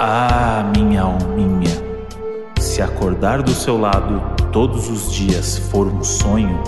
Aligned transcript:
Ah, 0.00 0.70
minha 0.76 1.02
alminha, 1.02 1.76
se 2.60 2.80
acordar 2.80 3.42
do 3.42 3.50
seu 3.50 3.76
lado 3.76 4.22
todos 4.52 4.88
os 4.88 5.12
dias 5.12 5.58
for 5.58 5.88
um 5.88 6.04
sonho, 6.04 6.62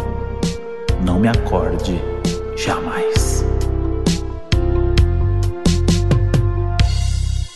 não 1.04 1.20
me 1.20 1.28
acorde 1.28 2.02
jamais. 2.56 3.19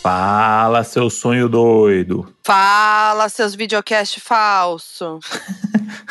Fala, 0.05 0.85
seu 0.85 1.09
sonho 1.09 1.49
doido. 1.49 2.31
Fala, 2.45 3.27
seus 3.31 3.55
videocast 3.55 4.21
falso. 4.21 5.19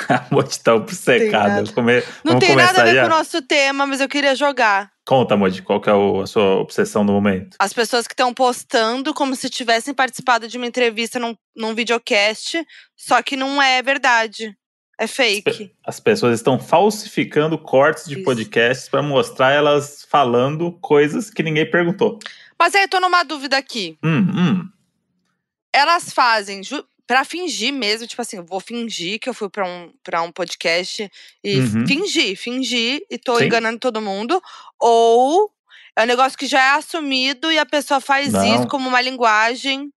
A 0.10 0.26
Moji 0.32 0.60
tá 0.62 0.74
obcecada. 0.74 1.62
nada. 1.62 1.72
Come... 1.72 2.02
Não 2.24 2.34
Vamos 2.34 2.44
tem 2.44 2.56
nada 2.56 2.82
a 2.82 2.86
ver 2.86 2.96
já? 2.96 3.02
com 3.02 3.06
o 3.06 3.18
nosso 3.18 3.40
tema, 3.44 3.86
mas 3.86 4.02
eu 4.02 4.10
queria 4.10 4.36
jogar. 4.36 4.90
Conta, 5.06 5.38
Moji, 5.38 5.62
qual 5.62 5.80
que 5.80 5.92
é 5.92 5.94
a 5.94 6.26
sua 6.26 6.56
obsessão 6.56 7.04
no 7.04 7.14
momento? 7.14 7.56
As 7.60 7.72
pessoas 7.72 8.08
que 8.08 8.16
estão 8.16 8.34
postando 8.34 9.14
como 9.14 9.36
se 9.36 9.48
tivessem 9.48 9.94
participado 9.94 10.48
de 10.48 10.58
uma 10.58 10.66
entrevista 10.66 11.20
num, 11.20 11.36
num 11.56 11.76
videocast, 11.76 12.66
só 12.98 13.22
que 13.22 13.36
não 13.36 13.62
é 13.62 13.80
verdade. 13.84 14.58
É 15.00 15.06
fake. 15.06 15.72
As 15.86 16.00
pessoas 16.00 16.36
estão 16.36 16.58
falsificando 16.58 17.58
cortes 17.58 18.06
de 18.06 18.16
Isso. 18.16 18.24
podcasts 18.24 18.90
para 18.90 19.04
mostrar 19.04 19.52
elas 19.52 20.04
falando 20.10 20.72
coisas 20.82 21.30
que 21.30 21.44
ninguém 21.44 21.70
perguntou. 21.70 22.18
Mas 22.60 22.76
aí 22.76 22.84
eu 22.84 22.90
tô 22.90 23.00
numa 23.00 23.24
dúvida 23.24 23.58
aqui. 23.58 23.98
Hum, 24.04 24.20
hum. 24.20 24.70
Elas 25.74 26.12
fazem 26.14 26.62
pra 27.06 27.26
fingir 27.26 27.74
mesmo, 27.74 28.08
tipo 28.08 28.22
assim, 28.22 28.38
eu 28.38 28.46
vou 28.46 28.60
fingir 28.60 29.20
que 29.20 29.28
eu 29.30 29.34
fui 29.34 29.50
pra 29.50 29.68
um, 29.68 29.92
pra 30.04 30.22
um 30.22 30.32
podcast 30.32 31.10
e 31.44 31.60
Uhum. 31.60 31.86
fingir, 31.86 32.38
fingir 32.38 33.06
e 33.10 33.18
tô 33.18 33.38
Sim. 33.38 33.46
enganando 33.46 33.80
todo 33.80 34.02
mundo. 34.02 34.42
Ou 34.80 35.52
é 35.96 36.04
um 36.04 36.08
negócio 36.08 36.38
que 36.38 36.46
já 36.48 36.62
é 36.62 36.70
assumido 36.78 37.52
e 37.52 37.60
a 37.60 37.66
pessoa 37.66 38.00
faz 38.00 38.34
Não. 38.34 38.56
isso 38.56 38.68
como 38.68 38.88
uma 38.90 39.02
linguagem 39.02 39.92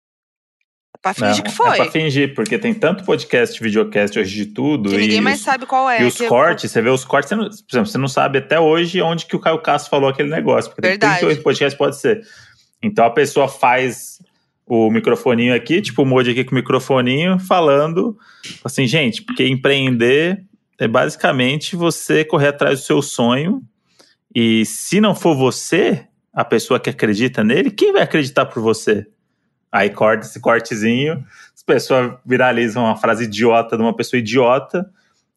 pra 1.04 1.12
fingir 1.12 1.36
Não, 1.36 1.42
que 1.42 1.52
foi. 1.52 1.68
É 1.68 1.76
pra 1.76 1.90
fingir, 1.90 2.34
porque 2.34 2.58
tem 2.58 2.72
tanto 2.72 3.04
podcast, 3.04 3.62
videocast 3.62 4.18
hoje 4.18 4.34
de 4.34 4.46
tudo. 4.46 4.88
que 4.88 4.96
e 4.96 4.98
ninguém 5.00 5.20
mais 5.20 5.40
os, 5.40 5.44
sabe 5.44 5.66
qual 5.66 5.90
é. 5.90 6.02
E 6.02 6.06
os 6.06 6.16
cortes, 6.16 6.72
você 6.72 6.80
vê 6.80 6.88
os 6.88 7.04
cortes, 7.04 7.28
você 7.28 7.36
não, 7.36 7.44
por 7.44 7.50
exemplo, 7.70 7.86
você 7.86 7.98
não 7.98 8.08
sabe 8.08 8.38
até 8.38 8.58
hoje 8.58 9.02
onde 9.02 9.26
que 9.26 9.36
o 9.36 9.38
Caio 9.38 9.58
Castro 9.58 9.90
falou 9.90 10.08
aquele 10.08 10.30
negócio. 10.30 10.70
Porque 10.70 10.88
Verdade. 10.88 11.20
tem 11.20 11.28
38 11.28 11.42
podcasts, 11.42 11.78
pode 11.78 12.00
ser. 12.00 12.22
Então 12.82 13.04
a 13.04 13.10
pessoa 13.10 13.48
faz 13.48 14.18
o 14.66 14.90
microfoninho 14.90 15.54
aqui, 15.54 15.82
tipo 15.82 16.02
o 16.02 16.06
Moji 16.06 16.30
aqui 16.30 16.42
com 16.42 16.52
o 16.52 16.54
microfoninho, 16.54 17.38
falando 17.38 18.16
assim, 18.64 18.86
gente, 18.86 19.20
porque 19.20 19.46
empreender 19.46 20.42
é 20.78 20.88
basicamente 20.88 21.76
você 21.76 22.24
correr 22.24 22.48
atrás 22.48 22.80
do 22.80 22.86
seu 22.86 23.02
sonho. 23.02 23.62
E 24.34 24.64
se 24.64 25.02
não 25.02 25.14
for 25.14 25.36
você, 25.36 26.06
a 26.32 26.44
pessoa 26.44 26.80
que 26.80 26.88
acredita 26.88 27.44
nele, 27.44 27.70
quem 27.70 27.92
vai 27.92 28.02
acreditar 28.02 28.46
por 28.46 28.62
você? 28.62 29.06
Aí 29.74 29.90
corta 29.90 30.24
esse 30.24 30.38
cortezinho, 30.40 31.24
as 31.52 31.60
pessoas 31.64 32.16
viralizam 32.24 32.84
uma 32.84 32.96
frase 32.96 33.24
idiota 33.24 33.76
de 33.76 33.82
uma 33.82 33.92
pessoa 33.96 34.20
idiota, 34.20 34.88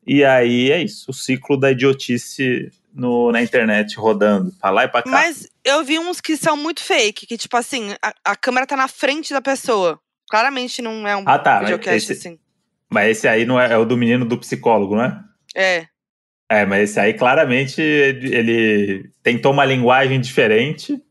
e 0.06 0.24
aí 0.24 0.72
é 0.72 0.84
isso, 0.84 1.10
o 1.10 1.14
ciclo 1.14 1.58
da 1.60 1.72
idiotice 1.72 2.72
no, 2.94 3.32
na 3.32 3.42
internet 3.42 3.96
rodando, 3.98 4.52
pra 4.62 4.70
lá 4.70 4.84
e 4.84 4.88
pra 4.88 5.02
cá. 5.02 5.10
Mas 5.10 5.50
eu 5.66 5.84
vi 5.84 5.98
uns 5.98 6.22
que 6.22 6.38
são 6.38 6.56
muito 6.56 6.84
fake, 6.84 7.26
que 7.26 7.36
tipo 7.36 7.58
assim, 7.58 7.96
a, 8.00 8.14
a 8.24 8.36
câmera 8.36 8.68
tá 8.68 8.78
na 8.78 8.88
frente 8.88 9.34
da 9.34 9.42
pessoa. 9.42 10.00
Claramente 10.30 10.84
não 10.84 11.08
é 11.08 11.18
um 11.18 11.24
Ah, 11.26 11.40
tá, 11.40 11.56
mas 11.56 11.70
videocast 11.72 11.96
esse- 12.12 12.28
assim. 12.28 12.40
Mas 12.90 13.18
esse 13.18 13.28
aí 13.28 13.44
não 13.44 13.60
é, 13.60 13.74
é 13.74 13.78
o 13.78 13.86
do 13.86 13.98
menino 13.98 14.24
do 14.24 14.38
psicólogo, 14.38 14.96
não 14.96 15.04
é? 15.04 15.20
É. 15.56 15.88
É, 16.50 16.64
mas 16.66 16.92
esse 16.92 17.00
aí 17.00 17.14
claramente 17.16 17.82
ele 17.82 18.36
ele 18.36 19.10
tentou 19.24 19.52
uma 19.52 19.66
linguagem 19.66 20.22
diferente. 20.22 21.02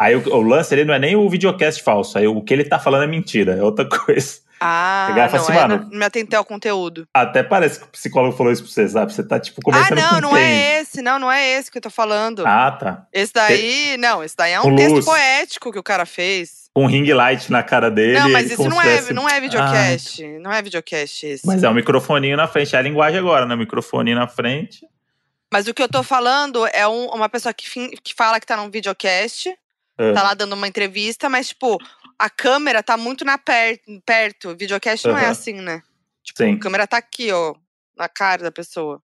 Aí 0.00 0.16
o, 0.16 0.28
o 0.34 0.40
lance 0.42 0.74
ele 0.74 0.84
não 0.84 0.94
é 0.94 0.98
nem 0.98 1.14
o 1.14 1.28
videocast 1.28 1.82
falso, 1.82 2.16
aí 2.18 2.26
o 2.26 2.40
que 2.42 2.54
ele 2.54 2.64
tá 2.64 2.78
falando 2.78 3.04
é 3.04 3.06
mentira, 3.06 3.54
é 3.56 3.62
outra 3.62 3.84
coisa. 3.88 4.38
Ah, 4.62 5.14
não, 5.16 5.22
assim, 5.24 5.52
mano, 5.54 5.88
não 5.90 5.98
me 5.98 6.04
atentei 6.04 6.36
ao 6.38 6.44
conteúdo. 6.44 7.06
Até 7.14 7.42
parece 7.42 7.78
que 7.80 7.86
o 7.86 7.88
psicólogo 7.88 8.36
falou 8.36 8.52
isso 8.52 8.62
pra 8.62 8.70
você, 8.70 8.88
sabe? 8.88 9.10
Você 9.12 9.22
tá, 9.26 9.40
tipo, 9.40 9.58
Ah, 9.60 9.64
conversando 9.64 9.96
não, 10.00 10.14
com 10.16 10.20
não 10.20 10.30
quem? 10.34 10.42
é 10.42 10.80
esse, 10.80 11.00
não, 11.00 11.18
não 11.18 11.32
é 11.32 11.48
esse 11.52 11.70
que 11.70 11.78
eu 11.78 11.82
tô 11.82 11.88
falando. 11.88 12.46
Ah, 12.46 12.70
tá. 12.70 13.06
Esse 13.10 13.32
daí, 13.32 13.96
não, 13.98 14.22
esse 14.22 14.36
daí 14.36 14.52
é 14.52 14.60
Com 14.60 14.68
um 14.72 14.76
texto 14.76 14.96
luz. 14.96 15.04
poético 15.06 15.72
que 15.72 15.78
o 15.78 15.82
cara 15.82 16.04
fez. 16.04 16.68
Com 16.74 16.84
um 16.84 16.86
ring 16.86 17.10
light 17.10 17.50
na 17.50 17.62
cara 17.62 17.90
dele. 17.90 18.18
não, 18.20 18.28
mas 18.30 18.48
isso 18.48 18.56
como 18.58 18.68
não 18.68 18.82
é, 18.82 18.84
tivesse- 18.84 19.12
não 19.14 19.26
é 19.28 19.40
videocast. 19.40 20.22
Não 20.42 20.52
é 20.52 20.60
videocast 20.60 21.22
esse. 21.24 21.46
Mas 21.46 21.62
é 21.62 21.68
um 21.70 21.74
microfoninho 21.74 22.36
na 22.36 22.46
frente, 22.46 22.76
é 22.76 22.78
a 22.78 22.82
linguagem 22.82 23.18
agora, 23.18 23.46
né? 23.46 23.56
Microfoninho 23.56 24.16
na 24.18 24.28
frente. 24.28 24.86
Mas 25.50 25.68
o 25.68 25.72
que 25.74 25.82
eu 25.82 25.88
tô 25.88 26.02
falando 26.02 26.66
é 26.66 26.86
um- 26.86 27.06
uma 27.08 27.30
pessoa 27.30 27.54
que, 27.54 27.66
fin- 27.66 27.90
que 28.04 28.14
fala 28.14 28.38
que 28.38 28.46
tá 28.46 28.58
num 28.58 28.70
videocast, 28.70 29.46
É. 30.00 30.12
tá 30.14 30.22
lá 30.22 30.32
dando 30.32 30.54
uma 30.54 30.66
entrevista, 30.66 31.28
mas, 31.28 31.48
tipo, 31.48 31.76
a 32.18 32.30
câmera 32.30 32.82
tá 32.82 32.96
muito 32.96 33.22
na 33.22 33.36
per 33.36 33.78
perto. 34.06 34.56
Videocast 34.56 35.06
não 35.06 35.18
é 35.18 35.26
assim, 35.26 35.52
né? 35.52 35.82
Tipo, 36.22 36.38
Sim. 36.38 36.54
a 36.54 36.58
câmera 36.58 36.86
tá 36.86 36.96
aqui, 36.96 37.30
ó, 37.30 37.54
na 37.94 38.08
cara 38.08 38.44
da 38.44 38.50
pessoa. 38.50 39.02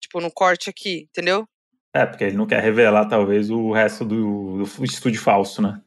Tipo, 0.00 0.20
no 0.20 0.32
corte 0.32 0.68
aqui, 0.68 1.06
entendeu? 1.10 1.46
É, 1.94 2.04
porque 2.04 2.24
ele 2.24 2.36
não 2.36 2.46
quer 2.46 2.60
revelar, 2.60 3.06
talvez, 3.06 3.50
o 3.50 3.70
resto 3.70 4.04
do, 4.04 4.64
do 4.64 4.84
estúdio 4.84 5.20
falso, 5.20 5.62
né? 5.62 5.80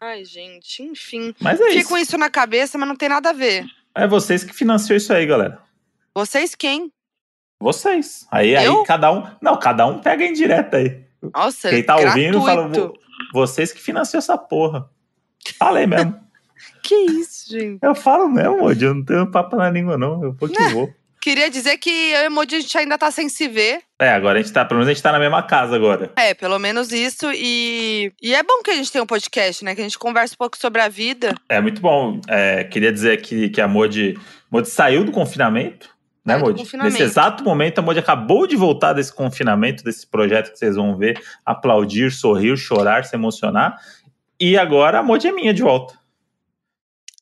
Ai, 0.00 0.24
gente, 0.24 0.82
enfim. 0.82 1.34
Mas 1.40 1.60
é 1.60 1.64
Fiquei 1.64 1.80
isso. 1.80 1.88
com 1.88 1.98
isso 1.98 2.16
na 2.16 2.30
cabeça, 2.30 2.78
mas 2.78 2.88
não 2.88 2.96
tem 2.96 3.08
nada 3.08 3.30
a 3.30 3.34
ver. 3.34 3.66
É 3.94 4.06
vocês 4.06 4.44
que 4.44 4.54
financiam 4.54 4.96
isso 4.96 5.12
aí, 5.12 5.26
galera. 5.26 5.60
Vocês 6.14 6.54
quem? 6.54 6.90
Vocês. 7.60 8.26
Aí, 8.30 8.56
aí 8.56 8.66
cada 8.86 9.12
um. 9.12 9.26
Não, 9.42 9.58
cada 9.58 9.86
um 9.86 10.00
pega 10.00 10.24
em 10.24 10.32
direto 10.32 10.76
aí. 10.76 11.04
Nossa, 11.34 11.68
Quem 11.70 11.82
tá 11.82 11.96
ouvindo 11.96 12.40
fala. 12.40 12.68
gratuito. 12.68 12.88
"Vo- 12.88 12.98
Vocês 13.40 13.72
que 13.72 13.80
financiam 13.80 14.18
essa 14.18 14.36
porra. 14.38 14.88
Falei 15.58 15.86
mesmo. 15.86 16.14
Que 16.82 16.94
isso, 16.94 17.50
gente? 17.50 17.78
eu 17.82 17.94
falo 17.94 18.28
mesmo, 18.28 18.64
hoje. 18.64 18.84
Eu 18.84 18.94
não 18.94 19.04
tenho 19.04 19.30
papo 19.30 19.56
na 19.56 19.70
língua, 19.70 19.96
não. 19.96 20.24
Eu 20.24 20.32
vou 20.32 20.48
que 20.48 20.60
vou. 20.70 20.92
Queria 21.20 21.50
dizer 21.50 21.76
que 21.78 21.90
eu 21.90 22.20
e 22.20 22.22
o 22.22 22.26
Emoji 22.26 22.56
a 22.56 22.60
gente 22.60 22.78
ainda 22.78 22.96
tá 22.98 23.10
sem 23.10 23.28
se 23.28 23.46
ver. 23.46 23.80
É, 23.98 24.10
agora 24.10 24.38
a 24.38 24.42
gente 24.42 24.52
tá. 24.52 24.64
Pelo 24.64 24.78
menos 24.78 24.88
a 24.90 24.94
gente 24.94 25.02
tá 25.02 25.12
na 25.12 25.18
mesma 25.18 25.42
casa 25.42 25.76
agora. 25.76 26.10
É, 26.16 26.32
pelo 26.34 26.58
menos 26.58 26.90
isso. 26.92 27.30
E, 27.34 28.12
e 28.22 28.34
é 28.34 28.42
bom 28.42 28.62
que 28.64 28.70
a 28.70 28.74
gente 28.74 28.90
tenha 28.90 29.02
um 29.04 29.06
podcast, 29.06 29.64
né? 29.64 29.74
Que 29.74 29.80
a 29.82 29.84
gente 29.84 29.98
conversa 29.98 30.34
um 30.34 30.38
pouco 30.38 30.56
sobre 30.56 30.80
a 30.80 30.88
vida. 30.88 31.34
É 31.48 31.60
muito 31.60 31.80
bom. 31.80 32.20
É, 32.28 32.64
queria 32.64 32.92
dizer 32.92 33.12
aqui 33.12 33.48
que 33.50 33.60
a 33.60 33.68
Modi, 33.68 34.18
Modi 34.50 34.68
saiu 34.68 35.04
do 35.04 35.12
confinamento, 35.12 35.90
né. 36.28 36.84
Nesse 36.84 37.02
exato 37.02 37.42
momento, 37.42 37.78
a 37.78 37.82
Modi 37.82 37.98
acabou 37.98 38.46
de 38.46 38.56
voltar 38.56 38.92
desse 38.92 39.12
confinamento, 39.12 39.82
desse 39.82 40.06
projeto 40.06 40.52
que 40.52 40.58
vocês 40.58 40.76
vão 40.76 40.96
ver, 40.96 41.20
aplaudir, 41.44 42.10
sorrir, 42.12 42.56
chorar, 42.56 43.04
se 43.04 43.16
emocionar. 43.16 43.78
E 44.40 44.56
agora 44.56 45.00
a 45.00 45.02
Modi 45.02 45.26
é 45.26 45.32
minha 45.32 45.52
de 45.52 45.62
volta. 45.62 45.98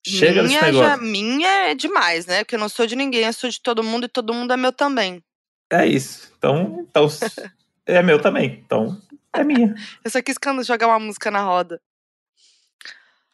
Chega 0.06 0.42
desse 0.42 0.54
minha, 0.54 0.62
negócio. 0.62 0.88
já, 0.88 0.96
minha 0.96 1.70
é 1.70 1.74
demais, 1.74 2.26
né? 2.26 2.44
Porque 2.44 2.54
eu 2.54 2.60
não 2.60 2.68
sou 2.68 2.86
de 2.86 2.94
ninguém, 2.94 3.24
eu 3.24 3.32
sou 3.32 3.50
de 3.50 3.60
todo 3.60 3.82
mundo 3.82 4.04
e 4.04 4.08
todo 4.08 4.32
mundo 4.32 4.52
é 4.52 4.56
meu 4.56 4.72
também. 4.72 5.22
É 5.70 5.84
isso. 5.84 6.32
Então, 6.38 6.86
então 6.88 7.08
é 7.86 8.02
meu 8.02 8.20
também. 8.20 8.62
Então, 8.64 9.00
é 9.32 9.42
minha. 9.42 9.74
Eu 10.04 10.10
só 10.10 10.22
quis 10.22 10.36
jogar 10.64 10.86
uma 10.86 10.98
música 10.98 11.30
na 11.30 11.40
roda. 11.40 11.80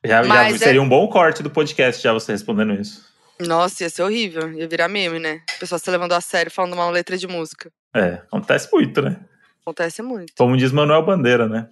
Já, 0.05 0.23
já 0.23 0.49
é- 0.49 0.59
seria 0.59 0.83
um 0.83 0.89
bom 0.89 1.07
corte 1.09 1.43
do 1.43 1.51
podcast 1.51 2.03
já 2.03 2.13
você 2.13 2.33
respondendo 2.33 2.75
isso. 2.75 3.12
Nossa, 3.47 3.85
ia 3.85 3.91
ser 3.91 4.03
horrível. 4.03 4.53
Ia 4.53 4.69
virar 4.69 4.89
meme, 4.89 5.19
né? 5.19 5.43
A 5.57 5.59
pessoa 5.61 5.79
se 5.79 5.91
levando 5.91 6.13
a 6.13 6.21
sério 6.21 6.51
falando 6.51 6.75
uma 6.75 6.89
letra 6.91 7.17
de 7.17 7.27
música. 7.27 7.71
É, 7.95 8.15
acontece 8.15 8.69
muito, 8.73 9.01
né? 9.03 9.21
Acontece 9.63 10.03
muito. 10.03 10.33
Como 10.37 10.57
diz 10.57 10.73
Manuel 10.73 11.05
Bandeira, 11.05 11.49
né? 11.49 11.69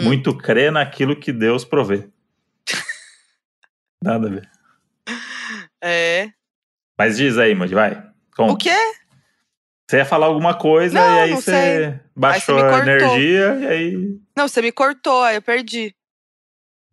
Hum. 0.00 0.04
Muito 0.04 0.36
crê 0.36 0.70
naquilo 0.70 1.16
que 1.16 1.32
Deus 1.32 1.64
provê. 1.64 2.08
Nada 4.02 4.28
a 4.28 4.30
ver. 4.30 4.48
É. 5.82 6.28
Mas 6.96 7.16
diz 7.16 7.38
aí, 7.38 7.54
Modi, 7.54 7.74
vai. 7.74 8.02
Conta. 8.36 8.52
O 8.52 8.56
quê? 8.56 8.74
Você 9.88 9.96
ia 9.98 10.04
falar 10.04 10.26
alguma 10.26 10.54
coisa 10.54 10.94
Não, 11.00 11.16
e 11.16 11.20
aí 11.20 11.30
você 11.32 11.50
sei. 11.50 12.00
baixou 12.14 12.58
Aí 12.58 12.62
você 12.62 12.74
a 12.74 12.78
energia 12.82 13.58
e 13.60 13.66
aí. 13.66 14.18
Não, 14.36 14.46
você 14.46 14.60
me 14.60 14.70
cortou, 14.70 15.22
aí 15.22 15.36
eu 15.36 15.42
perdi. 15.42 15.94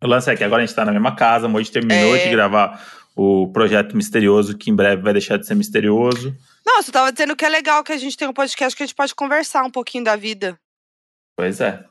O 0.02 0.06
lance 0.06 0.30
é 0.30 0.36
que 0.36 0.42
agora 0.44 0.62
a 0.62 0.66
gente 0.66 0.74
tá 0.74 0.84
na 0.84 0.92
mesma 0.92 1.14
casa, 1.14 1.46
a 1.46 1.48
Modi 1.48 1.70
terminou 1.70 2.16
É. 2.16 2.24
de 2.24 2.30
gravar 2.30 2.80
o 3.16 3.48
projeto 3.50 3.96
misterioso, 3.96 4.56
que 4.56 4.70
em 4.70 4.74
breve 4.76 5.00
vai 5.02 5.12
deixar 5.14 5.38
de 5.38 5.46
ser 5.46 5.54
misterioso. 5.54 6.36
Não, 6.64 6.82
você 6.82 6.92
tava 6.92 7.10
dizendo 7.10 7.34
que 7.34 7.44
é 7.44 7.48
legal 7.48 7.82
que 7.82 7.92
a 7.92 7.96
gente 7.96 8.16
tem 8.16 8.28
um 8.28 8.32
podcast 8.32 8.76
que 8.76 8.82
a 8.82 8.86
gente 8.86 8.94
pode 8.94 9.14
conversar 9.14 9.64
um 9.64 9.70
pouquinho 9.70 10.04
da 10.04 10.14
vida. 10.16 10.58
Pois 11.36 11.60
é. 11.60 11.82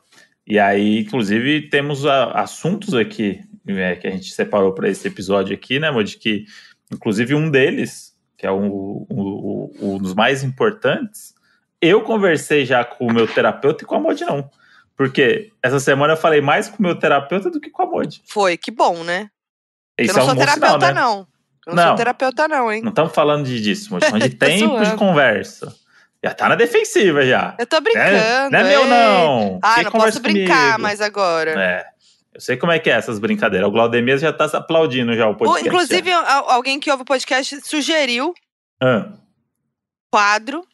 E 0.48 0.60
aí, 0.60 1.00
inclusive, 1.00 1.70
temos 1.70 2.06
a- 2.06 2.32
assuntos 2.34 2.94
aqui 2.94 3.42
é, 3.68 3.96
que 3.96 4.06
a 4.06 4.12
gente 4.12 4.32
separou 4.32 4.74
para 4.76 4.88
esse 4.88 5.08
episódio 5.08 5.56
aqui, 5.56 5.80
né, 5.80 5.90
Modi? 5.90 6.18
Que, 6.18 6.46
inclusive, 6.94 7.34
um 7.34 7.50
deles, 7.50 8.14
que 8.38 8.46
é 8.46 8.52
um, 8.52 9.08
um- 9.10 9.10
um- 9.10 9.72
um 9.96 9.98
dos 9.98 10.14
mais 10.14 10.44
importantes, 10.44 11.34
eu 11.82 12.04
conversei 12.04 12.64
já 12.64 12.86
com 12.86 13.08
o 13.08 13.14
meu 13.14 13.28
terapeuta 13.28 13.84
e 13.84 13.88
com 13.88 13.96
a 13.96 14.00
Modi 14.00 14.24
não. 14.24 14.48
Porque 14.96 15.52
essa 15.64 15.80
semana 15.80 16.14
eu 16.14 16.18
falei 16.18 16.42
mais 16.42 16.70
com 16.70 16.78
o 16.78 16.82
meu 16.84 16.96
terapeuta 16.98 17.50
do 17.50 17.60
que 17.60 17.72
com 17.72 17.82
a 17.82 17.86
Modi. 17.88 18.22
Foi, 18.28 18.56
que 18.56 18.70
bom, 18.70 19.04
né? 19.04 19.30
Eu 19.98 20.14
não 20.14 20.20
é 20.20 20.24
um 20.24 20.26
sou 20.26 20.36
bom 20.36 20.42
sinal, 20.42 20.56
terapeuta, 20.56 20.88
né? 20.88 20.94
não. 20.94 21.28
Eu 21.66 21.74
não, 21.74 21.84
Não. 21.84 21.88
sou 21.90 21.98
terapeuta, 21.98 22.48
não, 22.48 22.72
hein? 22.72 22.82
Não 22.84 22.90
estamos 22.90 23.14
falando 23.14 23.46
disso. 23.46 23.98
Estamos 23.98 24.24
de 24.24 24.30
Tô 24.38 24.46
tempo 24.46 24.84
de 24.84 24.96
conversa. 24.96 25.76
Já 26.24 26.34
tá 26.34 26.50
na 26.50 26.56
defensiva 26.56 27.26
já. 27.26 27.56
Eu 27.58 27.66
tô 27.66 27.82
brincando. 27.82 28.52
Não 28.52 28.60
é 28.60 28.64
meu, 28.64 28.82
ei. 28.84 28.88
não. 28.88 29.60
Ah, 29.62 29.76
Quem 29.76 29.84
não 29.86 29.92
posso 29.92 30.20
brincar 30.20 30.64
comigo? 30.64 30.82
mais 30.82 31.02
agora. 31.02 31.52
É. 31.52 31.86
Eu 32.34 32.42
sei 32.42 32.58
como 32.58 32.72
é 32.72 32.80
que 32.80 32.90
é 32.90 32.94
essas 32.94 33.18
brincadeiras. 33.18 33.68
O 33.68 33.72
Glaudemir 33.72 34.18
já 34.18 34.34
tá 34.34 34.46
aplaudindo 34.46 35.16
já 35.16 35.28
o 35.28 35.36
podcast. 35.36 35.68
Inclusive, 35.68 36.10
já. 36.10 36.44
alguém 36.48 36.80
que 36.80 36.92
ouve 36.92 37.04
o 37.04 37.06
podcast 37.06 37.62
sugeriu 37.64 38.34
ah. 38.82 39.14
quadro 40.12 40.66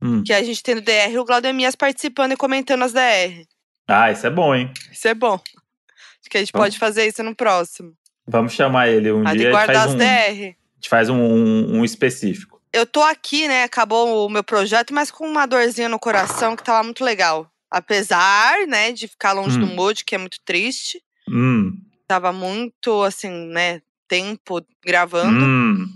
hum. 0.00 0.22
que 0.22 0.32
a 0.32 0.42
gente 0.42 0.62
tem 0.62 0.76
no 0.76 0.80
DR, 0.80 1.18
o 1.18 1.24
Glaudemias 1.24 1.74
participando 1.74 2.32
e 2.32 2.36
comentando 2.36 2.82
as 2.82 2.92
DR. 2.92 3.46
Ah, 3.88 4.10
isso 4.12 4.26
é 4.26 4.30
bom, 4.30 4.54
hein? 4.54 4.70
Isso 4.92 5.08
é 5.08 5.14
bom. 5.14 5.34
Acho 5.34 6.30
que 6.30 6.36
a 6.36 6.40
gente 6.40 6.52
Vamos. 6.52 6.66
pode 6.66 6.78
fazer 6.78 7.06
isso 7.06 7.22
no 7.22 7.34
próximo. 7.34 7.92
Vamos 8.26 8.52
chamar 8.52 8.88
ele 8.88 9.12
um 9.12 9.26
a 9.26 9.34
dia. 9.34 9.46
De 9.46 9.50
guardar 9.50 9.88
as 9.88 9.94
um, 9.94 9.98
DR. 9.98 10.04
A 10.04 10.74
gente 10.76 10.88
faz 10.88 11.08
um, 11.08 11.16
um, 11.16 11.78
um 11.78 11.84
específico. 11.84 12.60
Eu 12.72 12.86
tô 12.86 13.02
aqui, 13.02 13.46
né? 13.48 13.64
Acabou 13.64 14.26
o 14.26 14.30
meu 14.30 14.42
projeto, 14.42 14.94
mas 14.94 15.10
com 15.10 15.28
uma 15.28 15.46
dorzinha 15.46 15.88
no 15.88 15.98
coração 15.98 16.56
que 16.56 16.64
tava 16.64 16.82
muito 16.82 17.04
legal. 17.04 17.50
Apesar, 17.70 18.66
né, 18.66 18.92
de 18.92 19.08
ficar 19.08 19.32
longe 19.32 19.56
hum. 19.58 19.60
do 19.60 19.66
Mood, 19.66 20.04
que 20.04 20.14
é 20.14 20.18
muito 20.18 20.38
triste. 20.44 21.02
Hum. 21.28 21.78
Tava 22.06 22.32
muito, 22.32 23.02
assim, 23.02 23.30
né, 23.30 23.80
tempo 24.08 24.64
gravando. 24.84 25.44
Hum. 25.44 25.86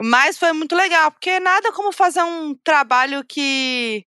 Mas 0.00 0.38
foi 0.38 0.52
muito 0.52 0.76
legal, 0.76 1.10
porque 1.10 1.40
nada 1.40 1.72
como 1.72 1.90
fazer 1.90 2.22
um 2.22 2.54
trabalho 2.54 3.24
que, 3.24 4.04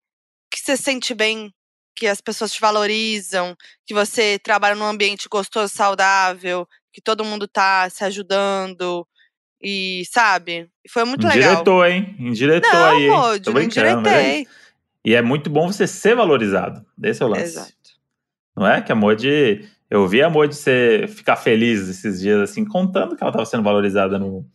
que 0.49 0.59
você 0.59 0.77
sente 0.77 1.13
bem, 1.13 1.53
que 1.95 2.07
as 2.07 2.21
pessoas 2.21 2.53
te 2.53 2.61
valorizam, 2.61 3.55
que 3.85 3.93
você 3.93 4.39
trabalha 4.39 4.75
num 4.75 4.85
ambiente 4.85 5.27
gostoso, 5.29 5.73
saudável, 5.73 6.67
que 6.93 7.01
todo 7.01 7.25
mundo 7.25 7.47
tá 7.47 7.89
se 7.89 8.03
ajudando. 8.05 9.05
E, 9.61 10.03
sabe? 10.11 10.69
Foi 10.89 11.03
muito 11.05 11.25
legal. 11.25 11.51
Indiretou, 11.53 11.85
hein? 11.85 12.15
Indiretou 12.19 12.71
não, 12.71 12.85
aí. 12.85 13.07
Não, 13.07 13.53
não 13.53 13.61
indiretei. 13.61 14.47
E 15.03 15.15
é 15.15 15.21
muito 15.21 15.49
bom 15.49 15.71
você 15.71 15.87
ser 15.87 16.15
valorizado. 16.15 16.85
Desse 16.97 17.23
é 17.23 17.25
o 17.25 17.29
lance. 17.29 17.43
Exato. 17.43 17.73
Não 18.55 18.67
é? 18.67 18.81
Que 18.81 18.91
a 18.91 18.95
Modi. 18.95 19.67
Eu 19.89 20.07
vi 20.07 20.21
a 20.21 20.29
Modi 20.29 20.55
ser, 20.55 21.07
ficar 21.07 21.35
feliz 21.35 21.87
esses 21.87 22.19
dias, 22.19 22.39
assim, 22.41 22.65
contando 22.65 23.15
que 23.15 23.23
ela 23.23 23.29
estava 23.29 23.45
sendo 23.45 23.63
valorizada 23.63 24.17
no, 24.17 24.45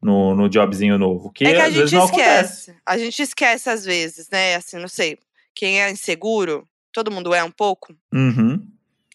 no, 0.00 0.34
no 0.34 0.48
jobzinho 0.48 0.98
novo. 0.98 1.30
Que, 1.30 1.44
é 1.44 1.54
que 1.54 1.60
a 1.60 1.70
gente 1.70 1.96
esquece. 1.96 2.76
A 2.86 2.98
gente 2.98 3.22
esquece 3.22 3.70
às 3.70 3.84
vezes, 3.84 4.28
né? 4.30 4.56
Assim, 4.56 4.78
não 4.78 4.88
sei. 4.88 5.18
Quem 5.54 5.82
é 5.82 5.90
inseguro, 5.90 6.66
todo 6.92 7.10
mundo 7.10 7.34
é 7.34 7.42
um 7.44 7.50
pouco. 7.50 7.94
Uhum. 8.12 8.66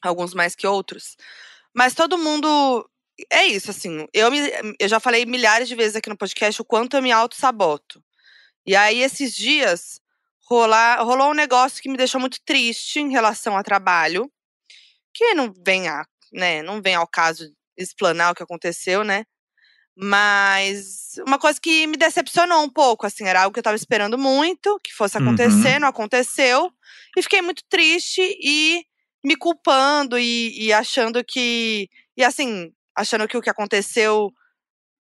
Alguns 0.02 0.34
mais 0.34 0.56
que 0.56 0.68
outros. 0.68 1.18
Mas 1.80 1.94
todo 1.94 2.18
mundo 2.18 2.86
é 3.32 3.46
isso, 3.46 3.72
assim. 3.72 4.06
Eu, 4.14 4.30
me, 4.30 4.38
eu 4.78 4.90
já 4.90 5.00
falei 5.00 5.26
milhares 5.26 5.66
de 5.70 5.76
vezes 5.76 5.96
aqui 5.96 6.10
no 6.10 6.18
podcast 6.18 6.62
o 6.62 6.66
quanto 6.66 6.98
eu 6.98 7.02
me 7.02 7.10
auto-saboto. 7.10 8.04
E 8.68 8.76
aí, 8.76 9.02
esses 9.02 9.34
dias, 9.34 10.02
rolar, 10.42 11.02
rolou 11.02 11.32
um 11.32 11.34
negócio 11.34 11.82
que 11.82 11.88
me 11.88 11.96
deixou 11.96 12.20
muito 12.20 12.38
triste 12.46 13.00
em 13.00 13.10
relação 13.10 13.56
ao 13.56 13.64
trabalho. 13.64 14.30
Que 15.14 15.34
não 15.34 15.54
vem, 15.66 15.88
a, 15.88 16.04
né, 16.34 16.62
não 16.62 16.82
vem 16.82 16.96
ao 16.96 17.08
caso 17.08 17.50
explanar 17.78 18.34
o 18.34 18.36
que 18.36 18.44
aconteceu, 18.44 19.06
né? 19.06 19.24
Mas 19.96 21.14
uma 21.26 21.40
coisa 21.40 21.62
que 21.62 21.88
me 21.88 21.96
decepcionou 21.96 22.62
um 22.62 22.70
pouco, 22.70 23.06
assim, 23.06 23.24
era 23.24 23.44
algo 23.44 23.54
que 23.54 23.60
eu 23.60 23.64
tava 23.64 23.78
esperando 23.78 24.18
muito 24.18 24.78
que 24.84 24.94
fosse 24.94 25.18
acontecer, 25.18 25.76
uhum. 25.76 25.80
não 25.80 25.88
aconteceu. 25.88 26.70
E 27.16 27.22
fiquei 27.22 27.42
muito 27.42 27.64
triste 27.70 28.20
e 28.22 28.84
me 29.24 29.36
culpando 29.36 30.18
e, 30.20 30.68
e 30.68 30.74
achando 30.74 31.24
que. 31.24 31.90
E 32.18 32.24
assim, 32.24 32.72
achando 32.96 33.28
que 33.28 33.38
o 33.38 33.42
que 33.42 33.50
aconteceu, 33.50 34.32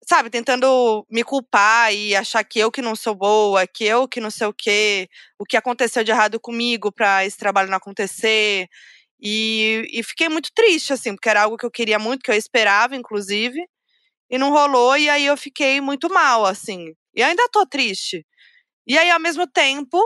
sabe, 0.08 0.30
tentando 0.30 1.06
me 1.10 1.24
culpar 1.24 1.94
e 1.94 2.16
achar 2.16 2.44
que 2.44 2.60
eu 2.60 2.72
que 2.72 2.82
não 2.82 2.96
sou 2.96 3.16
boa, 3.16 3.68
que 3.68 3.86
eu 3.86 4.08
que 4.08 4.20
não 4.22 4.32
sei 4.32 4.48
o 4.48 4.54
quê, 4.54 5.10
o 5.40 5.46
que 5.46 5.58
aconteceu 5.58 6.04
de 6.04 6.12
errado 6.12 6.40
comigo 6.40 6.92
para 6.92 7.26
esse 7.26 7.38
trabalho 7.38 7.70
não 7.70 7.78
acontecer. 7.78 8.68
E, 9.22 9.88
e 9.92 10.04
fiquei 10.04 10.30
muito 10.30 10.50
triste, 10.54 10.94
assim, 10.94 11.16
porque 11.16 11.30
era 11.30 11.44
algo 11.44 11.58
que 11.58 11.66
eu 11.66 11.72
queria 11.72 12.00
muito, 12.00 12.24
que 12.24 12.32
eu 12.32 12.36
esperava, 12.36 12.96
inclusive, 12.96 13.66
e 14.30 14.38
não 14.38 14.52
rolou, 14.52 14.98
e 14.98 15.10
aí 15.10 15.26
eu 15.26 15.38
fiquei 15.38 15.82
muito 15.82 16.10
mal, 16.14 16.46
assim. 16.46 16.94
E 17.16 17.24
ainda 17.24 17.50
tô 17.52 17.66
triste. 17.68 18.26
E 18.88 18.98
aí, 18.98 19.10
ao 19.12 19.20
mesmo 19.20 19.48
tempo, 19.48 20.00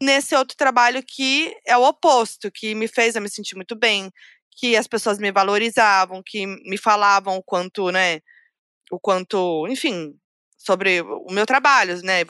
nesse 0.00 0.34
outro 0.34 0.56
trabalho 0.56 1.02
que 1.02 1.56
é 1.66 1.76
o 1.76 1.84
oposto, 1.84 2.50
que 2.50 2.74
me 2.74 2.86
fez 2.86 3.16
eu 3.16 3.22
me 3.22 3.28
sentir 3.28 3.56
muito 3.56 3.74
bem, 3.74 4.12
que 4.56 4.76
as 4.76 4.86
pessoas 4.86 5.18
me 5.18 5.30
valorizavam, 5.30 6.22
que 6.24 6.46
me 6.46 6.76
falavam 6.76 7.36
o 7.36 7.42
quanto, 7.42 7.90
né, 7.90 8.20
o 8.90 8.98
quanto, 8.98 9.66
enfim, 9.68 10.14
sobre 10.56 11.00
o 11.00 11.30
meu 11.30 11.46
trabalho, 11.46 12.00
né, 12.02 12.20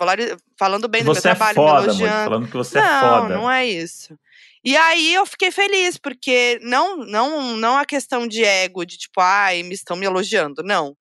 falando 0.58 0.88
bem 0.88 1.02
do 1.02 1.12
meu 1.12 1.22
trabalho, 1.22 1.52
é 1.52 1.54
foda, 1.54 1.80
me 1.80 1.86
elogiando. 1.86 2.24
falando 2.24 2.48
que 2.48 2.56
você 2.56 2.78
não, 2.78 2.84
é 2.84 3.00
foda. 3.00 3.28
Não, 3.28 3.42
não 3.42 3.50
é 3.50 3.66
isso. 3.66 4.18
E 4.64 4.76
aí 4.76 5.14
eu 5.14 5.24
fiquei 5.24 5.50
feliz, 5.50 5.96
porque 5.96 6.58
não, 6.62 6.98
não, 6.98 7.56
não 7.56 7.78
a 7.78 7.86
questão 7.86 8.26
de 8.26 8.44
ego, 8.44 8.84
de 8.84 8.98
tipo, 8.98 9.20
ai, 9.20 9.62
me 9.62 9.74
estão 9.74 9.96
me 9.96 10.04
elogiando, 10.04 10.62
não. 10.62 10.96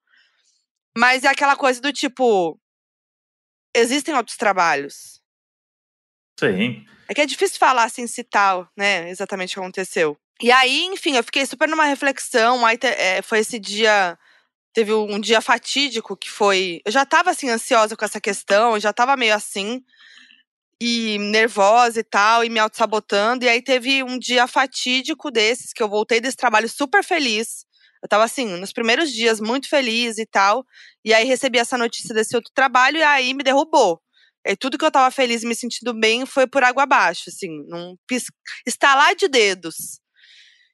Mas 0.98 1.24
é 1.24 1.28
aquela 1.28 1.56
coisa 1.56 1.81
do 1.81 1.92
tipo, 1.92 2.60
existem 3.75 4.16
outros 4.16 4.38
trabalhos. 4.38 5.17
Sim. 6.39 6.86
É 7.10 7.13
que 7.13 7.22
é 7.22 7.25
difícil 7.25 7.57
falar 7.57 7.84
assim, 7.84 8.06
citar, 8.06 8.69
né, 8.75 9.10
exatamente 9.10 9.51
o 9.51 9.54
que 9.56 9.60
aconteceu. 9.60 10.18
E 10.42 10.51
aí, 10.51 10.86
enfim, 10.86 11.16
eu 11.16 11.24
fiquei 11.24 11.45
super 11.45 11.68
numa 11.68 11.86
reflexão. 11.86 12.66
Aí 12.66 12.78
é, 12.81 13.22
foi 13.22 13.39
esse 13.39 13.57
dia. 13.60 14.18
Teve 14.74 14.94
um 14.94 15.19
dia 15.19 15.42
fatídico 15.42 16.16
que 16.16 16.30
foi. 16.30 16.81
Eu 16.86 16.92
já 16.92 17.06
tava 17.06 17.31
assim, 17.31 17.50
ansiosa 17.50 17.95
com 17.95 18.06
essa 18.06 18.22
questão, 18.22 18.74
eu 18.75 18.80
já 18.80 18.94
tava 18.94 19.18
meio 19.18 19.34
assim, 19.34 19.81
e 20.80 21.18
nervosa 21.18 22.00
e 22.00 22.04
tal, 22.04 22.44
e 22.44 22.50
me 22.50 22.60
auto-sabotando. 22.60 23.45
E 23.45 23.50
aí 23.50 23.62
teve 23.62 24.04
um 24.04 24.19
dia 24.19 24.45
fatídico 24.45 25.31
desses, 25.31 25.74
que 25.74 25.81
eu 25.81 25.90
voltei 25.90 26.22
desse 26.22 26.38
trabalho 26.38 26.69
super 26.69 27.04
feliz. 27.04 27.66
Eu 28.04 28.07
tava 28.07 28.24
assim, 28.24 28.45
nos 28.45 28.72
primeiros 28.72 29.12
dias, 29.12 29.42
muito 29.42 29.68
feliz 29.68 30.19
e 30.19 30.25
tal. 30.28 30.63
E 31.04 31.12
aí 31.13 31.25
recebi 31.25 31.57
essa 31.57 31.78
notícia 31.78 32.13
desse 32.13 32.36
outro 32.36 32.51
trabalho, 32.54 32.98
e 32.98 33.04
aí 33.04 33.33
me 33.33 33.44
derrubou. 33.44 34.00
E 34.48 34.56
tudo 34.56 34.78
que 34.78 34.86
eu 34.86 34.92
tava 34.92 35.12
feliz 35.12 35.44
e 35.44 35.48
me 35.48 35.56
sentindo 35.56 35.94
bem 35.94 36.26
foi 36.26 36.48
por 36.48 36.64
água 36.64 36.84
abaixo, 36.84 37.30
assim, 37.30 37.50
num 37.68 37.98
estalar 38.66 39.16
de 39.16 39.28
dedos. 39.28 40.00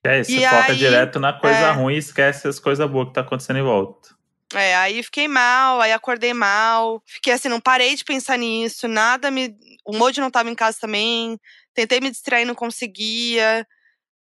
É 0.06 0.20
isso, 0.20 0.31
e 0.31 0.42
foca 0.42 0.72
aí, 0.72 0.78
direto 0.78 1.20
na 1.20 1.31
coisa 1.31 1.58
é, 1.58 1.72
ruim 1.72 1.96
e 1.96 1.98
esquece 1.98 2.48
as 2.48 2.60
coisas 2.60 2.90
boas 2.90 3.08
que 3.08 3.14
tá 3.14 3.22
acontecendo 3.22 3.60
em 3.60 3.64
volta. 3.64 4.10
É, 4.54 4.75
aí 4.75 5.02
fiquei 5.02 5.28
mal, 5.28 5.81
aí 5.81 5.92
acordei 5.92 6.34
mal. 6.34 7.02
Fiquei 7.06 7.34
assim, 7.34 7.48
não 7.48 7.60
parei 7.60 7.96
de 7.96 8.04
pensar 8.04 8.38
nisso, 8.38 8.88
nada 8.88 9.31
me. 9.31 9.56
O 9.86 9.96
Moji 9.96 10.19
não 10.19 10.30
tava 10.30 10.50
em 10.50 10.56
casa 10.56 10.78
também. 10.80 11.40
Tentei 11.74 12.00
me 12.00 12.12
distrair, 12.12 12.46
não 12.46 12.54
conseguia. 12.54 13.66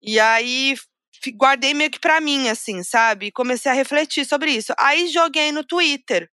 E 0.01 0.19
aí 0.19 0.75
guardei 1.35 1.73
meio 1.73 1.89
que 1.89 1.99
pra 1.99 2.21
mim, 2.21 2.49
assim, 2.49 2.83
sabe? 2.83 3.31
Comecei 3.31 3.71
a 3.71 3.75
refletir 3.75 4.25
sobre 4.25 4.51
isso. 4.51 4.73
Aí 4.77 5.07
joguei 5.07 5.51
no 5.51 5.63
Twitter. 5.63 6.29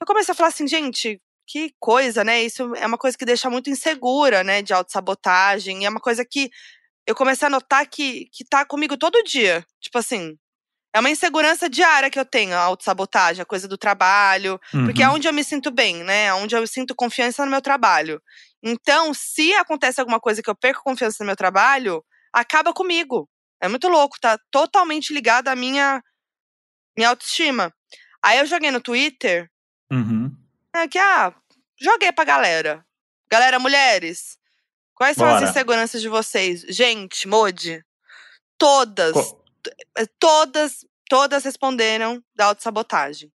Eu 0.00 0.06
comecei 0.06 0.32
a 0.32 0.34
falar 0.34 0.48
assim, 0.48 0.66
gente, 0.66 1.20
que 1.46 1.72
coisa, 1.78 2.24
né? 2.24 2.42
Isso 2.42 2.74
é 2.74 2.86
uma 2.86 2.98
coisa 2.98 3.16
que 3.16 3.24
deixa 3.24 3.48
muito 3.48 3.70
insegura, 3.70 4.42
né? 4.42 4.62
De 4.62 4.74
autossabotagem. 4.74 5.82
E 5.82 5.86
é 5.86 5.88
uma 5.88 6.00
coisa 6.00 6.24
que 6.24 6.50
eu 7.06 7.14
comecei 7.14 7.46
a 7.46 7.50
notar 7.50 7.86
que, 7.88 8.28
que 8.32 8.44
tá 8.44 8.64
comigo 8.64 8.96
todo 8.96 9.22
dia. 9.22 9.64
Tipo 9.80 9.98
assim, 9.98 10.36
é 10.92 10.98
uma 10.98 11.10
insegurança 11.10 11.68
diária 11.68 12.10
que 12.10 12.18
eu 12.18 12.24
tenho, 12.24 12.54
a 12.54 12.60
autossabotagem, 12.60 13.42
a 13.42 13.46
coisa 13.46 13.68
do 13.68 13.78
trabalho. 13.78 14.60
Uhum. 14.74 14.86
Porque 14.86 15.02
é 15.02 15.08
uhum. 15.08 15.14
onde 15.14 15.28
eu 15.28 15.32
me 15.32 15.44
sinto 15.44 15.70
bem, 15.70 16.02
né? 16.02 16.24
É 16.24 16.34
onde 16.34 16.56
eu 16.56 16.66
sinto 16.66 16.94
confiança 16.94 17.44
no 17.44 17.50
meu 17.50 17.62
trabalho. 17.62 18.20
Então, 18.62 19.14
se 19.14 19.54
acontece 19.54 20.00
alguma 20.00 20.18
coisa 20.18 20.42
que 20.42 20.50
eu 20.50 20.56
perco 20.56 20.82
confiança 20.82 21.18
no 21.20 21.26
meu 21.26 21.36
trabalho, 21.36 22.02
acaba 22.32 22.72
comigo. 22.72 23.28
É 23.60 23.68
muito 23.68 23.88
louco, 23.88 24.18
tá 24.20 24.38
totalmente 24.50 25.14
ligado 25.14 25.48
à 25.48 25.54
minha, 25.54 26.02
minha 26.96 27.10
autoestima. 27.10 27.72
Aí 28.22 28.38
eu 28.38 28.46
joguei 28.46 28.70
no 28.70 28.80
Twitter. 28.80 29.48
Uhum. 29.90 30.34
É 30.76 30.88
que, 30.88 30.98
ah, 30.98 31.32
joguei 31.80 32.12
pra 32.12 32.24
galera. 32.24 32.84
Galera, 33.28 33.58
mulheres, 33.58 34.38
Quais 34.96 35.14
são 35.14 35.26
Bora. 35.26 35.44
as 35.44 35.50
inseguranças 35.50 36.00
de 36.00 36.08
vocês? 36.08 36.62
Gente, 36.70 37.28
Modi, 37.28 37.84
todas, 38.58 39.12
Co 39.12 39.44
eh, 39.98 40.06
todas, 40.18 40.86
todas 41.08 41.44
responderam 41.44 42.22
da 42.34 42.46
autossabotagem. 42.46 43.30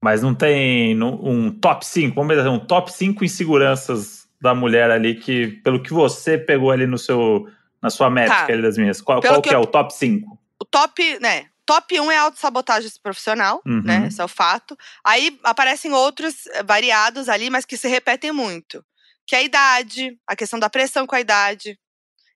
Mas 0.00 0.22
não 0.22 0.32
tem 0.32 0.96
um 1.02 1.50
top 1.50 1.84
5, 1.84 2.14
vamos 2.14 2.36
dizer, 2.36 2.48
um 2.48 2.64
top 2.64 2.92
5 2.92 3.24
inseguranças 3.24 4.28
da 4.40 4.54
mulher 4.54 4.88
ali 4.92 5.16
que, 5.16 5.48
pelo 5.64 5.82
que 5.82 5.92
você 5.92 6.38
pegou 6.38 6.70
ali 6.70 6.86
no 6.86 6.96
seu, 6.96 7.48
na 7.82 7.90
sua 7.90 8.08
métrica 8.08 8.46
tá. 8.46 8.52
ali 8.52 8.62
das 8.62 8.78
minhas, 8.78 9.00
qual, 9.00 9.20
qual 9.20 9.42
que, 9.42 9.48
que 9.48 9.54
é 9.54 9.58
o 9.58 9.66
top 9.66 9.92
5? 9.92 10.38
O 10.60 10.64
top, 10.64 11.18
né, 11.18 11.46
top 11.68 12.00
1 12.00 12.10
é 12.10 12.16
autossabotagem 12.16 12.90
profissional, 13.02 13.60
né, 13.66 13.72
uhum. 13.72 13.82
né, 13.82 14.06
esse 14.08 14.20
é 14.20 14.24
o 14.24 14.28
fato. 14.28 14.74
Aí 15.04 15.38
aparecem 15.44 15.92
outros 15.92 16.44
variados 16.64 17.28
ali, 17.28 17.50
mas 17.50 17.66
que 17.66 17.76
se 17.76 17.86
repetem 17.86 18.32
muito 18.32 18.82
que 19.28 19.36
é 19.36 19.40
a 19.40 19.42
idade, 19.42 20.18
a 20.26 20.34
questão 20.34 20.58
da 20.58 20.70
pressão 20.70 21.06
com 21.06 21.14
a 21.14 21.20
idade. 21.20 21.78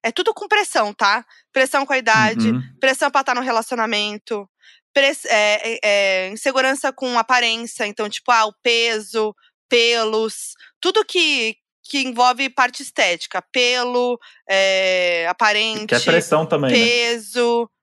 É 0.02 0.12
tudo 0.12 0.34
com 0.34 0.46
pressão, 0.46 0.92
tá? 0.92 1.24
Pressão 1.50 1.86
com 1.86 1.94
a 1.94 1.98
idade, 1.98 2.50
uhum. 2.50 2.60
pressão 2.78 3.10
pra 3.10 3.22
estar 3.22 3.34
no 3.34 3.40
relacionamento, 3.40 4.46
é, 4.94 5.08
é, 5.30 5.78
é, 5.82 6.28
insegurança 6.28 6.92
com 6.92 7.18
aparência, 7.18 7.86
então, 7.86 8.10
tipo, 8.10 8.30
ah, 8.30 8.44
o 8.44 8.52
peso, 8.62 9.34
pelos, 9.70 10.52
tudo 10.78 11.02
que, 11.02 11.56
que 11.82 12.00
envolve 12.00 12.50
parte 12.50 12.82
estética, 12.82 13.40
pelo, 13.50 14.20
é, 14.46 15.26
aparente, 15.28 15.86
que 15.86 15.94
é 15.94 16.00
pressão 16.00 16.44
também, 16.44 16.72
né? 16.72 16.78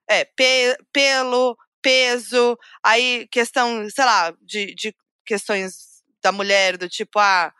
É, 0.09 0.25
pe 0.25 0.75
pelo, 0.91 1.55
peso, 1.81 2.57
aí 2.83 3.27
questão, 3.31 3.89
sei 3.89 4.05
lá, 4.05 4.33
de, 4.41 4.73
de 4.75 4.95
questões 5.25 6.03
da 6.21 6.31
mulher, 6.31 6.77
do 6.77 6.89
tipo, 6.89 7.19
ah, 7.19 7.53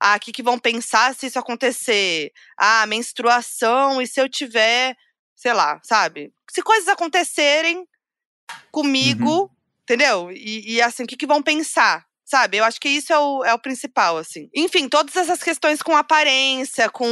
ah, 0.00 0.16
o 0.16 0.20
que, 0.20 0.32
que 0.32 0.42
vão 0.42 0.58
pensar 0.58 1.14
se 1.14 1.26
isso 1.26 1.38
acontecer? 1.38 2.32
Ah, 2.56 2.86
menstruação, 2.86 4.00
e 4.00 4.06
se 4.06 4.20
eu 4.20 4.28
tiver, 4.28 4.96
sei 5.34 5.52
lá, 5.52 5.80
sabe? 5.82 6.32
Se 6.50 6.62
coisas 6.62 6.88
acontecerem 6.88 7.86
comigo, 8.70 9.42
uhum. 9.42 9.50
entendeu? 9.82 10.30
E, 10.32 10.74
e 10.74 10.82
assim, 10.82 11.04
o 11.04 11.06
que, 11.06 11.16
que 11.16 11.26
vão 11.26 11.42
pensar? 11.42 12.06
Sabe? 12.28 12.58
Eu 12.58 12.64
acho 12.64 12.78
que 12.78 12.90
isso 12.90 13.10
é 13.10 13.18
o, 13.18 13.42
é 13.42 13.54
o 13.54 13.58
principal, 13.58 14.18
assim. 14.18 14.50
Enfim, 14.54 14.86
todas 14.86 15.16
essas 15.16 15.42
questões 15.42 15.80
com 15.80 15.96
aparência, 15.96 16.90
com, 16.90 17.08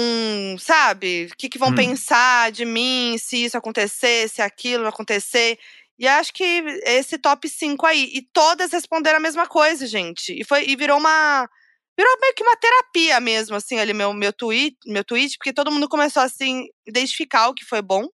sabe? 0.59 1.31
O 1.33 1.37
que, 1.39 1.49
que 1.49 1.59
vão 1.59 1.71
hum. 1.71 1.75
pensar 1.75 2.53
de 2.53 2.67
mim 2.67 3.17
se 3.19 3.43
isso 3.43 3.57
acontecer, 3.57 4.29
se 4.29 4.43
aquilo 4.43 4.87
acontecer. 4.87 5.59
E 5.99 6.07
acho 6.07 6.35
que 6.35 6.45
esse 6.85 7.17
top 7.17 7.49
5 7.49 7.87
aí. 7.87 8.11
E 8.13 8.21
todas 8.31 8.73
responderam 8.73 9.17
a 9.17 9.21
mesma 9.21 9.47
coisa, 9.47 9.87
gente. 9.87 10.39
E, 10.39 10.45
foi, 10.45 10.67
e 10.69 10.77
virou 10.77 10.99
uma. 10.99 11.49
Virou 11.97 12.21
meio 12.21 12.35
que 12.35 12.43
uma 12.43 12.57
terapia 12.59 13.19
mesmo, 13.19 13.57
assim, 13.57 13.79
ali, 13.79 13.95
meu, 13.95 14.13
meu, 14.13 14.35
tweet, 14.35 14.77
meu 14.85 15.03
tweet, 15.03 15.39
porque 15.39 15.51
todo 15.51 15.73
mundo 15.73 15.89
começou, 15.89 16.23
assim, 16.23 16.67
identificar 16.87 17.49
o 17.49 17.55
que 17.55 17.65
foi 17.65 17.81
bom 17.81 18.07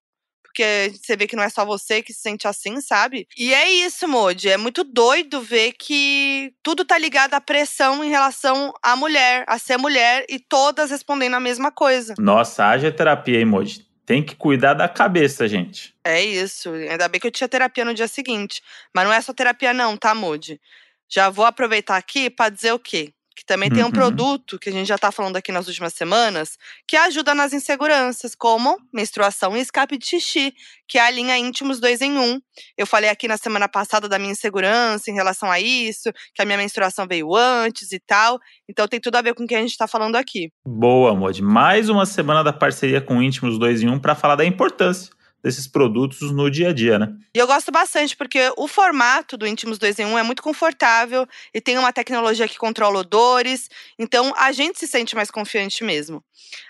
porque 0.53 0.93
você 1.01 1.17
vê 1.17 1.25
que 1.25 1.35
não 1.35 1.43
é 1.43 1.49
só 1.49 1.65
você 1.65 2.03
que 2.03 2.13
se 2.13 2.21
sente 2.21 2.47
assim, 2.47 2.79
sabe? 2.79 3.27
E 3.35 3.51
é 3.51 3.71
isso, 3.71 4.07
Modi. 4.07 4.49
É 4.49 4.55
muito 4.55 4.83
doido 4.83 5.41
ver 5.41 5.73
que 5.73 6.53
tudo 6.61 6.85
tá 6.85 6.95
ligado 6.95 7.33
à 7.33 7.41
pressão 7.41 8.03
em 8.03 8.09
relação 8.09 8.71
à 8.81 8.95
mulher, 8.95 9.43
a 9.47 9.57
ser 9.57 9.77
mulher, 9.77 10.23
e 10.29 10.37
todas 10.37 10.91
respondendo 10.91 11.33
a 11.33 11.39
mesma 11.39 11.71
coisa. 11.71 12.13
Nossa, 12.19 12.67
haja 12.67 12.91
terapia, 12.91 13.39
hein, 13.39 13.45
Modi? 13.45 13.83
Tem 14.05 14.21
que 14.21 14.35
cuidar 14.35 14.75
da 14.75 14.87
cabeça, 14.87 15.47
gente. 15.47 15.95
É 16.03 16.23
isso. 16.23 16.69
Ainda 16.69 17.07
bem 17.07 17.19
que 17.19 17.25
eu 17.25 17.31
tinha 17.31 17.47
terapia 17.49 17.83
no 17.83 17.93
dia 17.93 18.07
seguinte. 18.07 18.61
Mas 18.93 19.05
não 19.05 19.13
é 19.13 19.19
só 19.21 19.33
terapia, 19.33 19.73
não, 19.73 19.97
tá, 19.97 20.13
Moody? 20.13 20.61
Já 21.09 21.29
vou 21.29 21.45
aproveitar 21.45 21.97
aqui 21.97 22.29
para 22.29 22.49
dizer 22.49 22.73
o 22.73 22.79
quê? 22.79 23.11
Que 23.35 23.45
também 23.45 23.69
uhum. 23.69 23.75
tem 23.75 23.83
um 23.83 23.87
uhum. 23.87 23.91
produto 23.91 24.59
que 24.59 24.69
a 24.69 24.71
gente 24.71 24.87
já 24.87 24.95
está 24.95 25.11
falando 25.11 25.37
aqui 25.37 25.51
nas 25.51 25.67
últimas 25.67 25.93
semanas, 25.93 26.57
que 26.87 26.95
ajuda 26.95 27.33
nas 27.33 27.53
inseguranças, 27.53 28.35
como 28.35 28.77
menstruação 28.93 29.55
e 29.55 29.59
escape 29.59 29.97
de 29.97 30.05
xixi, 30.05 30.53
que 30.87 30.97
é 30.97 31.01
a 31.01 31.09
linha 31.09 31.37
Íntimos 31.37 31.79
2 31.79 32.01
em 32.01 32.17
1. 32.17 32.39
Eu 32.77 32.85
falei 32.85 33.09
aqui 33.09 33.27
na 33.27 33.37
semana 33.37 33.67
passada 33.67 34.07
da 34.07 34.19
minha 34.19 34.31
insegurança 34.31 35.09
em 35.09 35.13
relação 35.13 35.49
a 35.49 35.59
isso, 35.59 36.11
que 36.33 36.41
a 36.41 36.45
minha 36.45 36.57
menstruação 36.57 37.07
veio 37.07 37.35
antes 37.35 37.91
e 37.91 37.99
tal. 37.99 38.39
Então 38.69 38.87
tem 38.87 38.99
tudo 38.99 39.15
a 39.15 39.21
ver 39.21 39.33
com 39.33 39.43
o 39.43 39.47
que 39.47 39.55
a 39.55 39.61
gente 39.61 39.71
está 39.71 39.87
falando 39.87 40.15
aqui. 40.15 40.51
Boa, 40.65 41.15
Mod. 41.15 41.41
Mais 41.41 41.89
uma 41.89 42.05
semana 42.05 42.43
da 42.43 42.53
parceria 42.53 43.01
com 43.01 43.21
Íntimos 43.21 43.57
2 43.57 43.83
em 43.83 43.89
1 43.89 43.99
para 43.99 44.15
falar 44.15 44.35
da 44.35 44.45
importância 44.45 45.11
desses 45.43 45.67
produtos 45.67 46.31
no 46.31 46.49
dia 46.49 46.69
a 46.69 46.73
dia, 46.73 46.97
né? 46.97 47.13
E 47.35 47.39
eu 47.39 47.45
gosto 47.45 47.71
bastante, 47.71 48.15
porque 48.15 48.39
o 48.57 48.67
formato 48.67 49.35
do 49.35 49.45
Íntimos 49.45 49.77
2 49.77 49.99
em 49.99 50.05
1 50.05 50.17
é 50.19 50.23
muito 50.23 50.41
confortável 50.41 51.27
e 51.53 51.59
tem 51.59 51.77
uma 51.77 51.91
tecnologia 51.91 52.47
que 52.47 52.57
controla 52.57 52.99
odores, 52.99 53.69
então 53.99 54.33
a 54.37 54.51
gente 54.51 54.79
se 54.79 54.87
sente 54.87 55.15
mais 55.15 55.29
confiante 55.29 55.83
mesmo. 55.83 56.23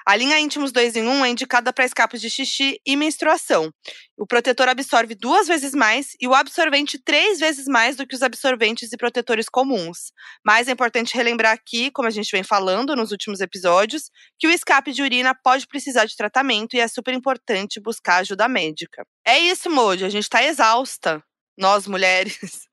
A 0.05 0.15
linha 0.15 0.39
Íntimos 0.39 0.71
2 0.71 0.95
em 0.95 1.07
1 1.07 1.25
é 1.25 1.29
indicada 1.29 1.71
para 1.71 1.85
escapes 1.85 2.21
de 2.21 2.29
xixi 2.29 2.79
e 2.85 2.95
menstruação. 2.95 3.71
O 4.17 4.27
protetor 4.27 4.67
absorve 4.67 5.15
duas 5.15 5.47
vezes 5.47 5.73
mais 5.73 6.15
e 6.19 6.27
o 6.27 6.33
absorvente 6.33 6.97
três 6.97 7.39
vezes 7.39 7.65
mais 7.65 7.95
do 7.95 8.05
que 8.05 8.15
os 8.15 8.21
absorventes 8.21 8.91
e 8.91 8.97
protetores 8.97 9.47
comuns. 9.49 10.11
Mas 10.45 10.67
é 10.67 10.71
importante 10.71 11.15
relembrar 11.15 11.53
aqui, 11.53 11.89
como 11.91 12.07
a 12.07 12.11
gente 12.11 12.31
vem 12.31 12.43
falando 12.43 12.95
nos 12.95 13.11
últimos 13.11 13.39
episódios, 13.39 14.09
que 14.39 14.47
o 14.47 14.51
escape 14.51 14.91
de 14.91 15.01
urina 15.01 15.33
pode 15.33 15.67
precisar 15.67 16.05
de 16.05 16.15
tratamento 16.15 16.75
e 16.75 16.79
é 16.79 16.87
super 16.87 17.13
importante 17.13 17.79
buscar 17.79 18.17
ajuda 18.17 18.47
médica. 18.47 19.05
É 19.25 19.39
isso, 19.39 19.69
Moody. 19.69 20.05
A 20.05 20.09
gente 20.09 20.29
tá 20.29 20.43
exausta, 20.43 21.23
nós 21.57 21.87
mulheres. 21.87 22.67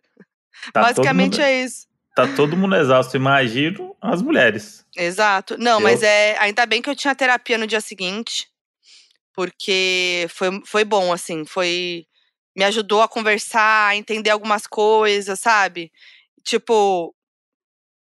Tá 0.74 0.82
Basicamente 0.82 1.40
é 1.40 1.64
isso. 1.64 1.89
Tá 2.26 2.36
todo 2.36 2.56
mundo 2.56 2.76
exausto, 2.76 3.16
imagino 3.16 3.96
as 4.00 4.22
mulheres. 4.22 4.84
Exato. 4.96 5.56
Não, 5.58 5.78
eu... 5.78 5.80
mas 5.80 6.02
é 6.02 6.36
ainda 6.38 6.66
bem 6.66 6.82
que 6.82 6.90
eu 6.90 6.96
tinha 6.96 7.14
terapia 7.14 7.58
no 7.58 7.66
dia 7.66 7.80
seguinte 7.80 8.50
porque 9.40 10.26
foi, 10.28 10.48
foi 10.66 10.84
bom, 10.84 11.12
assim, 11.12 11.46
foi. 11.46 12.04
Me 12.54 12.62
ajudou 12.64 13.00
a 13.00 13.08
conversar, 13.08 13.88
a 13.88 13.96
entender 13.96 14.28
algumas 14.28 14.66
coisas, 14.66 15.40
sabe? 15.40 15.90
Tipo, 16.44 17.14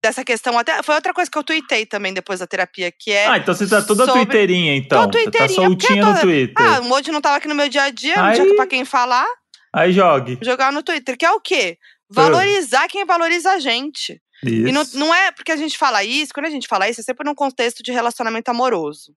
dessa 0.04 0.26
questão 0.26 0.58
até. 0.58 0.84
Foi 0.84 0.96
outra 0.96 1.14
coisa 1.14 1.32
que 1.32 1.38
eu 1.38 1.44
tuitei 1.44 1.86
também 1.86 2.14
depois 2.14 2.40
da 2.42 2.48
terapia, 2.48 2.92
que 2.92 3.12
é. 3.12 3.28
Ah, 3.28 3.38
então 3.38 3.54
você 3.54 3.66
tá 3.66 3.82
toda 3.82 4.06
sobre... 4.06 4.26
twitterinha, 4.26 4.76
então. 4.76 5.04
Tô 5.04 5.12
twitterinha. 5.12 5.48
Você 5.48 5.56
tá 5.56 5.62
soltinha 5.62 6.04
tô... 6.04 6.12
no 6.12 6.20
Twitter. 6.20 6.56
Ah, 6.58 6.80
o 6.80 6.84
Modi 6.86 7.12
não 7.12 7.22
tava 7.22 7.38
aqui 7.38 7.48
no 7.48 7.56
meu 7.56 7.70
dia 7.70 7.84
a 7.84 7.90
dia, 7.92 8.22
aí... 8.22 8.38
não 8.38 8.46
tinha 8.46 8.56
pra 8.58 8.68
quem 8.68 8.84
falar. 8.84 9.28
Aí 9.74 9.94
jogue. 9.94 10.38
Jogar 10.42 10.74
no 10.74 10.84
Twitter, 10.84 11.18
que 11.18 11.26
é 11.26 11.32
o 11.32 11.40
quê? 11.40 11.78
Valorizar 12.14 12.88
quem 12.88 13.06
valoriza 13.06 13.52
a 13.52 13.60
gente. 13.60 14.22
Isso. 14.44 14.68
E 14.68 14.72
não, 14.72 14.84
não 14.96 15.14
é 15.14 15.32
porque 15.32 15.52
a 15.52 15.56
gente 15.56 15.78
fala 15.78 16.04
isso, 16.04 16.34
quando 16.34 16.48
a 16.48 16.50
gente 16.50 16.68
fala 16.68 16.90
isso, 16.90 17.02
é 17.02 17.04
sempre 17.04 17.26
num 17.26 17.36
contexto 17.36 17.84
de 17.84 17.92
relacionamento 17.92 18.50
amoroso. 18.50 19.16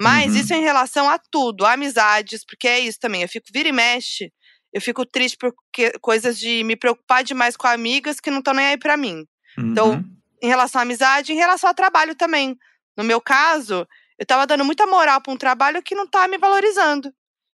Mas 0.00 0.32
uhum. 0.32 0.40
isso 0.40 0.54
em 0.54 0.62
relação 0.62 1.08
a 1.08 1.18
tudo, 1.18 1.64
a 1.64 1.72
amizades, 1.72 2.44
porque 2.44 2.66
é 2.66 2.80
isso 2.80 2.98
também. 2.98 3.22
Eu 3.22 3.28
fico 3.28 3.46
vira 3.52 3.68
e 3.68 3.72
mexe, 3.72 4.32
eu 4.72 4.80
fico 4.80 5.04
triste 5.04 5.36
por 5.36 5.52
coisas 6.00 6.38
de 6.38 6.64
me 6.64 6.76
preocupar 6.76 7.22
demais 7.22 7.56
com 7.56 7.66
amigas 7.66 8.18
que 8.18 8.30
não 8.30 8.38
estão 8.38 8.54
nem 8.54 8.66
aí 8.66 8.78
para 8.78 8.96
mim. 8.96 9.26
Então, 9.58 9.90
uhum. 9.90 9.94
Então, 9.94 10.04
em 10.42 10.48
relação 10.48 10.80
à 10.80 10.82
amizade, 10.82 11.32
em 11.32 11.36
relação 11.36 11.68
ao 11.68 11.74
trabalho 11.74 12.14
também. 12.16 12.56
No 12.96 13.04
meu 13.04 13.20
caso, 13.20 13.86
eu 14.18 14.26
tava 14.26 14.46
dando 14.46 14.64
muita 14.64 14.86
moral 14.86 15.20
para 15.20 15.32
um 15.32 15.36
trabalho 15.36 15.82
que 15.82 15.94
não 15.94 16.06
tá 16.06 16.26
me 16.26 16.36
valorizando. 16.36 17.12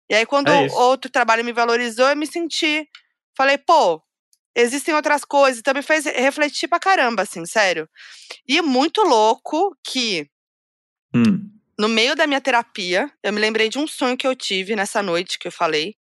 E 0.10 0.16
aí, 0.16 0.26
quando 0.26 0.50
é 0.50 0.68
outro 0.74 1.10
trabalho 1.10 1.46
me 1.46 1.54
valorizou, 1.54 2.10
eu 2.10 2.16
me 2.16 2.28
senti. 2.28 2.88
Falei, 3.38 3.58
pô, 3.58 4.02
existem 4.56 4.94
outras 4.94 5.24
coisas. 5.26 5.60
Então, 5.60 5.74
me 5.74 5.82
fez 5.82 6.06
refletir 6.06 6.68
pra 6.68 6.80
caramba, 6.80 7.24
assim, 7.24 7.46
sério. 7.46 7.90
E 8.48 8.62
muito 8.62 9.02
louco 9.02 9.76
que. 9.84 10.28
Hum 11.16 11.54
no 11.78 11.90
meio 11.90 12.16
da 12.16 12.28
minha 12.28 12.42
terapia, 12.42 13.12
eu 13.22 13.34
me 13.34 13.40
lembrei 13.40 13.70
de 13.70 13.80
um 13.80 13.88
sonho 13.88 14.18
que 14.18 14.28
eu 14.28 14.36
tive 14.36 14.76
nessa 14.76 15.02
noite 15.02 15.40
que 15.40 15.48
eu 15.48 15.52
falei. 15.52 15.96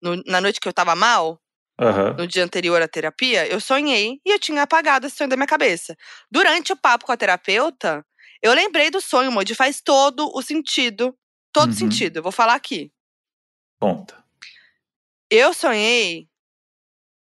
No, 0.00 0.16
na 0.26 0.40
noite 0.40 0.60
que 0.60 0.68
eu 0.68 0.72
tava 0.72 0.94
mal, 0.94 1.40
uhum. 1.80 2.14
no 2.18 2.26
dia 2.26 2.44
anterior 2.44 2.80
à 2.80 2.88
terapia, 2.88 3.46
eu 3.46 3.60
sonhei 3.60 4.20
e 4.24 4.30
eu 4.30 4.38
tinha 4.38 4.62
apagado 4.62 5.06
esse 5.06 5.16
sonho 5.16 5.28
da 5.28 5.36
minha 5.36 5.46
cabeça. 5.46 5.96
Durante 6.30 6.72
o 6.72 6.76
papo 6.76 7.04
com 7.04 7.12
a 7.12 7.16
terapeuta, 7.16 8.04
eu 8.42 8.54
lembrei 8.54 8.90
do 8.90 9.00
sonho, 9.00 9.32
Modi, 9.32 9.54
faz 9.54 9.80
todo 9.80 10.30
o 10.34 10.40
sentido. 10.40 11.16
Todo 11.52 11.70
uhum. 11.70 11.76
sentido. 11.76 12.18
Eu 12.18 12.22
vou 12.22 12.32
falar 12.32 12.54
aqui. 12.54 12.92
Conta. 13.80 14.16
Eu 15.30 15.52
sonhei 15.52 16.28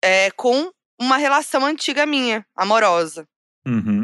é, 0.04 0.32
com 0.32 0.72
uma 1.00 1.18
relação 1.18 1.66
antiga 1.66 2.06
minha, 2.06 2.46
amorosa. 2.56 3.26
Uhum. 3.66 4.04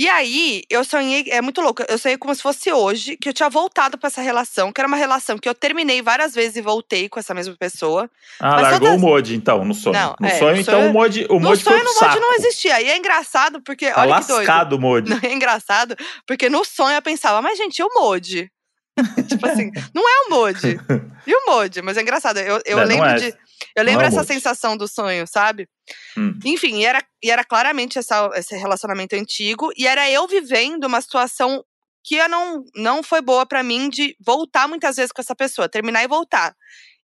E 0.00 0.08
aí, 0.08 0.62
eu 0.70 0.82
sonhei, 0.82 1.26
é 1.28 1.42
muito 1.42 1.60
louco, 1.60 1.84
eu 1.86 1.98
sonhei 1.98 2.16
como 2.16 2.34
se 2.34 2.40
fosse 2.40 2.72
hoje, 2.72 3.18
que 3.18 3.28
eu 3.28 3.34
tinha 3.34 3.50
voltado 3.50 3.98
para 3.98 4.06
essa 4.06 4.22
relação, 4.22 4.72
que 4.72 4.80
era 4.80 4.88
uma 4.88 4.96
relação 4.96 5.36
que 5.36 5.46
eu 5.46 5.54
terminei 5.54 6.00
várias 6.00 6.34
vezes 6.34 6.56
e 6.56 6.62
voltei 6.62 7.06
com 7.06 7.20
essa 7.20 7.34
mesma 7.34 7.54
pessoa. 7.54 8.08
Ah, 8.40 8.62
largou 8.62 8.88
todas... 8.88 8.96
o 8.96 8.98
mod, 8.98 9.34
então, 9.34 9.62
no 9.62 9.74
sonho. 9.74 9.92
Não, 9.92 10.16
no 10.18 10.26
é, 10.26 10.38
sonho, 10.38 10.56
então, 10.56 10.88
o 10.88 10.92
mod, 10.94 11.26
o 11.28 11.38
mod 11.38 11.50
No 11.50 11.56
sonho, 11.56 11.84
no 11.84 11.94
mod 12.00 12.18
não 12.18 12.32
existia. 12.32 12.80
E 12.80 12.88
é 12.88 12.96
engraçado, 12.96 13.60
porque, 13.60 13.90
tá 13.90 14.00
olha 14.00 14.10
lascado 14.12 14.70
que 14.70 14.74
o 14.76 14.78
mod. 14.80 15.10
Não, 15.10 15.20
é 15.22 15.34
engraçado, 15.34 15.94
porque 16.26 16.48
no 16.48 16.64
sonho 16.64 16.96
eu 16.96 17.02
pensava, 17.02 17.42
mas 17.42 17.58
gente, 17.58 17.80
e 17.80 17.82
o 17.82 17.90
mod? 17.92 18.50
tipo 19.28 19.46
assim, 19.46 19.70
não 19.94 20.02
é 20.08 20.26
o 20.26 20.30
mod. 20.30 20.60
E 21.26 21.34
o 21.34 21.46
mod? 21.46 21.82
Mas 21.82 21.98
é 21.98 22.00
engraçado, 22.00 22.38
eu, 22.38 22.60
eu 22.64 22.78
não, 22.78 22.84
lembro 22.86 23.04
não 23.04 23.12
é. 23.12 23.16
de 23.16 23.36
eu 23.76 23.84
lembro 23.84 24.04
essa 24.06 24.24
sensação 24.24 24.76
do 24.76 24.88
sonho, 24.88 25.26
sabe? 25.26 25.68
Hum. 26.16 26.38
Enfim, 26.44 26.78
e 26.78 26.84
era, 26.84 27.04
e 27.22 27.30
era 27.30 27.44
claramente 27.44 27.98
essa, 27.98 28.30
esse 28.34 28.56
relacionamento 28.56 29.14
antigo, 29.14 29.70
e 29.76 29.86
era 29.86 30.10
eu 30.10 30.26
vivendo 30.26 30.84
uma 30.84 31.00
situação 31.00 31.64
que 32.02 32.16
eu 32.16 32.28
não, 32.28 32.64
não 32.74 33.02
foi 33.02 33.20
boa 33.20 33.44
para 33.44 33.62
mim 33.62 33.88
de 33.88 34.16
voltar 34.18 34.66
muitas 34.66 34.96
vezes 34.96 35.12
com 35.12 35.20
essa 35.20 35.36
pessoa, 35.36 35.68
terminar 35.68 36.02
e 36.02 36.08
voltar. 36.08 36.54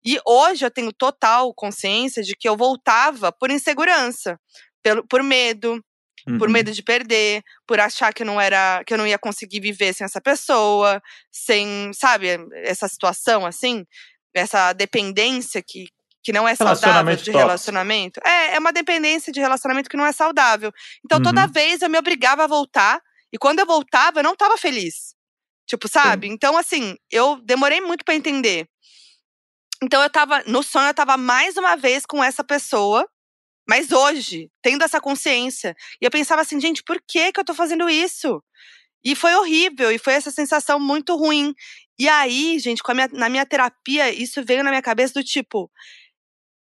E 0.05 0.19
hoje 0.25 0.65
eu 0.65 0.71
tenho 0.71 0.93
total 0.93 1.53
consciência 1.53 2.23
de 2.23 2.35
que 2.35 2.47
eu 2.47 2.55
voltava 2.55 3.31
por 3.31 3.49
insegurança, 3.49 4.39
pelo, 4.83 5.05
por 5.07 5.23
medo, 5.23 5.83
uhum. 6.27 6.37
por 6.37 6.47
medo 6.47 6.71
de 6.71 6.83
perder, 6.83 7.43
por 7.67 7.79
achar 7.79 8.13
que 8.13 8.21
eu 8.23 8.27
não 8.27 8.39
era, 8.39 8.83
que 8.85 8.93
eu 8.93 8.97
não 8.97 9.07
ia 9.07 9.17
conseguir 9.17 9.59
viver 9.59 9.93
sem 9.93 10.05
essa 10.05 10.21
pessoa, 10.21 11.01
sem, 11.31 11.91
sabe, 11.93 12.37
essa 12.63 12.87
situação 12.87 13.45
assim, 13.45 13.85
essa 14.33 14.73
dependência 14.73 15.61
que 15.65 15.87
que 16.25 16.33
não 16.33 16.47
é 16.47 16.55
saudável 16.55 17.15
de 17.15 17.29
relacionamento. 17.29 18.19
É, 18.25 18.55
é 18.55 18.59
uma 18.59 18.73
dependência 18.73 19.31
de 19.31 19.39
relacionamento 19.39 19.87
que 19.87 19.95
não 19.95 20.07
é 20.07 20.11
saudável. 20.11 20.73
Então, 21.05 21.19
uhum. 21.19 21.23
toda 21.23 21.45
vez 21.45 21.83
eu 21.83 21.89
me 21.89 21.99
obrigava 21.99 22.45
a 22.45 22.47
voltar. 22.47 22.99
E 23.31 23.37
quando 23.37 23.59
eu 23.59 23.65
voltava, 23.65 24.19
eu 24.19 24.23
não 24.23 24.33
estava 24.33 24.57
feliz. 24.57 25.13
Tipo, 25.67 25.87
sabe? 25.87 26.25
Sim. 26.25 26.33
Então, 26.33 26.57
assim, 26.57 26.95
eu 27.11 27.39
demorei 27.43 27.79
muito 27.79 28.03
para 28.03 28.15
entender. 28.15 28.67
Então, 29.83 30.01
eu 30.01 30.09
tava. 30.09 30.43
No 30.47 30.63
sonho, 30.63 30.87
eu 30.87 30.93
tava 30.95 31.15
mais 31.15 31.57
uma 31.57 31.75
vez 31.75 32.07
com 32.07 32.23
essa 32.23 32.43
pessoa. 32.43 33.07
Mas 33.69 33.91
hoje, 33.91 34.49
tendo 34.63 34.83
essa 34.83 34.99
consciência. 34.99 35.75
E 36.01 36.05
eu 36.05 36.11
pensava 36.11 36.41
assim, 36.41 36.59
gente, 36.59 36.81
por 36.83 36.99
que 37.07 37.31
que 37.31 37.39
eu 37.39 37.45
tô 37.45 37.53
fazendo 37.53 37.87
isso? 37.87 38.43
E 39.03 39.15
foi 39.15 39.35
horrível, 39.35 39.91
e 39.91 39.99
foi 39.99 40.13
essa 40.13 40.31
sensação 40.31 40.79
muito 40.79 41.15
ruim. 41.15 41.53
E 41.99 42.09
aí, 42.09 42.57
gente, 42.57 42.81
com 42.81 42.91
a 42.91 42.95
minha, 42.95 43.09
na 43.13 43.29
minha 43.29 43.45
terapia, 43.45 44.11
isso 44.11 44.43
veio 44.43 44.63
na 44.63 44.71
minha 44.71 44.81
cabeça 44.81 45.13
do 45.13 45.23
tipo. 45.23 45.69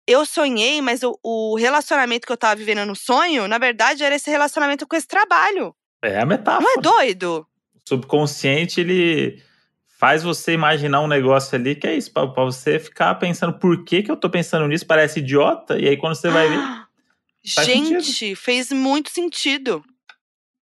Eu 0.07 0.25
sonhei, 0.25 0.81
mas 0.81 1.01
o, 1.03 1.17
o 1.23 1.55
relacionamento 1.55 2.27
que 2.27 2.33
eu 2.33 2.37
tava 2.37 2.55
vivendo 2.55 2.85
no 2.85 2.95
sonho, 2.95 3.47
na 3.47 3.57
verdade, 3.57 4.03
era 4.03 4.15
esse 4.15 4.29
relacionamento 4.29 4.87
com 4.87 4.95
esse 4.95 5.07
trabalho. 5.07 5.75
É 6.03 6.19
a 6.19 6.25
metáfora. 6.25 6.63
Não 6.63 6.73
é 6.73 6.81
doido? 6.81 7.47
O 7.73 7.89
subconsciente, 7.89 8.79
ele 8.79 9.41
faz 9.97 10.21
você 10.21 10.53
imaginar 10.53 11.01
um 11.01 11.07
negócio 11.07 11.55
ali 11.55 11.75
que 11.75 11.87
é 11.87 11.95
isso, 11.95 12.11
pra, 12.11 12.27
pra 12.27 12.43
você 12.43 12.77
ficar 12.77 13.15
pensando 13.15 13.57
por 13.57 13.83
que, 13.83 14.03
que 14.03 14.11
eu 14.11 14.17
tô 14.17 14.29
pensando 14.29 14.67
nisso, 14.67 14.85
parece 14.85 15.19
idiota, 15.19 15.79
e 15.79 15.87
aí 15.87 15.97
quando 15.97 16.15
você 16.15 16.29
vai 16.29 16.49
ver. 16.49 16.59
Gente, 17.43 18.03
sentido. 18.03 18.35
fez 18.35 18.71
muito 18.71 19.11
sentido. 19.11 19.83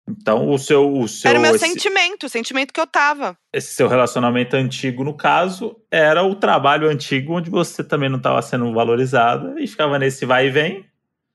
Então, 0.08 0.48
o 0.50 0.58
seu. 0.58 0.90
O 0.92 1.06
seu 1.08 1.28
Era 1.30 1.38
o 1.38 1.42
meu 1.42 1.54
esse, 1.54 1.66
sentimento, 1.66 2.26
o 2.26 2.28
sentimento 2.28 2.72
que 2.72 2.80
eu 2.80 2.86
tava. 2.86 3.36
esse 3.52 3.74
seu 3.74 3.88
relacionamento 3.88 4.56
antigo, 4.56 5.04
no 5.04 5.14
caso, 5.14 5.76
era 5.90 6.22
o 6.22 6.34
trabalho 6.34 6.88
antigo 6.88 7.34
onde 7.34 7.50
você 7.50 7.84
também 7.84 8.08
não 8.08 8.16
estava 8.18 8.40
sendo 8.42 8.72
valorizada 8.72 9.54
e 9.60 9.66
ficava 9.66 9.98
nesse 9.98 10.24
vai 10.24 10.46
e 10.46 10.50
vem. 10.50 10.86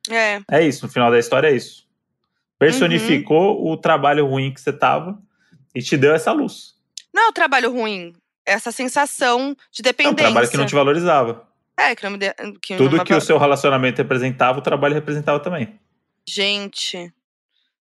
É. 0.10 0.42
É 0.50 0.62
isso, 0.66 0.86
no 0.86 0.92
final 0.92 1.12
da 1.12 1.20
história 1.20 1.48
é 1.50 1.56
isso. 1.56 1.84
Personificou 2.58 3.62
Uhum. 3.62 3.72
o 3.72 3.78
trabalho 3.78 4.26
ruim 4.26 4.54
que 4.54 4.62
você 4.62 4.72
tava 4.74 5.18
e 5.76 5.82
te 5.82 5.98
deu 5.98 6.14
essa 6.14 6.32
luz. 6.32 6.74
Não 7.14 7.24
é 7.24 7.28
o 7.28 7.34
trabalho 7.34 7.72
ruim, 7.72 8.14
é 8.46 8.54
essa 8.54 8.72
sensação 8.72 9.56
de 9.72 9.80
É 9.80 9.82
um 9.82 9.84
dependência. 9.84 10.16
trabalho 10.26 10.50
que 10.50 10.58
não 10.58 10.66
te 10.66 10.76
valorizava. 10.76 11.48
É, 11.78 11.96
que 11.96 12.04
não 12.04 12.12
me 12.12 12.18
de... 12.18 12.34
que 12.62 12.76
Tudo 12.78 12.98
não 12.98 13.04
que 13.06 13.14
o 13.14 13.22
seu 13.22 13.38
relacionamento 13.38 13.98
representava, 13.98 14.60
o 14.60 14.62
trabalho 14.62 14.94
representava 14.94 15.40
também. 15.40 15.80
Gente, 16.28 17.12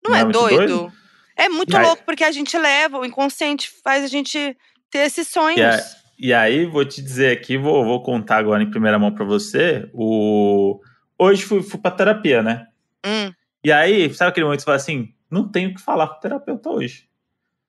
não, 0.05 0.11
Não 0.12 0.17
é 0.17 0.21
é 0.21 0.25
doido? 0.25 0.57
doido? 0.67 0.93
É 1.37 1.49
muito 1.49 1.73
E 1.73 1.76
aí- 1.76 1.85
louco, 1.87 2.02
porque 2.05 2.25
a 2.25 2.33
gente 2.33 2.57
leva, 2.59 2.99
o 2.99 3.05
inconsciente 3.05 3.71
faz 3.85 4.02
a 4.05 4.09
gente 4.09 4.57
ter 4.90 4.99
esses 5.00 5.28
sonhos. 5.28 5.59
E, 5.59 5.62
a- 5.64 5.85
e 6.19 6.33
aí, 6.35 6.67
vou 6.67 6.85
te 6.85 7.00
dizer 7.00 7.37
aqui, 7.37 7.57
vou, 7.57 7.85
vou 7.85 8.02
contar 8.02 8.38
agora 8.38 8.62
em 8.62 8.71
primeira 8.71 8.99
mão 8.99 9.12
pra 9.14 9.25
você. 9.25 9.88
O... 9.93 10.81
Hoje 11.19 11.43
fui, 11.45 11.62
fui 11.62 11.78
pra 11.81 11.90
terapia, 11.90 12.43
né? 12.43 12.67
Hum. 13.07 13.33
E 13.62 13.71
aí, 13.73 14.12
sabe 14.14 14.31
aquele 14.31 14.45
momento 14.45 14.59
que 14.59 14.62
você 14.62 14.67
fala 14.67 14.76
assim: 14.76 15.12
não 15.31 15.49
tenho 15.49 15.71
o 15.71 15.75
que 15.75 15.81
falar 15.81 16.09
com 16.09 16.14
o 16.17 16.21
terapeuta 16.21 16.71
hoje. 16.71 17.05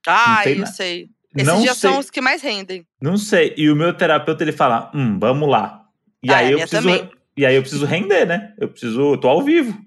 Ah, 0.07 0.41
eu 0.47 0.59
na- 0.59 0.65
sei. 0.65 1.09
Esses 1.35 1.47
não 1.47 1.61
dias 1.61 1.77
sei, 1.77 1.89
são 1.91 1.99
os 1.99 2.09
que 2.09 2.21
mais 2.21 2.41
rendem. 2.41 2.85
não 2.99 3.15
sei. 3.17 3.53
E 3.55 3.69
o 3.69 3.75
meu 3.75 3.93
terapeuta 3.93 4.43
ele 4.43 4.51
fala: 4.51 4.89
hum, 4.95 5.19
vamos 5.19 5.47
lá. 5.49 5.83
E 6.23 6.31
Ah, 6.31 6.37
aí 6.37 6.47
a 6.47 6.51
eu 6.51 6.57
preciso. 6.59 6.81
também. 6.81 7.09
E 7.37 7.45
aí 7.45 7.55
eu 7.55 7.61
preciso 7.61 7.85
render, 7.85 8.25
né? 8.25 8.53
Eu 8.57 8.67
preciso. 8.69 9.13
Eu 9.13 9.17
tô 9.17 9.27
ao 9.29 9.43
vivo. 9.43 9.77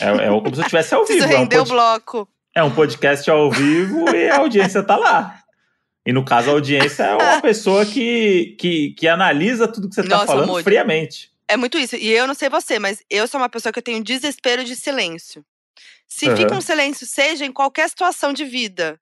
É, 0.00 0.06
é 0.08 0.28
como 0.28 0.54
se 0.54 0.60
eu 0.60 0.62
estivesse 0.62 0.94
ao 0.94 1.04
vivo. 1.06 1.24
É 1.24 1.26
um, 1.26 1.38
render 1.40 1.56
o 1.56 1.58
pod- 1.60 1.70
bloco. 1.70 2.28
é 2.56 2.62
um 2.62 2.74
podcast 2.74 3.30
ao 3.30 3.50
vivo 3.50 4.08
e 4.14 4.28
a 4.30 4.38
audiência 4.38 4.82
tá 4.82 4.96
lá. 4.96 5.40
E 6.06 6.12
no 6.12 6.24
caso, 6.24 6.50
a 6.50 6.52
audiência 6.52 7.02
é 7.04 7.14
uma 7.14 7.40
pessoa 7.42 7.86
que, 7.86 8.56
que, 8.58 8.90
que 8.98 9.08
analisa 9.08 9.66
tudo 9.66 9.88
que 9.88 9.94
você 9.94 10.02
tá 10.02 10.08
Nossa, 10.16 10.26
falando 10.26 10.48
Moody. 10.48 10.64
friamente. 10.64 11.30
É 11.48 11.56
muito 11.56 11.78
isso. 11.78 11.96
E 11.96 12.10
eu 12.10 12.26
não 12.26 12.34
sei 12.34 12.48
você, 12.48 12.78
mas 12.78 13.02
eu 13.08 13.26
sou 13.28 13.40
uma 13.40 13.48
pessoa 13.48 13.72
que 13.72 13.78
eu 13.78 13.82
tenho 13.82 14.02
desespero 14.04 14.64
de 14.64 14.74
silêncio. 14.76 15.44
Se 16.06 16.26
Aham. 16.26 16.36
fica 16.36 16.54
um 16.54 16.60
silêncio, 16.60 17.06
seja 17.06 17.44
em 17.46 17.52
qualquer 17.52 17.88
situação 17.88 18.32
de 18.32 18.44
vida, 18.44 19.00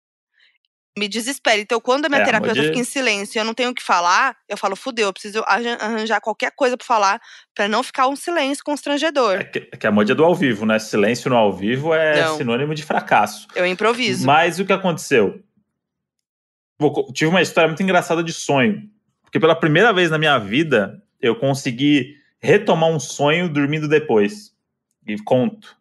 me 0.98 1.08
desespera. 1.08 1.60
Então, 1.60 1.80
quando 1.80 2.04
a 2.04 2.08
minha 2.08 2.20
É, 2.20 2.24
terapeuta 2.24 2.54
Moody- 2.54 2.68
fica 2.68 2.78
em 2.80 2.84
silêncio 2.84 3.38
e 3.38 3.40
eu 3.40 3.44
não 3.44 3.54
tenho 3.54 3.70
o 3.70 3.74
que 3.74 3.82
falar, 3.82 4.36
eu 4.48 4.56
falo, 4.56 4.76
fudeu, 4.76 5.06
eu 5.08 5.12
preciso 5.12 5.42
arran- 5.46 5.78
arranjar 5.80 6.20
qualquer 6.20 6.52
coisa 6.54 6.76
pra 6.76 6.86
falar 6.86 7.20
pra 7.54 7.66
não 7.66 7.82
ficar 7.82 8.08
um 8.08 8.16
silêncio 8.16 8.62
constrangedor. 8.62 9.36
É 9.40 9.44
que, 9.44 9.68
é 9.72 9.76
que 9.76 9.86
a 9.86 9.90
mod 9.90 10.10
é 10.10 10.14
do 10.14 10.24
ao 10.24 10.34
vivo, 10.34 10.66
né? 10.66 10.78
Silêncio 10.78 11.30
no 11.30 11.36
ao 11.36 11.52
vivo 11.52 11.94
é 11.94 12.22
Não. 12.22 12.36
sinônimo 12.36 12.74
de 12.74 12.82
fracasso. 12.82 13.46
Eu 13.54 13.64
improviso. 13.66 14.26
Mas 14.26 14.58
o 14.60 14.64
que 14.66 14.72
aconteceu? 14.72 15.42
Co- 16.78 17.12
tive 17.12 17.30
uma 17.30 17.42
história 17.42 17.68
muito 17.68 17.82
engraçada 17.82 18.22
de 18.22 18.32
sonho. 18.32 18.82
Porque 19.22 19.38
pela 19.40 19.54
primeira 19.54 19.92
vez 19.92 20.10
na 20.10 20.18
minha 20.18 20.36
vida, 20.38 21.02
eu 21.20 21.36
consegui 21.36 22.16
retomar 22.40 22.90
um 22.90 23.00
sonho 23.00 23.48
dormindo 23.48 23.88
depois. 23.88 24.52
E 25.06 25.16
conto. 25.22 25.76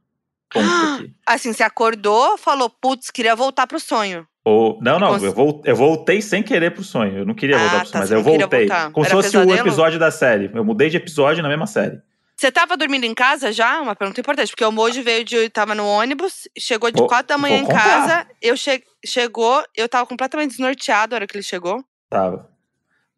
Conto 0.54 0.64
aqui. 1.04 1.14
Assim, 1.26 1.52
você 1.54 1.64
acordou, 1.64 2.38
falou, 2.38 2.70
putz, 2.70 3.10
queria 3.12 3.36
voltar 3.36 3.68
pro 3.68 3.80
sonho. 3.80 4.26
Ou, 4.44 4.80
não, 4.82 4.98
não, 5.00 5.10
cons- 5.10 5.24
eu, 5.24 5.34
vol- 5.34 5.62
eu 5.66 5.76
voltei 5.76 6.22
sem 6.22 6.42
querer 6.42 6.72
pro 6.72 6.84
sonho. 6.84 7.20
Eu 7.20 7.26
não 7.26 7.36
queria 7.36 7.58
Ah, 7.58 7.60
voltar 7.60 7.82
pro 7.82 7.86
tá, 7.86 7.92
sonho, 7.92 8.00
mas 8.02 8.10
você 8.10 8.16
eu 8.16 8.24
voltei. 8.24 8.68
voltar. 8.68 8.92
Como 8.92 9.06
se 9.06 9.12
fosse 9.12 9.30
o 9.30 9.42
pesadelo? 9.42 9.60
episódio 9.68 10.00
da 10.00 10.10
série. 10.12 10.50
Eu 10.54 10.66
mudei 10.66 10.90
de 10.90 10.98
episódio 10.98 11.44
na 11.44 11.50
mesma 11.50 11.68
série. 11.68 12.02
Você 12.36 12.52
tava 12.52 12.76
dormindo 12.76 13.04
em 13.04 13.14
casa 13.14 13.52
já? 13.52 13.80
Uma 13.80 13.96
pergunta 13.96 14.20
importante, 14.20 14.50
porque 14.50 14.66
o 14.66 14.72
Moji 14.72 15.04
veio 15.04 15.24
de. 15.24 15.48
tava 15.50 15.76
no 15.76 15.86
ônibus, 15.86 16.48
chegou 16.58 16.90
de 16.90 16.98
Vou- 16.98 17.08
quatro 17.08 17.28
da 17.28 17.38
manhã 17.38 17.58
em 17.60 17.68
casa. 17.68 18.26
Eu 18.42 18.58
che 18.58 18.82
chegou, 19.06 19.64
eu 19.78 19.88
tava 19.88 20.08
completamente 20.08 20.50
desnorteado 20.52 21.12
na 21.12 21.18
hora 21.18 21.28
que 21.28 21.36
ele 21.38 21.44
chegou. 21.44 21.84
Tava. 22.10 22.50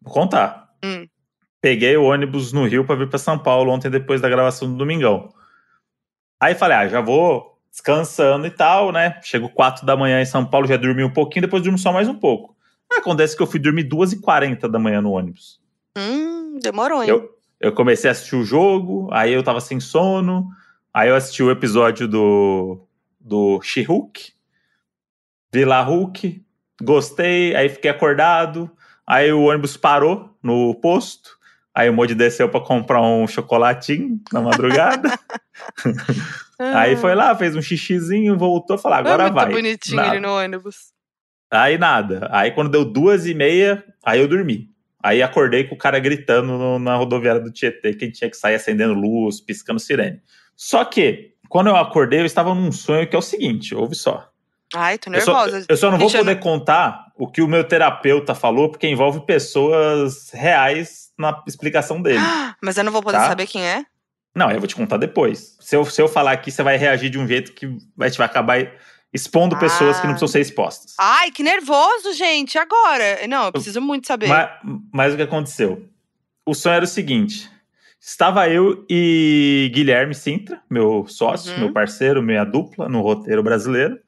Vou 0.02 0.12
contar. 0.12 0.68
Hum. 0.84 1.08
Peguei 1.58 1.96
o 1.96 2.04
ônibus 2.04 2.52
no 2.52 2.66
Rio 2.66 2.84
pra 2.84 2.96
vir 2.96 3.08
pra 3.08 3.18
São 3.18 3.38
Paulo 3.38 3.72
ontem 3.72 3.90
depois 3.90 4.20
da 4.20 4.28
gravação 4.28 4.70
do 4.70 4.76
Domingão. 4.76 5.32
Aí 6.38 6.54
falei, 6.54 6.76
ah, 6.76 6.86
já 6.88 7.00
vou 7.00 7.53
descansando 7.74 8.46
e 8.46 8.50
tal, 8.50 8.92
né? 8.92 9.18
Chego 9.20 9.48
4 9.48 9.84
da 9.84 9.96
manhã 9.96 10.22
em 10.22 10.24
São 10.24 10.46
Paulo, 10.46 10.68
já 10.68 10.76
dormi 10.76 11.02
um 11.02 11.12
pouquinho, 11.12 11.42
depois 11.42 11.60
durmo 11.60 11.76
só 11.76 11.92
mais 11.92 12.08
um 12.08 12.14
pouco. 12.14 12.54
Acontece 12.96 13.36
que 13.36 13.42
eu 13.42 13.48
fui 13.48 13.58
dormir 13.58 13.88
2h40 13.88 14.68
da 14.68 14.78
manhã 14.78 15.00
no 15.00 15.10
ônibus. 15.10 15.60
Hum, 15.98 16.60
demorou, 16.62 17.02
hein? 17.02 17.08
Eu, 17.08 17.36
eu 17.58 17.72
comecei 17.72 18.08
a 18.08 18.12
assistir 18.12 18.36
o 18.36 18.44
jogo, 18.44 19.08
aí 19.12 19.32
eu 19.32 19.42
tava 19.42 19.60
sem 19.60 19.80
sono, 19.80 20.48
aí 20.92 21.08
eu 21.08 21.16
assisti 21.16 21.42
o 21.42 21.50
episódio 21.50 22.06
do, 22.06 22.86
do 23.18 23.60
She-Hulk, 23.60 24.32
vi 25.52 25.64
lá 25.64 25.82
Hulk, 25.82 26.44
gostei, 26.80 27.56
aí 27.56 27.68
fiquei 27.68 27.90
acordado, 27.90 28.70
aí 29.04 29.32
o 29.32 29.42
ônibus 29.42 29.76
parou 29.76 30.30
no 30.40 30.76
posto, 30.76 31.36
aí 31.74 31.90
o 31.90 31.92
Modi 31.92 32.14
desceu 32.14 32.48
pra 32.48 32.60
comprar 32.60 33.02
um 33.02 33.26
chocolatinho 33.26 34.20
na 34.32 34.40
madrugada, 34.40 35.18
aí 36.58 36.96
foi 36.96 37.14
lá, 37.14 37.34
fez 37.36 37.54
um 37.56 37.62
xixizinho, 37.62 38.36
voltou, 38.38 38.76
falou, 38.78 38.98
agora 38.98 39.22
é 39.22 39.26
muito 39.26 39.34
vai. 39.34 39.50
bonitinho 39.52 39.96
Nada. 39.96 40.08
ele 40.16 40.20
no 40.20 40.32
ônibus. 40.36 40.76
Aí 41.50 41.78
nada. 41.78 42.28
Aí 42.32 42.50
quando 42.50 42.70
deu 42.70 42.84
duas 42.84 43.26
e 43.26 43.34
meia, 43.34 43.84
aí 44.04 44.20
eu 44.20 44.28
dormi. 44.28 44.68
Aí 45.02 45.22
acordei 45.22 45.64
com 45.64 45.74
o 45.74 45.78
cara 45.78 45.98
gritando 45.98 46.56
no- 46.58 46.78
na 46.78 46.96
rodoviária 46.96 47.40
do 47.40 47.50
Tietê 47.52 47.92
que 47.94 48.10
tinha 48.10 48.30
que 48.30 48.36
sair 48.36 48.54
acendendo 48.54 48.94
luz, 48.94 49.40
piscando 49.40 49.78
sirene. 49.78 50.20
Só 50.56 50.84
que, 50.84 51.34
quando 51.48 51.66
eu 51.68 51.76
acordei, 51.76 52.20
eu 52.20 52.24
estava 52.24 52.54
num 52.54 52.72
sonho 52.72 53.06
que 53.06 53.14
é 53.14 53.18
o 53.18 53.22
seguinte, 53.22 53.74
ouve 53.74 53.94
só. 53.94 54.28
Ai, 54.74 54.98
tô 54.98 55.12
Eu 55.12 55.20
só, 55.20 55.44
nervosa. 55.46 55.66
eu 55.68 55.76
só 55.76 55.90
não 55.90 55.98
vou 55.98 56.08
eu 56.10 56.18
poder 56.18 56.36
contar 56.40 57.06
o 57.16 57.28
que 57.28 57.42
o 57.42 57.46
meu 57.46 57.62
terapeuta 57.62 58.34
falou, 58.34 58.70
porque 58.70 58.88
envolve 58.88 59.20
pessoas 59.26 60.30
reais 60.32 61.12
na 61.18 61.42
explicação 61.46 62.00
dele. 62.02 62.18
Mas 62.62 62.76
eu 62.76 62.82
não 62.84 62.90
vou 62.90 63.02
poder 63.02 63.18
Tá. 63.18 63.28
saber 63.28 63.46
quem 63.46 63.64
é? 63.64 63.84
Não, 64.34 64.50
eu 64.50 64.58
vou 64.58 64.66
te 64.66 64.74
contar 64.74 64.96
depois. 64.96 65.56
Se 65.60 65.76
eu, 65.76 65.84
se 65.84 66.00
eu 66.02 66.08
falar 66.08 66.32
aqui, 66.32 66.50
você 66.50 66.62
vai 66.62 66.76
reagir 66.76 67.08
de 67.10 67.18
um 67.18 67.26
jeito 67.26 67.52
que 67.52 67.66
vai, 67.96 68.10
te 68.10 68.18
vai 68.18 68.26
acabar 68.26 68.66
expondo 69.12 69.56
pessoas 69.58 69.96
que 70.00 70.06
não 70.06 70.14
Ah. 70.14 70.18
precisam 70.18 70.28
ser 70.28 70.40
expostas. 70.40 70.94
Ai, 70.98 71.30
que 71.30 71.42
nervoso, 71.42 72.12
gente. 72.14 72.58
Agora. 72.58 73.26
Não, 73.28 73.44
eu 73.46 73.52
preciso 73.52 73.80
muito 73.80 74.06
saber. 74.08 74.26
Mas, 74.26 74.50
mas 74.92 75.14
o 75.14 75.16
que 75.16 75.22
aconteceu? 75.22 75.88
O 76.44 76.52
sonho 76.54 76.74
era 76.74 76.84
o 76.84 76.88
seguinte: 76.88 77.48
estava 78.00 78.48
eu 78.48 78.84
e 78.90 79.70
Guilherme 79.72 80.14
Sintra, 80.14 80.60
meu 80.68 81.06
sócio, 81.06 81.52
Uhum. 81.52 81.58
meu 81.60 81.72
parceiro, 81.72 82.20
minha 82.22 82.44
dupla 82.44 82.88
no 82.88 83.00
roteiro 83.02 83.42
brasileiro. 83.42 83.98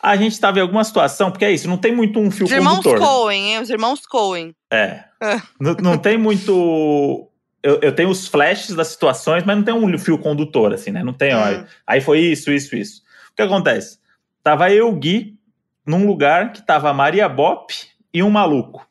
A 0.00 0.14
gente 0.16 0.32
estava 0.32 0.58
em 0.58 0.62
alguma 0.62 0.84
situação, 0.84 1.32
porque 1.32 1.44
é 1.44 1.50
isso, 1.50 1.66
não 1.66 1.78
tem 1.78 1.92
muito 1.92 2.20
um 2.20 2.30
fio 2.30 2.44
Os 2.46 2.52
irmãos 2.52 2.76
condutor. 2.84 3.00
Coen, 3.00 3.54
hein? 3.54 3.58
Os 3.60 3.68
irmãos 3.70 4.06
Coen. 4.06 4.54
É. 4.70 5.02
Ah. 5.20 5.42
Não, 5.58 5.74
não 5.82 5.98
tem 5.98 6.16
muito. 6.16 7.28
Eu, 7.62 7.80
eu 7.80 7.94
tenho 7.94 8.08
os 8.10 8.28
flashes 8.28 8.74
das 8.74 8.88
situações, 8.88 9.44
mas 9.44 9.56
não 9.56 9.64
tem 9.64 9.74
um 9.74 9.98
fio 9.98 10.18
condutor, 10.18 10.72
assim, 10.72 10.90
né? 10.90 11.02
Não 11.02 11.12
tem, 11.12 11.34
ó, 11.34 11.50
Hum. 11.50 11.66
Aí 11.86 12.00
foi 12.00 12.20
isso, 12.20 12.52
isso, 12.52 12.76
isso. 12.76 13.02
O 13.32 13.36
que 13.36 13.42
acontece? 13.42 13.98
Tava 14.42 14.70
eu 14.70 14.92
Gui 14.92 15.36
num 15.84 16.06
lugar 16.06 16.52
que 16.52 16.64
tava 16.64 16.90
a 16.90 16.94
Maria 16.94 17.28
Bop 17.28 17.74
e 18.12 18.22
um 18.22 18.30
maluco. 18.30 18.86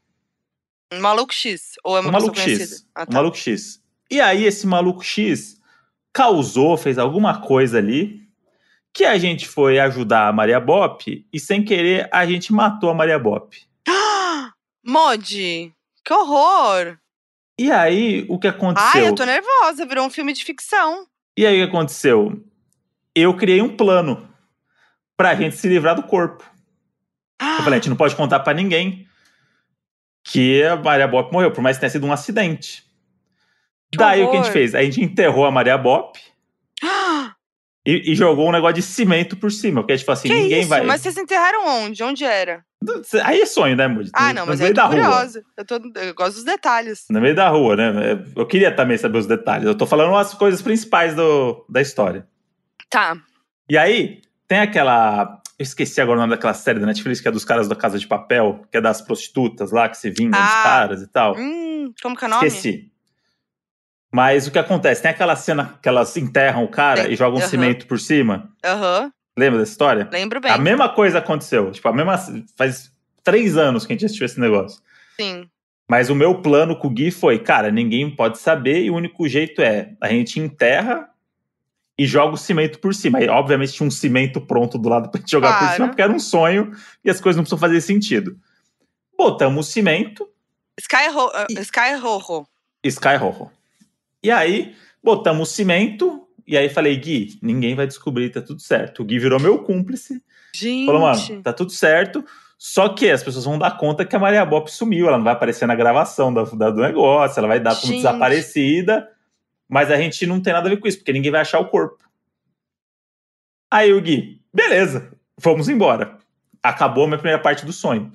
Um 0.92 1.02
maluco 1.02 1.34
X. 1.34 1.74
Ou 1.84 1.98
é 1.98 2.00
uma 2.00 2.10
um 2.10 2.12
maluco? 2.12 2.38
X. 2.38 2.86
Ah, 2.94 3.04
Um 3.04 3.06
tá. 3.06 3.14
maluco 3.14 3.38
X. 3.38 3.82
E 4.10 4.22
aí, 4.22 4.46
esse 4.46 4.68
maluco 4.68 5.04
X 5.04 5.60
causou, 6.14 6.78
fez 6.78 6.98
alguma 6.98 7.42
coisa 7.42 7.78
ali, 7.78 8.22
que 8.94 9.04
a 9.04 9.18
gente 9.18 9.48
foi 9.48 9.80
ajudar 9.80 10.30
a 10.30 10.34
Maria 10.34 10.60
Bop 10.60 11.28
e, 11.34 11.40
sem 11.40 11.64
querer, 11.64 12.08
a 12.12 12.26
gente 12.26 12.54
matou 12.54 12.90
a 12.90 12.94
Maria 12.94 13.20
Bop. 13.20 13.58
Modi, 14.86 15.74
que 16.04 16.14
horror. 16.14 16.98
E 17.58 17.72
aí, 17.72 18.26
o 18.28 18.38
que 18.38 18.48
aconteceu? 18.48 18.90
Ai, 18.94 19.08
eu 19.08 19.16
tô 19.16 19.26
nervosa. 19.26 19.86
Virou 19.86 20.06
um 20.06 20.10
filme 20.10 20.34
de 20.34 20.44
ficção. 20.44 21.08
E 21.38 21.46
aí, 21.46 21.62
o 21.62 21.66
que 21.66 21.70
aconteceu? 21.70 22.44
Eu 23.14 23.36
criei 23.36 23.62
um 23.62 23.76
plano 23.76 24.28
pra 25.16 25.36
gente 25.36 25.56
se 25.56 25.68
livrar 25.68 25.96
do 25.96 26.04
corpo. 26.04 26.44
Eu 27.42 27.64
falei, 27.64 27.74
a 27.74 27.82
gente 27.82 27.90
não 27.90 27.96
pode 27.96 28.16
contar 28.16 28.40
pra 28.42 28.54
ninguém 28.54 29.08
que 30.24 30.64
a 30.64 30.76
Maria 30.76 31.08
Bop 31.08 31.32
morreu, 31.32 31.52
por 31.52 31.62
mais 31.62 31.78
que 31.78 31.82
tenha 31.82 31.90
sido 31.90 32.06
um 32.06 32.12
acidente. 32.12 32.84
Que 33.92 33.98
Daí 33.98 34.24
o 34.24 34.32
que 34.32 34.38
a 34.38 34.38
gente 34.38 34.46
horror. 34.46 34.54
fez? 34.54 34.76
A 34.76 34.84
gente 34.84 35.02
enterrou 35.02 35.46
a 35.46 35.52
Maria 35.52 35.78
Bop 35.78 36.20
e, 37.86 38.12
e 38.12 38.16
jogou 38.16 38.50
um 38.50 38.52
negócio 38.52 38.76
de 38.76 38.82
cimento 38.82 39.38
por 39.38 39.52
cima. 39.52 39.82
Porque 39.82 39.94
a 39.94 39.96
gente 39.96 40.06
falou 40.06 40.20
assim: 40.20 40.28
que 40.28 40.34
ninguém 40.34 40.62
isso? 40.62 40.70
vai. 40.70 40.84
Mas 40.84 41.02
vocês 41.02 41.18
enterraram 41.18 41.68
onde? 41.68 42.04
Onde 42.04 42.26
era? 42.26 42.66
Aí 43.24 43.42
é 43.42 43.46
sonho, 43.46 43.76
né, 43.76 43.88
Moody? 43.88 44.10
Ah, 44.14 44.34
não, 44.34 44.46
mas 44.46 44.60
no 44.60 44.66
eu 44.66 44.68
meio 44.68 44.76
tô 44.76 44.82
da 44.82 44.86
rua. 44.88 44.96
curiosa. 44.96 45.44
Eu, 45.58 45.66
tô, 45.66 45.76
eu 46.00 46.14
gosto 46.14 46.36
dos 46.36 46.44
detalhes. 46.44 47.06
No 47.10 47.20
meio 47.22 47.36
da 47.36 47.50
rua, 47.50 47.76
né? 47.76 48.24
Eu 48.36 48.46
queria 48.46 48.72
também 48.74 48.98
saber 48.98 49.18
os 49.18 49.28
detalhes. 49.28 49.66
Eu 49.66 49.76
tô 49.76 49.86
falando 49.86 50.16
as 50.16 50.34
coisas 50.34 50.62
principais 50.62 51.16
do, 51.16 51.66
da 51.70 51.82
história. 51.82 52.28
Tá. 52.90 53.16
E 53.70 53.78
aí, 53.78 54.22
tem 54.48 54.60
aquela. 54.60 55.42
Eu 55.58 55.64
esqueci 55.64 56.02
agora 56.02 56.18
o 56.18 56.22
nome 56.22 56.36
daquela 56.36 56.54
série 56.54 56.80
da 56.80 56.86
Netflix, 56.86 57.22
que 57.22 57.28
é 57.28 57.32
dos 57.32 57.46
caras 57.46 57.68
da 57.68 57.76
Casa 57.76 57.98
de 57.98 58.06
Papel, 58.08 58.66
que 58.72 58.78
é 58.78 58.82
das 58.82 59.02
prostitutas 59.02 59.72
lá, 59.72 59.88
que 59.88 59.98
se 59.98 60.10
vingam 60.10 60.40
dos 60.42 60.52
Ah. 60.52 60.64
caras 60.64 61.02
e 61.02 61.08
tal. 61.08 61.36
Hum, 61.38 61.94
como 62.02 62.16
que 62.16 62.26
é 62.26 62.28
o 62.28 62.32
nome? 62.32 62.46
Esqueci. 62.48 62.92
Mas 64.12 64.48
o 64.48 64.52
que 64.52 64.60
acontece? 64.60 65.02
Tem 65.02 65.12
aquela 65.12 65.36
cena 65.36 65.78
que 65.82 65.90
elas 65.90 66.16
enterram 66.16 66.64
o 66.64 66.68
cara 66.70 67.04
Tem- 67.04 67.14
e 67.14 67.16
jogam 67.16 67.40
aham. 67.40 67.48
cimento 67.50 67.86
por 67.88 68.00
cima. 68.00 68.50
Aham, 68.64 69.12
Lembra 69.38 69.60
dessa 69.60 69.72
história? 69.72 70.10
lembro 70.12 70.40
bem. 70.40 70.52
A 70.52 70.58
mesma 70.58 70.88
coisa 70.90 71.20
aconteceu. 71.20 71.72
Tipo, 71.72 71.88
a 71.90 71.94
mesma. 71.94 72.18
Faz 72.58 72.92
três 73.24 73.58
anos 73.58 73.86
que 73.86 73.92
a 73.92 73.96
gente 73.96 74.06
assistiu 74.06 74.26
esse 74.26 74.40
negócio. 74.40 74.82
Sim. 75.20 75.50
Mas 75.88 76.10
o 76.10 76.16
meu 76.16 76.42
plano 76.42 76.76
com 76.78 76.88
o 76.88 76.92
Gui 76.92 77.12
foi, 77.12 77.38
cara, 77.40 77.72
ninguém 77.72 78.10
pode 78.16 78.40
saber 78.40 78.84
e 78.84 78.90
o 78.90 78.96
único 78.96 79.28
jeito 79.28 79.62
é 79.62 79.92
a 80.02 80.10
gente 80.10 80.40
enterra 80.40 81.10
e 81.98 82.06
joga 82.08 82.34
o 82.34 82.38
cimento 82.38 82.80
por 82.80 82.94
cima. 82.94 83.20
Aí, 83.20 83.30
obviamente, 83.30 83.74
tinha 83.74 83.86
um 83.88 83.92
cimento 83.92 84.42
pronto 84.42 84.78
do 84.78 84.90
lado 84.90 85.10
pra 85.10 85.20
gente 85.20 85.32
jogar 85.32 85.54
por 85.54 85.60
Claro. 85.60 85.74
cima, 85.76 85.88
porque 85.90 86.02
era 86.02 86.12
um 86.12 86.20
sonho 86.20 86.72
e 87.04 87.10
as 87.10 87.22
coisas 87.22 87.38
não 87.38 87.44
precisam 87.44 87.60
fazer 87.60 87.82
sentido. 87.82 88.38
Botamos 89.18 89.68
o 89.68 89.72
cimento, 89.72 90.28
Sky, 90.80 91.08
Ro 91.10 91.32
ah, 91.34 91.46
Sky 91.50 91.96
Rojo. 92.02 92.48
Sky 92.84 93.16
Rojo. 93.16 93.50
E 94.22 94.30
aí, 94.32 94.76
botamos 95.04 95.50
o 95.50 95.54
cimento, 95.54 96.25
e 96.48 96.58
aí 96.58 96.70
falei, 96.70 96.96
Gui, 96.98 97.38
ninguém 97.42 97.76
vai 97.76 97.88
descobrir, 97.88 98.30
tá 98.30 98.42
tudo 98.42 98.62
certo. 98.62 99.02
O 99.02 99.06
Gui 99.06 99.20
virou 99.20 99.40
meu 99.40 99.64
cúmplice, 99.64 100.22
Gente. 100.54 100.86
falou, 100.86 101.02
mano, 101.02 101.42
tá 101.44 101.52
tudo 101.54 101.72
certo. 101.72 102.24
Só 102.58 102.90
que 102.90 103.10
as 103.12 103.22
pessoas 103.24 103.44
vão 103.46 103.58
dar 103.60 103.78
conta 103.78 104.06
que 104.06 104.16
a 104.16 104.20
Maria 104.20 104.46
Bop 104.46 104.72
sumiu, 104.72 105.08
ela 105.08 105.18
não 105.18 105.26
vai 105.26 105.34
aparecer 105.34 105.68
na 105.68 105.76
gravação 105.76 106.34
da, 106.34 106.44
da- 106.44 106.70
do 106.72 106.82
negócio, 106.82 107.38
ela 107.40 107.48
vai 107.48 107.60
dar 107.60 107.76
como 107.76 107.88
Gente. 107.94 107.98
desaparecida, 107.98 109.10
mas 109.68 109.92
a 109.92 109.98
gente 109.98 110.26
não 110.26 110.40
tem 110.42 110.54
nada 110.54 110.68
a 110.68 110.70
ver 110.70 110.78
com 110.80 110.88
isso, 110.88 110.98
porque 111.00 111.12
ninguém 111.14 111.32
vai 111.32 111.42
achar 111.42 111.60
o 111.60 111.68
corpo. 111.68 112.04
Aí 113.70 113.92
o 113.94 114.02
Gui, 114.02 114.42
beleza, 114.54 115.12
vamos 115.38 115.68
embora. 115.68 116.18
Acabou 116.64 117.04
a 117.04 117.08
minha 117.08 117.18
primeira 117.18 117.42
parte 117.42 117.66
do 117.66 117.74
sonho. 117.74 118.12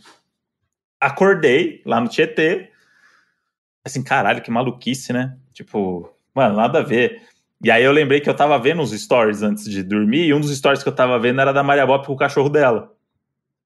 Acordei 1.00 1.82
lá 1.86 2.00
no 2.00 2.08
Tietê, 2.08 2.70
assim, 3.84 4.02
caralho, 4.02 4.42
que 4.42 4.50
maluquice, 4.50 5.12
né? 5.12 5.36
Tipo, 5.52 6.12
mano, 6.34 6.56
nada 6.56 6.78
a 6.80 6.82
ver. 6.82 7.22
E 7.62 7.70
aí 7.70 7.84
eu 7.84 7.92
lembrei 7.92 8.20
que 8.20 8.28
eu 8.30 8.34
tava 8.34 8.58
vendo 8.58 8.80
uns 8.80 8.90
stories 8.98 9.42
antes 9.42 9.64
de 9.64 9.82
dormir, 9.82 10.24
e 10.26 10.34
um 10.34 10.40
dos 10.40 10.56
stories 10.56 10.82
que 10.82 10.88
eu 10.88 10.94
tava 10.94 11.18
vendo 11.18 11.40
era 11.40 11.52
da 11.52 11.62
Maria 11.62 11.86
Bop 11.86 12.06
com 12.06 12.12
o 12.14 12.16
cachorro 12.16 12.48
dela. 12.48 12.92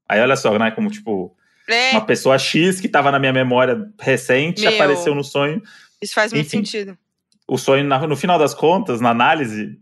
Aí 0.08 0.20
olha 0.20 0.36
só, 0.36 0.56
né, 0.58 0.70
como 0.72 0.90
tipo, 0.90 1.34
É, 1.68 1.92
uma 1.92 2.04
pessoa 2.04 2.36
X 2.38 2.80
que 2.80 2.88
tava 2.88 3.10
na 3.12 3.18
minha 3.18 3.32
memória 3.32 3.86
recente, 4.00 4.62
Meu. 4.62 4.74
apareceu 4.74 5.14
no 5.14 5.22
sonho. 5.24 5.62
isso 6.02 6.14
faz 6.14 6.32
muito 6.32 6.46
enfim. 6.46 6.58
sentido. 6.58 6.98
O 7.46 7.56
sonho, 7.56 7.84
no 7.84 8.16
final 8.16 8.38
das 8.38 8.52
contas, 8.54 9.00
na 9.00 9.10
análise, 9.10 9.78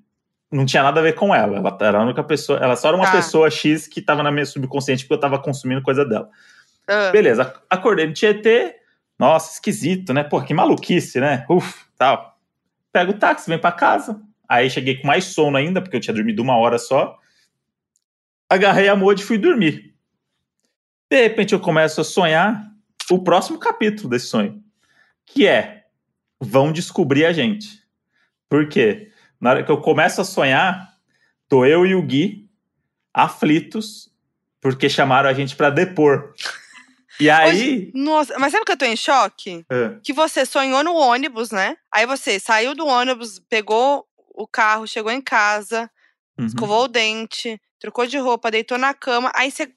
não 0.50 0.66
tinha 0.66 0.82
nada 0.82 1.00
a 1.00 1.02
ver 1.02 1.14
com 1.14 1.34
ela. 1.34 1.56
Ela 1.58 1.78
era 1.80 1.98
a 1.98 2.02
única 2.02 2.22
pessoa, 2.22 2.58
ela 2.58 2.76
só 2.76 2.88
era 2.88 2.96
uma 2.96 3.06
Tá. 3.06 3.12
pessoa 3.12 3.48
X 3.50 3.86
que 3.86 4.02
tava 4.02 4.22
na 4.22 4.30
minha 4.30 4.44
subconsciente 4.44 5.04
porque 5.04 5.14
eu 5.14 5.20
tava 5.20 5.38
consumindo 5.38 5.80
coisa 5.82 6.04
dela. 6.04 6.28
Ah, 6.86 7.10
Beleza, 7.12 7.42
ac- 7.42 7.60
acordei 7.70 8.06
no 8.06 8.12
Tietê. 8.12 8.74
Nossa, 9.18 9.52
esquisito, 9.54 10.12
né? 10.12 10.24
Pô, 10.24 10.42
que 10.42 10.52
maluquice, 10.52 11.20
né? 11.20 11.46
Uf, 11.48 11.84
tal. 11.96 12.31
Pego 12.92 13.12
o 13.12 13.18
táxi, 13.18 13.48
vem 13.48 13.58
pra 13.58 13.72
casa. 13.72 14.20
Aí 14.48 14.68
cheguei 14.68 14.96
com 14.96 15.06
mais 15.06 15.24
sono 15.24 15.56
ainda, 15.56 15.80
porque 15.80 15.96
eu 15.96 16.00
tinha 16.00 16.14
dormido 16.14 16.42
uma 16.42 16.56
hora 16.56 16.78
só. 16.78 17.18
Agarrei 18.48 18.88
a 18.88 18.96
moda 18.96 19.20
e 19.20 19.24
fui 19.24 19.38
dormir. 19.38 19.94
De 21.10 21.22
repente 21.22 21.54
eu 21.54 21.60
começo 21.60 22.00
a 22.00 22.04
sonhar 22.04 22.70
o 23.10 23.18
próximo 23.18 23.58
capítulo 23.58 24.10
desse 24.10 24.26
sonho. 24.26 24.62
Que 25.24 25.46
é, 25.46 25.84
vão 26.40 26.72
descobrir 26.72 27.24
a 27.24 27.32
gente. 27.32 27.82
Por 28.48 28.68
quê? 28.68 29.10
Na 29.40 29.50
hora 29.50 29.64
que 29.64 29.70
eu 29.70 29.80
começo 29.80 30.20
a 30.20 30.24
sonhar, 30.24 30.96
tô 31.48 31.64
eu 31.64 31.86
e 31.86 31.94
o 31.94 32.02
Gui 32.02 32.50
aflitos 33.12 34.12
porque 34.60 34.88
chamaram 34.88 35.28
a 35.28 35.34
gente 35.34 35.56
pra 35.56 35.70
depor. 35.70 36.32
E 37.24 37.30
aí. 37.30 37.90
Nossa, 37.94 38.38
mas 38.38 38.52
sabe 38.52 38.64
que 38.64 38.72
eu 38.72 38.76
tô 38.76 38.84
em 38.84 38.96
choque? 38.96 39.64
Ah, 39.70 39.98
Que 40.02 40.12
você 40.12 40.44
sonhou 40.46 40.82
no 40.82 40.94
ônibus, 40.94 41.50
né? 41.50 41.76
Aí 41.92 42.06
você 42.06 42.38
saiu 42.40 42.74
do 42.74 42.86
ônibus, 42.86 43.40
pegou 43.48 44.04
o 44.34 44.46
carro, 44.46 44.86
chegou 44.86 45.12
em 45.12 45.20
casa, 45.20 45.90
uhum. 46.38 46.46
escovou 46.46 46.84
o 46.84 46.88
dente, 46.88 47.60
trocou 47.78 48.06
de 48.06 48.18
roupa, 48.18 48.50
deitou 48.50 48.78
na 48.78 48.94
cama. 48.94 49.30
Aí 49.34 49.50
você 49.50 49.68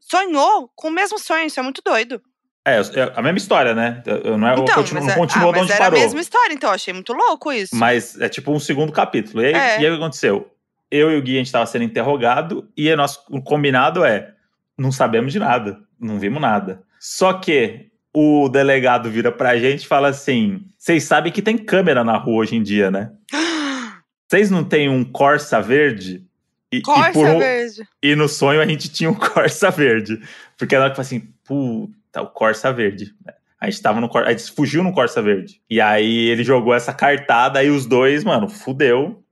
sonhou 0.00 0.70
com 0.74 0.88
o 0.88 0.92
mesmo 0.92 1.18
sonho. 1.18 1.46
Isso 1.46 1.58
é 1.60 1.62
muito 1.62 1.82
doido. 1.84 2.20
É, 2.64 2.76
é 2.76 3.12
a 3.16 3.22
mesma 3.22 3.38
história, 3.38 3.74
né? 3.74 4.02
Eu, 4.06 4.38
não, 4.38 4.46
é, 4.48 4.54
eu 4.54 4.62
Então, 4.62 4.74
continuo, 4.76 5.02
mas, 5.04 5.06
não 5.16 5.22
é- 5.24 5.26
continuo 5.26 5.48
ah, 5.48 5.52
de 5.52 5.58
onde 5.60 5.72
era 5.72 5.84
parou. 5.84 5.98
a 5.98 6.02
mesma 6.02 6.20
história, 6.20 6.54
então. 6.54 6.70
Eu 6.70 6.74
achei 6.74 6.94
muito 6.94 7.12
louco 7.12 7.52
isso. 7.52 7.74
Mas 7.74 8.20
é 8.20 8.28
tipo 8.28 8.52
um 8.52 8.60
segundo 8.60 8.92
capítulo. 8.92 9.42
E 9.42 9.46
aí, 9.46 9.52
É. 9.54 9.80
e 9.80 9.86
aí 9.86 9.90
o 9.90 9.94
que 9.94 10.00
aconteceu? 10.02 10.48
Eu 10.90 11.10
e 11.10 11.16
o 11.16 11.22
Gui, 11.22 11.36
a 11.36 11.38
gente 11.38 11.50
tava 11.50 11.66
sendo 11.66 11.84
interrogado, 11.84 12.68
e 12.76 12.88
o 12.92 12.96
nosso 12.96 13.24
o 13.30 13.42
combinado 13.42 14.04
é: 14.04 14.34
não 14.78 14.92
sabemos 14.92 15.32
de 15.32 15.38
nada, 15.40 15.80
não 15.98 16.18
vimos 16.20 16.40
nada. 16.40 16.82
Só 17.04 17.32
que 17.32 17.88
o 18.14 18.48
delegado 18.48 19.10
vira 19.10 19.32
pra 19.32 19.58
gente 19.58 19.82
e 19.82 19.86
fala 19.88 20.06
assim: 20.10 20.64
vocês 20.78 21.02
sabem 21.02 21.32
que 21.32 21.42
tem 21.42 21.58
câmera 21.58 22.04
na 22.04 22.16
rua 22.16 22.42
hoje 22.42 22.54
em 22.54 22.62
dia, 22.62 22.92
né? 22.92 23.10
Vocês 24.30 24.50
não 24.52 24.62
têm 24.62 24.88
um 24.88 25.04
Corsa 25.04 25.60
verde? 25.60 26.24
E, 26.72 26.76
e 26.76 26.80
Corsa 26.80 27.12
por 27.12 27.26
um- 27.26 27.38
verde. 27.40 27.82
E 28.00 28.14
no 28.14 28.28
sonho 28.28 28.60
a 28.62 28.66
gente 28.66 28.88
tinha 28.88 29.10
um 29.10 29.14
Corsa 29.18 29.68
verde. 29.68 30.22
Porque 30.56 30.76
ela 30.76 30.90
falou 30.90 31.00
assim, 31.00 31.28
puta, 31.44 32.22
o 32.22 32.28
Corsa 32.28 32.72
verde. 32.72 33.12
A 33.60 33.68
gente 33.68 33.82
tava 33.82 34.00
no 34.00 34.08
Corsa, 34.08 34.28
a 34.28 34.32
gente 34.32 34.52
fugiu 34.52 34.84
no 34.84 34.92
Corsa 34.94 35.20
verde. 35.20 35.60
E 35.68 35.80
aí 35.80 36.28
ele 36.28 36.44
jogou 36.44 36.72
essa 36.72 36.94
cartada, 36.94 37.58
aí 37.58 37.68
os 37.68 37.84
dois, 37.84 38.22
mano, 38.22 38.48
fudeu. 38.48 39.22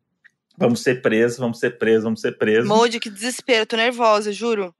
Vamos 0.58 0.82
ser 0.82 1.00
presos, 1.00 1.38
vamos 1.38 1.60
ser 1.60 1.78
presos, 1.78 2.02
vamos 2.02 2.20
ser 2.20 2.36
presos. 2.36 2.68
Mode, 2.68 2.98
que 2.98 3.08
desespero. 3.08 3.64
Tô 3.64 3.76
nervosa, 3.76 4.32
juro. 4.32 4.74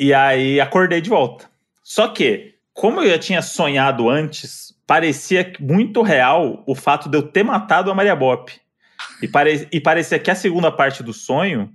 E 0.00 0.14
aí 0.14 0.60
acordei 0.60 1.00
de 1.00 1.10
volta. 1.10 1.50
Só 1.88 2.08
que, 2.08 2.56
como 2.74 3.00
eu 3.00 3.10
já 3.10 3.16
tinha 3.16 3.40
sonhado 3.40 4.10
antes, 4.10 4.76
parecia 4.84 5.52
muito 5.60 6.02
real 6.02 6.64
o 6.66 6.74
fato 6.74 7.08
de 7.08 7.16
eu 7.16 7.22
ter 7.22 7.44
matado 7.44 7.88
a 7.88 7.94
Maria 7.94 8.16
Bop. 8.16 8.52
E, 9.22 9.28
pare... 9.28 9.68
e 9.70 9.80
parecia 9.80 10.18
que 10.18 10.28
a 10.28 10.34
segunda 10.34 10.72
parte 10.72 11.00
do 11.00 11.12
sonho, 11.12 11.72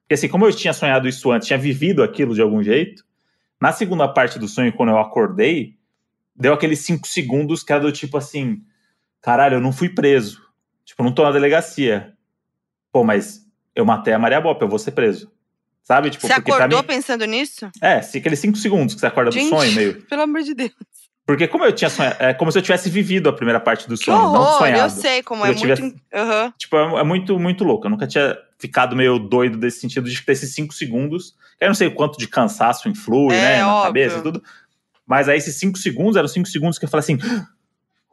porque 0.00 0.14
assim, 0.14 0.28
como 0.28 0.46
eu 0.46 0.52
tinha 0.54 0.72
sonhado 0.72 1.06
isso 1.06 1.30
antes, 1.30 1.46
tinha 1.46 1.58
vivido 1.58 2.02
aquilo 2.02 2.34
de 2.34 2.40
algum 2.40 2.62
jeito, 2.62 3.04
na 3.60 3.70
segunda 3.70 4.08
parte 4.08 4.38
do 4.38 4.48
sonho, 4.48 4.72
quando 4.72 4.88
eu 4.88 4.98
acordei, 4.98 5.76
deu 6.34 6.54
aqueles 6.54 6.78
cinco 6.78 7.06
segundos 7.06 7.62
que 7.62 7.70
era 7.70 7.82
do 7.82 7.92
tipo 7.92 8.16
assim: 8.16 8.62
caralho, 9.20 9.56
eu 9.56 9.60
não 9.60 9.74
fui 9.74 9.90
preso. 9.90 10.40
Tipo, 10.86 11.02
não 11.02 11.12
tô 11.12 11.22
na 11.22 11.32
delegacia. 11.32 12.14
Pô, 12.90 13.04
mas 13.04 13.46
eu 13.76 13.84
matei 13.84 14.14
a 14.14 14.18
Maria 14.18 14.40
Bop, 14.40 14.58
eu 14.62 14.70
vou 14.70 14.78
ser 14.78 14.92
preso. 14.92 15.30
Sabe? 15.90 16.08
Tipo, 16.10 16.24
você 16.28 16.32
acordou 16.34 16.84
pensando 16.84 17.24
nisso? 17.24 17.68
é, 17.82 18.00
se 18.00 18.18
aqueles 18.18 18.38
cinco 18.38 18.56
segundos 18.56 18.94
que 18.94 19.00
você 19.00 19.06
acorda 19.06 19.32
Gente. 19.32 19.50
do 19.50 19.56
sonho, 19.56 19.72
meio. 19.72 20.02
Pelo 20.08 20.22
amor 20.22 20.40
de 20.42 20.54
Deus. 20.54 20.70
Porque 21.26 21.48
como 21.48 21.64
eu 21.64 21.72
tinha 21.72 21.90
sonhado, 21.90 22.14
é 22.20 22.32
como 22.32 22.52
se 22.52 22.58
eu 22.58 22.62
tivesse 22.62 22.88
vivido 22.88 23.28
a 23.28 23.32
primeira 23.32 23.58
parte 23.58 23.88
do 23.88 23.96
sonho, 23.96 24.16
não 24.16 24.34
horror. 24.34 24.58
sonhado. 24.58 24.82
Eu 24.82 24.90
sei 24.90 25.20
como 25.24 25.44
é 25.44 25.50
Eu 25.50 25.54
tivesse- 25.56 25.82
muito. 25.82 26.00
Aham. 26.14 26.52
Tipo, 26.56 26.76
é, 26.76 27.00
é 27.00 27.02
muito, 27.02 27.36
muito 27.40 27.64
louco. 27.64 27.86
Eu 27.86 27.90
nunca 27.90 28.06
tinha 28.06 28.38
ficado 28.56 28.94
meio 28.94 29.18
doido 29.18 29.58
desse 29.58 29.80
sentido 29.80 30.08
de 30.08 30.22
ter 30.22 30.30
esses 30.30 30.54
cinco 30.54 30.72
segundos. 30.72 31.34
Eu 31.60 31.66
não 31.66 31.74
sei 31.74 31.88
o 31.88 31.94
quanto 31.94 32.16
de 32.18 32.28
cansaço 32.28 32.88
influi, 32.88 33.34
É, 33.34 33.40
né, 33.40 33.58
na 33.58 33.68
óbvio. 33.74 33.86
cabeça 33.86 34.18
e 34.18 34.22
tudo. 34.22 34.42
Mas 35.04 35.28
aí 35.28 35.38
esses 35.38 35.56
cinco 35.56 35.76
segundos 35.76 36.14
eram 36.16 36.28
cinco 36.28 36.46
segundos 36.46 36.78
que 36.78 36.84
eu 36.84 36.88
falei 36.88 37.00
assim, 37.02 37.18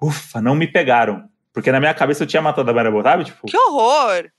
ufa, 0.02 0.42
não 0.42 0.56
me 0.56 0.66
pegaram. 0.66 1.30
Porque 1.54 1.72
na 1.72 1.80
minha 1.80 1.94
cabeça 1.94 2.24
eu 2.24 2.28
tinha 2.28 2.42
matado 2.42 2.70
a 2.70 2.74
Maria 2.74 3.04
sabe? 3.04 3.24
Tipo, 3.26 3.46
Que 3.48 3.58
horror. 3.58 4.30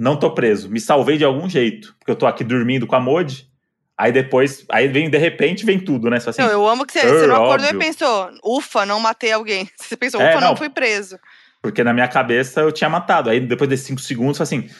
Não 0.00 0.16
tô 0.18 0.30
preso, 0.32 0.68
me 0.70 0.80
salvei 0.80 1.16
de 1.18 1.24
algum 1.24 1.48
jeito. 1.48 1.94
Porque 1.98 2.10
eu 2.10 2.16
tô 2.16 2.26
aqui 2.26 2.42
dormindo 2.42 2.86
com 2.86 2.96
a 2.96 3.00
Modi. 3.00 3.48
Aí 3.96 4.10
depois, 4.12 4.64
aí 4.70 4.88
vem, 4.88 5.10
de 5.10 5.18
repente, 5.18 5.66
vem 5.66 5.78
tudo, 5.78 6.08
né? 6.08 6.18
Só 6.18 6.30
assim, 6.30 6.40
Não, 6.40 6.48
eu 6.50 6.66
amo 6.66 6.86
que 6.86 6.92
você, 6.94 7.00
é 7.00 7.02
você 7.08 7.26
não 7.26 7.34
acordou 7.36 7.66
óbvio. 7.66 7.82
e 7.82 7.84
pensou, 7.84 8.30
ufa, 8.42 8.86
não 8.86 8.98
matei 8.98 9.30
alguém. 9.30 9.68
Você 9.76 9.94
pensou, 9.94 10.18
É, 10.22 10.30
ufa, 10.30 10.40
não. 10.40 10.48
não. 10.48 10.56
fui 10.56 10.70
preso. 10.70 11.18
Porque 11.60 11.84
na 11.84 11.92
minha 11.92 12.08
cabeça 12.08 12.62
eu 12.62 12.72
tinha 12.72 12.88
matado. 12.88 13.28
Aí 13.28 13.38
depois 13.40 13.68
desses 13.68 13.84
cinco 13.86 14.00
segundos, 14.00 14.40
assim: 14.40 14.70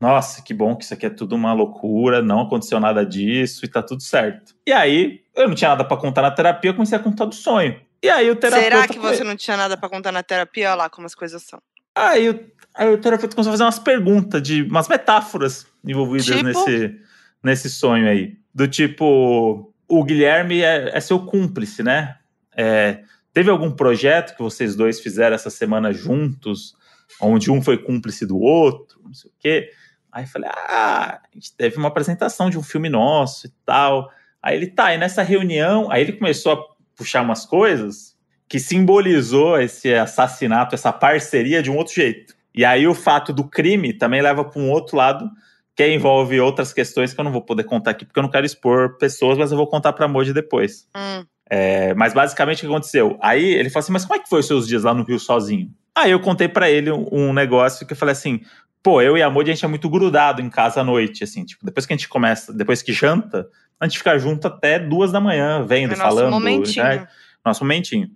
nossa, 0.00 0.42
que 0.42 0.52
bom 0.54 0.76
que 0.76 0.84
isso 0.84 0.94
aqui 0.94 1.06
é 1.06 1.10
tudo 1.10 1.34
uma 1.34 1.52
loucura, 1.52 2.22
não 2.22 2.40
aconteceu 2.42 2.78
nada 2.78 3.04
disso 3.04 3.64
e 3.64 3.68
tá 3.68 3.82
tudo 3.82 4.02
certo. 4.02 4.54
E 4.66 4.72
aí 4.72 5.22
eu 5.34 5.48
não 5.48 5.54
tinha 5.56 5.70
nada 5.70 5.84
pra 5.84 5.96
contar 5.96 6.22
na 6.22 6.30
terapia, 6.30 6.70
eu 6.70 6.74
comecei 6.74 6.96
a 6.96 7.00
contar 7.02 7.24
do 7.24 7.34
sonho. 7.34 7.80
E 8.02 8.08
aí 8.08 8.30
o 8.30 8.36
terapeuta. 8.36 8.70
Será 8.76 8.86
que 8.88 8.98
você 9.00 9.24
não 9.24 9.34
tinha 9.34 9.56
nada 9.56 9.76
pra 9.76 9.88
contar 9.88 10.12
na 10.12 10.22
terapia? 10.22 10.68
Olha 10.68 10.74
lá 10.76 10.90
como 10.90 11.06
as 11.06 11.14
coisas 11.16 11.42
são. 11.42 11.60
Aí, 11.96 12.28
o- 12.28 12.50
aí 12.74 12.92
o 12.92 12.98
terapeuta 12.98 13.34
começou 13.34 13.50
a 13.50 13.54
fazer 13.54 13.64
umas 13.64 13.78
perguntas, 13.78 14.42
de 14.42 14.62
umas 14.62 14.88
metáforas 14.88 15.66
envolvidas 15.84 16.26
Tipo? 16.26 16.42
nesse, 16.42 17.00
nesse 17.42 17.70
sonho 17.70 18.08
aí. 18.08 18.36
Do 18.54 18.66
tipo, 18.66 19.72
o 19.88 20.04
Guilherme 20.04 20.62
é, 20.62 20.96
é 20.96 21.00
seu 21.00 21.20
cúmplice, 21.24 21.82
né? 21.82 22.16
É, 22.56 23.00
teve 23.32 23.50
algum 23.50 23.70
projeto 23.70 24.36
que 24.36 24.42
vocês 24.42 24.74
dois 24.74 25.00
fizeram 25.00 25.34
essa 25.34 25.50
semana 25.50 25.92
juntos, 25.92 26.74
onde 27.20 27.50
um 27.50 27.62
foi 27.62 27.78
cúmplice 27.78 28.26
do 28.26 28.38
outro, 28.38 29.00
não 29.04 29.14
sei 29.14 29.30
o 29.30 29.34
quê. 29.38 29.70
Aí 30.10 30.24
eu 30.24 30.28
falei, 30.28 30.48
ah, 30.52 31.20
a 31.22 31.34
gente 31.34 31.56
teve 31.56 31.76
uma 31.76 31.88
apresentação 31.88 32.48
de 32.48 32.58
um 32.58 32.62
filme 32.62 32.88
nosso 32.88 33.46
e 33.46 33.50
tal. 33.64 34.10
Aí 34.42 34.56
ele 34.56 34.68
tá, 34.68 34.94
e 34.94 34.98
nessa 34.98 35.22
reunião, 35.22 35.90
aí 35.90 36.02
ele 36.02 36.12
começou 36.12 36.52
a 36.52 36.64
puxar 36.96 37.22
umas 37.22 37.44
coisas 37.44 38.14
que 38.48 38.60
simbolizou 38.60 39.60
esse 39.60 39.92
assassinato, 39.92 40.74
essa 40.74 40.92
parceria 40.92 41.62
de 41.62 41.70
um 41.70 41.76
outro 41.76 41.94
jeito. 41.94 42.33
E 42.54 42.64
aí 42.64 42.86
o 42.86 42.94
fato 42.94 43.32
do 43.32 43.44
crime 43.44 43.92
também 43.92 44.22
leva 44.22 44.44
para 44.44 44.60
um 44.60 44.70
outro 44.70 44.96
lado, 44.96 45.28
que 45.74 45.86
envolve 45.88 46.40
outras 46.40 46.72
questões 46.72 47.12
que 47.12 47.20
eu 47.20 47.24
não 47.24 47.32
vou 47.32 47.42
poder 47.42 47.64
contar 47.64 47.90
aqui, 47.90 48.04
porque 48.04 48.18
eu 48.18 48.22
não 48.22 48.30
quero 48.30 48.46
expor 48.46 48.96
pessoas, 48.96 49.36
mas 49.36 49.50
eu 49.50 49.56
vou 49.56 49.66
contar 49.66 49.92
para 49.92 50.06
Moji 50.06 50.32
depois. 50.32 50.86
Hum. 50.96 51.24
É, 51.50 51.92
mas 51.94 52.14
basicamente 52.14 52.58
o 52.58 52.60
que 52.60 52.66
aconteceu? 52.66 53.18
Aí 53.20 53.44
ele 53.44 53.68
falou 53.68 53.82
assim: 53.82 53.92
Mas 53.92 54.04
como 54.04 54.18
é 54.18 54.22
que 54.22 54.28
foi 54.28 54.40
os 54.40 54.46
seus 54.46 54.66
dias 54.66 54.84
lá 54.84 54.94
no 54.94 55.02
Rio 55.02 55.18
sozinho? 55.18 55.70
Aí 55.94 56.10
eu 56.10 56.20
contei 56.20 56.48
para 56.48 56.70
ele 56.70 56.90
um, 56.90 57.32
negócio 57.32 57.86
que 57.86 57.92
eu 57.92 57.96
falei 57.96 58.12
assim: 58.12 58.40
Pô, 58.82 59.02
eu 59.02 59.16
e 59.16 59.22
a 59.22 59.28
Moji 59.28 59.50
a 59.50 59.54
gente 59.54 59.64
é 59.64 59.68
muito 59.68 59.90
grudado 59.90 60.40
em 60.40 60.48
casa 60.48 60.80
à 60.80 60.84
noite, 60.84 61.24
assim, 61.24 61.44
tipo, 61.44 61.64
depois 61.64 61.84
que 61.84 61.92
a 61.92 61.96
gente 61.96 62.08
começa, 62.08 62.52
depois 62.52 62.82
que 62.82 62.92
janta, 62.92 63.48
a 63.78 63.86
gente 63.86 63.98
fica 63.98 64.18
junto 64.18 64.46
até 64.46 64.78
duas 64.78 65.12
da 65.12 65.20
manhã, 65.20 65.64
vendo, 65.66 65.92
É 65.92 65.96
nosso 65.96 66.16
falando. 66.16 66.30
momentinho. 66.30 66.84
Né? 66.84 67.08
Nosso 67.44 67.62
momentinho. 67.62 68.10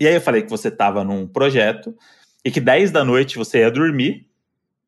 E 0.00 0.06
aí 0.06 0.14
eu 0.14 0.20
falei 0.20 0.42
que 0.42 0.50
você 0.50 0.70
tava 0.70 1.02
num 1.04 1.26
projeto 1.26 1.94
e 2.44 2.50
que 2.50 2.60
10 2.60 2.90
da 2.90 3.04
noite 3.04 3.36
você 3.36 3.58
ia 3.58 3.70
dormir, 3.70 4.26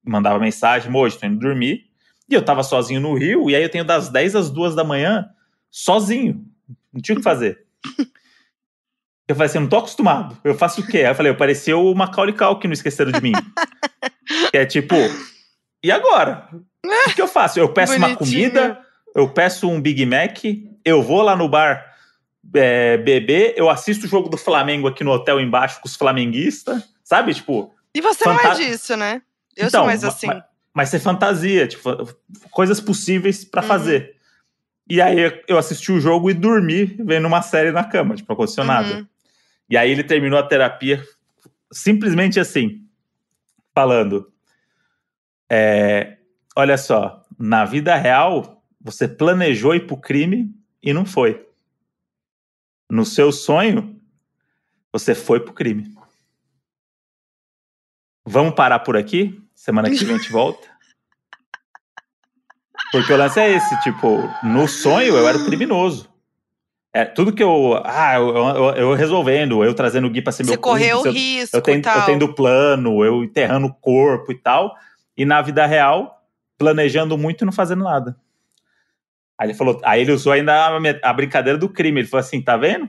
mandava 0.05 0.39
mensagem, 0.39 0.91
Moji, 0.91 1.19
tô 1.19 1.27
indo 1.27 1.39
dormir. 1.39 1.87
E 2.29 2.35
eu 2.35 2.45
tava 2.45 2.63
sozinho 2.63 3.01
no 3.01 3.15
Rio, 3.15 3.51
e 3.51 3.57
aí 3.57 3.63
eu 3.63 3.69
tenho 3.69 3.85
das 3.85 4.09
10 4.09 4.37
às 4.37 4.51
2 4.51 4.75
da 4.75 4.85
manhã, 4.85 5.29
sozinho. 5.71 6.45
Não 6.93 7.01
tinha 7.01 7.15
o 7.15 7.19
que 7.19 7.25
fazer. 7.25 7.65
Eu 9.29 9.37
falei 9.37 9.47
assim, 9.47 9.59
eu 9.59 9.63
não 9.63 9.69
tô 9.69 9.77
acostumado. 9.77 10.37
Eu 10.43 10.57
faço 10.57 10.81
o 10.81 10.87
quê? 10.89 10.99
Aí 10.99 11.07
eu 11.07 11.15
falei, 11.15 11.31
eu 11.31 11.37
parecia 11.37 11.79
o 11.79 11.95
Macaulay 11.95 12.35
Culkin 12.35 12.67
no 12.67 12.75
Esqueceram 12.75 13.13
de 13.13 13.23
Mim. 13.23 13.31
que 14.51 14.59
é 14.59 14.67
tipo, 14.67 14.97
e 15.85 15.93
agora? 15.93 16.49
O 17.07 17.15
que 17.15 17.23
eu 17.23 17.29
faço? 17.29 17.61
Eu 17.61 17.73
peço 17.73 17.97
uma 17.97 18.09
Bonitinho. 18.09 18.51
comida, 18.51 18.81
eu 19.15 19.29
peço 19.31 19.71
um 19.71 19.81
Big 19.81 20.05
Mac, 20.05 20.39
eu 20.85 21.01
vou 21.01 21.23
lá 21.23 21.37
no 21.37 21.49
bar 21.49 21.95
é, 22.55 22.97
beber, 22.97 23.55
eu 23.57 23.71
assisto 23.71 24.07
o 24.07 24.09
jogo 24.09 24.29
do 24.29 24.37
Flamengo 24.37 24.89
aqui 24.89 25.05
no 25.05 25.13
hotel 25.13 25.41
embaixo 25.41 25.81
com 25.81 25.87
os 25.87 25.95
flamenguistas, 25.95 26.90
sabe? 27.11 27.35
Tipo, 27.35 27.75
E 27.93 28.01
você 28.01 28.25
não 28.25 28.39
é 28.39 28.43
Fanta- 28.43 28.55
disso, 28.55 28.97
né? 28.97 29.21
Eu 29.57 29.67
Então, 29.67 29.81
sou 29.81 29.87
mais 29.87 30.03
ma- 30.05 30.09
assim. 30.09 30.27
ma- 30.29 30.45
mas 30.73 30.89
ser 30.91 31.01
fantasia, 31.01 31.67
tipo, 31.67 31.91
coisas 32.53 32.81
possíveis 32.81 33.45
pra 33.45 33.63
Uhum. 33.63 33.69
fazer. 33.69 34.17
E 34.89 35.03
aí 35.03 35.43
eu 35.49 35.59
assisti 35.59 35.91
o 35.91 35.99
jogo 36.01 36.31
e 36.31 36.35
dormi 36.35 36.85
vendo 36.85 37.27
uma 37.27 37.43
série 37.43 37.73
na 37.73 37.83
cama, 37.83 38.15
tipo, 38.15 38.33
nada. 38.65 38.95
Uhum. 38.95 39.07
E 39.69 39.77
aí 39.77 39.91
ele 39.91 40.05
terminou 40.05 40.39
a 40.39 40.43
terapia 40.47 41.05
simplesmente 41.73 42.39
assim, 42.39 42.87
falando: 43.75 44.33
é, 45.51 46.17
Olha 46.57 46.77
só, 46.79 47.25
na 47.39 47.65
vida 47.65 47.95
real, 47.97 48.63
você 48.81 49.07
planejou 49.09 49.75
ir 49.75 49.87
pro 49.87 49.97
crime 49.97 50.53
e 50.83 50.93
não 50.93 51.05
foi. 51.05 51.47
No 52.91 53.05
seu 53.05 53.31
sonho, 53.33 54.01
você 54.93 55.15
foi 55.15 55.41
pro 55.41 55.53
crime. 55.53 55.95
Vamos 58.25 58.55
parar 58.55 58.81
por 58.81 58.97
aqui? 58.97 59.41
Semana 59.55 59.91
que 59.91 60.05
vem 60.05 60.15
a 60.15 60.19
gente 60.19 60.31
volta. 60.33 60.69
Porque 62.93 63.13
o 63.13 63.17
lance 63.17 63.39
é 63.39 63.51
esse, 63.53 63.81
tipo, 63.83 64.19
no 64.43 64.67
sonho 64.67 65.17
eu 65.17 65.29
era 65.29 65.39
criminoso. 65.45 66.09
É, 66.93 67.05
tudo 67.05 67.33
que 67.33 67.43
eu. 67.43 67.81
Ah, 67.85 68.17
eu, 68.17 68.37
eu, 68.37 68.65
eu 68.75 68.95
resolvendo, 68.95 69.63
eu 69.63 69.73
trazendo 69.75 70.09
o 70.09 70.11
Gui 70.11 70.23
pra 70.23 70.33
ser 70.33 70.43
Você 70.45 70.51
meu 70.53 70.61
correu 70.61 70.97
cúmplice, 71.03 71.17
eu- 71.19 71.39
risco 71.41 71.57
eu 71.57 71.61
e 71.61 71.63
tendo, 71.63 71.89
eu 71.89 72.05
tendo 72.05 72.35
plano, 72.35 73.05
eu 73.05 73.23
enterrando 73.23 73.69
o 73.69 73.75
corpo 73.75 74.33
e 74.33 74.35
tal. 74.35 74.75
E 75.17 75.25
na 75.25 75.41
vida 75.41 75.65
real, 75.67 76.21
planejando 76.59 77.17
muito 77.17 77.43
e 77.43 77.45
não 77.45 77.53
fazendo 77.53 77.85
nada. 77.85 78.17
Aí 79.39 79.47
ele 79.49 79.55
falou, 79.55 79.81
aí 79.85 80.01
ele 80.01 80.13
usou 80.13 80.33
ainda 80.33 80.53
a, 80.53 80.79
a 81.11 81.13
brincadeira 81.13 81.57
do 81.59 81.69
crime. 81.69 82.01
Ele 82.01 82.09
falou 82.09 82.25
assim: 82.27 82.43
tá 82.43 82.57
vendo? 82.57 82.89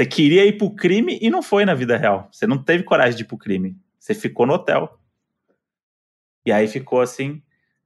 Você 0.00 0.06
queria 0.06 0.46
ir 0.46 0.56
pro 0.56 0.74
crime 0.74 1.18
e 1.20 1.28
não 1.28 1.42
foi 1.42 1.66
na 1.66 1.74
vida 1.74 1.98
real. 1.98 2.28
Você 2.32 2.46
não 2.46 2.56
teve 2.56 2.82
coragem 2.82 3.14
de 3.16 3.22
ir 3.24 3.26
pro 3.26 3.36
crime. 3.36 3.76
Você 4.06 4.14
ficou 4.14 4.46
no 4.46 4.54
hotel. 4.54 4.96
E 6.46 6.52
aí 6.52 6.68
ficou 6.68 7.00
assim. 7.00 7.42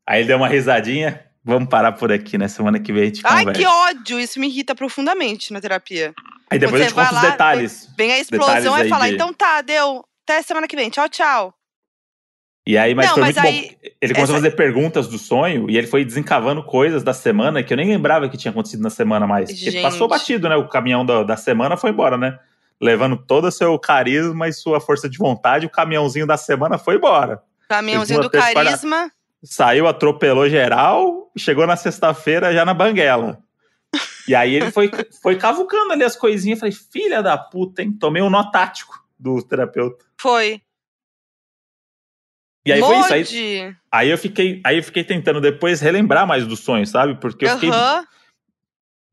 Aí 0.07 0.21
ele 0.21 0.29
deu 0.29 0.37
uma 0.37 0.49
risadinha. 0.49 1.25
Vamos 1.43 1.71
parar 1.71 1.93
por 1.93 2.13
aqui, 2.13 2.37
né? 2.37 2.47
Semana 2.47 2.79
que 2.79 2.93
vem 2.93 3.05
a 3.05 3.07
gente 3.07 3.23
Ai, 3.25 3.39
conversa. 3.47 3.61
que 3.63 3.67
ódio! 3.67 4.21
Isso 4.21 4.39
me 4.39 4.47
irrita 4.47 4.75
profundamente 4.75 5.51
na 5.51 5.63
terapia. 5.63 6.13
Aí 6.51 6.59
depois 6.59 6.83
Você 6.83 6.89
eu 6.89 6.91
te 6.91 6.95
conto 6.95 7.05
vai 7.07 7.15
os 7.17 7.23
lá, 7.25 7.31
detalhes. 7.31 7.89
Vem 7.97 8.13
a 8.13 8.19
explosão 8.19 8.79
e 8.79 8.89
falar, 8.91 9.09
de- 9.09 9.15
então 9.15 9.33
tá, 9.33 9.63
deu. 9.63 10.05
Até 10.29 10.43
semana 10.43 10.69
que 10.69 10.77
vem. 10.77 10.91
Tchau, 10.91 11.09
tchau. 11.09 11.55
E 12.67 12.77
aí, 12.77 12.95
mas 12.95 13.07
Não, 13.07 13.15
foi 13.15 13.23
mas 13.23 13.37
muito 13.37 13.47
aí- 13.47 13.63
bom. 13.83 13.91
Ele 14.03 14.15
começou 14.15 14.23
essa- 14.37 14.47
a 14.47 14.51
fazer 14.51 14.57
perguntas 14.57 15.09
do 15.09 15.17
sonho 15.17 15.71
e 15.71 15.79
ele 15.79 15.87
foi 15.87 16.05
desencavando 16.05 16.63
coisas 16.63 17.03
da 17.03 17.15
semana 17.15 17.63
que 17.63 17.73
eu 17.73 17.77
nem 17.79 17.89
lembrava 17.89 18.29
que 18.29 18.37
tinha 18.37 18.51
acontecido 18.51 18.83
na 18.83 18.91
semana 18.91 19.27
mais. 19.27 19.49
Porque 19.51 19.71
Gente. 19.71 19.81
passou 19.83 20.07
batido, 20.07 20.51
né? 20.51 20.57
O 20.57 20.69
caminhão 20.69 21.07
da, 21.07 21.23
da 21.23 21.37
semana 21.39 21.79
foi 21.79 21.91
embora, 21.91 22.19
né? 22.19 22.39
Levando 22.81 23.17
todo 23.17 23.47
o 23.47 23.53
seu 23.53 23.79
carisma 23.79 24.49
e 24.49 24.53
sua 24.53 24.81
força 24.81 25.09
de 25.09 25.19
vontade, 25.19 25.67
o 25.67 25.71
caminhãozinho 25.71 26.27
da 26.27 26.37
semana 26.37 26.79
foi 26.79 26.97
embora. 26.97 27.43
Caminhãozinho 27.69 28.23
do 28.23 28.31
carisma. 28.31 29.11
Saiu, 29.43 29.87
atropelou 29.87 30.49
geral, 30.49 31.31
chegou 31.37 31.67
na 31.67 31.77
sexta-feira 31.77 32.53
já 32.53 32.65
na 32.65 32.75
banguela. 32.75 33.43
E 34.27 34.35
aí 34.35 34.55
ele 34.55 34.71
foi, 34.71 34.91
foi 35.23 35.37
cavucando 35.37 35.93
ali 35.93 36.05
as 36.05 36.17
coisinhas. 36.17 36.59
Falei, 36.59 36.75
filha 36.75 37.23
da 37.23 37.37
puta, 37.37 37.83
hein? 37.83 37.93
Tomei 37.93 38.23
um 38.23 38.31
nó 38.31 38.51
tático 38.51 38.99
do 39.19 39.43
terapeuta. 39.43 40.05
Foi. 40.19 40.63
E 42.65 42.73
aí 42.73 42.81
foi 42.81 42.99
isso. 42.99 43.13
Aí, 43.13 43.21
Mode. 43.21 43.77
Aí 43.91 44.11
eu 44.11 44.19
fiquei, 44.19 44.61
aí 44.65 44.77
eu 44.77 44.83
fiquei 44.83 45.03
tentando 45.03 45.41
depois 45.41 45.81
relembrar 45.81 46.27
mais 46.27 46.47
do 46.47 46.57
sonho, 46.57 46.87
sabe? 46.87 47.15
Porque 47.17 47.45
eu 47.45 47.51
fiquei. 47.55 47.71
Aham. 47.71 48.07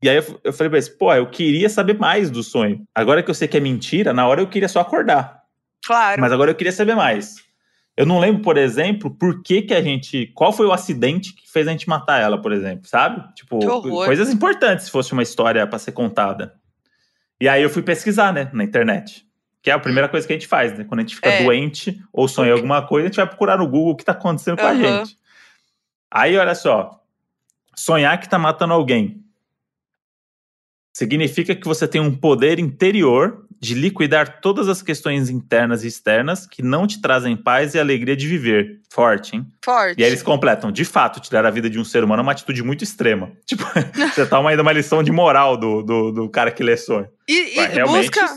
E 0.02 0.08
aí 0.08 0.16
eu, 0.16 0.40
eu 0.44 0.52
falei 0.52 0.70
pra 0.70 0.78
eles, 0.78 0.88
pô, 0.88 1.12
eu 1.12 1.28
queria 1.28 1.68
saber 1.68 1.98
mais 1.98 2.30
do 2.30 2.42
sonho. 2.42 2.84
Agora 2.94 3.22
que 3.22 3.30
eu 3.30 3.34
sei 3.34 3.48
que 3.48 3.56
é 3.56 3.60
mentira, 3.60 4.12
na 4.12 4.26
hora 4.26 4.40
eu 4.40 4.46
queria 4.46 4.68
só 4.68 4.80
acordar. 4.80 5.42
Claro. 5.84 6.20
Mas 6.20 6.32
agora 6.32 6.50
eu 6.50 6.54
queria 6.54 6.72
saber 6.72 6.94
mais. 6.94 7.36
Eu 7.96 8.06
não 8.06 8.20
lembro, 8.20 8.42
por 8.42 8.56
exemplo, 8.56 9.10
por 9.10 9.42
que 9.42 9.62
que 9.62 9.74
a 9.74 9.82
gente. 9.82 10.28
Qual 10.34 10.52
foi 10.52 10.66
o 10.66 10.72
acidente 10.72 11.32
que 11.34 11.50
fez 11.50 11.66
a 11.66 11.72
gente 11.72 11.88
matar 11.88 12.20
ela, 12.20 12.40
por 12.40 12.52
exemplo, 12.52 12.88
sabe? 12.88 13.24
Tipo, 13.34 13.58
coisas 13.90 14.32
importantes 14.32 14.84
se 14.84 14.90
fosse 14.90 15.12
uma 15.12 15.22
história 15.22 15.66
pra 15.66 15.80
ser 15.80 15.90
contada. 15.90 16.54
E 17.40 17.48
aí 17.48 17.60
eu 17.60 17.70
fui 17.70 17.82
pesquisar, 17.82 18.32
né, 18.32 18.48
na 18.52 18.62
internet. 18.62 19.26
Que 19.60 19.70
é 19.70 19.74
a 19.74 19.78
primeira 19.80 20.08
coisa 20.08 20.24
que 20.24 20.32
a 20.32 20.36
gente 20.36 20.46
faz, 20.46 20.78
né? 20.78 20.84
Quando 20.84 21.00
a 21.00 21.02
gente 21.02 21.16
fica 21.16 21.28
É. 21.28 21.42
doente 21.42 22.00
ou 22.12 22.28
sonha 22.28 22.52
alguma 22.52 22.86
coisa, 22.86 23.06
a 23.06 23.08
gente 23.08 23.16
vai 23.16 23.26
procurar 23.26 23.58
no 23.58 23.66
Google 23.66 23.92
o 23.92 23.96
que 23.96 24.04
tá 24.04 24.12
acontecendo 24.12 24.56
com 24.56 24.66
a 24.66 24.74
gente. 24.74 25.18
Aí, 26.08 26.36
olha 26.36 26.54
só. 26.54 27.00
Sonhar 27.74 28.18
que 28.20 28.28
tá 28.28 28.38
matando 28.38 28.74
alguém 28.74 29.24
significa 30.92 31.54
que 31.54 31.66
você 31.66 31.86
tem 31.86 32.00
um 32.00 32.14
poder 32.14 32.58
interior 32.58 33.46
de 33.60 33.74
liquidar 33.74 34.40
todas 34.40 34.68
as 34.68 34.82
questões 34.82 35.28
internas 35.28 35.82
e 35.82 35.88
externas 35.88 36.46
que 36.46 36.62
não 36.62 36.86
te 36.86 37.00
trazem 37.00 37.36
paz 37.36 37.74
e 37.74 37.78
alegria 37.78 38.16
de 38.16 38.26
viver. 38.26 38.80
Forte, 38.90 39.36
hein? 39.36 39.46
Forte. 39.64 39.98
E 39.98 40.04
aí 40.04 40.10
eles 40.10 40.22
completam. 40.22 40.70
De 40.70 40.84
fato, 40.84 41.20
tirar 41.20 41.44
a 41.44 41.50
vida 41.50 41.68
de 41.68 41.78
um 41.78 41.84
ser 41.84 42.04
humano 42.04 42.20
é 42.20 42.22
uma 42.22 42.32
atitude 42.32 42.62
muito 42.62 42.84
extrema. 42.84 43.32
Tipo, 43.44 43.64
você 44.14 44.26
toma 44.26 44.50
ainda 44.50 44.62
uma 44.62 44.72
lição 44.72 45.02
de 45.02 45.10
moral 45.10 45.56
do, 45.56 45.82
do, 45.82 46.12
do 46.12 46.28
cara 46.28 46.50
que 46.50 46.62
lê 46.62 46.76
sonho. 46.76 47.08
E, 47.26 47.58
e 47.58 47.66
realmente. 47.66 48.10
busca, 48.10 48.36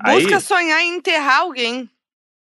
aí, 0.00 0.20
busca 0.20 0.40
sonhar 0.40 0.80
em 0.82 0.96
enterrar 0.96 1.40
alguém. 1.40 1.88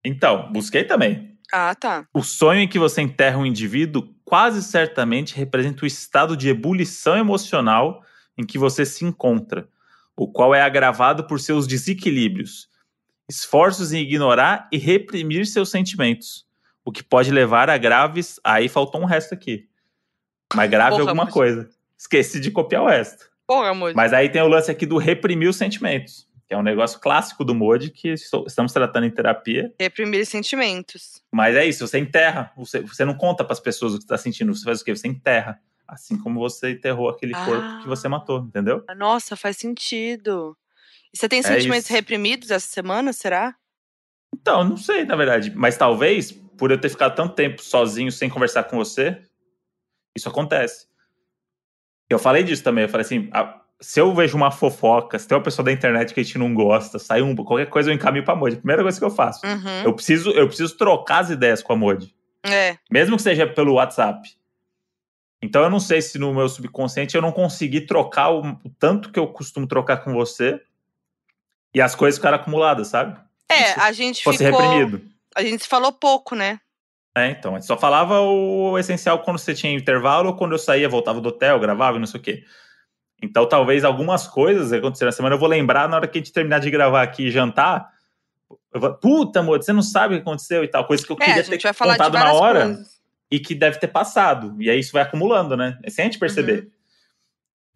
Então, 0.04 0.50
busquei 0.52 0.84
também. 0.84 1.36
Ah, 1.52 1.74
tá. 1.74 2.04
O 2.14 2.22
sonho 2.22 2.60
em 2.60 2.68
que 2.68 2.78
você 2.78 3.02
enterra 3.02 3.38
um 3.38 3.46
indivíduo 3.46 4.08
quase 4.24 4.62
certamente 4.62 5.34
representa 5.34 5.84
o 5.84 5.86
estado 5.86 6.36
de 6.36 6.48
ebulição 6.48 7.16
emocional 7.16 8.02
em 8.38 8.44
que 8.44 8.58
você 8.58 8.84
se 8.86 9.04
encontra, 9.04 9.68
o 10.16 10.26
qual 10.30 10.54
é 10.54 10.62
agravado 10.62 11.26
por 11.26 11.40
seus 11.40 11.66
desequilíbrios, 11.66 12.68
esforços 13.28 13.92
em 13.92 14.00
ignorar 14.02 14.68
e 14.72 14.78
reprimir 14.78 15.46
seus 15.46 15.70
sentimentos, 15.70 16.46
o 16.84 16.90
que 16.92 17.02
pode 17.02 17.30
levar 17.30 17.70
a 17.70 17.78
graves. 17.78 18.40
Aí 18.44 18.68
faltou 18.68 19.00
um 19.00 19.04
resto 19.06 19.34
aqui. 19.34 19.68
Mas 20.54 20.68
grave 20.70 20.90
Porra, 20.96 21.02
alguma 21.02 21.24
mas- 21.24 21.34
coisa. 21.34 21.68
Esqueci 21.96 22.40
de 22.40 22.50
copiar 22.50 22.82
o 22.82 22.88
resto. 22.88 23.28
Porra, 23.46 23.70
amor. 23.70 23.92
Mas 23.94 24.12
aí 24.12 24.28
tem 24.30 24.40
o 24.40 24.48
lance 24.48 24.70
aqui 24.70 24.86
do 24.86 24.96
reprimir 24.96 25.48
os 25.50 25.56
sentimentos, 25.56 26.26
que 26.48 26.54
é 26.54 26.56
um 26.56 26.62
negócio 26.62 26.98
clássico 26.98 27.44
do 27.44 27.54
Modi 27.54 27.90
que 27.90 28.08
estou- 28.08 28.46
estamos 28.46 28.72
tratando 28.72 29.04
em 29.06 29.10
terapia. 29.10 29.72
Reprimir 29.78 30.24
sentimentos. 30.24 31.22
Mas 31.30 31.54
é 31.56 31.66
isso, 31.66 31.86
você 31.86 31.98
enterra. 31.98 32.52
Você, 32.56 32.80
você 32.80 33.04
não 33.04 33.14
conta 33.14 33.44
para 33.44 33.52
as 33.52 33.60
pessoas 33.60 33.92
o 33.94 33.98
que 33.98 34.04
está 34.04 34.16
sentindo. 34.16 34.54
Você 34.54 34.64
faz 34.64 34.80
o 34.80 34.84
quê? 34.84 34.96
Você 34.96 35.08
enterra. 35.08 35.60
Assim 35.92 36.16
como 36.18 36.38
você 36.38 36.70
enterrou 36.70 37.08
aquele 37.08 37.32
corpo 37.34 37.62
Ah. 37.64 37.80
que 37.82 37.88
você 37.88 38.08
matou, 38.08 38.38
entendeu? 38.40 38.84
Nossa, 38.96 39.34
faz 39.36 39.56
sentido. 39.56 40.56
E 41.12 41.18
você 41.18 41.28
tem 41.28 41.40
É 41.40 41.42
sentimentos 41.42 41.84
isso. 41.86 41.92
reprimidos 41.92 42.50
essa 42.50 42.66
semana, 42.68 43.12
será? 43.12 43.54
Então, 44.32 44.62
não 44.62 44.76
sei, 44.76 45.04
na 45.04 45.16
verdade. 45.16 45.52
Mas 45.54 45.76
talvez, 45.76 46.30
por 46.30 46.70
eu 46.70 46.80
ter 46.80 46.88
ficado 46.88 47.16
tanto 47.16 47.34
tempo 47.34 47.60
sozinho, 47.62 48.12
sem 48.12 48.30
conversar 48.30 48.64
com 48.64 48.76
você, 48.76 49.20
isso 50.16 50.28
acontece. 50.28 50.86
Eu 52.08 52.18
falei 52.18 52.42
disso 52.44 52.62
também. 52.62 52.84
Eu 52.84 52.88
falei 52.88 53.04
assim: 53.04 53.28
ah, 53.32 53.60
se 53.80 54.00
eu 54.00 54.14
vejo 54.14 54.36
uma 54.36 54.50
fofoca, 54.52 55.18
se 55.18 55.26
tem 55.26 55.36
uma 55.36 55.42
pessoa 55.42 55.64
da 55.64 55.72
internet 55.72 56.14
que 56.14 56.20
a 56.20 56.22
gente 56.22 56.38
não 56.38 56.54
gosta, 56.54 56.98
sai 57.00 57.22
um, 57.22 57.34
qualquer 57.34 57.66
coisa 57.68 57.90
eu 57.90 57.94
encaminho 57.94 58.24
pra 58.24 58.36
Modi. 58.36 58.56
Primeira 58.56 58.82
coisa 58.82 58.96
que 58.98 59.04
eu 59.04 59.10
faço. 59.10 59.44
Uhum. 59.44 59.82
Eu 59.84 59.92
preciso, 59.94 60.30
eu 60.30 60.46
preciso 60.46 60.76
trocar 60.76 61.18
as 61.20 61.30
ideias 61.30 61.62
com 61.62 61.72
a 61.72 61.76
Modi. 61.76 62.14
É. 62.44 62.76
Mesmo 62.90 63.16
que 63.16 63.22
seja 63.22 63.46
pelo 63.46 63.74
WhatsApp. 63.74 64.28
Então 65.42 65.62
eu 65.62 65.70
não 65.70 65.80
sei 65.80 66.02
se 66.02 66.18
no 66.18 66.34
meu 66.34 66.48
subconsciente 66.48 67.16
eu 67.16 67.22
não 67.22 67.32
consegui 67.32 67.80
trocar 67.82 68.30
o, 68.30 68.40
o 68.64 68.70
tanto 68.78 69.10
que 69.10 69.18
eu 69.18 69.26
costumo 69.26 69.66
trocar 69.66 69.98
com 69.98 70.12
você 70.12 70.60
e 71.74 71.80
as 71.80 71.94
coisas 71.94 72.18
ficaram 72.18 72.36
acumuladas, 72.36 72.88
sabe? 72.88 73.18
É, 73.50 73.72
a 73.80 73.90
gente 73.92 74.22
Fosse 74.22 74.44
ficou. 74.44 74.60
reprimido. 74.60 75.02
A 75.34 75.42
gente 75.42 75.62
se 75.62 75.68
falou 75.68 75.92
pouco, 75.92 76.34
né? 76.34 76.60
É, 77.16 77.28
então, 77.30 77.52
a 77.52 77.58
gente 77.58 77.66
só 77.66 77.76
falava 77.76 78.20
o 78.20 78.78
essencial 78.78 79.20
quando 79.20 79.38
você 79.38 79.52
tinha 79.54 79.72
intervalo 79.72 80.28
ou 80.28 80.36
quando 80.36 80.52
eu 80.52 80.58
saía, 80.58 80.88
voltava 80.88 81.20
do 81.20 81.28
hotel, 81.28 81.58
gravava 81.58 81.96
e 81.96 82.00
não 82.00 82.06
sei 82.06 82.20
o 82.20 82.22
quê. 82.22 82.44
Então, 83.22 83.48
talvez 83.48 83.84
algumas 83.84 84.26
coisas 84.28 84.70
que 84.70 84.76
aconteceram 84.76 85.08
na 85.08 85.12
semana 85.12 85.34
eu 85.34 85.38
vou 85.38 85.48
lembrar 85.48 85.88
na 85.88 85.96
hora 85.96 86.06
que 86.08 86.18
a 86.18 86.20
gente 86.20 86.32
terminar 86.32 86.60
de 86.60 86.70
gravar 86.70 87.02
aqui 87.02 87.26
e 87.26 87.30
jantar. 87.30 87.90
Vou, 88.72 88.94
Puta, 88.94 89.40
amor, 89.40 89.62
você 89.62 89.72
não 89.72 89.82
sabe 89.82 90.14
o 90.14 90.18
que 90.18 90.22
aconteceu 90.22 90.62
e 90.62 90.68
tal. 90.68 90.86
Coisa 90.86 91.04
que 91.04 91.12
eu 91.12 91.16
É, 91.16 91.24
queria 91.24 91.40
a 91.40 91.44
gente 91.44 91.58
ter 91.58 91.62
vai 91.62 91.72
falar 91.72 91.96
de 91.96 91.98
contado 91.98 92.14
na 92.14 92.32
hora 92.32 92.64
coisas. 92.66 92.99
E 93.30 93.38
que 93.38 93.54
deve 93.54 93.78
ter 93.78 93.88
passado. 93.88 94.56
E 94.60 94.68
aí 94.70 94.80
isso 94.80 94.92
vai 94.92 95.02
acumulando, 95.02 95.56
né? 95.56 95.78
Sem 95.88 96.04
a 96.04 96.06
gente 96.06 96.18
perceber. 96.18 96.62
Uhum. 96.64 96.70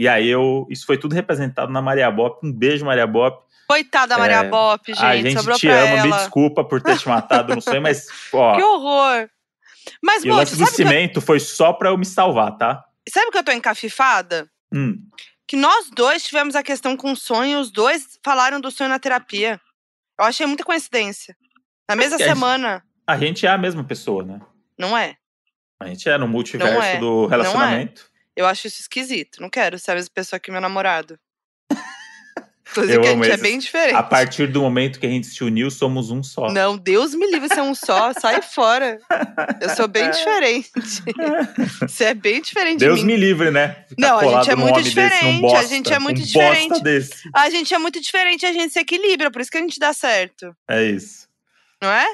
E 0.00 0.08
aí 0.08 0.28
eu. 0.28 0.66
Isso 0.70 0.84
foi 0.86 0.98
tudo 0.98 1.14
representado 1.14 1.70
na 1.72 1.80
Maria 1.80 2.10
Bop. 2.10 2.44
Um 2.46 2.52
beijo, 2.52 2.84
Maria 2.84 3.06
Bop. 3.06 3.44
Coitada 3.68 4.08
da 4.08 4.18
Maria 4.18 4.36
É, 4.38 4.48
Bop, 4.48 4.82
gente. 4.92 5.02
a 5.02 5.16
gente 5.16 5.32
sobrou 5.38 5.56
te 5.56 5.68
ama, 5.68 6.02
me 6.02 6.08
ela. 6.10 6.18
desculpa 6.18 6.62
por 6.64 6.82
ter 6.82 6.98
te 6.98 7.08
matado 7.08 7.54
no 7.54 7.62
sonho, 7.62 7.80
mas, 7.80 8.06
ó. 8.34 8.56
Que 8.56 8.62
horror. 8.62 9.28
Mas, 10.02 10.22
E 10.24 10.28
o 10.28 10.34
Moody, 10.34 10.40
lance 10.50 10.52
do 10.56 10.64
que 10.64 10.70
eu, 10.70 10.74
cimento 10.74 11.20
foi 11.22 11.40
só 11.40 11.72
pra 11.72 11.88
eu 11.90 11.96
me 11.96 12.04
salvar, 12.04 12.56
tá? 12.58 12.84
sabe 13.08 13.30
que 13.30 13.38
eu 13.38 13.44
tô 13.44 13.52
encafifada? 13.52 14.50
Hum. 14.74 14.98
Que 15.46 15.56
nós 15.56 15.88
dois 15.94 16.22
tivemos 16.24 16.54
a 16.56 16.62
questão 16.62 16.94
com 16.96 17.12
o 17.12 17.16
sonho, 17.16 17.58
os 17.60 17.70
dois 17.70 18.18
falaram 18.24 18.60
do 18.60 18.70
sonho 18.70 18.90
na 18.90 18.98
terapia. 18.98 19.58
Eu 20.18 20.24
achei 20.26 20.46
muita 20.46 20.64
coincidência. 20.64 21.34
Na 21.88 21.94
mesma 21.96 22.16
que 22.16 22.22
a 22.22 22.26
gente- 22.28 22.34
semana, 22.36 22.82
A 23.06 23.16
gente 23.18 23.46
é 23.46 23.50
a 23.50 23.58
mesma 23.58 23.84
pessoa, 23.84 24.24
né? 24.24 24.40
não 24.78 24.96
é? 24.96 25.16
A 25.80 25.86
gente 25.86 26.08
é 26.08 26.16
no 26.16 26.28
multiverso 26.28 26.80
é. 26.80 26.98
do 26.98 27.26
relacionamento. 27.26 28.10
Eu 28.36 28.46
acho 28.46 28.66
isso 28.66 28.80
esquisito. 28.80 29.40
Não 29.40 29.48
quero 29.48 29.78
ser 29.78 29.92
a 29.92 29.94
mesma 29.94 30.10
pessoa 30.12 30.40
que 30.40 30.50
meu 30.50 30.60
namorado. 30.60 31.18
Inclusive, 32.70 33.00
que 33.00 33.06
a 33.06 33.10
gente 33.12 33.24
é 33.24 33.28
esses. 33.28 33.40
bem 33.40 33.58
diferente. 33.58 33.94
A 33.94 34.02
partir 34.02 34.48
do 34.48 34.60
momento 34.62 34.98
que 34.98 35.06
a 35.06 35.08
gente 35.08 35.28
se 35.28 35.44
uniu, 35.44 35.70
somos 35.70 36.10
um 36.10 36.22
só. 36.22 36.50
Não, 36.50 36.76
Deus 36.76 37.14
me 37.14 37.30
livre 37.30 37.48
ser 37.48 37.60
um 37.60 37.74
só, 37.74 38.12
sai 38.12 38.42
fora. 38.42 38.98
Eu 39.60 39.68
sou 39.70 39.86
bem 39.86 40.10
diferente. 40.10 40.70
Você 41.82 42.04
é 42.04 42.14
bem 42.14 42.40
diferente 42.40 42.80
Deus 42.80 43.00
de 43.00 43.06
mim. 43.06 43.12
me 43.12 43.18
livre, 43.18 43.50
né? 43.50 43.84
Ficar 43.88 44.08
Não, 44.08 44.18
a 44.18 44.24
gente 44.24 44.50
é 44.50 44.56
muito 44.56 44.72
homem 44.72 44.82
desse, 44.82 44.94
diferente, 44.94 45.54
a 45.54 45.62
gente 45.62 45.92
é 45.92 45.98
muito 45.98 46.20
um 46.20 46.24
diferente. 46.24 46.82
Desse. 46.82 47.30
A 47.32 47.50
gente 47.50 47.74
é 47.74 47.78
muito 47.78 48.00
diferente, 48.00 48.46
a 48.46 48.52
gente 48.52 48.72
se 48.72 48.80
equilibra, 48.80 49.30
por 49.30 49.40
isso 49.40 49.50
que 49.50 49.58
a 49.58 49.60
gente 49.60 49.78
dá 49.78 49.92
certo, 49.92 50.56
É 50.68 50.82
isso. 50.82 51.28
não 51.80 51.90
é? 51.90 52.06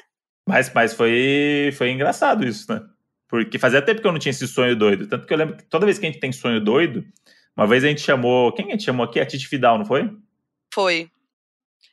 Mas, 0.47 0.71
mas 0.75 0.93
foi, 0.93 1.73
foi 1.79 1.91
engraçado 1.91 2.45
isso, 2.45 2.71
né? 2.71 2.83
Porque 3.31 3.59
fazia 3.59 3.81
tempo 3.81 4.01
que 4.01 4.07
eu 4.07 4.13
não 4.13 4.19
tinha 4.19 4.31
esse 4.31 4.47
sonho 4.49 4.75
doido. 4.77 5.07
Tanto 5.07 5.27
que 5.27 5.33
eu 5.33 5.39
lembro 5.39 5.57
que 5.57 5.65
toda 5.65 5.87
vez 5.87 5.99
que 5.99 6.07
a 6.07 6.11
gente 6.11 6.21
tem 6.21 6.33
sonho 6.33 6.61
doido, 6.61 7.05
uma 7.57 7.67
vez 7.67 7.85
a 7.85 7.89
gente 7.89 8.01
chamou. 8.01 8.53
Quem 8.53 8.67
a 8.67 8.71
gente 8.73 8.83
chamou 8.85 9.05
aqui? 9.05 9.21
A 9.21 9.27
Titi 9.27 9.47
Fidal, 9.47 9.79
não 9.79 9.85
foi? 9.85 10.11
Foi. 10.75 11.09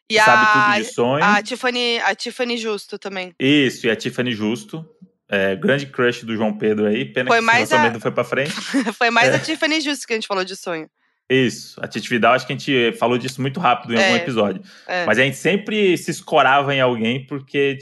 E 0.10 0.16
Sabe 0.20 0.44
a, 0.46 0.64
tudo 0.74 0.84
de 0.84 0.94
sonho. 0.94 1.24
a 1.24 1.42
Tiffany, 1.44 2.00
a 2.00 2.16
Tiffany 2.16 2.58
Justo 2.58 2.98
também. 2.98 3.34
Isso, 3.40 3.86
e 3.86 3.90
a 3.92 3.96
Tiffany 3.96 4.32
Justo. 4.32 4.88
é, 5.30 5.56
grande 5.58 5.86
crush 5.88 6.24
do 6.24 6.34
João 6.36 6.58
Pedro 6.58 6.86
aí. 6.86 7.04
Pena 7.06 7.28
Foi 7.30 7.40
que 7.40 7.44
mais 7.44 7.72
a- 7.74 7.92
não 7.92 8.00
foi 8.00 8.12
pra 8.12 8.24
frente. 8.24 8.52
Foi 8.98 9.10
mais 9.10 9.30
É. 9.34 9.36
a 9.36 9.40
Tiffany 9.40 9.82
Justo 9.82 10.08
que 10.08 10.14
a 10.14 10.16
gente 10.16 10.28
falou 10.28 10.46
de 10.46 10.56
sonho. 10.56 10.90
Isso, 11.30 11.78
a 11.84 11.88
Titi 11.90 12.08
Vidal, 12.10 12.34
acho 12.36 12.48
que 12.48 12.54
a 12.54 12.58
gente 12.58 12.94
falou 12.98 13.18
disso 13.18 13.42
muito 13.42 13.60
rápido 13.60 13.94
em 13.94 13.98
É. 13.98 14.06
algum 14.06 14.16
episódio. 14.16 14.62
É. 14.88 15.06
Mas 15.06 15.20
a 15.20 15.24
gente 15.24 15.36
sempre 15.36 15.98
se 15.98 16.10
escorava 16.12 16.74
em 16.74 16.80
alguém 16.80 17.26
porque. 17.28 17.78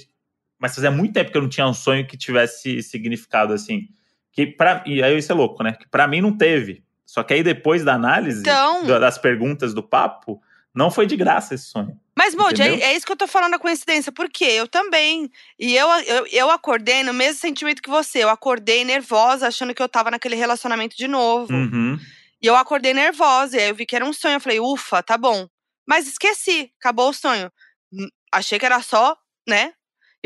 Mas 0.59 0.73
fazia 0.75 0.91
muito 0.91 1.13
tempo 1.13 1.31
que 1.31 1.37
eu 1.37 1.41
não 1.41 1.49
tinha 1.49 1.67
um 1.67 1.73
sonho 1.73 2.05
que 2.07 2.17
tivesse 2.17 2.81
significado 2.81 3.53
assim. 3.53 3.87
Que 4.31 4.45
pra... 4.47 4.83
E 4.85 5.01
aí 5.03 5.17
isso 5.17 5.31
é 5.31 5.35
louco, 5.35 5.63
né? 5.63 5.73
Que 5.73 5.87
pra 5.87 6.07
mim 6.07 6.21
não 6.21 6.35
teve. 6.35 6.83
Só 7.05 7.23
que 7.23 7.33
aí 7.33 7.43
depois 7.43 7.83
da 7.83 7.93
análise 7.93 8.41
Então- 8.41 8.85
da- 8.85 8.99
das 8.99 9.17
perguntas 9.17 9.73
do 9.73 9.83
papo, 9.83 10.41
não 10.73 10.89
foi 10.91 11.05
de 11.05 11.15
graça 11.15 11.53
esse 11.55 11.65
sonho. 11.65 11.97
Mas, 12.17 12.33
Moody, 12.33 12.61
é, 12.61 12.81
é 12.81 12.95
isso 12.95 13.05
que 13.05 13.11
eu 13.11 13.15
tô 13.17 13.27
falando 13.27 13.51
da 13.51 13.59
coincidência. 13.59 14.11
Por 14.11 14.29
quê? 14.29 14.45
Eu 14.45 14.67
também. 14.67 15.29
E 15.59 15.75
eu, 15.75 15.87
eu, 16.05 16.27
eu 16.27 16.49
acordei 16.51 17.03
no 17.03 17.13
mesmo 17.13 17.39
sentimento 17.39 17.81
que 17.81 17.89
você. 17.89 18.23
Eu 18.23 18.29
acordei 18.29 18.83
nervosa, 18.85 19.47
achando 19.47 19.73
que 19.73 19.81
eu 19.81 19.87
tava 19.89 20.09
naquele 20.11 20.35
relacionamento 20.35 20.95
de 20.97 21.07
novo. 21.07 21.53
Uhum. 21.53 21.97
E 22.41 22.47
eu 22.47 22.55
acordei 22.55 22.93
nervosa. 22.93 23.57
E 23.57 23.59
aí 23.61 23.69
eu 23.69 23.75
vi 23.75 23.85
que 23.85 23.95
era 23.95 24.05
um 24.05 24.13
sonho. 24.13 24.35
Eu 24.35 24.39
falei, 24.41 24.59
ufa, 24.61 25.03
tá 25.03 25.17
bom. 25.17 25.47
Mas 25.85 26.07
esqueci, 26.07 26.71
acabou 26.79 27.09
o 27.09 27.13
sonho. 27.13 27.51
Hum, 27.93 28.07
Achei 28.31 28.57
que 28.59 28.65
era 28.65 28.81
só, 28.81 29.15
né? 29.47 29.73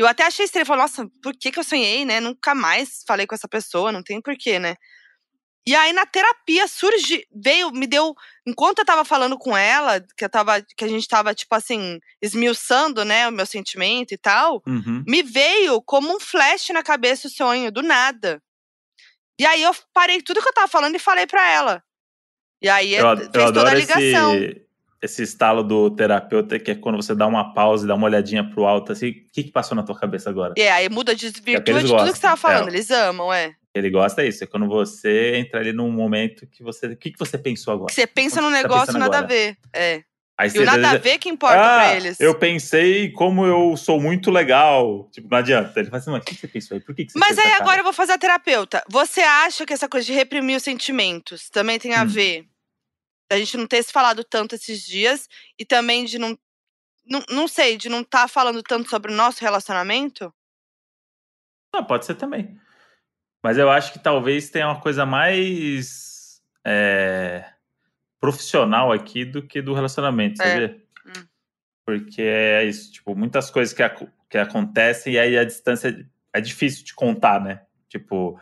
Eu 0.00 0.06
até 0.06 0.24
achei 0.24 0.46
estranho. 0.46 0.64
Falei, 0.66 0.82
nossa, 0.82 1.06
por 1.22 1.34
que, 1.36 1.52
que 1.52 1.58
eu 1.58 1.64
sonhei, 1.64 2.04
né? 2.06 2.20
Nunca 2.20 2.54
mais 2.54 3.04
falei 3.06 3.26
com 3.26 3.34
essa 3.34 3.46
pessoa, 3.46 3.92
não 3.92 4.02
tem 4.02 4.20
porquê, 4.20 4.58
né? 4.58 4.76
E 5.66 5.74
aí 5.76 5.92
na 5.92 6.06
terapia 6.06 6.66
surge, 6.66 7.26
veio, 7.30 7.70
me 7.70 7.86
deu. 7.86 8.14
Enquanto 8.46 8.78
eu 8.78 8.84
tava 8.84 9.04
falando 9.04 9.36
com 9.38 9.54
ela, 9.54 10.00
que, 10.16 10.24
eu 10.24 10.30
tava, 10.30 10.62
que 10.62 10.84
a 10.84 10.88
gente 10.88 11.06
tava, 11.06 11.34
tipo 11.34 11.54
assim, 11.54 12.00
esmiuçando, 12.22 13.04
né, 13.04 13.28
o 13.28 13.32
meu 13.32 13.44
sentimento 13.44 14.12
e 14.14 14.16
tal, 14.18 14.62
Uhum. 14.66 15.04
me 15.06 15.22
veio 15.22 15.82
como 15.82 16.16
um 16.16 16.18
flash 16.18 16.70
na 16.70 16.82
cabeça 16.82 17.28
o 17.28 17.30
sonho, 17.30 17.70
do 17.70 17.82
nada. 17.82 18.42
E 19.38 19.44
aí 19.44 19.62
eu 19.62 19.72
parei 19.92 20.22
tudo 20.22 20.40
que 20.40 20.48
eu 20.48 20.52
tava 20.54 20.66
falando 20.66 20.94
e 20.96 20.98
falei 20.98 21.26
pra 21.26 21.46
ela. 21.50 21.82
E 22.62 22.68
aí 22.68 22.94
Eu, 22.94 23.06
é- 23.06 23.10
ad- 23.10 23.22
eu 23.26 23.30
fez 23.30 23.44
toda 23.52 23.70
a 23.70 23.74
ligação. 23.74 24.34
esse, 24.34 24.66
esse 25.02 25.22
estalo 25.22 25.62
do 25.62 25.90
terapeuta, 25.90 26.58
que 26.58 26.70
é 26.70 26.74
quando 26.74 26.96
você 26.96 27.14
dá 27.14 27.26
uma 27.26 27.54
pausa 27.54 27.84
e 27.84 27.88
dá 27.88 27.94
uma 27.94 28.06
olhadinha 28.06 28.44
pro 28.44 28.66
alto, 28.66 28.92
assim, 28.92 29.08
o 29.10 29.14
que, 29.32 29.44
que 29.44 29.50
passou 29.50 29.74
na 29.74 29.82
tua 29.82 29.98
cabeça 29.98 30.28
agora? 30.28 30.54
E 30.56 30.62
aí 30.68 30.88
muda, 30.88 31.14
desvirtua 31.14 31.54
É 31.56 31.60
que 31.60 31.70
eles 31.70 31.84
de 31.84 31.88
tudo 31.96 32.04
que 32.12 32.16
você 32.16 32.20
tava 32.22 32.36
falando. 32.36 32.68
é. 32.68 32.70
Eles 32.72 32.90
amam, 32.90 33.32
é. 33.32 33.54
Ele 33.74 33.88
gosta 33.88 34.22
disso, 34.24 34.44
é 34.44 34.46
quando 34.46 34.66
você 34.66 35.36
entra 35.36 35.60
ali 35.60 35.72
num 35.72 35.90
momento 35.90 36.46
que 36.46 36.62
você. 36.62 36.86
O 36.88 36.96
que, 36.96 37.12
que 37.12 37.18
você 37.18 37.38
pensou 37.38 37.72
agora? 37.72 37.86
Que 37.88 37.94
você 37.94 38.06
pensa 38.06 38.40
num 38.40 38.48
tá 38.50 38.62
negócio 38.62 38.86
pensando 38.86 38.98
nada 39.00 39.16
a 39.16 39.18
agora? 39.20 39.32
ver. 39.34 39.56
É. 39.72 40.02
Aí 40.36 40.50
E 40.54 40.58
o 40.58 40.64
nada 40.64 40.90
a 40.92 40.96
ver 40.96 41.18
que 41.18 41.28
importa 41.28 41.54
ah, 41.60 41.76
pra 41.76 41.96
eles. 41.96 42.18
Eu 42.18 42.34
pensei 42.34 43.10
como 43.12 43.44
eu 43.46 43.76
sou 43.76 44.00
muito 44.00 44.30
legal. 44.30 45.08
Tipo, 45.12 45.28
não 45.30 45.36
adianta. 45.38 45.78
Ele 45.78 45.88
fala 45.90 45.98
assim, 46.00 46.10
mas 46.10 46.22
o 46.22 46.24
que 46.24 46.34
você 46.34 46.48
pensou 46.48 46.74
aí? 46.76 46.80
Por 46.80 46.94
que, 46.94 47.04
que 47.04 47.12
você 47.12 47.18
Mas 47.18 47.38
aí 47.38 47.44
essa 47.44 47.50
cara?" 47.58 47.62
agora 47.62 47.80
eu 47.80 47.84
vou 47.84 47.92
fazer 47.92 48.12
a 48.12 48.18
terapeuta. 48.18 48.82
Você 48.88 49.20
acha 49.20 49.64
que 49.66 49.72
essa 49.74 49.86
coisa 49.88 50.06
de 50.06 50.14
reprimir 50.14 50.56
os 50.56 50.62
sentimentos 50.62 51.48
também 51.50 51.78
tem 51.78 51.94
a 51.94 52.02
Hum. 52.02 52.06
ver? 52.06 52.46
A 53.30 53.36
gente 53.36 53.56
não 53.56 53.66
ter 53.66 53.82
se 53.82 53.92
falado 53.92 54.24
tanto 54.24 54.54
esses 54.54 54.82
dias 54.84 55.28
e 55.58 55.64
também 55.64 56.04
de 56.04 56.18
não. 56.18 56.38
Não, 57.06 57.24
não 57.28 57.48
sei, 57.48 57.76
de 57.76 57.88
não 57.88 58.02
estar 58.02 58.28
falando 58.28 58.62
tanto 58.62 58.88
sobre 58.88 59.10
o 59.10 59.16
nosso 59.16 59.40
relacionamento? 59.40 60.32
Ah, 61.72 61.82
pode 61.82 62.04
ser 62.06 62.14
também. 62.14 62.60
Mas 63.42 63.56
eu 63.58 63.70
acho 63.70 63.92
que 63.92 63.98
talvez 63.98 64.50
tenha 64.50 64.68
uma 64.68 64.80
coisa 64.80 65.04
mais 65.06 66.40
é, 66.64 67.44
profissional 68.20 68.92
aqui 68.92 69.24
do 69.24 69.42
que 69.44 69.62
do 69.62 69.72
relacionamento, 69.74 70.40
É. 70.42 70.46
sabia? 70.46 70.82
Hum. 71.06 71.26
Porque 71.86 72.22
é 72.22 72.64
isso, 72.64 72.92
tipo, 72.92 73.16
muitas 73.16 73.50
coisas 73.50 73.74
que, 73.74 73.82
que 74.28 74.38
acontecem 74.38 75.14
e 75.14 75.18
aí 75.18 75.38
a 75.38 75.44
distância 75.44 76.06
é 76.32 76.40
difícil 76.40 76.84
de 76.84 76.94
contar, 76.94 77.40
né? 77.40 77.62
Tipo, 77.88 78.40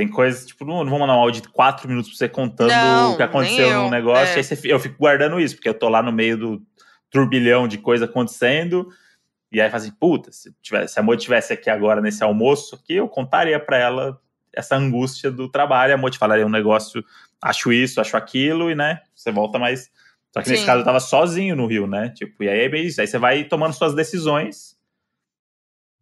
tem 0.00 0.08
coisas, 0.08 0.46
tipo, 0.46 0.64
não, 0.64 0.82
não 0.82 0.88
vou 0.88 0.98
mandar 0.98 1.14
um 1.14 1.18
áudio 1.18 1.42
de 1.42 1.50
quatro 1.50 1.86
minutos 1.86 2.08
pra 2.08 2.16
você 2.16 2.26
contando 2.26 2.70
Não, 2.70 3.12
o 3.12 3.16
que 3.18 3.22
aconteceu 3.22 3.68
eu, 3.68 3.82
num 3.82 3.90
negócio, 3.90 4.32
é. 4.32 4.36
e 4.36 4.38
aí 4.38 4.44
você 4.44 4.58
eu 4.64 4.80
fico 4.80 4.96
guardando 4.96 5.38
isso, 5.38 5.54
porque 5.54 5.68
eu 5.68 5.74
tô 5.74 5.90
lá 5.90 6.02
no 6.02 6.10
meio 6.10 6.38
do 6.38 6.62
turbilhão 7.10 7.68
de 7.68 7.76
coisa 7.76 8.06
acontecendo, 8.06 8.88
e 9.52 9.60
aí 9.60 9.68
fala 9.68 9.82
assim, 9.82 9.92
puta, 9.92 10.32
se, 10.32 10.54
tivesse, 10.62 10.94
se 10.94 10.98
a 10.98 11.02
Mo 11.02 11.14
tivesse 11.14 11.52
aqui 11.52 11.68
agora 11.68 12.00
nesse 12.00 12.24
almoço 12.24 12.76
aqui, 12.76 12.94
eu 12.94 13.10
contaria 13.10 13.60
pra 13.60 13.76
ela 13.76 14.18
essa 14.54 14.74
angústia 14.74 15.30
do 15.30 15.50
trabalho, 15.50 15.92
a 15.92 15.98
Mo 15.98 16.08
te 16.08 16.16
falaria 16.16 16.46
um 16.46 16.50
negócio, 16.50 17.04
acho 17.42 17.70
isso, 17.70 18.00
acho 18.00 18.16
aquilo, 18.16 18.70
e 18.70 18.74
né, 18.74 19.02
você 19.14 19.30
volta 19.30 19.58
mais. 19.58 19.90
Só 20.32 20.40
que 20.40 20.48
nesse 20.48 20.62
Sim. 20.62 20.66
caso 20.66 20.80
eu 20.80 20.84
tava 20.86 21.00
sozinho 21.00 21.54
no 21.54 21.66
Rio, 21.66 21.86
né? 21.86 22.08
Tipo, 22.08 22.42
e 22.42 22.48
aí 22.48 22.60
é 22.60 22.68
bem 22.70 22.86
isso. 22.86 23.02
Aí 23.02 23.06
você 23.06 23.18
vai 23.18 23.44
tomando 23.44 23.74
suas 23.74 23.94
decisões, 23.94 24.78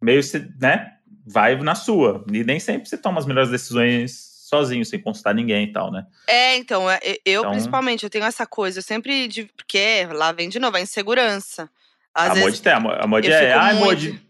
meio, 0.01 0.21
né? 0.57 0.98
Vai 1.31 1.55
na 1.57 1.75
sua. 1.75 2.23
E 2.31 2.43
nem 2.43 2.59
sempre 2.59 2.89
você 2.89 2.97
toma 2.97 3.19
as 3.19 3.25
melhores 3.25 3.49
decisões 3.51 4.27
sozinho, 4.49 4.83
sem 4.83 4.99
consultar 4.99 5.33
ninguém 5.35 5.65
e 5.65 5.71
tal, 5.71 5.91
né? 5.91 6.05
É, 6.27 6.55
então, 6.57 6.89
é, 6.89 6.99
eu 7.23 7.41
Então- 7.41 7.51
principalmente, 7.51 8.03
eu 8.03 8.09
tenho 8.09 8.25
essa 8.25 8.45
coisa, 8.47 8.79
eu 8.79 8.83
sempre. 8.83 9.27
de- 9.27 9.45
Porque 9.55 10.07
lá 10.11 10.31
vem 10.31 10.49
de 10.49 10.57
novo 10.59 10.75
a 10.77 10.81
insegurança. 10.81 11.69
Às 12.13 12.31
a 12.31 12.33
vezes. 12.33 12.43
Modi 12.49 12.61
tem, 12.61 12.73
a 12.73 13.07
Modi 13.07 13.27
eu 13.29 13.33
é, 13.35 13.53
ai, 13.53 13.75
muito- 13.75 13.85
Modi, 13.85 14.21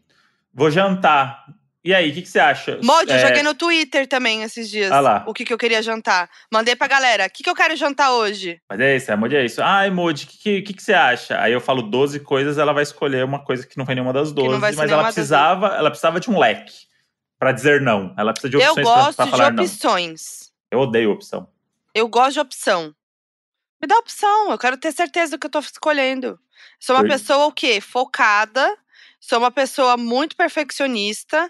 vou 0.53 0.69
jantar. 0.69 1.45
E 1.81 1.93
aí, 1.93 2.11
o 2.11 2.13
que, 2.13 2.23
que 2.23 2.27
você 2.29 2.39
acha? 2.39 2.77
Modi, 2.83 3.09
eu 3.09 3.15
É, 3.15 3.25
joguei 3.25 3.41
no 3.41 3.55
Twitter 3.55 4.05
também 4.05 4.43
esses 4.43 4.69
dias. 4.69 4.91
Ah 4.91 4.99
lá. 4.99 5.23
O 5.25 5.33
que, 5.33 5.45
que 5.45 5.53
eu 5.53 5.57
queria 5.57 5.81
jantar. 5.81 6.29
Mandei 6.51 6.75
pra 6.75 6.87
galera. 6.87 7.25
O 7.25 7.29
que, 7.29 7.41
que 7.41 7.49
eu 7.49 7.55
quero 7.55 7.73
jantar 7.77 8.11
hoje? 8.11 8.59
Mas 8.69 8.79
é 8.81 8.97
isso, 8.97 9.11
a 9.13 9.15
Modi 9.15 9.37
é 9.37 9.45
isso. 9.45 9.61
Ai, 9.63 9.89
Modi, 9.89 10.25
o 10.25 10.27
que, 10.27 10.61
que, 10.61 10.73
que, 10.73 10.83
você 10.83 10.93
acha? 10.93 11.39
Aí 11.41 11.53
eu 11.53 11.61
falo 11.61 11.81
12 11.81 12.19
coisas, 12.19 12.57
ela 12.57 12.73
vai 12.73 12.83
escolher 12.83 13.23
uma 13.23 13.39
coisa 13.39 13.65
que 13.65 13.77
não 13.77 13.85
foi 13.85 13.95
nenhuma 13.95 14.11
das 14.11 14.33
12, 14.33 14.49
não 14.51 14.59
vai 14.59 14.73
ser 14.73 14.77
mas 14.77 14.91
ela 14.91 15.03
precisava, 15.05 15.67
ela 15.67 15.89
precisava 15.89 16.19
de 16.19 16.29
um 16.29 16.37
leque 16.37 16.88
pra 17.39 17.51
dizer 17.51 17.81
não. 17.81 18.13
Ela 18.17 18.33
precisa 18.33 18.51
de 18.51 18.57
eu 18.57 18.61
opções 18.71 18.85
pra, 18.87 18.95
gosto 19.03 19.15
pra 19.15 19.25
de 19.25 19.31
falar 19.31 19.53
não. 19.53 19.63
opções. 19.63 20.51
Eu 20.69 20.79
odeio 20.79 21.11
opção. 21.11 21.49
Eu 21.95 22.07
gosto 22.07 22.33
de 22.33 22.39
opção. 22.41 22.93
Me 23.81 23.87
dá 23.87 23.97
opção, 23.97 24.51
eu 24.51 24.57
quero 24.57 24.77
ter 24.77 24.91
certeza 24.91 25.31
do 25.31 25.39
que 25.39 25.47
eu 25.47 25.51
tô 25.51 25.59
escolhendo. 25.59 26.39
Sou 26.79 26.95
uma 26.95 27.01
Por- 27.03 27.09
pessoa 27.09 27.45
o 27.45 27.51
quê? 27.51 27.79
Focada. 27.81 28.77
Sou 29.19 29.39
uma 29.39 29.49
pessoa 29.51 29.95
muito 29.97 30.35
perfeccionista. 30.35 31.49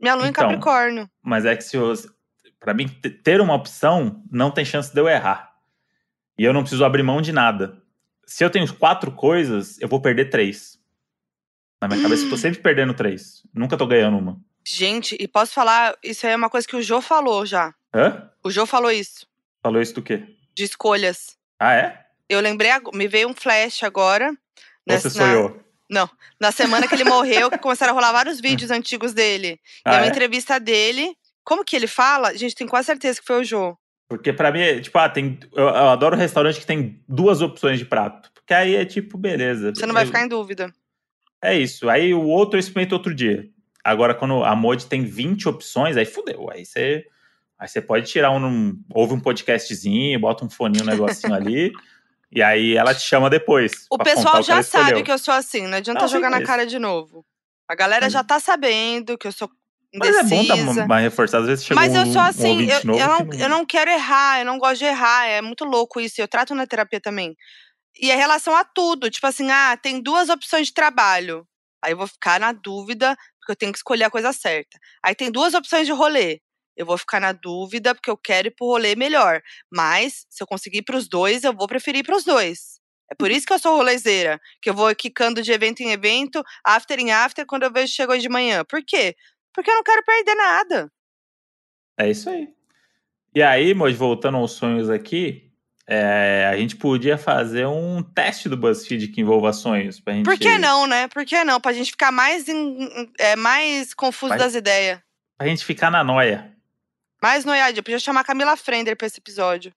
Minha 0.00 0.14
lua 0.14 0.26
em 0.26 0.30
Então, 0.30 0.44
Capricórnio. 0.48 1.08
Mas 1.22 1.44
é 1.44 1.54
que 1.54 1.62
se 1.62 1.76
você. 1.76 2.08
Para 2.58 2.74
mim, 2.74 2.88
ter 3.24 3.40
uma 3.40 3.54
opção 3.54 4.22
não 4.30 4.50
tem 4.50 4.64
chance 4.64 4.92
de 4.92 5.00
eu 5.00 5.08
errar. 5.08 5.52
E 6.38 6.44
eu 6.44 6.52
não 6.52 6.60
preciso 6.62 6.84
abrir 6.84 7.02
mão 7.02 7.20
de 7.20 7.32
nada. 7.32 7.80
Se 8.26 8.44
eu 8.44 8.50
tenho 8.50 8.72
quatro 8.76 9.12
coisas, 9.12 9.78
eu 9.80 9.88
vou 9.88 10.00
perder 10.00 10.30
três. 10.30 10.78
Na 11.80 11.88
minha 11.88 12.00
cabeça, 12.00 12.24
eu 12.24 12.30
tô 12.30 12.36
sempre 12.38 12.60
perdendo 12.62 12.94
três. 12.94 13.42
Nunca 13.52 13.76
tô 13.76 13.86
ganhando 13.86 14.16
uma. 14.16 14.40
Gente, 14.64 15.16
e 15.18 15.26
posso 15.26 15.52
falar, 15.52 15.96
isso 16.02 16.26
aí 16.26 16.32
é 16.32 16.36
uma 16.36 16.50
coisa 16.50 16.66
que 16.66 16.76
o 16.76 16.82
Jô 16.82 17.00
falou 17.00 17.44
já. 17.44 17.74
Hã? 17.94 18.30
O 18.42 18.50
Jô 18.50 18.64
falou 18.66 18.90
isso. 18.90 19.26
Falou 19.62 19.80
isso 19.80 19.94
do 19.94 20.02
quê? 20.02 20.24
De 20.54 20.64
escolhas. 20.64 21.36
Ah, 21.58 21.74
é? 21.74 22.06
Eu 22.28 22.40
lembrei, 22.40 22.70
me 22.94 23.08
veio 23.08 23.28
um 23.28 23.34
flash 23.34 23.82
agora. 23.82 24.32
Nessa, 24.86 25.10
Você 25.10 25.18
sonhou? 25.18 25.62
Na, 25.90 26.00
não. 26.00 26.10
Na 26.40 26.52
semana 26.52 26.88
que 26.88 26.94
ele 26.94 27.04
morreu, 27.04 27.50
começaram 27.58 27.92
a 27.92 27.94
rolar 27.94 28.12
vários 28.12 28.40
vídeos 28.40 28.70
antigos 28.70 29.12
dele. 29.12 29.60
Ah, 29.84 29.94
e 29.94 29.96
uma 29.98 30.06
é? 30.06 30.08
entrevista 30.08 30.58
dele. 30.58 31.16
Como 31.44 31.64
que 31.64 31.76
ele 31.76 31.86
fala? 31.86 32.36
Gente, 32.36 32.54
tenho 32.54 32.70
quase 32.70 32.86
certeza 32.86 33.20
que 33.20 33.26
foi 33.26 33.40
o 33.40 33.44
Jô. 33.44 33.76
Porque 34.08 34.32
pra 34.32 34.52
mim, 34.52 34.80
tipo, 34.80 34.98
ah, 34.98 35.08
tem, 35.08 35.38
eu, 35.54 35.64
eu 35.64 35.88
adoro 35.88 36.16
restaurante 36.16 36.60
que 36.60 36.66
tem 36.66 37.02
duas 37.08 37.40
opções 37.40 37.78
de 37.78 37.84
prato. 37.84 38.30
Porque 38.34 38.54
aí 38.54 38.76
é 38.76 38.84
tipo, 38.84 39.16
beleza. 39.16 39.72
Você 39.74 39.86
não 39.86 39.94
vai 39.94 40.06
ficar 40.06 40.22
em 40.22 40.28
dúvida. 40.28 40.72
É 41.40 41.56
isso. 41.56 41.88
Aí 41.88 42.14
o 42.14 42.22
outro 42.22 42.56
eu 42.56 42.60
experimento 42.60 42.94
outro 42.94 43.14
dia. 43.14 43.48
Agora, 43.84 44.14
quando 44.14 44.44
a 44.44 44.54
Mod 44.54 44.86
tem 44.86 45.04
20 45.04 45.48
opções, 45.48 45.96
aí 45.96 46.04
fudeu. 46.04 46.48
Aí 46.50 46.64
você, 46.64 47.04
aí 47.58 47.68
você 47.68 47.80
pode 47.80 48.06
tirar 48.10 48.30
um. 48.30 48.78
Ouve 48.94 49.14
um 49.14 49.20
podcastzinho, 49.20 50.20
bota 50.20 50.44
um 50.44 50.50
foninho, 50.50 50.84
um 50.84 50.88
negocinho 50.88 51.34
ali. 51.34 51.72
E 52.30 52.42
aí 52.42 52.76
ela 52.76 52.94
te 52.94 53.02
chama 53.02 53.28
depois. 53.28 53.86
O 53.90 53.98
pessoal 53.98 54.42
já 54.42 54.62
sabe 54.62 55.02
que 55.02 55.12
eu 55.12 55.18
sou 55.18 55.34
assim, 55.34 55.66
não 55.66 55.76
adianta 55.76 56.06
jogar 56.08 56.30
na 56.30 56.42
cara 56.42 56.64
de 56.64 56.78
novo. 56.78 57.24
A 57.68 57.74
galera 57.74 58.08
já 58.08 58.24
tá 58.24 58.40
sabendo 58.40 59.18
que 59.18 59.26
eu 59.26 59.32
sou 59.32 59.50
indecisa. 59.92 60.22
Mas 60.22 60.32
é 60.32 60.74
bom 60.82 60.86
dar 60.86 60.98
reforçar, 60.98 61.38
às 61.38 61.46
vezes 61.46 61.64
chega 61.64 61.78
Mas 61.78 61.94
eu 61.94 62.06
sou 62.06 62.22
um, 62.22 62.24
assim, 62.24 62.56
um 62.56 62.70
eu, 62.70 62.84
novo 62.84 63.00
eu, 63.00 63.06
não, 63.06 63.18
não... 63.20 63.38
eu 63.38 63.48
não 63.48 63.66
quero 63.66 63.90
errar, 63.90 64.40
eu 64.40 64.46
não 64.46 64.58
gosto 64.58 64.78
de 64.78 64.86
errar, 64.86 65.26
é 65.26 65.42
muito 65.42 65.64
louco 65.64 66.00
isso. 66.00 66.20
Eu 66.20 66.28
trato 66.28 66.54
na 66.54 66.66
terapia 66.66 67.00
também. 67.00 67.36
E 68.00 68.10
é 68.10 68.16
relação 68.16 68.56
a 68.56 68.64
tudo, 68.64 69.10
tipo 69.10 69.26
assim, 69.26 69.50
ah, 69.50 69.76
tem 69.76 70.00
duas 70.00 70.30
opções 70.30 70.68
de 70.68 70.74
trabalho. 70.74 71.46
Aí 71.84 71.92
eu 71.92 71.96
vou 71.96 72.06
ficar 72.06 72.40
na 72.40 72.52
dúvida, 72.52 73.16
porque 73.42 73.52
eu 73.52 73.56
tenho 73.56 73.72
que 73.72 73.78
escolher 73.78 74.04
a 74.04 74.10
coisa 74.10 74.32
certa. 74.32 74.78
Aí 75.04 75.14
tem 75.14 75.30
duas 75.30 75.52
opções 75.52 75.86
de 75.86 75.92
rolê. 75.92 76.40
Eu 76.76 76.86
vou 76.86 76.96
ficar 76.96 77.20
na 77.20 77.32
dúvida, 77.32 77.94
porque 77.94 78.10
eu 78.10 78.16
quero 78.16 78.48
ir 78.48 78.52
pro 78.52 78.68
rolê 78.68 78.94
melhor. 78.94 79.42
Mas, 79.70 80.24
se 80.30 80.42
eu 80.42 80.46
conseguir 80.46 80.78
ir 80.78 80.82
pros 80.82 81.08
dois, 81.08 81.42
eu 81.44 81.52
vou 81.52 81.66
preferir 81.66 82.04
pros 82.04 82.24
dois. 82.24 82.80
É 83.10 83.14
por 83.14 83.30
isso 83.30 83.44
que 83.44 83.52
eu 83.52 83.58
sou 83.58 83.76
rolezeira, 83.76 84.40
que 84.62 84.70
eu 84.70 84.74
vou 84.74 84.94
quicando 84.94 85.42
de 85.42 85.52
evento 85.52 85.80
em 85.80 85.90
evento, 85.90 86.42
after 86.64 86.98
em 86.98 87.10
after, 87.10 87.44
quando 87.44 87.64
eu 87.64 87.72
vejo 87.72 87.92
chegou 87.92 88.16
de 88.16 88.28
manhã. 88.28 88.64
Por 88.64 88.82
quê? 88.82 89.14
Porque 89.52 89.70
eu 89.70 89.74
não 89.74 89.82
quero 89.82 90.02
perder 90.02 90.34
nada. 90.34 90.90
É 91.98 92.08
isso 92.08 92.30
aí. 92.30 92.48
E 93.34 93.42
aí, 93.42 93.74
Moji, 93.74 93.96
voltando 93.96 94.38
aos 94.38 94.52
sonhos 94.52 94.88
aqui, 94.88 95.51
é, 95.86 96.48
a 96.50 96.56
gente 96.56 96.76
podia 96.76 97.18
fazer 97.18 97.66
um 97.66 98.02
teste 98.02 98.48
do 98.48 98.56
BuzzFeed 98.56 99.08
que 99.08 99.20
envolva 99.20 99.52
sonhos. 99.52 100.00
Pra 100.00 100.14
gente... 100.14 100.24
Por 100.24 100.38
que 100.38 100.58
não, 100.58 100.86
né? 100.86 101.08
Por 101.08 101.24
que 101.24 101.42
não? 101.44 101.60
Pra 101.60 101.72
gente 101.72 101.90
ficar 101.90 102.12
mais, 102.12 102.46
é, 103.18 103.36
mais 103.36 103.92
confuso 103.92 104.34
pra 104.34 104.44
das 104.44 104.54
ideias. 104.54 105.00
Pra 105.36 105.46
gente 105.46 105.64
ficar 105.64 105.90
na 105.90 106.04
noia. 106.04 106.52
Mais 107.20 107.44
noiadinha. 107.44 107.80
Eu 107.80 107.82
podia 107.82 107.98
chamar 107.98 108.20
a 108.20 108.24
Camila 108.24 108.56
Frender 108.56 108.96
pra 108.96 109.06
esse 109.06 109.18
episódio. 109.18 109.72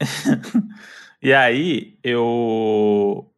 e 1.22 1.32
aí, 1.32 1.96
eu. 2.02 3.30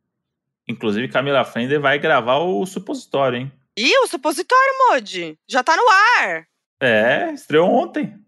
Inclusive, 0.66 1.08
Camila 1.08 1.44
Frender 1.44 1.80
vai 1.80 1.98
gravar 1.98 2.38
o 2.38 2.64
supositório, 2.66 3.38
hein? 3.38 3.52
Ih, 3.76 3.98
o 3.98 4.06
supositório, 4.06 4.72
Modi. 4.88 5.38
Já 5.46 5.62
tá 5.62 5.76
no 5.76 5.84
ar. 5.90 6.46
É, 6.80 7.30
estreou 7.32 7.70
ontem. 7.70 8.18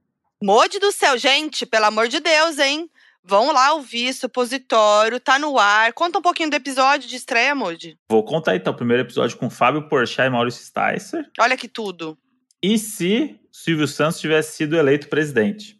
Modi 0.42 0.78
do 0.78 0.92
céu, 0.92 1.18
gente, 1.18 1.66
pelo 1.66 1.86
amor 1.86 2.06
de 2.06 2.20
Deus, 2.20 2.58
hein? 2.58 2.88
Vão 3.24 3.52
lá 3.52 3.74
ouvir 3.74 4.14
Supositório, 4.14 5.20
tá 5.20 5.38
no 5.38 5.58
ar. 5.58 5.92
Conta 5.92 6.18
um 6.18 6.22
pouquinho 6.22 6.50
do 6.50 6.56
episódio 6.56 7.08
de 7.08 7.16
estreia, 7.16 7.54
Moody. 7.54 7.98
Vou 8.08 8.24
contar 8.24 8.56
então 8.56 8.72
o 8.72 8.76
primeiro 8.76 9.02
episódio 9.02 9.36
com 9.36 9.50
Fábio 9.50 9.88
Porchat 9.88 10.26
e 10.26 10.30
Maurício 10.30 10.64
Sticer. 10.64 11.30
Olha 11.38 11.56
que 11.56 11.68
tudo. 11.68 12.16
E 12.62 12.78
se 12.78 13.38
Silvio 13.52 13.86
Santos 13.86 14.20
tivesse 14.20 14.56
sido 14.56 14.76
eleito 14.76 15.08
presidente? 15.08 15.78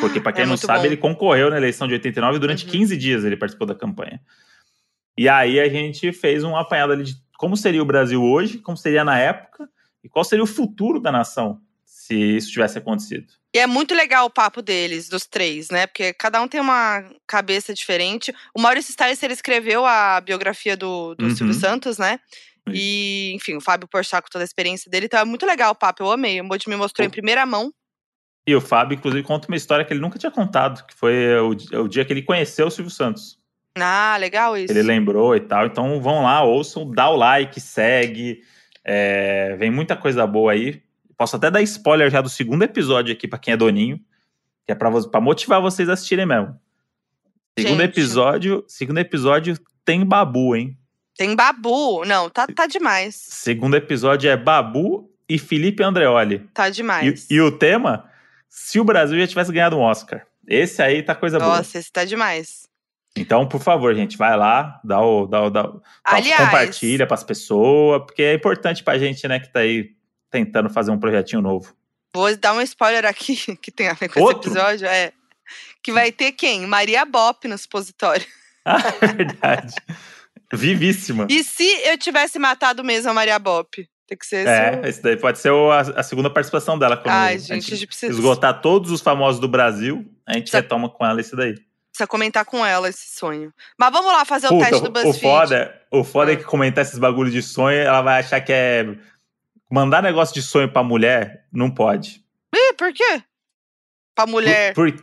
Porque, 0.00 0.20
para 0.20 0.32
quem 0.32 0.44
é 0.44 0.46
não 0.46 0.56
sabe, 0.56 0.80
bom. 0.80 0.86
ele 0.86 0.96
concorreu 0.96 1.50
na 1.50 1.56
eleição 1.56 1.86
de 1.88 1.94
89 1.94 2.38
durante 2.38 2.64
uhum. 2.64 2.72
15 2.72 2.96
dias 2.96 3.24
ele 3.24 3.36
participou 3.36 3.66
da 3.66 3.74
campanha. 3.74 4.20
E 5.18 5.28
aí 5.28 5.58
a 5.58 5.68
gente 5.68 6.12
fez 6.12 6.44
um 6.44 6.56
apanhado 6.56 6.92
ali 6.92 7.04
de 7.04 7.16
como 7.38 7.56
seria 7.56 7.82
o 7.82 7.86
Brasil 7.86 8.22
hoje, 8.22 8.58
como 8.58 8.76
seria 8.76 9.04
na 9.04 9.18
época 9.18 9.68
e 10.04 10.08
qual 10.08 10.24
seria 10.24 10.44
o 10.44 10.46
futuro 10.46 11.00
da 11.00 11.10
nação 11.10 11.60
se 11.84 12.14
isso 12.14 12.50
tivesse 12.50 12.78
acontecido. 12.78 13.26
E 13.56 13.58
é 13.58 13.66
muito 13.66 13.94
legal 13.94 14.26
o 14.26 14.30
papo 14.30 14.60
deles, 14.60 15.08
dos 15.08 15.24
três, 15.24 15.70
né? 15.70 15.86
Porque 15.86 16.12
cada 16.12 16.42
um 16.42 16.46
tem 16.46 16.60
uma 16.60 17.02
cabeça 17.26 17.72
diferente. 17.72 18.30
O 18.54 18.60
Maurício 18.60 18.92
Stiles, 18.92 19.22
ele 19.22 19.32
escreveu 19.32 19.86
a 19.86 20.20
biografia 20.20 20.76
do, 20.76 21.14
do 21.14 21.24
uhum. 21.24 21.34
Silvio 21.34 21.54
Santos, 21.54 21.96
né? 21.96 22.20
E, 22.70 23.32
enfim, 23.34 23.56
o 23.56 23.60
Fábio 23.62 23.88
Porchat 23.88 24.20
com 24.20 24.28
toda 24.28 24.44
a 24.44 24.44
experiência 24.44 24.90
dele. 24.90 25.06
Então 25.06 25.18
é 25.18 25.24
muito 25.24 25.46
legal 25.46 25.72
o 25.72 25.74
papo, 25.74 26.02
eu 26.02 26.12
amei. 26.12 26.38
O 26.38 26.44
Modi 26.44 26.68
me 26.68 26.76
mostrou 26.76 27.06
em 27.06 27.10
primeira 27.10 27.46
mão. 27.46 27.72
E 28.46 28.54
o 28.54 28.60
Fábio, 28.60 28.94
inclusive, 28.94 29.22
conta 29.22 29.48
uma 29.48 29.56
história 29.56 29.86
que 29.86 29.92
ele 29.94 30.00
nunca 30.00 30.18
tinha 30.18 30.30
contado, 30.30 30.86
que 30.86 30.94
foi 30.94 31.34
o, 31.38 31.56
o 31.80 31.88
dia 31.88 32.04
que 32.04 32.12
ele 32.12 32.20
conheceu 32.20 32.66
o 32.66 32.70
Silvio 32.70 32.92
Santos. 32.92 33.38
Ah, 33.78 34.18
legal 34.20 34.54
isso. 34.54 34.70
Ele 34.70 34.82
lembrou 34.82 35.34
e 35.34 35.40
tal. 35.40 35.64
Então 35.64 35.98
vão 35.98 36.24
lá, 36.24 36.42
ouçam, 36.42 36.90
dá 36.90 37.08
o 37.08 37.16
like, 37.16 37.58
segue. 37.58 38.42
É, 38.84 39.56
vem 39.56 39.70
muita 39.70 39.96
coisa 39.96 40.26
boa 40.26 40.52
aí. 40.52 40.84
Posso 41.16 41.36
até 41.36 41.50
dar 41.50 41.62
spoiler 41.62 42.10
já 42.10 42.20
do 42.20 42.28
segundo 42.28 42.62
episódio 42.62 43.12
aqui 43.12 43.26
para 43.26 43.38
quem 43.38 43.54
é 43.54 43.56
doninho, 43.56 43.98
que 44.64 44.72
é 44.72 44.74
para 44.74 45.20
motivar 45.20 45.60
vocês 45.60 45.88
a 45.88 45.94
assistirem 45.94 46.26
mesmo. 46.26 46.58
Segundo 47.58 47.80
Gente. 47.80 47.90
episódio, 47.90 48.64
segundo 48.68 48.98
episódio 48.98 49.58
tem 49.84 50.04
Babu, 50.04 50.54
hein? 50.54 50.76
Tem 51.16 51.34
Babu. 51.34 52.04
Não, 52.04 52.28
tá, 52.28 52.46
tá 52.46 52.66
demais. 52.66 53.14
Segundo 53.14 53.76
episódio 53.76 54.28
é 54.28 54.36
Babu 54.36 55.10
e 55.26 55.38
Felipe 55.38 55.82
Andreoli. 55.82 56.40
Tá 56.52 56.68
demais. 56.68 57.30
E, 57.30 57.34
e 57.34 57.40
o 57.40 57.50
tema, 57.50 58.10
se 58.48 58.78
o 58.78 58.84
Brasil 58.84 59.18
já 59.18 59.26
tivesse 59.26 59.50
ganhado 59.50 59.76
um 59.76 59.80
Oscar. 59.80 60.26
Esse 60.46 60.82
aí 60.82 61.02
tá 61.02 61.14
coisa 61.14 61.38
Nossa, 61.38 61.48
boa. 61.48 61.58
Nossa, 61.58 61.78
esse 61.78 61.90
tá 61.90 62.04
demais. 62.04 62.68
Então, 63.16 63.48
por 63.48 63.62
favor, 63.62 63.94
gente, 63.94 64.18
vai 64.18 64.36
lá, 64.36 64.78
dá 64.84 65.00
o, 65.00 65.26
dá 65.26 65.44
o, 65.44 65.50
dá 65.50 65.66
o 65.66 65.82
Aliás, 66.04 66.44
compartilha 66.44 67.06
para 67.06 67.14
as 67.14 67.24
pessoas, 67.24 68.02
porque 68.02 68.22
é 68.22 68.34
importante 68.34 68.84
pra 68.84 68.98
gente, 68.98 69.26
né, 69.26 69.40
que 69.40 69.50
tá 69.50 69.60
aí 69.60 69.95
tentando 70.30 70.70
fazer 70.70 70.90
um 70.90 70.98
projetinho 70.98 71.42
novo. 71.42 71.74
Vou 72.14 72.34
dar 72.36 72.54
um 72.54 72.60
spoiler 72.62 73.04
aqui 73.04 73.36
que 73.56 73.70
tem 73.70 73.88
a 73.88 73.94
ver 73.94 74.08
com 74.08 74.20
Outro? 74.20 74.40
esse 74.40 74.58
episódio. 74.58 74.86
É. 74.86 75.12
Que 75.82 75.92
vai 75.92 76.10
ter 76.10 76.32
quem? 76.32 76.66
Maria 76.66 77.04
Bop 77.04 77.46
no 77.46 77.56
supositório. 77.56 78.26
Ah, 78.68 78.82
é 79.00 79.06
verdade. 79.06 79.74
Vivíssima. 80.52 81.28
E 81.30 81.44
se 81.44 81.64
eu 81.84 81.96
tivesse 81.96 82.36
matado 82.36 82.82
mesmo 82.82 83.08
a 83.08 83.14
Maria 83.14 83.38
Bop? 83.38 83.88
Tem 84.08 84.18
que 84.18 84.26
ser 84.26 84.44
É, 84.44 84.80
esse 84.84 85.00
daí 85.02 85.16
pode 85.16 85.38
ser 85.38 85.52
a, 85.52 86.00
a 86.00 86.02
segunda 86.02 86.28
participação 86.28 86.76
dela. 86.76 86.96
Quando 86.96 87.14
Ai, 87.14 87.38
gente, 87.38 87.52
a 87.52 87.54
gente, 87.54 87.74
a 87.74 87.76
gente 87.76 87.86
precisa. 87.86 88.12
Esgotar 88.12 88.60
todos 88.60 88.90
os 88.90 89.00
famosos 89.00 89.40
do 89.40 89.46
Brasil, 89.46 90.04
a 90.26 90.32
gente 90.32 90.42
precisa... 90.42 90.62
retoma 90.62 90.88
com 90.88 91.06
ela 91.06 91.20
esse 91.20 91.36
daí. 91.36 91.54
Precisa 91.90 92.06
comentar 92.08 92.44
com 92.44 92.66
ela 92.66 92.88
esse 92.88 93.16
sonho. 93.16 93.52
Mas 93.78 93.92
vamos 93.92 94.12
lá 94.12 94.24
fazer 94.24 94.48
Puta, 94.48 94.66
o 94.66 94.68
teste 94.68 94.84
do 94.84 94.90
BuzzFeed. 94.90 95.16
O 95.16 95.20
foda, 95.20 95.82
o 95.90 96.04
foda 96.04 96.32
é 96.32 96.34
ah. 96.34 96.36
que 96.38 96.44
comentar 96.44 96.84
esses 96.84 96.98
bagulhos 96.98 97.32
de 97.32 97.42
sonho, 97.42 97.78
ela 97.78 98.02
vai 98.02 98.20
achar 98.20 98.40
que 98.40 98.52
é 98.52 98.96
Mandar 99.70 100.02
negócio 100.02 100.34
de 100.34 100.42
sonho 100.42 100.70
pra 100.70 100.82
mulher, 100.82 101.46
não 101.52 101.70
pode. 101.70 102.24
Ih, 102.54 102.74
por 102.74 102.92
quê? 102.92 103.22
Pra 104.14 104.26
mulher. 104.26 104.74
Por, 104.74 104.92
por, 104.92 105.02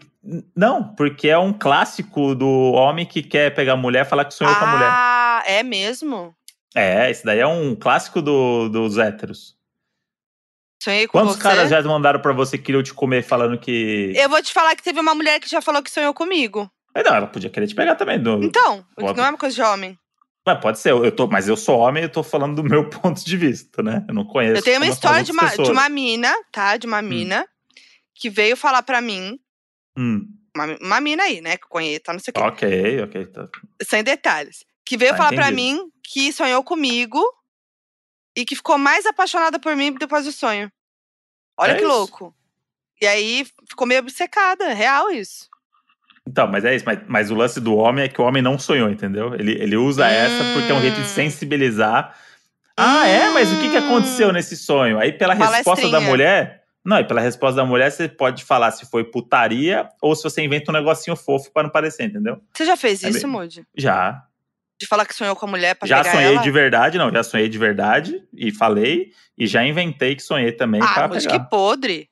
não, 0.55 0.95
porque 0.95 1.27
é 1.27 1.37
um 1.37 1.51
clássico 1.51 2.33
do 2.33 2.71
homem 2.71 3.05
que 3.05 3.21
quer 3.21 3.53
pegar 3.53 3.75
mulher 3.75 4.05
e 4.05 4.09
falar 4.09 4.25
que 4.25 4.33
sonhou 4.33 4.53
ah, 4.53 4.59
com 4.59 4.65
a 4.65 4.71
mulher. 4.71 4.89
Ah, 4.89 5.43
é 5.45 5.63
mesmo? 5.63 6.33
É, 6.73 7.11
esse 7.11 7.25
daí 7.25 7.39
é 7.39 7.47
um 7.47 7.75
clássico 7.75 8.21
do, 8.21 8.69
dos 8.69 8.97
héteros. 8.97 9.55
Sonhei 10.81 11.07
com 11.07 11.17
Quantos 11.17 11.35
você? 11.35 11.43
caras 11.43 11.69
já 11.69 11.81
mandaram 11.83 12.19
pra 12.19 12.33
você 12.33 12.57
que 12.57 12.63
queriam 12.65 12.83
te 12.83 12.93
comer 12.93 13.23
falando 13.23 13.57
que. 13.57 14.13
Eu 14.15 14.29
vou 14.29 14.41
te 14.41 14.53
falar 14.53 14.75
que 14.75 14.83
teve 14.83 14.99
uma 14.99 15.13
mulher 15.13 15.39
que 15.39 15.49
já 15.49 15.61
falou 15.61 15.83
que 15.83 15.91
sonhou 15.91 16.13
comigo. 16.13 16.69
Mas 16.95 17.03
não, 17.03 17.15
ela 17.15 17.27
podia 17.27 17.49
querer 17.49 17.67
te 17.67 17.75
pegar 17.75 17.95
também. 17.95 18.19
Do... 18.19 18.43
Então, 18.43 18.85
não 18.97 19.25
é 19.25 19.29
uma 19.29 19.37
coisa 19.37 19.55
de 19.55 19.61
homem. 19.61 19.97
Mas 20.45 20.59
pode 20.59 20.79
ser, 20.79 20.91
eu 20.91 21.11
tô, 21.11 21.25
mas 21.27 21.47
eu 21.47 21.55
sou 21.55 21.79
homem 21.79 22.03
e 22.03 22.05
eu 22.05 22.11
tô 22.11 22.21
falando 22.21 22.61
do 22.61 22.63
meu 22.69 22.89
ponto 22.89 23.23
de 23.23 23.37
vista, 23.37 23.81
né? 23.81 24.05
Eu 24.07 24.13
não 24.13 24.25
conheço. 24.25 24.57
Eu 24.57 24.63
tenho 24.63 24.77
uma 24.77 24.87
história 24.87 25.23
de 25.23 25.31
uma, 25.31 25.47
de 25.49 25.71
uma 25.71 25.89
mina, 25.89 26.33
tá? 26.51 26.77
De 26.77 26.85
uma 26.85 26.99
hum. 26.99 27.03
mina 27.03 27.47
que 28.13 28.29
veio 28.29 28.57
falar 28.57 28.83
pra 28.83 29.01
mim. 29.01 29.39
Hum. 29.97 30.27
Uma, 30.55 30.65
uma 30.81 31.01
mina 31.01 31.23
aí, 31.23 31.41
né? 31.41 31.57
Que 31.57 31.65
eu 31.65 31.69
conheço, 31.69 32.01
tá? 32.01 32.13
Não 32.13 32.19
sei 32.19 32.31
o 32.31 32.33
quê. 32.33 32.41
Ok, 32.41 33.01
ok. 33.03 33.25
Tá. 33.27 33.49
Sem 33.81 34.03
detalhes. 34.03 34.65
Que 34.85 34.97
veio 34.97 35.11
tá 35.11 35.17
falar 35.17 35.33
entendido. 35.33 35.47
pra 35.47 35.55
mim 35.55 35.91
que 36.03 36.31
sonhou 36.33 36.63
comigo 36.63 37.21
e 38.35 38.45
que 38.45 38.55
ficou 38.55 38.77
mais 38.77 39.05
apaixonada 39.05 39.59
por 39.59 39.75
mim 39.75 39.93
depois 39.93 40.25
do 40.25 40.31
sonho. 40.31 40.71
Olha 41.57 41.71
é 41.71 41.75
que 41.75 41.83
isso. 41.83 41.91
louco. 41.91 42.35
E 43.01 43.07
aí 43.07 43.45
ficou 43.67 43.87
meio 43.87 44.01
obcecada, 44.01 44.73
real 44.73 45.09
isso. 45.09 45.49
Então, 46.27 46.47
mas 46.47 46.63
é 46.65 46.75
isso. 46.75 46.85
Mas, 46.85 46.99
mas, 47.07 47.31
o 47.31 47.35
lance 47.35 47.59
do 47.59 47.75
homem 47.75 48.05
é 48.05 48.07
que 48.07 48.21
o 48.21 48.23
homem 48.23 48.41
não 48.41 48.57
sonhou, 48.57 48.89
entendeu? 48.89 49.33
Ele, 49.35 49.51
ele 49.51 49.75
usa 49.75 50.03
hum. 50.03 50.09
essa 50.09 50.53
porque 50.53 50.71
é 50.71 50.75
um 50.75 50.81
jeito 50.81 50.95
de 50.95 51.01
hum. 51.01 51.05
sensibilizar. 51.05 52.15
Ah, 52.77 53.01
hum. 53.01 53.05
é? 53.05 53.29
Mas 53.33 53.51
o 53.51 53.59
que, 53.59 53.69
que 53.69 53.77
aconteceu 53.77 54.29
hum. 54.29 54.31
nesse 54.31 54.55
sonho? 54.55 54.99
Aí, 54.99 55.11
pela 55.11 55.33
resposta 55.33 55.89
da 55.89 55.99
mulher, 55.99 56.63
Não, 56.83 56.99
e 56.99 57.03
pela 57.03 57.21
resposta 57.21 57.55
da 57.55 57.65
mulher, 57.65 57.91
você 57.91 58.09
pode 58.09 58.43
falar 58.43 58.71
se 58.71 58.85
foi 58.89 59.03
putaria 59.03 59.87
ou 60.01 60.15
se 60.15 60.23
você 60.23 60.41
inventa 60.43 60.71
um 60.71 60.73
negocinho 60.73 61.15
fofo 61.15 61.51
pra 61.51 61.63
não 61.63 61.69
parecer, 61.69 62.03
entendeu? 62.05 62.41
Você 62.53 62.65
já 62.65 62.75
fez 62.75 63.03
É 63.03 63.09
isso, 63.09 63.21
bem- 63.21 63.29
Moody? 63.29 63.65
Já. 63.77 64.23
De 64.79 64.87
falar 64.87 65.05
que 65.05 65.13
sonhou 65.15 65.35
com 65.35 65.45
a 65.45 65.49
mulher 65.49 65.75
pra 65.75 65.87
Já 65.87 66.03
sonhei 66.03 66.33
ela? 66.33 66.41
de 66.41 66.51
verdade, 66.51 66.97
não, 66.97 67.09
já 67.11 67.23
sonhei 67.23 67.47
de 67.47 67.57
verdade 67.57 68.21
e 68.33 68.51
falei. 68.51 69.11
E 69.37 69.47
já 69.47 69.63
inventei 69.65 70.15
que 70.15 70.21
sonhei 70.23 70.51
também 70.51 70.81
Ah, 70.81 70.93
pra 70.93 71.07
Moody, 71.07 71.25
pegar. 71.25 71.39
que 71.39 71.49
podre. 71.49 72.09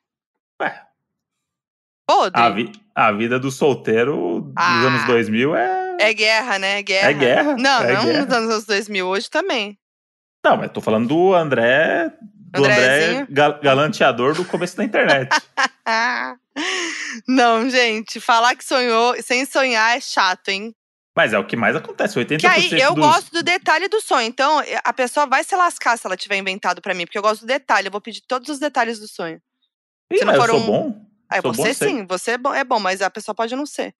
Ué. 0.61 0.81
Podre. 2.15 2.41
A, 2.41 2.49
vi- 2.49 2.71
a 2.95 3.11
vida 3.11 3.39
do 3.39 3.49
solteiro 3.51 4.41
dos 4.41 4.53
Ah. 4.55 4.81
anos 4.87 5.05
2000 5.05 5.55
é. 5.55 5.97
É 5.99 6.13
guerra, 6.13 6.59
né? 6.59 6.81
Guerra. 6.81 7.09
É 7.09 7.13
guerra, 7.13 7.55
Não, 7.57 7.81
é 7.83 7.93
não 7.93 8.05
guerra. 8.05 8.25
nos 8.25 8.33
anos 8.35 8.65
2000, 8.65 9.07
hoje 9.07 9.29
também. 9.29 9.77
Não, 10.43 10.57
mas 10.57 10.71
tô 10.71 10.81
falando 10.81 11.07
do 11.07 11.33
André. 11.35 12.11
Do 12.51 12.59
André 12.65 12.73
Andrezinho? 12.73 13.27
ga- 13.29 13.59
galanteador 13.59 14.33
do 14.35 14.43
começo 14.43 14.75
da 14.75 14.83
internet. 14.83 15.29
Não, 17.27 17.69
gente, 17.69 18.19
falar 18.19 18.55
que 18.55 18.65
sonhou 18.65 19.15
sem 19.21 19.45
sonhar 19.45 19.95
é 19.97 20.01
chato, 20.01 20.49
hein? 20.49 20.73
mas 21.15 21.33
é 21.33 21.37
o 21.39 21.45
que 21.45 21.55
mais 21.57 21.75
acontece. 21.75 22.17
80% 22.17 22.39
Que 22.39 22.47
aí 22.47 22.71
eu 22.81 22.93
dos... 22.95 23.05
gosto 23.05 23.31
do 23.31 23.43
detalhe 23.43 23.87
do 23.89 23.99
sonho. 24.01 24.25
Então, 24.27 24.61
a 24.83 24.93
pessoa 24.93 25.25
vai 25.25 25.43
se 25.43 25.55
lascar 25.55 25.97
se 25.97 26.07
ela 26.07 26.15
tiver 26.17 26.37
inventado 26.37 26.81
pra 26.81 26.93
mim, 26.93 27.05
porque 27.05 27.17
eu 27.17 27.21
gosto 27.21 27.41
do 27.41 27.47
detalhe. 27.47 27.87
Eu 27.87 27.91
vou 27.91 28.01
pedir 28.01 28.21
todos 28.27 28.47
os 28.49 28.59
detalhes 28.59 28.97
do 28.99 29.07
sonho. 29.07 29.39
Ih, 30.11 30.17
se 30.19 30.25
não 30.25 30.33
mas 30.33 30.41
eu 30.41 30.47
for 30.47 30.49
sou 30.49 30.59
um- 30.61 30.65
bom. 30.65 31.05
Aí 31.31 31.41
Sou 31.41 31.53
você 31.53 31.73
sim, 31.73 32.05
você 32.05 32.31
é 32.31 32.37
bom, 32.37 32.53
é 32.53 32.63
bom, 32.63 32.79
mas 32.79 33.01
a 33.01 33.09
pessoa 33.09 33.33
pode 33.33 33.55
não 33.55 33.65
ser. 33.65 33.93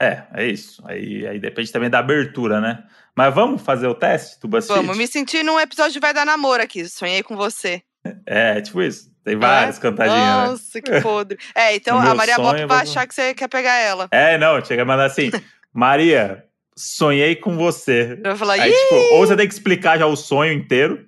É, 0.00 0.22
é 0.34 0.46
isso. 0.46 0.82
Aí, 0.86 1.26
aí 1.26 1.38
depende 1.38 1.72
também 1.72 1.90
da 1.90 1.98
abertura, 1.98 2.60
né? 2.60 2.84
Mas 3.16 3.34
vamos 3.34 3.60
fazer 3.62 3.88
o 3.88 3.94
teste 3.94 4.38
BuzzFeed? 4.46 4.78
Vamos, 4.78 4.96
me 4.96 5.06
senti 5.06 5.42
num 5.42 5.58
episódio 5.58 5.92
de 5.92 5.98
Vai 5.98 6.14
Dar 6.14 6.24
Namoro 6.24 6.62
aqui. 6.62 6.88
Sonhei 6.88 7.22
com 7.22 7.36
você. 7.36 7.82
É, 8.24 8.60
tipo 8.60 8.80
isso. 8.80 9.10
Tem 9.22 9.36
várias 9.36 9.76
é? 9.76 9.80
cantadinhas, 9.80 10.18
né? 10.20 10.46
Nossa, 10.46 10.80
que 10.80 11.00
podre. 11.02 11.36
É, 11.54 11.74
então 11.74 11.98
a 11.98 12.14
Maria 12.14 12.36
eu 12.36 12.42
vai 12.42 12.66
vou- 12.66 12.76
achar 12.76 13.06
que 13.06 13.14
você 13.14 13.34
quer 13.34 13.48
pegar 13.48 13.74
ela. 13.74 14.08
É, 14.10 14.38
não, 14.38 14.64
chega 14.64 14.82
a 14.82 14.84
mandar 14.84 15.04
assim, 15.04 15.30
Maria, 15.74 16.44
sonhei 16.74 17.36
com 17.36 17.56
você. 17.56 18.18
Eu 18.24 18.30
vou 18.30 18.36
falar, 18.36 18.54
Aí, 18.54 18.72
tipo, 18.72 18.94
ou 19.14 19.26
você 19.26 19.36
tem 19.36 19.46
que 19.46 19.52
explicar 19.52 19.98
já 19.98 20.06
o 20.06 20.16
sonho 20.16 20.52
inteiro. 20.52 21.06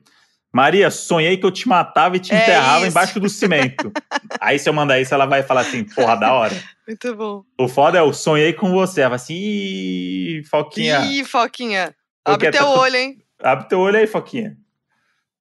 Maria, 0.52 0.90
sonhei 0.90 1.36
que 1.36 1.46
eu 1.46 1.50
te 1.50 1.68
matava 1.68 2.16
e 2.16 2.20
te 2.20 2.32
É 2.34 2.42
enterrava 2.42 2.78
isso. 2.80 2.88
embaixo 2.88 3.20
do 3.20 3.28
cimento. 3.28 3.92
Aí, 4.40 4.58
se 4.58 4.68
eu 4.68 4.72
mandar 4.72 5.00
isso, 5.00 5.14
ela 5.14 5.26
vai 5.26 5.42
falar 5.42 5.60
assim, 5.60 5.84
porra, 5.84 6.16
da 6.16 6.32
hora. 6.32 6.54
muito 6.86 7.14
bom. 7.14 7.42
O 7.58 7.68
foda 7.68 7.98
é 7.98 8.02
o 8.02 8.12
sonhei 8.12 8.52
com 8.52 8.70
você. 8.72 9.00
Ela 9.02 9.10
fala 9.10 9.16
assim, 9.16 9.34
ih, 9.34 10.42
Foquinha, 10.50 11.00
Ih, 11.04 11.24
Foquinha. 11.24 11.94
Abre 12.24 12.50
teu 12.50 12.64
tá 12.64 12.70
olho, 12.70 12.96
hein? 12.96 13.18
abre 13.42 13.68
teu 13.68 13.78
olho 13.80 13.96
aí, 13.98 14.06
Foquinha. 14.06 14.56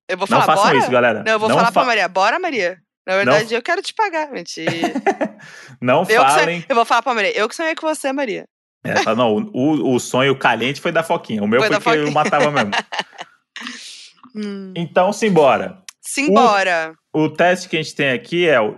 Eu 0.07 0.17
vou 0.17 0.27
Não 0.29 0.39
falar, 0.41 0.45
façam 0.45 0.65
bora? 0.71 0.77
isso, 0.77 0.91
galera. 0.91 1.23
Não, 1.25 1.33
eu 1.33 1.39
vou 1.39 1.49
não 1.49 1.55
falar 1.55 1.71
pra 1.71 1.81
fa- 1.81 1.87
Maria, 1.87 2.07
bora, 2.07 2.39
Maria. 2.39 2.77
Na 3.07 3.15
verdade, 3.15 3.53
eu 3.55 3.61
quero 3.63 3.81
te 3.81 3.93
pagar. 3.93 4.29
Mentira. 4.31 4.69
Não 5.81 6.03
eu, 6.09 6.21
falem. 6.21 6.63
eu 6.69 6.75
vou 6.75 6.85
falar 6.85 7.01
pra 7.01 7.13
Maria, 7.15 7.35
eu 7.35 7.47
que 7.49 7.55
sonhei 7.55 7.73
com 7.73 7.87
você, 7.87 8.11
Maria. 8.13 8.45
É, 8.83 8.93
não, 9.15 9.35
o, 9.53 9.95
o 9.95 9.99
sonho 9.99 10.35
caliente 10.37 10.79
foi 10.79 10.91
da 10.91 11.01
Foquinha. 11.03 11.41
O 11.43 11.47
meu 11.47 11.61
Foi 11.63 11.79
que 11.79 11.89
eu 11.89 12.11
matava 12.11 12.49
mesmo. 12.51 12.71
Hum. 14.35 14.73
Então, 14.75 15.11
simbora. 15.13 15.81
Simbora. 16.01 16.93
O 17.13 17.29
teste 17.29 17.67
que 17.69 17.77
a 17.77 17.81
gente 17.81 17.95
tem 17.95 18.11
aqui 18.11 18.47
é 18.47 18.59
o. 18.59 18.77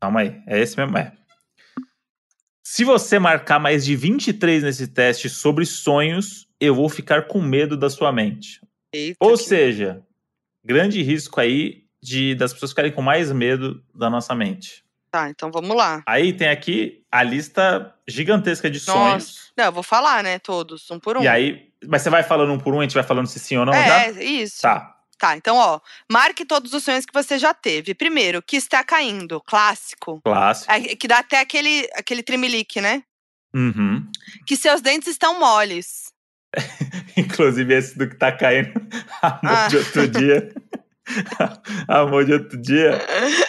Calma 0.00 0.20
aí, 0.20 0.40
é 0.46 0.60
esse 0.60 0.76
mesmo? 0.76 0.96
É. 0.98 1.12
Se 2.62 2.84
você 2.84 3.18
marcar 3.18 3.58
mais 3.58 3.84
de 3.84 3.94
23 3.94 4.62
nesse 4.62 4.88
teste 4.88 5.28
sobre 5.28 5.64
sonhos, 5.66 6.46
eu 6.60 6.74
vou 6.74 6.88
ficar 6.88 7.26
com 7.28 7.40
medo 7.40 7.76
da 7.76 7.88
sua 7.90 8.10
mente. 8.12 8.60
Eita, 8.92 9.16
Ou 9.20 9.32
que- 9.32 9.44
seja, 9.44 10.02
grande 10.64 11.02
risco 11.02 11.40
aí 11.40 11.84
de 12.02 12.34
das 12.34 12.52
pessoas 12.52 12.70
ficarem 12.72 12.92
com 12.92 13.02
mais 13.02 13.30
medo 13.32 13.82
da 13.94 14.08
nossa 14.10 14.34
mente. 14.34 14.82
Tá, 15.10 15.30
então 15.30 15.50
vamos 15.52 15.76
lá. 15.76 16.02
Aí 16.06 16.32
tem 16.32 16.48
aqui 16.48 17.02
a 17.10 17.22
lista 17.22 17.94
gigantesca 18.08 18.68
de 18.68 18.78
Nossa. 18.86 18.92
sonhos. 18.92 19.52
Não, 19.56 19.66
eu 19.66 19.72
vou 19.72 19.82
falar, 19.82 20.24
né? 20.24 20.38
Todos, 20.40 20.90
um 20.90 20.98
por 20.98 21.16
um. 21.16 21.22
E 21.22 21.28
aí, 21.28 21.70
mas 21.88 22.02
você 22.02 22.10
vai 22.10 22.22
falando 22.22 22.52
um 22.52 22.58
por 22.58 22.74
um, 22.74 22.80
a 22.80 22.82
gente 22.82 22.94
vai 22.94 23.02
falando 23.02 23.26
se 23.26 23.38
sim 23.38 23.56
ou 23.56 23.64
não 23.66 23.72
já? 23.72 24.04
é, 24.06 24.24
isso. 24.24 24.62
Tá. 24.62 24.90
Tá, 25.16 25.36
então, 25.36 25.56
ó, 25.56 25.80
marque 26.10 26.44
todos 26.44 26.74
os 26.74 26.82
sonhos 26.82 27.06
que 27.06 27.14
você 27.14 27.38
já 27.38 27.54
teve. 27.54 27.94
Primeiro, 27.94 28.42
que 28.42 28.56
está 28.56 28.82
caindo, 28.82 29.40
clássico. 29.40 30.20
Clássico. 30.24 30.70
É, 30.72 30.80
que 30.96 31.06
dá 31.06 31.18
até 31.18 31.38
aquele, 31.40 31.88
aquele 31.94 32.22
tremelique, 32.22 32.80
né? 32.80 33.02
Uhum. 33.54 34.04
Que 34.44 34.56
seus 34.56 34.80
dentes 34.82 35.08
estão 35.08 35.38
moles. 35.38 36.12
Inclusive 37.16 37.72
esse 37.74 37.96
do 37.96 38.08
que 38.08 38.16
tá 38.16 38.32
caindo. 38.32 38.72
A 39.22 39.38
amor 39.40 39.56
Ah. 39.56 39.68
de 39.68 39.76
outro 39.76 40.08
dia. 40.08 40.52
A 41.86 42.04
de 42.24 42.32
outro 42.32 42.60
dia, 42.60 42.98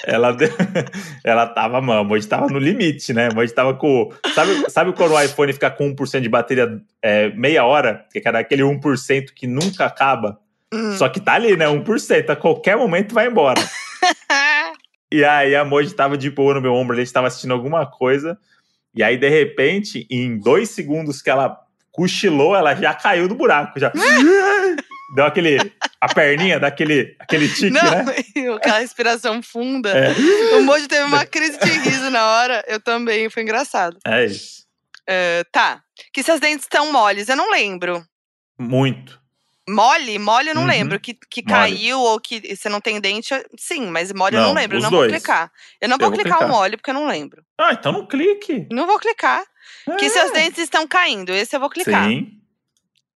ela, 0.06 0.36
ela 1.24 1.48
tava, 1.48 1.80
mano, 1.82 2.02
a 2.02 2.04
Moji 2.04 2.28
tava 2.28 2.48
no 2.48 2.60
limite, 2.60 3.14
né? 3.14 3.30
A 3.32 3.34
Moji 3.34 3.54
tava 3.54 3.74
com. 3.74 4.12
Sabe, 4.34 4.70
sabe 4.70 4.94
quando 4.94 5.14
o 5.14 5.22
iPhone 5.22 5.54
fica 5.54 5.72
com 5.72 5.96
1% 5.96 6.22
de 6.22 6.30
bateria 6.30 6.82
é, 7.02 7.30
meia 7.30 7.66
hora? 7.66 8.06
Que 8.12 8.22
era 8.26 8.40
aquele 8.40 8.62
1% 8.62 9.28
que 9.34 9.48
nunca 9.48 9.86
acaba. 9.86 10.38
Hum. 10.74 10.98
Só 10.98 11.08
que 11.08 11.20
tá 11.20 11.34
ali, 11.34 11.56
né? 11.56 11.66
1%. 11.66 12.30
A 12.30 12.36
qualquer 12.36 12.76
momento 12.76 13.14
vai 13.14 13.28
embora. 13.28 13.62
E 15.12 15.24
aí 15.24 15.56
a 15.56 15.64
Moji 15.64 15.94
tava 15.94 16.18
de 16.18 16.30
boa 16.30 16.56
no 16.56 16.62
meu 16.62 16.74
ombro, 16.74 16.94
a 16.94 17.00
gente 17.00 17.14
tava 17.14 17.28
assistindo 17.28 17.54
alguma 17.54 17.86
coisa. 17.86 18.38
E 18.94 19.04
aí, 19.04 19.18
de 19.18 19.30
repente, 19.30 20.06
em 20.10 20.38
dois 20.38 20.72
segundos 20.72 21.22
que 21.22 21.30
ela 21.30 21.58
cochilou, 21.92 22.56
ela 22.56 22.76
já 22.76 22.94
caiu 22.94 23.28
do 23.28 23.36
buraco. 23.36 23.80
Já. 23.80 23.92
Deu 25.16 25.26
aquele. 25.26 25.58
A 26.02 26.14
perninha, 26.14 26.60
daquele 26.60 27.16
aquele 27.20 27.48
tique, 27.50 27.70
Não, 27.72 27.82
né? 27.82 28.06
aquela 28.58 28.80
respiração 28.80 29.42
funda. 29.42 29.90
É. 29.98 30.12
O 30.58 30.64
Moji 30.64 30.88
teve 30.88 31.04
uma 31.06 31.26
crise 31.26 31.58
de 31.58 31.72
riso 31.72 32.10
na 32.12 32.24
hora. 32.28 32.64
Eu 32.68 32.80
também, 32.80 33.30
foi 33.30 33.44
engraçado. 33.44 33.98
É 34.06 34.26
isso. 34.26 34.66
É, 35.08 35.44
tá. 35.52 35.82
Que 36.14 36.22
seus 36.22 36.40
dentes 36.40 36.66
estão 36.66 36.92
moles, 36.92 37.30
eu 37.30 37.36
não 37.36 37.50
lembro. 37.52 38.04
Muito. 38.60 39.20
Mole? 39.68 40.20
Mole 40.20 40.50
eu 40.50 40.56
não 40.56 40.62
Uhum. 40.64 40.68
lembro. 40.68 41.00
Que, 41.00 41.14
que 41.30 41.42
Mole. 41.42 41.54
caiu 41.72 42.00
ou 42.00 42.20
que 42.20 42.56
você 42.56 42.70
não 42.70 42.80
tem 42.80 43.00
dente, 43.02 43.34
sim, 43.58 43.88
mas 43.88 44.14
mole 44.14 44.36
eu 44.36 44.42
não 44.42 44.50
Não, 44.50 44.56
lembro. 44.56 44.78
Eu 44.78 44.82
não 44.84 44.92
dois. 44.92 45.12
vou 45.12 45.20
clicar. 45.20 45.52
Eu 45.82 45.90
não 45.90 45.96
Eu 45.96 46.00
vou, 46.00 46.10
vou 46.10 46.20
clicar 46.20 46.38
o 46.38 46.42
clicar. 46.42 46.56
mole 46.56 46.78
porque 46.78 46.90
eu 46.92 46.94
não 46.94 47.08
lembro. 47.08 47.44
Ah, 47.60 47.72
então 47.74 47.92
não 47.92 48.06
clique. 48.06 48.68
Não 48.72 48.86
vou 48.86 49.00
clicar. 49.00 49.44
Que 49.98 50.06
É. 50.06 50.10
seus 50.10 50.32
dentes 50.34 50.60
estão 50.60 50.86
caindo, 50.88 51.32
esse 51.32 51.56
eu 51.56 51.60
vou 51.60 51.70
clicar. 51.70 52.08
Sim. 52.08 52.32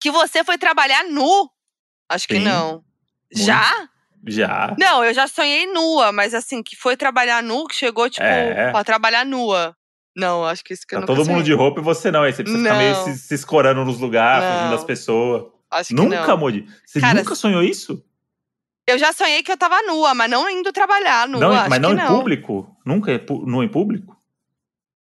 Que 0.02 0.10
você 0.10 0.44
foi 0.44 0.58
trabalhar 0.58 1.04
nu. 1.04 1.50
Acho 2.10 2.28
que 2.28 2.36
Sim. 2.38 2.44
não. 2.46 2.72
Muito. 2.74 2.84
Já? 3.32 3.88
Já. 4.28 4.76
Não, 4.78 5.04
eu 5.06 5.14
já 5.14 5.28
sonhei 5.28 5.66
nua, 5.68 6.12
mas 6.12 6.34
assim, 6.34 6.62
que 6.62 6.76
foi 6.76 6.98
trabalhar 6.98 7.42
nu, 7.44 7.66
que 7.68 7.76
chegou, 7.76 8.10
tipo, 8.10 8.26
É. 8.26 8.72
pra 8.72 8.84
trabalhar 8.84 9.26
nua. 9.26 9.76
Não, 10.16 10.44
acho 10.44 10.64
que 10.64 10.74
isso 10.74 10.86
que 10.86 10.96
eu 10.96 10.98
Tá 11.00 11.02
nunca 11.02 11.14
todo 11.14 11.20
mundo 11.28 11.38
sonhei. 11.38 11.44
de 11.46 11.54
roupa 11.54 11.80
e 11.80 11.84
você 11.84 12.12
não. 12.12 12.24
Aí 12.24 12.34
você 12.34 12.44
precisa 12.44 12.64
ficar 12.64 12.78
meio 12.78 12.94
Não. 12.94 13.06
se, 13.06 13.18
se 13.18 13.34
escorando 13.36 13.86
nos 13.86 14.00
lugares, 14.00 14.44
Não. 14.50 14.56
fugindo 14.58 14.72
das 14.72 14.84
pessoas. 14.84 15.44
Acho 15.72 15.90
que 15.90 15.94
Nunca, 15.96 16.28
não. 16.28 16.38
Moji? 16.38 16.68
Você 16.86 17.00
Cara, 17.00 17.14
nunca 17.20 17.36
sonhou 17.36 17.64
isso? 17.64 18.04
Eu 18.88 18.98
já 18.98 19.14
sonhei 19.14 19.44
que 19.44 19.52
eu 19.52 19.58
tava 19.58 19.82
nua, 19.84 20.16
mas 20.16 20.30
não 20.30 20.50
indo 20.50 20.74
trabalhar 20.74 21.28
nua. 21.28 21.40
não, 21.40 21.70
mas 21.70 21.80
não 21.80 21.96
que 21.96 22.02
em 22.02 22.04
não. 22.04 22.18
público? 22.18 22.76
Nunca 22.84 23.12
é 23.14 23.22
nu 23.46 23.64
em 23.64 23.70
público? 23.70 24.18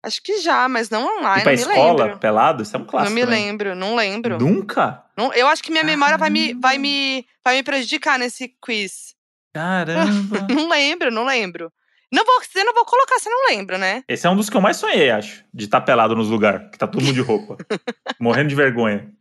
Acho 0.01 0.21
que 0.23 0.39
já, 0.39 0.69
mas 0.69 0.89
não 0.89 1.17
online, 1.17 1.41
e 1.41 1.43
pra 1.43 1.51
não 1.51 1.59
escola, 1.59 2.03
lembro. 2.05 2.19
pelado? 2.19 2.63
Isso 2.63 2.75
é 2.75 2.79
um 2.79 2.83
Não 2.83 2.87
clássico. 2.89 3.13
me 3.15 3.25
né? 3.25 3.29
lembro, 3.31 3.75
não 3.75 3.95
lembro. 3.95 4.37
Nunca? 4.39 5.03
Não- 5.17 5.33
eu 5.33 5.45
acho 5.47 5.61
que 5.61 5.71
minha 5.71 5.83
memória 5.83 6.17
vai 6.17 6.29
me, 6.29 6.53
vai, 6.53 6.77
me, 6.77 7.25
vai 7.43 7.57
me 7.57 7.63
prejudicar 7.63 8.17
nesse 8.17 8.55
quiz. 8.61 9.13
Caramba. 9.53 10.47
Não 10.49 10.69
lembro, 10.69 11.11
não 11.11 11.25
lembro. 11.25 11.73
Não 12.11 12.23
vou, 12.23 12.39
eu 12.55 12.65
não 12.65 12.73
vou 12.73 12.85
colocar 12.85 13.19
se 13.19 13.27
não 13.29 13.47
lembro, 13.49 13.77
né? 13.79 14.03
Esse 14.07 14.25
é 14.25 14.29
um 14.29 14.35
dos 14.35 14.49
que 14.49 14.55
eu 14.55 14.61
mais 14.61 14.77
sonhei, 14.77 15.09
acho. 15.09 15.43
De 15.53 15.65
estar 15.65 15.81
pelado 15.81 16.15
nos 16.15 16.29
lugares, 16.29 16.69
que 16.71 16.77
tá 16.77 16.87
todo 16.87 17.01
mundo 17.03 17.13
de 17.15 17.21
roupa. 17.21 17.57
morrendo 18.19 18.49
de 18.49 18.55
vergonha. 18.55 19.11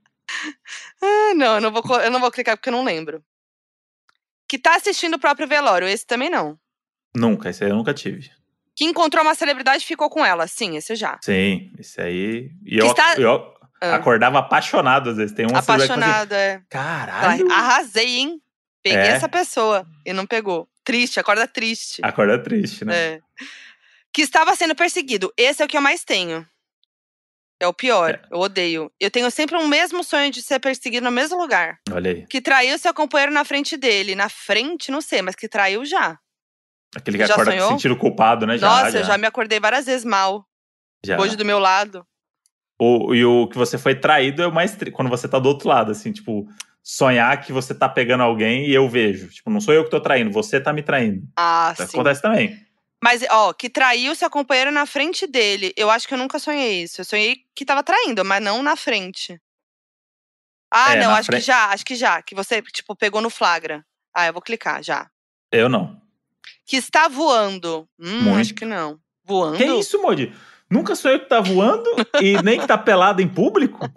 Ah, 1.02 1.34
não, 1.34 1.54
eu 1.56 1.60
não, 1.62 1.70
vou, 1.72 2.00
eu 2.00 2.10
não 2.10 2.20
vou 2.20 2.30
clicar 2.30 2.56
porque 2.56 2.68
eu 2.68 2.72
não 2.72 2.84
lembro. 2.84 3.22
Que 4.48 4.58
tá 4.58 4.76
assistindo 4.76 5.14
o 5.14 5.18
próprio 5.18 5.48
velório, 5.48 5.88
esse 5.88 6.06
também 6.06 6.30
não. 6.30 6.58
Nunca, 7.16 7.48
esse 7.50 7.64
aí 7.64 7.70
eu 7.70 7.76
nunca 7.76 7.92
tive. 7.94 8.30
Que 8.78 8.84
encontrou 8.84 9.24
uma 9.24 9.34
celebridade 9.34 9.82
e 9.82 9.86
ficou 9.86 10.08
com 10.08 10.24
ela. 10.24 10.46
Sim, 10.46 10.76
esse 10.76 10.94
já. 10.94 11.18
Sim, 11.20 11.72
esse 11.78 12.00
aí. 12.00 12.50
E 12.64 12.78
eu, 12.78 12.86
está- 12.86 13.16
eu 13.16 13.52
Ah. 13.80 13.96
acordava 13.96 14.38
apaixonado 14.38 15.10
às 15.10 15.16
vezes. 15.16 15.34
Tem 15.34 15.48
que 15.48 15.52
eu 15.52 15.62
falei, 15.64 15.86
Apaixonada, 15.86 16.36
é. 16.36 16.60
Caralho! 16.70 17.50
Arrasei, 17.50 18.18
hein? 18.18 18.40
Peguei 18.80 19.00
É. 19.00 19.08
essa 19.08 19.28
pessoa 19.28 19.84
e 20.06 20.12
não 20.12 20.24
pegou. 20.26 20.68
Triste, 20.84 21.18
acorda 21.18 21.48
triste. 21.48 22.00
Acorda 22.04 22.40
triste, 22.40 22.84
né? 22.84 22.96
É. 22.96 23.20
Que 24.12 24.22
estava 24.22 24.54
sendo 24.54 24.76
perseguido. 24.76 25.32
Esse 25.36 25.60
é 25.60 25.64
o 25.64 25.68
que 25.68 25.76
eu 25.76 25.82
mais 25.82 26.04
tenho. 26.04 26.46
É 27.60 27.66
o 27.66 27.74
pior. 27.74 28.10
É. 28.14 28.20
Eu 28.30 28.38
odeio. 28.38 28.92
Eu 29.00 29.10
tenho 29.10 29.28
sempre 29.32 29.56
um 29.56 29.66
mesmo 29.66 30.04
sonho 30.04 30.30
de 30.30 30.40
ser 30.40 30.60
perseguido 30.60 31.04
no 31.04 31.10
mesmo 31.10 31.36
lugar. 31.36 31.78
Olha 31.92 32.12
aí. 32.12 32.26
Que 32.28 32.40
traiu 32.40 32.78
seu 32.78 32.94
companheiro 32.94 33.32
na 33.32 33.44
frente 33.44 33.76
dele. 33.76 34.14
Na 34.14 34.28
frente, 34.28 34.92
não 34.92 35.00
sei, 35.00 35.20
mas 35.20 35.34
que 35.34 35.48
traiu 35.48 35.84
já. 35.84 36.16
Aquele 36.96 37.18
que 37.18 37.26
Já 37.26 37.34
acorda 37.34 37.50
sonhou? 37.52 37.66
se 37.68 37.72
sentindo 37.74 37.96
culpado, 37.96 38.46
né? 38.46 38.56
Nossa, 38.56 38.90
já, 38.92 38.98
eu 39.00 39.04
já 39.04 39.18
me 39.18 39.26
acordei 39.26 39.60
várias 39.60 39.86
vezes 39.86 40.04
mal. 40.04 40.46
já. 41.04 41.20
Hoje 41.20 41.36
do 41.36 41.44
meu 41.44 41.58
lado. 41.58 42.06
O, 42.80 43.14
e 43.14 43.24
o 43.24 43.48
que 43.48 43.58
você 43.58 43.76
foi 43.76 43.94
traído 43.94 44.42
é 44.42 44.46
o 44.46 44.52
mais 44.52 44.74
tri... 44.76 44.90
quando 44.90 45.08
você 45.08 45.28
tá 45.28 45.38
do 45.38 45.48
outro 45.48 45.68
lado, 45.68 45.90
assim, 45.90 46.12
tipo, 46.12 46.46
sonhar 46.82 47.40
que 47.40 47.52
você 47.52 47.74
tá 47.74 47.88
pegando 47.88 48.22
alguém 48.22 48.66
e 48.68 48.74
eu 48.74 48.88
vejo. 48.88 49.28
Tipo, 49.30 49.50
não 49.50 49.60
sou 49.60 49.74
eu 49.74 49.84
que 49.84 49.90
tô 49.90 50.00
traindo, 50.00 50.30
você 50.30 50.60
tá 50.60 50.72
me 50.72 50.82
traindo. 50.82 51.26
Ah, 51.36 51.70
Isso 51.74 51.86
sim. 51.88 51.96
acontece 51.96 52.22
também. 52.22 52.58
Mas, 53.02 53.22
ó, 53.30 53.52
que 53.52 53.68
traiu 53.68 54.14
seu 54.14 54.30
companheiro 54.30 54.70
na 54.72 54.86
frente 54.86 55.26
dele. 55.26 55.72
Eu 55.76 55.90
acho 55.90 56.06
que 56.08 56.14
eu 56.14 56.18
nunca 56.18 56.38
sonhei 56.38 56.82
isso. 56.82 57.00
Eu 57.00 57.04
sonhei 57.04 57.36
que 57.54 57.64
tava 57.64 57.82
traindo, 57.82 58.24
mas 58.24 58.42
não 58.42 58.62
na 58.62 58.74
frente. 58.76 59.40
Ah, 60.72 60.94
É, 60.94 61.00
não, 61.00 61.12
acho 61.12 61.26
fren- 61.26 61.38
que 61.40 61.44
já, 61.46 61.66
acho 61.66 61.84
que 61.84 61.94
já. 61.94 62.22
Que 62.22 62.34
você, 62.34 62.60
tipo, 62.62 62.94
pegou 62.96 63.20
no 63.20 63.30
flagra. 63.30 63.84
Ah, 64.14 64.26
eu 64.26 64.32
vou 64.32 64.42
clicar 64.42 64.82
já. 64.82 65.08
Eu 65.52 65.68
não. 65.68 66.00
Que 66.68 66.76
está 66.76 67.08
voando. 67.08 67.88
Hum, 67.98 68.36
acho 68.36 68.52
que 68.54 68.66
não. 68.66 68.98
Voando? 69.24 69.56
Que 69.56 69.64
isso, 69.64 70.00
Modi? 70.02 70.34
Nunca 70.70 70.94
sou 70.94 71.10
eu 71.10 71.18
que 71.18 71.26
tá 71.26 71.40
voando 71.40 71.88
e 72.20 72.40
nem 72.42 72.60
que 72.60 72.66
tá 72.66 72.76
pelado 72.76 73.22
em 73.22 73.26
público? 73.26 73.90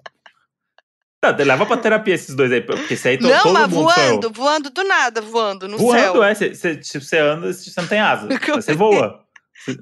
Tá, 1.20 1.36
leva 1.38 1.66
pra 1.66 1.76
terapia 1.78 2.16
esses 2.16 2.34
dois 2.34 2.52
aí, 2.52 2.62
porque 2.62 2.94
esse 2.94 3.08
aí 3.10 3.18
to, 3.18 3.28
não, 3.28 3.44
todo 3.44 3.54
mas 3.54 3.70
mundo 3.70 3.84
voando, 3.84 4.32
voando 4.32 4.70
do 4.70 4.84
nada, 4.86 5.22
voando 5.22 5.68
no 5.68 5.78
Voando, 5.78 6.20
céu. 6.20 6.24
é. 6.24 6.34
Você, 6.34 7.18
anda, 7.20 7.54
você 7.54 7.82
não 7.82 7.88
tem 7.88 8.00
asa. 8.00 8.28
Você 8.56 8.74
voa. 8.74 9.21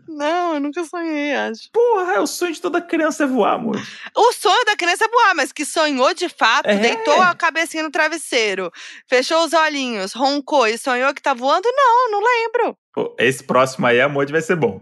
Não, 0.08 0.56
eu 0.56 0.60
nunca 0.60 0.84
sonhei, 0.84 1.34
acho. 1.36 1.70
Porra, 1.72 2.14
é 2.14 2.20
o 2.20 2.28
sonho 2.28 2.54
de 2.54 2.62
toda 2.62 2.82
criança 2.82 3.24
é 3.24 3.28
voar, 3.28 3.58
Modi. 3.60 3.82
O 4.16 4.34
sonho 4.34 4.66
da 4.66 4.76
criança 4.76 5.06
é 5.06 5.08
voar, 5.08 5.36
mas 5.36 5.52
que 5.52 5.66
sonhou 5.66 6.14
de 6.14 6.28
fato, 6.30 6.68
É. 6.68 6.78
deitou 6.78 7.22
a 7.22 7.34
cabecinha 7.36 7.84
no 7.84 7.92
travesseiro, 7.92 8.72
fechou 9.08 9.44
os 9.46 9.54
olhinhos, 9.54 10.14
roncou 10.14 10.68
e 10.68 10.78
sonhou 10.78 11.14
que 11.14 11.22
tá 11.22 11.34
voando? 11.34 11.68
Não, 11.74 12.12
não 12.12 12.20
lembro. 12.22 12.78
Pô, 12.94 13.16
Esse 13.20 13.44
próximo 13.44 13.86
aí, 13.88 14.02
a 14.02 14.10
Modi 14.10 14.32
vai 14.32 14.42
ser 14.42 14.56
bom. 14.56 14.82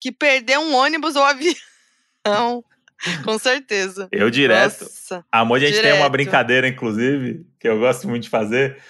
Que 0.00 0.12
perdeu 0.12 0.60
um 0.60 0.74
ônibus 0.74 1.16
ou 1.16 1.24
avião. 1.24 1.54
Com 3.24 3.38
certeza. 3.38 4.08
Eu 4.10 4.28
direto. 4.30 4.82
Nossa. 4.82 5.24
A 5.30 5.44
Modi, 5.44 5.64
a 5.64 5.68
gente 5.68 5.76
tem 5.80 5.90
uma 5.92 5.96
Direto. 5.98 6.12
brincadeira, 6.12 6.68
inclusive, 6.68 7.46
que 7.58 7.68
eu 7.68 7.78
gosto 7.78 8.08
muito 8.08 8.24
de 8.24 8.28
fazer, 8.28 8.80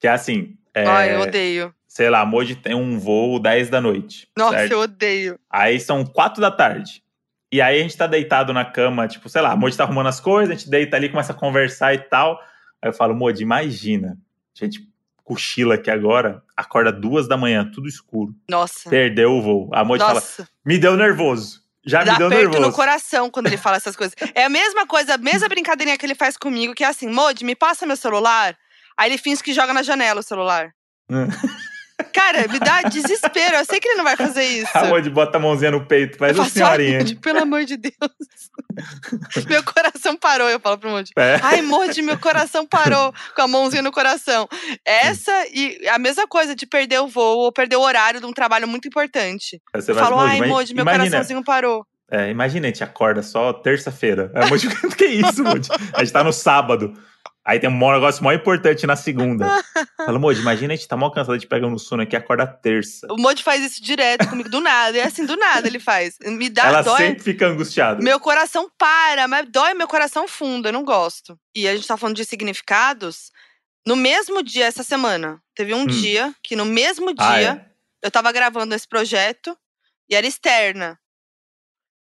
que 0.00 0.06
é 0.06 0.10
assim. 0.10 0.56
é, 0.74 0.84
Ai, 0.86 1.14
eu 1.14 1.20
odeio. 1.20 1.74
Sei 1.96 2.10
lá, 2.10 2.20
a 2.20 2.26
Modi 2.26 2.54
tem 2.54 2.74
um 2.74 2.98
voo 2.98 3.38
10 3.38 3.70
da 3.70 3.80
noite. 3.80 4.28
Nossa, 4.36 4.58
certo? 4.58 4.72
eu 4.72 4.80
odeio. 4.80 5.40
Aí 5.48 5.80
são 5.80 6.04
4 6.04 6.42
da 6.42 6.50
tarde. 6.50 7.02
E 7.50 7.62
aí 7.62 7.80
a 7.80 7.82
gente 7.82 7.96
tá 7.96 8.06
deitado 8.06 8.52
na 8.52 8.66
cama, 8.66 9.08
tipo, 9.08 9.30
sei 9.30 9.40
lá, 9.40 9.52
a 9.52 9.56
Modi 9.56 9.74
tá 9.74 9.84
arrumando 9.84 10.08
as 10.08 10.20
coisas, 10.20 10.50
a 10.50 10.58
gente 10.58 10.68
deita 10.68 10.94
ali, 10.94 11.08
começa 11.08 11.32
a 11.32 11.34
conversar 11.34 11.94
e 11.94 11.98
tal. 11.98 12.38
Aí 12.82 12.90
eu 12.90 12.92
falo, 12.92 13.14
Modi, 13.14 13.42
imagina, 13.42 14.18
a 14.54 14.64
gente 14.64 14.86
cochila 15.24 15.76
aqui 15.76 15.90
agora, 15.90 16.42
acorda 16.54 16.92
duas 16.92 17.26
da 17.26 17.34
manhã, 17.38 17.64
tudo 17.64 17.88
escuro, 17.88 18.34
Nossa. 18.46 18.90
perdeu 18.90 19.32
o 19.32 19.40
voo. 19.40 19.70
A 19.72 19.82
Modi 19.82 20.02
fala, 20.02 20.14
Nossa. 20.16 20.46
me 20.66 20.76
deu 20.76 20.98
nervoso. 20.98 21.62
Já 21.82 22.04
Dá 22.04 22.12
me 22.12 22.18
deu 22.18 22.28
nervoso. 22.28 22.60
no 22.60 22.72
coração 22.72 23.30
quando 23.30 23.46
ele 23.46 23.56
fala 23.56 23.78
essas 23.78 23.96
coisas. 23.96 24.14
É 24.34 24.44
a 24.44 24.50
mesma 24.50 24.86
coisa, 24.86 25.14
a 25.14 25.18
mesma 25.18 25.48
brincadeirinha 25.48 25.96
que 25.96 26.04
ele 26.04 26.14
faz 26.14 26.36
comigo, 26.36 26.74
que 26.74 26.84
é 26.84 26.88
assim, 26.88 27.08
Modi, 27.08 27.42
me 27.42 27.56
passa 27.56 27.86
meu 27.86 27.96
celular. 27.96 28.54
Aí 28.98 29.08
ele 29.08 29.16
finge 29.16 29.42
que 29.42 29.54
joga 29.54 29.72
na 29.72 29.82
janela 29.82 30.20
o 30.20 30.22
celular. 30.22 30.74
Cara, 32.12 32.46
me 32.48 32.58
dá 32.58 32.82
desespero. 32.82 33.56
Eu 33.56 33.64
sei 33.64 33.80
que 33.80 33.88
ele 33.88 33.96
não 33.96 34.04
vai 34.04 34.16
fazer 34.16 34.44
isso. 34.44 34.70
A 34.74 34.84
Modi 34.84 35.08
bota 35.08 35.38
a 35.38 35.40
mãozinha 35.40 35.70
no 35.70 35.86
peito, 35.86 36.18
faz 36.18 36.38
a 36.38 36.42
ai, 36.42 36.50
senhorinha. 36.50 37.04
Pelo 37.22 37.40
amor 37.40 37.64
de 37.64 37.76
Deus. 37.76 37.94
meu 39.48 39.62
coração 39.64 40.16
parou, 40.16 40.48
eu 40.48 40.60
falo 40.60 40.78
pro 40.78 40.90
Modi. 40.90 41.12
É. 41.16 41.38
Ai, 41.42 41.62
Modi, 41.62 42.02
meu 42.02 42.18
coração 42.18 42.66
parou 42.66 43.12
com 43.34 43.42
a 43.42 43.48
mãozinha 43.48 43.82
no 43.82 43.90
coração. 43.90 44.46
Essa 44.84 45.32
e 45.52 45.88
a 45.88 45.98
mesma 45.98 46.26
coisa 46.26 46.54
de 46.54 46.66
perder 46.66 47.00
o 47.00 47.08
voo 47.08 47.38
ou 47.38 47.52
perder 47.52 47.76
o 47.76 47.82
horário 47.82 48.20
de 48.20 48.26
um 48.26 48.32
trabalho 48.32 48.68
muito 48.68 48.86
importante. 48.86 49.60
Você 49.74 49.92
Eu 49.92 49.96
falo, 49.96 50.18
ai, 50.18 50.40
Modi, 50.42 50.74
meu 50.74 50.82
imagina, 50.82 51.04
coraçãozinho 51.04 51.44
parou. 51.44 51.86
É, 52.10 52.30
imagina, 52.30 52.66
a 52.66 52.70
gente 52.70 52.84
acorda 52.84 53.22
só 53.22 53.52
terça-feira. 53.52 54.30
É 54.34 54.46
muito... 54.46 54.68
que 54.96 55.06
isso, 55.06 55.42
Modi? 55.42 55.68
A 55.92 56.04
gente 56.04 56.12
tá 56.12 56.22
no 56.22 56.32
sábado. 56.32 56.92
Aí 57.48 57.60
tem 57.60 57.70
um 57.70 57.92
negócio 57.92 58.24
mó 58.24 58.32
importante 58.32 58.86
na 58.88 58.96
segunda. 58.96 59.46
Fala, 59.96 60.18
Modi, 60.18 60.40
imagina 60.40 60.72
a 60.74 60.76
gente 60.76 60.88
tá 60.88 60.96
mó 60.96 61.10
cansado, 61.10 61.34
a 61.34 61.38
gente 61.38 61.46
pega 61.46 61.68
no 61.68 61.78
sono 61.78 62.02
aqui 62.02 62.16
e 62.16 62.18
acorda 62.18 62.44
terça. 62.44 63.06
O 63.08 63.16
Modi 63.16 63.40
faz 63.44 63.62
isso 63.62 63.80
direto 63.80 64.28
comigo, 64.28 64.48
do 64.50 64.60
nada. 64.60 64.98
É 64.98 65.04
assim, 65.04 65.24
do 65.24 65.36
nada 65.36 65.68
ele 65.68 65.78
faz. 65.78 66.16
Me 66.24 66.48
dá, 66.50 66.64
Ela 66.66 66.82
dói. 66.82 66.98
sempre 66.98 67.22
fica 67.22 67.46
angustiada. 67.46 68.02
Meu 68.02 68.18
coração 68.18 68.68
para, 68.76 69.28
mas 69.28 69.48
dói 69.48 69.74
meu 69.74 69.86
coração 69.86 70.26
fundo, 70.26 70.66
eu 70.66 70.72
não 70.72 70.84
gosto. 70.84 71.38
E 71.54 71.68
a 71.68 71.76
gente 71.76 71.86
tá 71.86 71.96
falando 71.96 72.16
de 72.16 72.24
significados. 72.24 73.30
No 73.86 73.94
mesmo 73.94 74.42
dia, 74.42 74.64
essa 74.66 74.82
semana, 74.82 75.40
teve 75.54 75.72
um 75.72 75.82
Hum. 75.82 75.86
dia 75.86 76.34
que 76.42 76.56
no 76.56 76.64
mesmo 76.64 77.10
Ah, 77.16 77.36
dia 77.38 77.52
é? 78.02 78.06
eu 78.06 78.10
tava 78.10 78.32
gravando 78.32 78.74
esse 78.74 78.88
projeto 78.88 79.56
e 80.10 80.16
era 80.16 80.26
externa. 80.26 80.98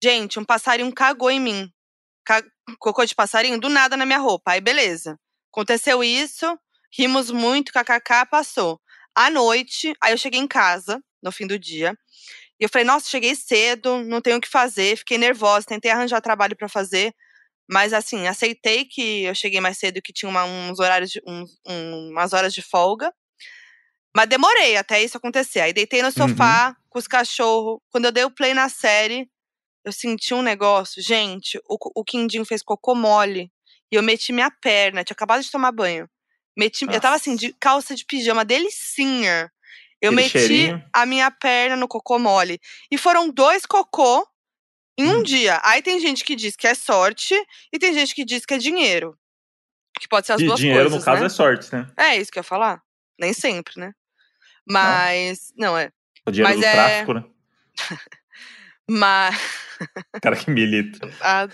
Gente, 0.03 0.39
um 0.39 0.45
passarinho 0.45 0.91
cagou 0.95 1.31
em 1.31 1.41
mim. 1.41 1.71
Cocô 2.79 3.05
de 3.05 3.15
passarinho 3.15 3.61
do 3.61 3.69
nada 3.69 3.97
na 3.99 4.07
minha 4.07 4.19
roupa. 4.19 4.53
Aí, 4.53 4.61
beleza. 4.63 5.19
Aconteceu 5.57 6.05
isso, 6.05 6.45
rimos 6.95 7.31
muito, 7.31 7.73
kkk, 7.73 8.27
passou. 8.31 8.79
À 9.15 9.31
noite, 9.31 9.95
aí 10.03 10.13
eu 10.13 10.19
cheguei 10.19 10.39
em 10.39 10.47
casa, 10.47 11.03
no 11.23 11.33
fim 11.33 11.47
do 11.47 11.59
dia. 11.59 11.97
E 12.61 12.65
eu 12.65 12.69
falei, 12.69 12.85
nossa, 12.87 13.09
cheguei 13.09 13.35
cedo, 13.35 14.03
não 14.05 14.21
tenho 14.21 14.37
o 14.37 14.41
que 14.41 14.49
fazer, 14.51 14.99
fiquei 14.99 15.17
nervosa, 15.17 15.65
tentei 15.67 15.91
arranjar 15.91 16.21
trabalho 16.21 16.55
pra 16.55 16.69
fazer. 16.69 17.15
Mas 17.67 17.95
assim, 17.95 18.27
aceitei 18.29 18.85
que 18.85 19.23
eu 19.23 19.35
cheguei 19.35 19.59
mais 19.59 19.79
cedo 19.79 20.03
que 20.03 20.13
tinha 20.13 20.29
uma- 20.29 20.45
uns 20.45 20.79
horários 20.79 21.11
de, 21.11 21.23
uns- 21.27 21.59
um- 21.67 22.11
umas 22.11 22.35
horas 22.35 22.53
de 22.53 22.61
folga. 22.61 23.11
Mas 24.15 24.29
demorei 24.29 24.77
até 24.77 25.03
isso 25.03 25.17
acontecer. 25.17 25.61
Aí 25.61 25.73
deitei 25.73 26.03
no 26.03 26.09
sofá 26.13 26.77
com 26.91 26.99
os 26.99 27.07
cachorros. 27.07 27.81
Quando 27.91 28.05
eu 28.07 28.13
dei 28.13 28.25
o 28.25 28.31
play 28.31 28.53
na 28.53 28.69
série, 28.69 29.27
eu 29.85 29.93
senti 29.93 30.35
um 30.35 30.43
negócio. 30.43 31.03
Gente, 31.03 31.59
o, 31.67 31.77
o 32.01 32.05
Quindinho 32.05 32.45
fez 32.45 32.63
cocô 32.63 32.95
mole. 32.95 33.51
E 33.93 33.97
eu 33.97 34.03
meti 34.03 34.33
minha 34.33 34.51
perna, 34.51 35.05
tinha 35.05 35.15
acabado 35.15 35.43
de 35.43 35.51
tomar 35.51 35.73
banho. 35.73 36.09
Meti, 36.57 36.87
eu 36.91 37.01
tava 37.01 37.17
assim, 37.17 37.37
de 37.37 37.53
calça 37.55 37.95
de 37.95 38.05
pijama, 38.05 38.45
delicinha. 38.45 39.53
Eu 40.01 40.11
Aquele 40.13 40.23
meti 40.23 40.31
cheirinho. 40.31 40.85
a 40.93 41.07
minha 41.07 41.31
perna 41.31 41.77
no 41.77 41.87
cocô 41.89 42.19
mole. 42.19 42.59
E 42.91 42.97
foram 42.99 43.31
dois 43.31 43.65
cocô 43.67 44.27
em 44.99 45.09
um 45.09 45.21
Hum. 45.21 45.23
dia. 45.23 45.61
Aí 45.65 45.83
tem 45.83 46.01
gente 46.01 46.25
que 46.25 46.35
diz 46.35 46.57
que 46.57 46.67
é 46.67 46.75
sorte 46.75 47.35
e 47.73 47.79
tem 47.79 47.93
gente 47.93 48.15
que 48.15 48.25
diz 48.25 48.45
que 48.47 48.55
é 48.55 48.59
dinheiro. 48.59 49.19
Que 50.01 50.09
pode 50.09 50.27
ser 50.27 50.33
as 50.35 50.41
E 50.43 50.47
duas 50.47 50.59
dinheiro, 50.61 50.83
coisas, 50.85 50.99
no 50.99 51.05
caso, 51.05 51.21
né? 51.21 51.27
é 51.27 51.31
sorte, 51.31 51.73
né? 51.75 51.87
É 51.97 52.17
isso 52.17 52.31
que 52.31 52.39
eu 52.39 52.41
ia 52.41 52.45
falar. 52.45 52.83
Nem 53.19 53.33
sempre, 53.33 53.79
né? 53.81 53.93
Mas. 54.67 55.53
Não, 55.57 55.77
é. 55.77 55.91
O 56.27 56.31
dinheiro 56.31 56.51
Mas 56.59 56.61
do 56.61 56.67
é- 56.67 56.73
tráfico, 56.73 57.15
né? 57.15 57.25
Mas. 58.89 59.37
Cara 60.23 60.37
que 60.37 60.51
milita. 60.51 61.07
ah, 61.21 61.47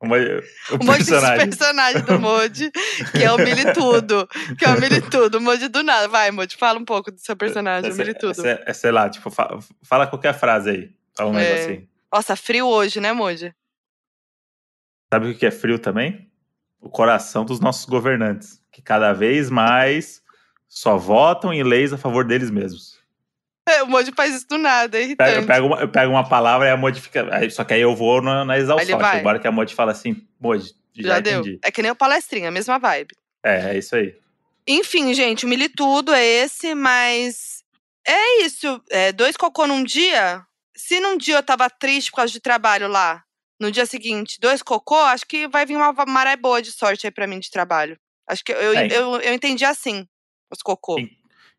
O, 0.00 0.06
mo- 0.06 0.14
o 0.14 0.74
um 0.74 0.86
personagem. 0.86 1.48
personagem 1.48 2.02
do 2.02 2.20
Modi, 2.20 2.70
que 3.12 3.24
é 3.24 3.32
o 3.32 3.38
Militudo. 3.38 4.28
Que 4.58 4.64
é 4.64 4.68
o 4.68 4.80
Militudo. 4.80 5.38
O 5.38 5.40
Modi 5.40 5.68
do 5.68 5.82
nada. 5.82 6.06
Vai, 6.06 6.30
Modi, 6.30 6.56
fala 6.56 6.78
um 6.78 6.84
pouco 6.84 7.10
do 7.10 7.18
seu 7.18 7.34
personagem, 7.36 7.90
o 7.90 7.92
Essa- 7.92 7.98
Militudo. 8.02 8.30
essa 8.32 8.48
é, 8.48 8.64
é, 8.66 8.72
sei 8.72 8.92
lá, 8.92 9.08
tipo, 9.10 9.30
fa- 9.30 9.58
fala 9.82 10.06
qualquer 10.06 10.34
frase 10.38 10.70
aí. 10.70 10.94
Fala 11.16 11.30
um 11.30 11.38
É. 11.38 11.42
negócio 11.50 11.70
aí. 11.70 11.88
Nossa, 12.12 12.36
frio 12.36 12.66
hoje, 12.66 13.00
né, 13.00 13.12
Modi? 13.12 13.54
Sabe 15.12 15.30
o 15.30 15.36
que 15.36 15.46
é 15.46 15.50
frio 15.50 15.78
também? 15.78 16.30
O 16.80 16.88
coração 16.90 17.44
dos 17.44 17.58
nossos 17.58 17.84
governantes, 17.86 18.60
que 18.70 18.80
cada 18.82 19.12
vez 19.12 19.50
mais 19.50 20.22
só 20.68 20.96
votam 20.96 21.52
em 21.52 21.62
leis 21.62 21.92
a 21.92 21.98
favor 21.98 22.24
deles 22.24 22.50
mesmos. 22.50 22.95
É, 23.68 23.82
o 23.84 23.86
Modi 23.86 24.12
faz 24.16 24.34
isso 24.34 24.46
do 24.48 24.58
nada, 24.58 24.98
é 24.98 25.14
Pega- 25.14 25.30
Eu 25.30 25.34
irritante. 25.38 25.46
pego, 25.46 25.66
uma, 25.66 25.80
eu 25.80 25.88
pego 25.88 26.12
uma 26.12 26.28
palavra 26.28 26.68
e 26.68 26.70
a 26.70 26.76
modifica. 26.76 27.28
aí- 27.34 27.50
Só 27.50 27.64
que 27.64 27.74
aí 27.74 27.80
eu 27.80 27.94
vou 27.94 28.22
na, 28.22 28.44
na 28.44 28.58
exaustão. 28.58 29.00
a 29.00 29.22
hora 29.28 29.38
que 29.38 29.46
a 29.46 29.52
Mod 29.52 29.74
fala 29.74 29.92
assim, 29.92 30.26
Mod, 30.40 30.64
já, 30.94 31.14
Já 31.14 31.20
deu. 31.20 31.40
entendi. 31.40 31.58
É 31.62 31.70
que 31.70 31.82
nem 31.82 31.90
o 31.90 31.96
palestrinha, 31.96 32.50
mesma 32.50 32.78
vibe. 32.78 33.14
É, 33.44 33.70
é 33.74 33.78
isso 33.78 33.94
aí. 33.96 34.14
Enfim, 34.66 35.12
gente, 35.14 35.46
o 35.46 35.48
militudo 35.48 36.12
é 36.12 36.24
esse, 36.24 36.74
mas 36.74 37.62
é 38.06 38.42
isso. 38.42 38.82
É, 38.90 39.12
dois 39.12 39.36
cocô 39.36 39.66
num 39.66 39.84
dia. 39.84 40.42
Se 40.76 40.98
num 41.00 41.16
dia 41.16 41.36
eu 41.36 41.42
tava 41.42 41.70
triste 41.70 42.10
por 42.10 42.16
causa 42.18 42.32
de 42.32 42.40
trabalho 42.40 42.88
lá, 42.88 43.22
no 43.60 43.70
dia 43.70 43.86
seguinte, 43.86 44.38
dois 44.40 44.62
cocô, 44.62 44.96
acho 44.98 45.24
que 45.26 45.48
vai 45.48 45.64
vir 45.64 45.76
uma 45.76 45.92
maré 46.06 46.36
boa 46.36 46.60
de 46.60 46.70
sorte 46.72 47.06
aí 47.06 47.10
pra 47.10 47.26
mim 47.26 47.38
de 47.38 47.50
trabalho. 47.50 47.96
Acho 48.28 48.44
que 48.44 48.52
eu, 48.52 48.74
É. 48.76 48.86
eu, 48.88 49.20
eu 49.20 49.32
entendi 49.32 49.64
assim, 49.64 50.06
os 50.52 50.60
cocô. 50.62 50.96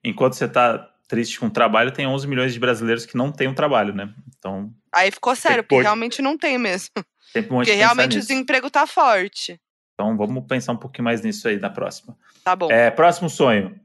Enquanto 0.03 0.33
você 0.33 0.47
tá 0.47 0.87
triste 1.07 1.39
com 1.39 1.47
o 1.47 1.49
trabalho, 1.51 1.91
tem 1.91 2.05
11 2.05 2.27
milhões 2.27 2.53
de 2.53 2.59
brasileiros 2.59 3.05
que 3.05 3.15
não 3.17 3.31
têm 3.31 3.47
um 3.47 3.53
trabalho, 3.53 3.93
né? 3.93 4.13
Então, 4.37 4.71
Aí 4.93 5.09
ficou 5.11 5.35
sério, 5.35 5.63
porque 5.63 5.81
realmente 5.81 6.21
não 6.21 6.37
tem 6.37 6.57
mesmo. 6.57 6.89
sempre 7.31 7.51
um 7.51 7.55
monte 7.57 7.67
Porque 7.67 7.77
realmente 7.77 8.17
o 8.17 8.19
desemprego 8.19 8.69
tá 8.69 8.85
forte. 8.85 9.59
Então, 9.93 10.15
vamos 10.17 10.45
pensar 10.47 10.73
um 10.73 10.77
pouquinho 10.77 11.05
mais 11.05 11.21
nisso 11.21 11.47
aí 11.47 11.57
na 11.59 11.69
próxima. 11.69 12.15
Tá 12.43 12.55
bom. 12.55 12.71
É, 12.71 12.91
próximo 12.91 13.29
sonho. 13.29 13.79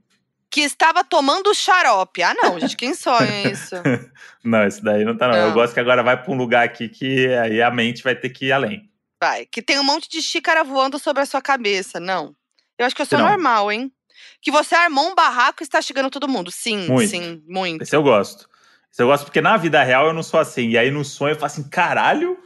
Que 0.51 0.61
estava 0.61 1.03
tomando 1.03 1.55
xarope. 1.55 2.23
Ah, 2.23 2.35
não, 2.35 2.61
gente, 2.61 2.77
quem 2.77 2.95
sonha 2.95 3.51
isso? 3.51 3.75
Não, 4.45 4.67
esse 4.67 4.83
daí 4.83 5.05
não 5.05 5.17
tá 5.17 5.29
não. 5.29 5.37
Eu 5.37 5.47
Não. 5.47 5.55
gosto 5.55 5.73
que 5.73 5.79
agora 5.81 6.03
vai 6.03 6.21
pra 6.21 6.31
um 6.33 6.37
lugar 6.37 6.65
aqui 6.65 6.89
que 6.89 7.29
aí 7.37 7.63
a 7.63 7.71
mente 7.71 8.03
vai 8.03 8.15
ter 8.17 8.29
que 8.29 8.47
ir 8.47 8.53
além. 8.53 8.91
Vai. 9.23 9.47
Que 9.47 9.63
tem 9.63 9.79
um 9.79 9.85
monte 9.85 10.09
de 10.11 10.21
xícara 10.21 10.65
voando 10.65 10.99
sobre 10.99 11.23
a 11.23 11.27
sua 11.27 11.41
cabeça. 11.41 11.99
Não. 12.01 12.35
Eu 12.77 12.85
acho 12.85 12.95
que 12.95 13.01
eu 13.01 13.07
sou 13.07 13.19
Não. 13.21 13.29
normal, 13.29 13.71
hein? 13.73 13.91
Que 14.41 14.51
você 14.51 14.75
armou 14.75 15.09
um 15.11 15.15
barraco 15.15 15.63
e 15.63 15.65
está 15.65 15.81
chegando 15.83 16.11
todo 16.11 16.29
mundo. 16.29 16.51
Sim, 16.51 16.87
Muito. 16.89 17.11
sim, 17.11 17.43
muito. 17.49 17.83
Esse 17.83 17.95
eu 17.97 18.03
gosto. 18.03 18.49
Esse 18.93 19.03
eu 19.03 19.07
gosto 19.07 19.25
porque 19.25 19.41
na 19.41 19.57
vida 19.57 19.83
real 19.83 20.07
eu 20.07 20.13
não 20.13 20.23
sou 20.23 20.39
assim. 20.41 20.69
E 20.71 20.79
aí 20.79 20.91
no 20.91 21.05
sonho 21.05 21.33
eu 21.33 21.37
falo 21.37 21.47
assim, 21.47 21.69
caralho, 21.69 22.39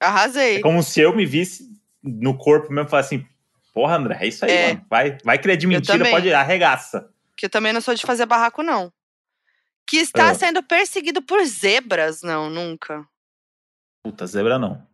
Arrasei. 0.00 0.56
é 0.56 0.60
como 0.60 0.82
se 0.82 1.00
eu 1.00 1.14
me 1.14 1.26
visse 1.26 1.68
no 2.02 2.36
corpo 2.36 2.72
mesmo 2.72 2.86
e 2.86 2.90
falasse 2.90 3.14
assim, 3.16 3.26
Porra, 3.74 3.94
André, 3.96 4.18
é 4.20 4.26
isso 4.26 4.44
aí, 4.44 4.50
É. 4.50 4.68
mano. 4.74 4.86
Vai, 4.90 5.18
vai 5.24 5.38
querer 5.38 5.56
de 5.56 5.64
mentira, 5.66 6.10
pode 6.10 6.32
arregaça. 6.32 7.08
Que 7.36 7.46
eu 7.46 7.50
também 7.50 7.72
não 7.72 7.80
sou 7.80 7.94
de 7.94 8.02
fazer 8.04 8.26
barraco, 8.26 8.60
não. 8.60 8.92
Que 9.86 9.98
está 9.98 10.30
Ah. 10.30 10.34
sendo 10.34 10.62
perseguido 10.64 11.22
por 11.22 11.44
zebras. 11.46 12.22
Não, 12.22 12.50
nunca. 12.50 13.06
Puta, 14.02 14.26
zebra 14.26 14.58
não. 14.58 14.84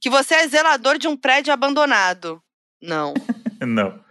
Que 0.00 0.08
você 0.08 0.34
é 0.36 0.48
zelador 0.48 0.96
de 0.96 1.06
um 1.06 1.16
prédio 1.16 1.52
abandonado. 1.52 2.42
Não. 2.80 3.12
Não. 3.60 4.02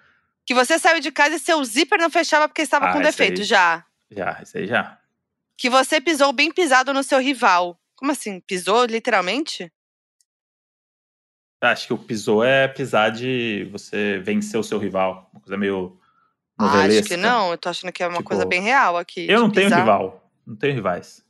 Que 0.46 0.54
você 0.54 0.78
saiu 0.78 1.00
de 1.00 1.12
casa 1.12 1.36
e 1.36 1.40
seu 1.40 1.64
zíper 1.64 2.00
não 2.00 2.10
fechava 2.10 2.48
porque 2.48 2.62
estava 2.62 2.90
Ah, 2.90 2.94
com 2.94 3.02
defeito. 3.02 3.42
aí. 3.42 3.46
Já. 3.48 3.86
Já, 4.12 4.40
isso 4.44 4.58
aí 4.58 4.68
já. 4.68 5.00
Que 5.58 5.70
você 5.70 6.02
pisou 6.02 6.34
bem 6.34 6.52
pisado 6.52 6.94
no 6.94 7.04
seu 7.04 7.20
rival. 7.20 7.80
Como 7.96 8.12
assim? 8.12 8.40
Pisou 8.42 8.86
literalmente? 8.86 9.72
Acho 11.62 11.88
que 11.88 11.94
o 11.94 11.98
pisou 11.98 12.44
é 12.44 12.68
pisar 12.68 13.10
de 13.12 13.70
você 13.72 14.20
vencer 14.20 14.60
o 14.60 14.64
seu 14.64 14.78
rival. 14.78 15.30
Uma 15.32 15.40
coisa 15.42 15.56
meio 15.58 15.98
Ah, 16.58 16.66
acho 16.66 16.76
novelesca. 16.76 17.08
que 17.16 17.18
não. 17.18 17.52
Eu 17.52 17.58
tô 17.58 17.70
achando 17.70 17.92
que 17.94 18.04
é 18.04 18.08
uma 18.08 18.18
Tipo, 18.18 18.28
coisa 18.30 18.46
bem 18.46 18.62
real 18.62 18.98
aqui. 18.98 19.26
Eu 19.30 19.40
não 19.40 19.50
tenho 19.50 19.68
pisar. 19.68 19.80
rival. 19.80 20.30
Não 20.46 20.56
tenho 20.58 20.74
rivais. 20.74 21.24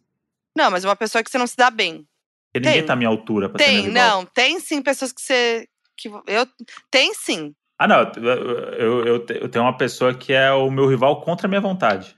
Não, 0.57 0.71
mas 0.71 0.83
uma 0.83 0.95
pessoa 0.95 1.23
que 1.23 1.29
você 1.29 1.37
não 1.37 1.45
se 1.45 1.55
dá 1.55 1.69
bem. 1.69 2.07
Porque 2.51 2.65
ninguém 2.67 2.81
Tem. 2.81 2.85
tá 2.87 2.93
à 2.93 2.95
minha 2.95 3.09
altura 3.09 3.47
pra 3.49 3.63
ser 3.63 3.71
meu 3.71 3.83
Tem, 3.83 3.91
não. 3.91 4.25
Tem 4.25 4.59
sim 4.59 4.81
pessoas 4.81 5.11
que 5.11 5.21
você. 5.21 5.67
Que 5.95 6.09
eu, 6.27 6.47
tem 6.89 7.13
sim. 7.13 7.55
Ah, 7.83 7.87
não. 7.87 8.11
Eu, 8.15 8.73
eu, 8.75 9.05
eu 9.05 9.19
te- 9.25 9.37
eu 9.41 9.49
tenho 9.49 9.65
uma 9.65 9.75
pessoa 9.77 10.13
que 10.13 10.31
é 10.31 10.51
o 10.53 10.71
meu 10.71 10.87
rival 10.87 11.19
contra 11.21 11.47
a 11.47 11.49
minha 11.49 11.59
vontade. 11.59 12.15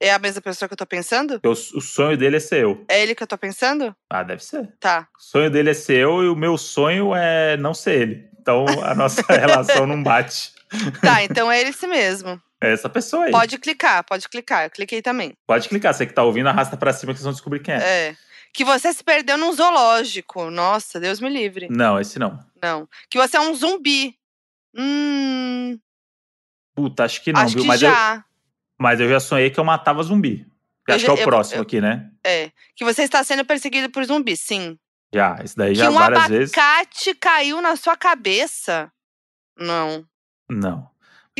É 0.00 0.12
a 0.12 0.18
mesma 0.18 0.42
pessoa 0.42 0.68
que 0.68 0.72
eu 0.72 0.76
tô 0.76 0.84
pensando? 0.84 1.38
Eu- 1.42 1.52
o 1.52 1.54
sonho 1.80 2.16
dele 2.16 2.36
é 2.36 2.40
ser 2.40 2.64
eu. 2.64 2.84
É 2.88 3.00
ele 3.02 3.14
que 3.14 3.22
eu 3.22 3.26
tô 3.26 3.38
pensando? 3.38 3.94
Ah, 4.10 4.24
deve 4.24 4.42
ser. 4.44 4.68
Tá. 4.80 5.06
O 5.16 5.22
sonho 5.22 5.48
dele 5.50 5.70
é 5.70 5.74
ser 5.74 5.98
eu 5.98 6.24
e 6.24 6.28
o 6.28 6.34
meu 6.34 6.58
sonho 6.58 7.14
é 7.14 7.56
não 7.56 7.72
ser 7.72 8.00
ele. 8.02 8.28
Então 8.40 8.64
a 8.82 8.94
nossa 8.96 9.22
relação 9.32 9.86
não 9.86 10.02
bate. 10.02 10.52
Tá, 11.00 11.22
então 11.22 11.50
é 11.52 11.60
ele 11.60 11.70
esse 11.70 11.86
mesmo. 11.86 12.40
É 12.60 12.72
essa 12.72 12.88
pessoa 12.88 13.26
aí. 13.26 13.30
Pode 13.30 13.58
clicar, 13.58 14.02
pode 14.02 14.28
clicar. 14.28 14.64
Eu 14.64 14.70
cliquei 14.70 15.00
também. 15.00 15.34
Pode 15.46 15.68
clicar. 15.68 15.94
Você 15.94 16.04
que 16.04 16.12
tá 16.12 16.24
ouvindo, 16.24 16.48
arrasta 16.48 16.76
pra 16.76 16.92
cima 16.92 17.12
que 17.12 17.18
vocês 17.18 17.24
vão 17.24 17.32
descobrir 17.32 17.60
quem 17.60 17.74
é. 17.74 17.78
É. 18.08 18.16
Que 18.52 18.64
você 18.64 18.92
se 18.92 19.04
perdeu 19.04 19.38
num 19.38 19.52
zoológico. 19.52 20.50
Nossa, 20.50 20.98
Deus 20.98 21.20
me 21.20 21.28
livre. 21.28 21.68
Não, 21.70 22.00
esse 22.00 22.18
não. 22.18 22.40
Não. 22.60 22.88
Que 23.08 23.18
você 23.18 23.36
é 23.36 23.40
um 23.40 23.54
zumbi. 23.54 24.16
Hum. 24.76 25.78
Puta, 26.74 27.04
acho 27.04 27.22
que 27.22 27.32
não, 27.32 27.40
acho 27.40 27.54
viu? 27.54 27.62
que 27.62 27.68
Mas 27.68 27.82
eu, 27.82 27.90
já. 27.90 28.24
mas 28.78 29.00
eu 29.00 29.08
já 29.08 29.18
sonhei 29.20 29.50
que 29.50 29.58
eu 29.58 29.64
matava 29.64 30.02
zumbi. 30.02 30.46
Eu 30.88 30.94
Acho 30.94 31.06
já- 31.06 31.12
que 31.14 31.18
é 31.20 31.22
o 31.22 31.22
eu- 31.22 31.28
próximo 31.28 31.58
eu- 31.58 31.62
aqui, 31.62 31.80
né? 31.80 32.10
É. 32.24 32.50
Que 32.76 32.84
você 32.84 33.02
está 33.02 33.24
sendo 33.24 33.44
perseguido 33.44 33.90
por 33.90 34.04
zumbis, 34.04 34.40
sim. 34.40 34.78
Já, 35.14 35.38
esse 35.42 35.56
daí 35.56 35.72
que 35.72 35.78
já 35.78 35.90
um 35.90 35.94
várias 35.94 36.28
vezes. 36.28 36.54
abacate 36.56 37.14
caiu 37.14 37.60
na 37.62 37.76
sua 37.76 37.96
cabeça. 37.96 38.90
Não. 39.58 40.04
Não. 40.50 40.88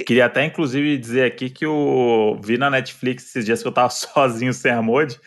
Queria 0.07 0.27
até, 0.27 0.45
inclusive, 0.45 0.99
dizer 0.99 1.25
aqui 1.25 1.49
que 1.49 1.65
eu 1.65 2.39
vi 2.43 2.59
na 2.59 2.69
Netflix 2.71 3.27
esses 3.27 3.45
dias 3.45 3.63
que 3.63 3.69
eu 3.69 3.73
tava 3.73 3.89
sozinho 3.91 4.53
sem 4.53 4.73
a 4.73 4.83
Mod. 4.83 5.19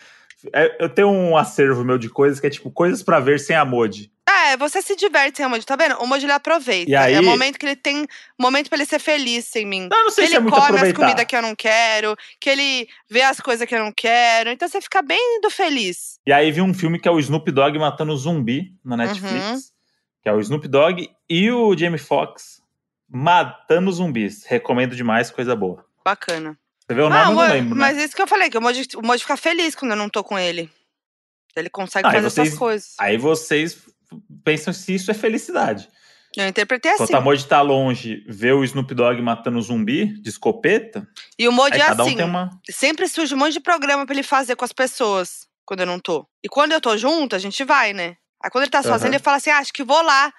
É, 0.54 0.82
Eu 0.82 0.88
tenho 0.88 1.08
um 1.10 1.36
acervo 1.36 1.84
meu 1.84 1.98
de 1.98 2.08
coisas 2.08 2.40
que 2.40 2.46
é 2.46 2.50
tipo 2.50 2.70
coisas 2.70 3.02
pra 3.02 3.20
ver 3.20 3.38
sem 3.40 3.54
a 3.56 3.64
Mod. 3.64 4.10
É, 4.32 4.56
você 4.56 4.80
se 4.80 4.94
diverte 4.94 5.38
sem 5.38 5.46
o 5.46 5.50
Moji, 5.50 5.64
tá 5.66 5.74
vendo? 5.76 5.96
O 5.96 6.06
Moji 6.06 6.24
ele 6.26 6.32
aproveita. 6.32 6.90
E 6.90 6.94
aí- 6.94 7.14
É 7.14 7.20
o 7.20 7.24
momento 7.24 7.58
que 7.58 7.66
ele 7.66 7.74
tem. 7.76 8.06
Momento 8.38 8.68
pra 8.68 8.76
ele 8.78 8.86
ser 8.86 8.98
feliz 8.98 9.44
sem 9.46 9.66
mim. 9.66 9.88
Não, 9.90 9.98
eu 9.98 10.04
não 10.04 10.10
sei 10.10 10.24
ele 10.24 10.30
se 10.30 10.36
é 10.36 10.40
muito 10.40 10.52
come 10.54 10.64
as 10.66 10.70
aproveitar. 10.70 11.00
comidas 11.00 11.24
que 11.24 11.36
eu 11.36 11.42
não 11.42 11.54
quero, 11.56 12.16
que 12.38 12.48
ele 12.50 12.88
vê 13.08 13.22
as 13.22 13.40
coisas 13.40 13.66
que 13.66 13.74
eu 13.74 13.82
não 13.84 13.92
quero. 13.92 14.50
Então 14.50 14.68
você 14.68 14.80
fica 14.80 15.02
bem 15.02 15.40
do 15.42 15.50
feliz. 15.50 16.18
E 16.26 16.32
aí 16.32 16.50
vi 16.52 16.60
um 16.60 16.72
filme 16.74 16.98
que 17.00 17.08
é 17.08 17.10
o 17.10 17.18
Snoop 17.18 17.50
Dogg 17.50 17.78
matando 17.78 18.16
zumbi 18.16 18.72
na 18.84 18.96
Netflix. 18.96 19.34
Uhum. 19.34 19.60
Que 20.22 20.28
é 20.28 20.32
o 20.32 20.40
Snoop 20.40 20.68
Dogg 20.68 21.10
e 21.28 21.50
o 21.50 21.76
Jamie 21.76 21.98
Foxx 21.98 22.60
matando 23.08 23.90
zumbis. 23.92 24.44
Recomendo 24.44 24.94
demais, 24.94 25.30
coisa 25.30 25.56
boa. 25.56 25.84
Bacana. 26.04 26.56
Você 26.86 26.94
vê 26.94 27.00
o 27.02 27.08
nome, 27.08 27.16
Ah, 27.16 27.24
eu 27.30 27.34
não 27.34 27.48
lembro, 27.54 27.74
né? 27.74 27.80
mas 27.80 27.98
isso 27.98 28.14
que 28.16 28.22
eu 28.22 28.26
falei, 28.26 28.50
que 28.50 28.58
o 28.58 28.60
Moji, 28.60 28.86
o 28.96 29.02
Moji 29.02 29.22
fica 29.22 29.36
feliz 29.36 29.74
quando 29.74 29.92
eu 29.92 29.96
não 29.96 30.08
tô 30.08 30.22
com 30.24 30.38
ele. 30.38 30.70
Ele 31.56 31.68
consegue 31.70 32.06
Ah, 32.06 32.12
fazer 32.12 32.30
vocês- 32.30 32.48
essas 32.48 32.58
coisas. 32.58 32.94
Aí 32.98 33.16
vocês 33.16 33.78
pensam 34.44 34.72
se 34.72 34.94
isso 34.94 35.10
é 35.10 35.14
felicidade. 35.14 35.88
Eu 36.36 36.46
interpretei 36.46 36.92
assim. 36.92 37.02
Enquanto 37.02 37.18
a 37.18 37.20
Mod 37.20 37.46
tá 37.46 37.60
longe, 37.60 38.24
vê 38.28 38.52
o 38.52 38.62
Snoop 38.62 38.94
Dogg 38.94 39.20
matando 39.20 39.60
zumbi 39.60 40.06
de 40.20 40.28
escopeta, 40.30 41.06
E 41.38 41.48
o 41.48 41.52
Moji 41.52 41.74
aí 41.74 41.80
é 41.80 41.88
um 41.88 42.02
assim. 42.02 42.16
tem 42.16 42.24
uma. 42.24 42.50
Sempre 42.70 43.08
surge 43.08 43.34
um 43.34 43.38
monte 43.38 43.54
de 43.54 43.60
programa 43.60 44.06
pra 44.06 44.14
ele 44.14 44.22
fazer 44.22 44.54
com 44.54 44.64
as 44.64 44.72
pessoas 44.72 45.48
quando 45.64 45.80
eu 45.80 45.86
não 45.86 45.98
tô. 45.98 46.28
E 46.42 46.48
quando 46.48 46.72
eu 46.72 46.80
tô 46.80 46.96
junto, 46.96 47.34
a 47.34 47.38
gente 47.38 47.64
vai, 47.64 47.92
né? 47.92 48.16
Aí 48.42 48.50
quando 48.50 48.62
ele 48.62 48.70
tá 48.70 48.82
sozinho, 48.82 49.08
Aham. 49.08 49.14
ele 49.16 49.18
fala 49.18 49.36
assim: 49.38 49.50
ah, 49.50 49.58
acho 49.58 49.72
que 49.72 49.82
vou 49.82 50.00
lá 50.02 50.32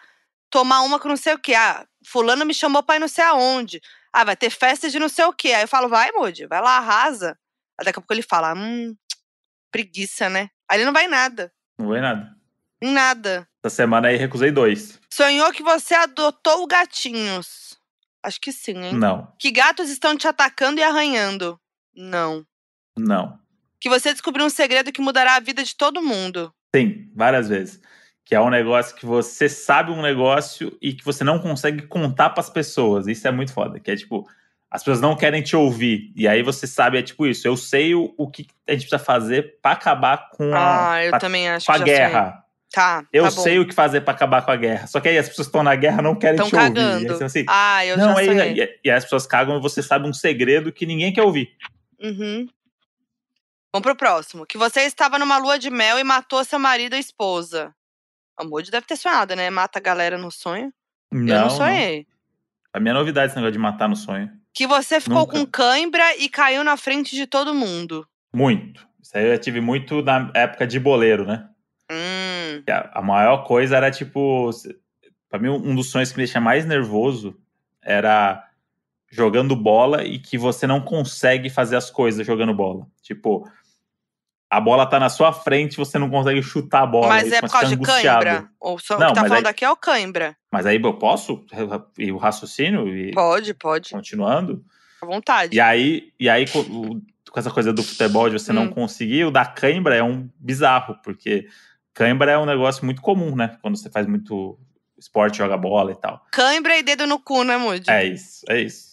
tomar 0.50 0.82
uma 0.82 0.98
com 1.00 1.10
não 1.10 1.18
sei 1.18 1.34
o 1.34 1.40
quê. 1.40 1.54
Ah, 1.54 1.86
fulano 2.08 2.46
me 2.46 2.54
chamou 2.54 2.82
pra 2.82 2.96
ir 2.96 3.00
não 3.00 3.08
sei 3.10 3.26
aonde. 3.26 3.82
Ah, 4.14 4.24
vai 4.24 4.36
ter 4.36 4.50
festa 4.50 4.90
de 4.90 4.98
não 5.00 5.10
sei 5.10 5.26
o 5.26 5.34
quê. 5.34 5.50
Aí 5.54 5.64
eu 5.64 5.68
falo, 5.68 5.88
vai, 5.90 6.12
Moody, 6.12 6.46
vai 6.46 6.62
lá, 6.62 6.78
arrasa. 6.78 7.38
Aí 7.78 7.86
daqui 7.86 8.00
a 8.00 8.02
pouco 8.02 8.14
ele 8.14 8.22
fala, 8.22 8.54
hum, 8.54 8.96
preguiça, 9.72 10.30
né? 10.30 10.50
Aí 10.70 10.78
ele 10.78 10.86
não 10.86 10.94
vai 10.94 11.06
em 11.06 11.10
nada. 11.10 11.52
Não 11.78 11.90
vê 11.90 12.02
nada. 12.02 12.36
Em 12.82 12.92
nada. 12.92 13.48
Essa 13.64 13.76
semana 13.76 14.08
aí 14.08 14.18
recusei 14.18 14.52
dois. 14.52 15.00
Sonhou 15.10 15.52
que 15.52 15.62
você 15.64 15.94
adotou 15.94 16.66
gatinhos. 16.68 17.78
Acho 18.24 18.40
que 18.40 18.52
sim, 18.52 18.78
hein? 18.84 18.94
Não, 18.94 19.28
Que 19.40 19.52
gatos 19.52 19.90
estão 19.90 20.16
te 20.18 20.28
atacando 20.28 20.80
e 20.80 20.84
arranhando. 20.84 21.60
Não. 21.96 22.46
não. 22.98 23.40
Que 23.80 23.90
você 23.90 24.12
descobriu 24.14 24.46
um 24.46 24.50
segredo 24.50 24.92
que 24.92 25.02
mudará 25.02 25.36
a 25.36 25.40
vida 25.40 25.64
de 25.64 25.76
todo 25.76 26.02
mundo. 26.04 26.54
Sim, 26.76 27.10
várias 27.16 27.50
vezes. 27.50 27.82
Que 28.24 28.36
é 28.36 28.40
um 28.40 28.50
negócio 28.50 28.96
que 28.96 29.06
você 29.06 29.50
sabe 29.50 29.92
um 29.92 30.02
negócio 30.02 30.78
e 30.82 30.94
que 30.94 31.04
você 31.04 31.24
não 31.24 31.40
consegue 31.40 31.82
contar 31.88 32.30
pras 32.30 32.50
pessoas. 32.50 33.08
Isso 33.08 33.28
é 33.28 33.32
muito 33.32 33.52
foda. 33.54 33.80
Que 33.80 33.90
é 33.92 33.96
tipo, 33.96 34.28
as 34.70 34.82
pessoas 34.84 35.02
não 35.02 35.16
querem 35.18 35.42
te 35.42 35.56
ouvir. 35.56 36.14
E 36.16 36.28
aí 36.28 36.44
você 36.44 36.68
sabe, 36.68 37.00
é 37.00 37.02
tipo 37.02 37.26
isso. 37.26 37.48
Eu 37.48 37.58
sei 37.58 37.96
o, 37.96 38.14
o 38.18 38.30
que 38.30 38.46
a 38.68 38.72
gente 38.74 38.82
precisa 38.88 39.00
fazer 39.00 39.60
pra 39.62 39.72
acabar 39.72 40.30
com 40.30 40.54
a, 40.56 40.92
Ah, 40.94 41.04
eu 41.04 41.10
pra- 41.10 41.20
também 41.20 41.50
acho 41.50 41.66
com 41.66 41.72
a 41.74 41.80
guerra. 41.80 42.41
Tá, 42.72 43.06
Eu 43.12 43.24
tá 43.26 43.32
sei 43.32 43.60
o 43.60 43.68
que 43.68 43.74
fazer 43.76 44.00
pra 44.02 44.14
acabar 44.14 44.44
com 44.46 44.52
a 44.52 44.56
guerra. 44.56 44.88
Só 44.88 45.02
que 45.02 45.10
aí 45.10 45.18
as 45.18 45.28
pessoas 45.28 45.48
que 45.48 45.50
estão 45.50 45.62
na 45.64 45.76
guerra 45.76 46.02
não 46.02 46.16
querem 46.16 46.38
Tão 46.38 46.48
te 46.50 46.56
ouvir. 46.56 46.68
E 46.68 46.70
aí 46.70 46.74
cagando. 46.74 47.08
você 47.18 47.24
assim, 47.26 47.46
Ah, 47.50 47.86
eu 47.86 47.98
não, 47.98 48.14
já 48.14 48.20
aí, 48.20 48.26
sonhei. 48.26 48.64
e, 48.64 48.80
e 48.88 48.92
as 48.92 49.04
pessoas 49.04 49.28
cagam 49.28 49.58
e 49.58 49.62
você 49.62 49.84
sabe 49.84 50.08
um 50.08 50.14
segredo 50.14 50.72
que 50.72 50.86
ninguém 50.86 51.12
quer 51.12 51.24
ouvir. 51.24 51.50
Uhum. 52.00 52.48
Vamos 53.74 53.84
pro 53.86 53.96
próximo. 53.96 54.46
Que 54.46 54.58
você 54.58 54.82
estava 54.82 55.20
numa 55.20 55.38
lua 55.38 55.60
de 55.60 55.70
mel 55.70 56.00
e 56.00 56.04
matou 56.04 56.44
seu 56.44 56.60
marido 56.60 56.94
ou 56.94 57.00
esposa. 57.00 57.74
A 58.38 58.44
Moody 58.44 58.72
deve 58.72 58.86
ter 58.86 58.96
sonhado, 58.96 59.36
né? 59.36 59.50
Mata 59.50 59.80
a 59.80 59.82
galera 59.82 60.18
no 60.18 60.32
sonho. 60.32 60.74
Não, 61.12 61.36
eu 61.36 61.42
não 61.42 61.50
sonhei. 61.50 62.08
A 62.74 62.80
minha 62.80 62.94
novidade 62.94 63.28
esse 63.28 63.36
negócio 63.36 63.52
de 63.54 63.60
matar 63.60 63.90
no 63.90 63.96
sonho. 63.96 64.30
Que 64.54 64.66
você 64.66 65.00
ficou 65.00 65.20
Nunca. 65.20 65.38
com 65.40 65.46
cãibra 65.46 66.16
e 66.18 66.30
caiu 66.30 66.64
na 66.64 66.76
frente 66.78 67.16
de 67.16 67.28
todo 67.28 67.54
mundo. 67.54 68.08
Muito. 68.34 68.86
Isso 69.02 69.18
aí 69.18 69.26
eu 69.30 69.38
tive 69.38 69.60
muito 69.62 70.02
na 70.02 70.32
época 70.34 70.66
de 70.66 70.80
boleiro, 70.80 71.26
né? 71.26 71.48
Hum. 72.58 72.64
A, 72.94 73.02
maior 73.02 73.44
coisa 73.46 73.78
era 73.78 73.90
tipo. 73.92 74.50
Pra 75.30 75.40
mim, 75.40 75.50
um 75.50 75.74
dos 75.76 75.90
sonhos 75.90 76.12
que 76.12 76.18
me 76.18 76.24
deixa 76.26 76.40
mais 76.42 76.66
nervoso 76.66 77.38
era 77.82 78.46
jogando 79.10 79.56
bola 79.56 80.04
e 80.04 80.20
que 80.20 80.38
você 80.38 80.66
não 80.68 80.82
consegue 80.82 81.50
fazer 81.50 81.76
as 81.76 81.90
coisas 81.90 82.26
jogando 82.26 82.54
bola. 82.54 82.86
Tipo, 83.02 83.48
a 84.50 84.60
bola 84.60 84.86
tá 84.86 85.00
na 85.00 85.10
sua 85.10 85.32
frente 85.32 85.78
você 85.78 85.98
não 85.98 86.10
consegue 86.10 86.42
chutar 86.44 86.84
a 86.84 86.86
bola. 86.86 87.08
Mas 87.08 87.32
é 87.32 87.40
por 87.42 87.50
causa 87.50 87.76
de 87.76 87.82
cãibra? 87.82 88.50
Ou 88.60 88.78
só, 88.78 88.98
Não, 89.00 89.08
o 89.08 89.10
que 89.14 89.16
tá 89.22 89.28
falando 89.28 89.46
aí- 89.46 89.52
aqui 89.52 89.64
é 89.66 89.70
o 89.70 89.76
cãibra. 89.78 90.36
Mas 90.52 90.66
aí 90.66 90.82
eu 90.82 90.94
posso 90.94 91.46
ir 91.98 92.12
o 92.12 92.18
raciocínio 92.18 92.88
e 92.94 93.12
Pode, 93.14 93.54
pode. 93.54 93.90
continuando? 93.92 94.64
À 95.02 95.06
vontade. 95.06 95.56
E 95.56 95.60
aí, 95.60 96.12
e 96.20 96.30
aí 96.30 96.46
com, 96.48 97.02
essa 97.36 97.50
coisa 97.50 97.72
do 97.74 97.82
futebol 97.82 98.30
de 98.30 98.38
você 98.40 98.52
não 98.54 98.64
Hum. 98.64 98.70
conseguir, 98.72 99.24
o 99.26 99.32
da 99.32 99.46
cãibra 99.46 99.96
é 99.96 100.04
um 100.04 100.30
bizarro, 100.38 100.96
porque 101.04 101.48
cãibra 101.94 102.32
é 102.32 102.38
um 102.38 102.46
negócio 102.46 102.84
muito 102.86 103.02
comum, 103.02 103.36
né? 103.36 103.58
Quando 103.62 103.78
você 103.78 103.90
faz 103.90 104.06
muito 104.08 104.58
esporte, 104.98 105.38
joga 105.40 105.58
bola 105.58 105.92
e 105.92 105.96
tal. 105.96 106.26
Cãibra 106.32 106.78
e 106.78 106.84
dedo 106.84 107.08
no 107.08 107.20
cu, 107.20 107.44
né, 107.44 107.58
Moody? 107.58 107.90
É 107.90 108.06
isso, 108.06 108.46
é 108.50 108.62
isso. 108.62 108.92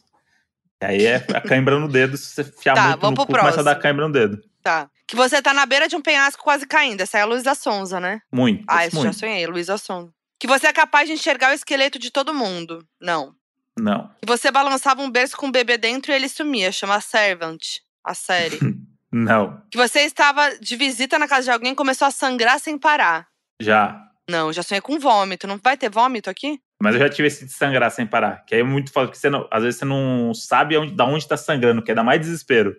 E 0.81 0.85
aí 0.87 1.07
é 1.07 1.17
a 1.35 1.41
cãibra 1.41 1.79
no 1.79 1.89
dedo, 1.89 2.17
se 2.17 2.27
você 2.35 2.45
fiar 2.45 2.75
Tá, 2.77 2.89
muito 2.91 3.11
no 3.11 3.17
cu, 3.17 3.27
começa 3.27 3.61
a 3.61 3.63
dar 3.63 3.75
próximo. 3.75 3.83
cãibra 3.83 4.07
no 4.07 4.13
dedo. 4.13 4.43
Tá. 4.63 4.89
Que 5.07 5.17
você 5.17 5.41
tá 5.43 5.53
na 5.55 5.67
beira 5.67 5.89
de 5.89 5.97
um 5.97 6.03
penhasco 6.03 6.43
quase 6.43 6.67
caindo. 6.67 7.01
Essa 7.01 7.19
é 7.19 7.23
a 7.23 7.25
Luísa 7.25 7.55
Sonza, 7.55 7.99
né? 7.99 8.21
Muito, 8.33 8.65
Ah, 8.69 8.87
isso 8.87 9.03
já 9.03 9.13
sonhei, 9.13 9.47
Luísa 9.47 9.77
Sonza. 9.79 10.13
Que 10.39 10.47
você 10.47 10.67
é 10.67 10.73
capaz 10.73 11.09
de 11.09 11.15
enxergar 11.15 11.51
o 11.51 11.55
esqueleto 11.55 11.99
de 11.99 12.11
todo 12.11 12.33
mundo. 12.35 12.87
Não. 13.01 13.35
Não, 13.77 14.11
Que 14.21 14.27
você 14.27 14.51
balançava 14.51 15.01
um 15.03 15.11
berço 15.11 15.37
com 15.37 15.47
um 15.47 15.53
bebê 15.53 15.79
dentro 15.79 16.11
e 16.11 16.15
ele 16.15 16.29
sumia. 16.29 16.71
Chama 16.73 17.01
Servant, 17.01 17.61
a 18.05 18.13
série. 18.15 18.59
não, 19.13 19.63
que 19.71 19.77
você 19.79 20.01
estava 20.01 20.57
de 20.59 20.77
visita 20.77 21.19
na 21.19 21.27
casa 21.29 21.45
de 21.45 21.51
alguém 21.51 21.73
e 21.73 21.77
começou 21.77 22.07
a 22.07 22.11
sangrar 22.11 22.59
sem 22.61 22.79
parar. 22.79 23.27
já. 23.61 24.05
Não, 24.31 24.53
já 24.53 24.63
sonhei 24.63 24.83
com 24.83 24.99
vômito. 24.99 25.47
Não 25.47 25.57
vai 25.57 25.75
ter 25.75 25.89
vômito 25.89 26.29
aqui? 26.29 26.61
Mas 26.83 26.95
eu 26.95 27.01
já 27.01 27.09
tive 27.09 27.29
esse 27.29 27.47
de 27.47 27.51
sangrar 27.53 27.91
sem 27.91 28.07
parar. 28.07 28.45
Que 28.45 28.55
aí 28.55 28.61
é 28.61 28.65
muito 28.65 28.93
foda, 28.93 29.07
porque 29.07 29.19
você 29.19 29.31
não, 29.31 29.49
às 29.51 29.63
vezes 29.63 29.79
você 29.79 29.87
não 29.87 30.35
sabe 30.35 30.77
onde, 30.77 30.93
da 30.95 31.07
onde 31.07 31.27
tá 31.27 31.35
sangrando, 31.35 31.81
que 31.83 31.91
é 31.91 31.95
dar 31.95 32.05
mais 32.05 32.21
desespero. 32.21 32.77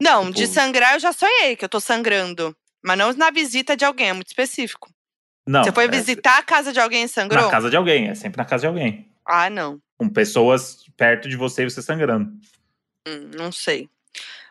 Não, 0.00 0.30
de 0.30 0.42
Tipo- 0.42 0.54
sangrar 0.54 0.94
eu 0.94 1.00
já 1.00 1.12
sonhei 1.12 1.54
que 1.54 1.64
eu 1.64 1.68
tô 1.68 1.80
sangrando. 1.80 2.56
Mas 2.82 2.96
não 2.96 3.12
na 3.12 3.30
visita 3.30 3.76
de 3.76 3.84
alguém, 3.84 4.08
é 4.08 4.12
muito 4.14 4.28
específico. 4.28 4.90
Não. 5.46 5.62
você 5.62 5.70
foi 5.70 5.84
é- 5.84 5.88
visitar 5.88 6.38
a 6.38 6.42
casa 6.42 6.72
de 6.72 6.80
alguém 6.80 7.04
e 7.04 7.08
sangrou? 7.08 7.44
Na 7.44 7.50
casa 7.50 7.68
de 7.70 7.76
alguém, 7.76 8.08
é 8.08 8.14
sempre 8.14 8.38
na 8.38 8.44
casa 8.44 8.62
de 8.62 8.66
alguém. 8.68 9.08
Ah, 9.24 9.48
não. 9.50 9.78
Com 9.98 10.08
pessoas 10.08 10.84
perto 10.96 11.28
de 11.28 11.36
você 11.36 11.62
e 11.64 11.70
você 11.70 11.82
sangrando. 11.82 12.30
Hum, 13.06 13.30
não 13.36 13.52
sei. 13.52 13.88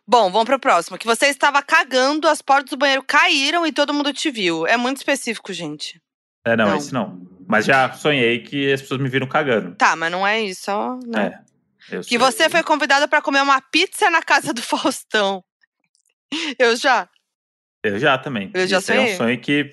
Bom, 0.07 0.31
vamos 0.31 0.45
pro 0.45 0.59
próximo. 0.59 0.97
Que 0.97 1.05
você 1.07 1.27
estava 1.27 1.61
cagando, 1.61 2.27
as 2.27 2.41
portas 2.41 2.69
do 2.71 2.77
banheiro 2.77 3.03
caíram 3.03 3.65
e 3.65 3.71
todo 3.71 3.93
mundo 3.93 4.13
te 4.13 4.29
viu. 4.29 4.67
É 4.67 4.77
muito 4.77 4.97
específico, 4.97 5.51
gente. 5.51 6.01
É, 6.45 6.55
não, 6.55 6.69
Não. 6.69 6.77
esse 6.77 6.93
não. 6.93 7.25
Mas 7.47 7.65
já 7.65 7.91
sonhei 7.93 8.39
que 8.43 8.71
as 8.71 8.81
pessoas 8.81 8.99
me 9.01 9.09
viram 9.09 9.27
cagando. 9.27 9.75
Tá, 9.75 9.95
mas 9.95 10.11
não 10.11 10.25
é 10.25 10.41
isso, 10.41 10.71
né? 11.07 11.41
É. 11.89 11.95
eu 11.95 12.01
Que 12.01 12.09
sei. 12.09 12.17
você 12.17 12.49
foi 12.49 12.63
convidada 12.63 13.07
pra 13.07 13.21
comer 13.21 13.41
uma 13.41 13.59
pizza 13.61 14.09
na 14.09 14.21
casa 14.21 14.53
do 14.53 14.61
Faustão. 14.63 15.43
Eu 16.59 16.75
já. 16.75 17.07
Eu 17.83 17.97
já 17.99 18.17
também. 18.17 18.51
Eu 18.53 18.67
já 18.67 18.77
Esse 18.79 18.91
é 18.91 18.95
um 18.95 19.03
sonhei. 19.03 19.15
sonho 19.17 19.39
que. 19.41 19.71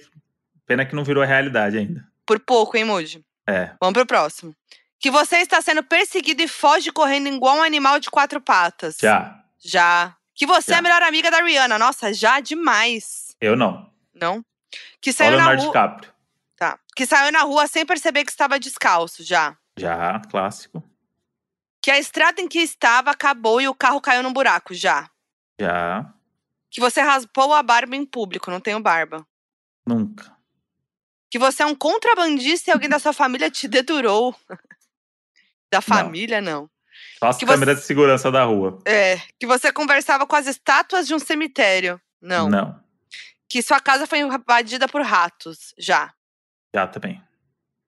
Pena 0.66 0.84
que 0.86 0.94
não 0.94 1.04
virou 1.04 1.24
realidade 1.24 1.76
ainda. 1.76 2.06
Por 2.26 2.38
pouco, 2.40 2.76
hein, 2.76 2.84
Moody? 2.84 3.24
É. 3.46 3.72
Vamos 3.80 3.94
pro 3.94 4.06
próximo. 4.06 4.54
Que 4.98 5.10
você 5.10 5.38
está 5.38 5.60
sendo 5.60 5.82
perseguido 5.82 6.42
e 6.42 6.48
foge 6.48 6.90
correndo 6.92 7.28
igual 7.28 7.56
um 7.56 7.62
animal 7.62 7.98
de 7.98 8.10
quatro 8.10 8.40
patas. 8.40 8.96
Já. 9.00 9.42
Já. 9.58 10.14
Que 10.34 10.46
você 10.46 10.72
é 10.72 10.74
Já. 10.74 10.78
a 10.78 10.82
melhor 10.82 11.02
amiga 11.02 11.30
da 11.30 11.42
Rihanna. 11.42 11.78
Nossa, 11.78 12.12
já 12.12 12.40
demais. 12.40 13.36
Eu 13.40 13.56
não. 13.56 13.90
Não? 14.14 14.44
Que 15.00 15.12
saiu 15.12 15.32
na 15.32 15.36
Leonardo 15.36 15.62
rua. 15.62 15.72
DiCaprio. 15.72 16.12
Tá. 16.56 16.78
Que 16.96 17.06
saiu 17.06 17.32
na 17.32 17.42
rua 17.42 17.66
sem 17.66 17.84
perceber 17.84 18.24
que 18.24 18.30
estava 18.30 18.58
descalço, 18.58 19.22
já. 19.24 19.56
Já, 19.76 20.20
clássico. 20.30 20.82
Que 21.82 21.90
a 21.90 21.98
estrada 21.98 22.40
em 22.40 22.48
que 22.48 22.60
estava 22.60 23.10
acabou 23.10 23.60
e 23.60 23.68
o 23.68 23.74
carro 23.74 24.00
caiu 24.00 24.22
num 24.22 24.32
buraco, 24.32 24.72
já. 24.72 25.10
Já. 25.60 26.12
Que 26.70 26.80
você 26.80 27.00
raspou 27.00 27.52
a 27.52 27.62
barba 27.62 27.96
em 27.96 28.06
público, 28.06 28.50
não 28.50 28.60
tenho 28.60 28.80
barba. 28.80 29.26
Nunca. 29.86 30.34
Que 31.30 31.38
você 31.38 31.62
é 31.62 31.66
um 31.66 31.74
contrabandista 31.74 32.70
e 32.70 32.72
alguém 32.72 32.88
da 32.88 32.98
sua 32.98 33.12
família 33.12 33.50
te 33.50 33.66
dedurou. 33.66 34.34
da 35.72 35.80
família, 35.80 36.40
não. 36.40 36.62
Só 36.62 36.70
as 37.26 37.36
Que 37.36 37.44
você- 37.46 37.52
câmeras 37.52 37.78
de 37.80 37.84
segurança 37.84 38.30
da 38.30 38.44
rua. 38.44 38.78
É. 38.84 39.18
Que 39.38 39.46
você 39.46 39.72
conversava 39.72 40.26
com 40.26 40.36
as 40.36 40.46
estátuas 40.46 41.06
de 41.06 41.14
um 41.14 41.18
cemitério. 41.18 42.00
Não. 42.20 42.48
Não. 42.48 42.80
Que 43.48 43.60
sua 43.62 43.80
casa 43.80 44.06
foi 44.06 44.20
invadida 44.20 44.88
por 44.88 45.02
ratos, 45.02 45.74
já. 45.78 46.12
Já 46.74 46.86
também. 46.86 47.22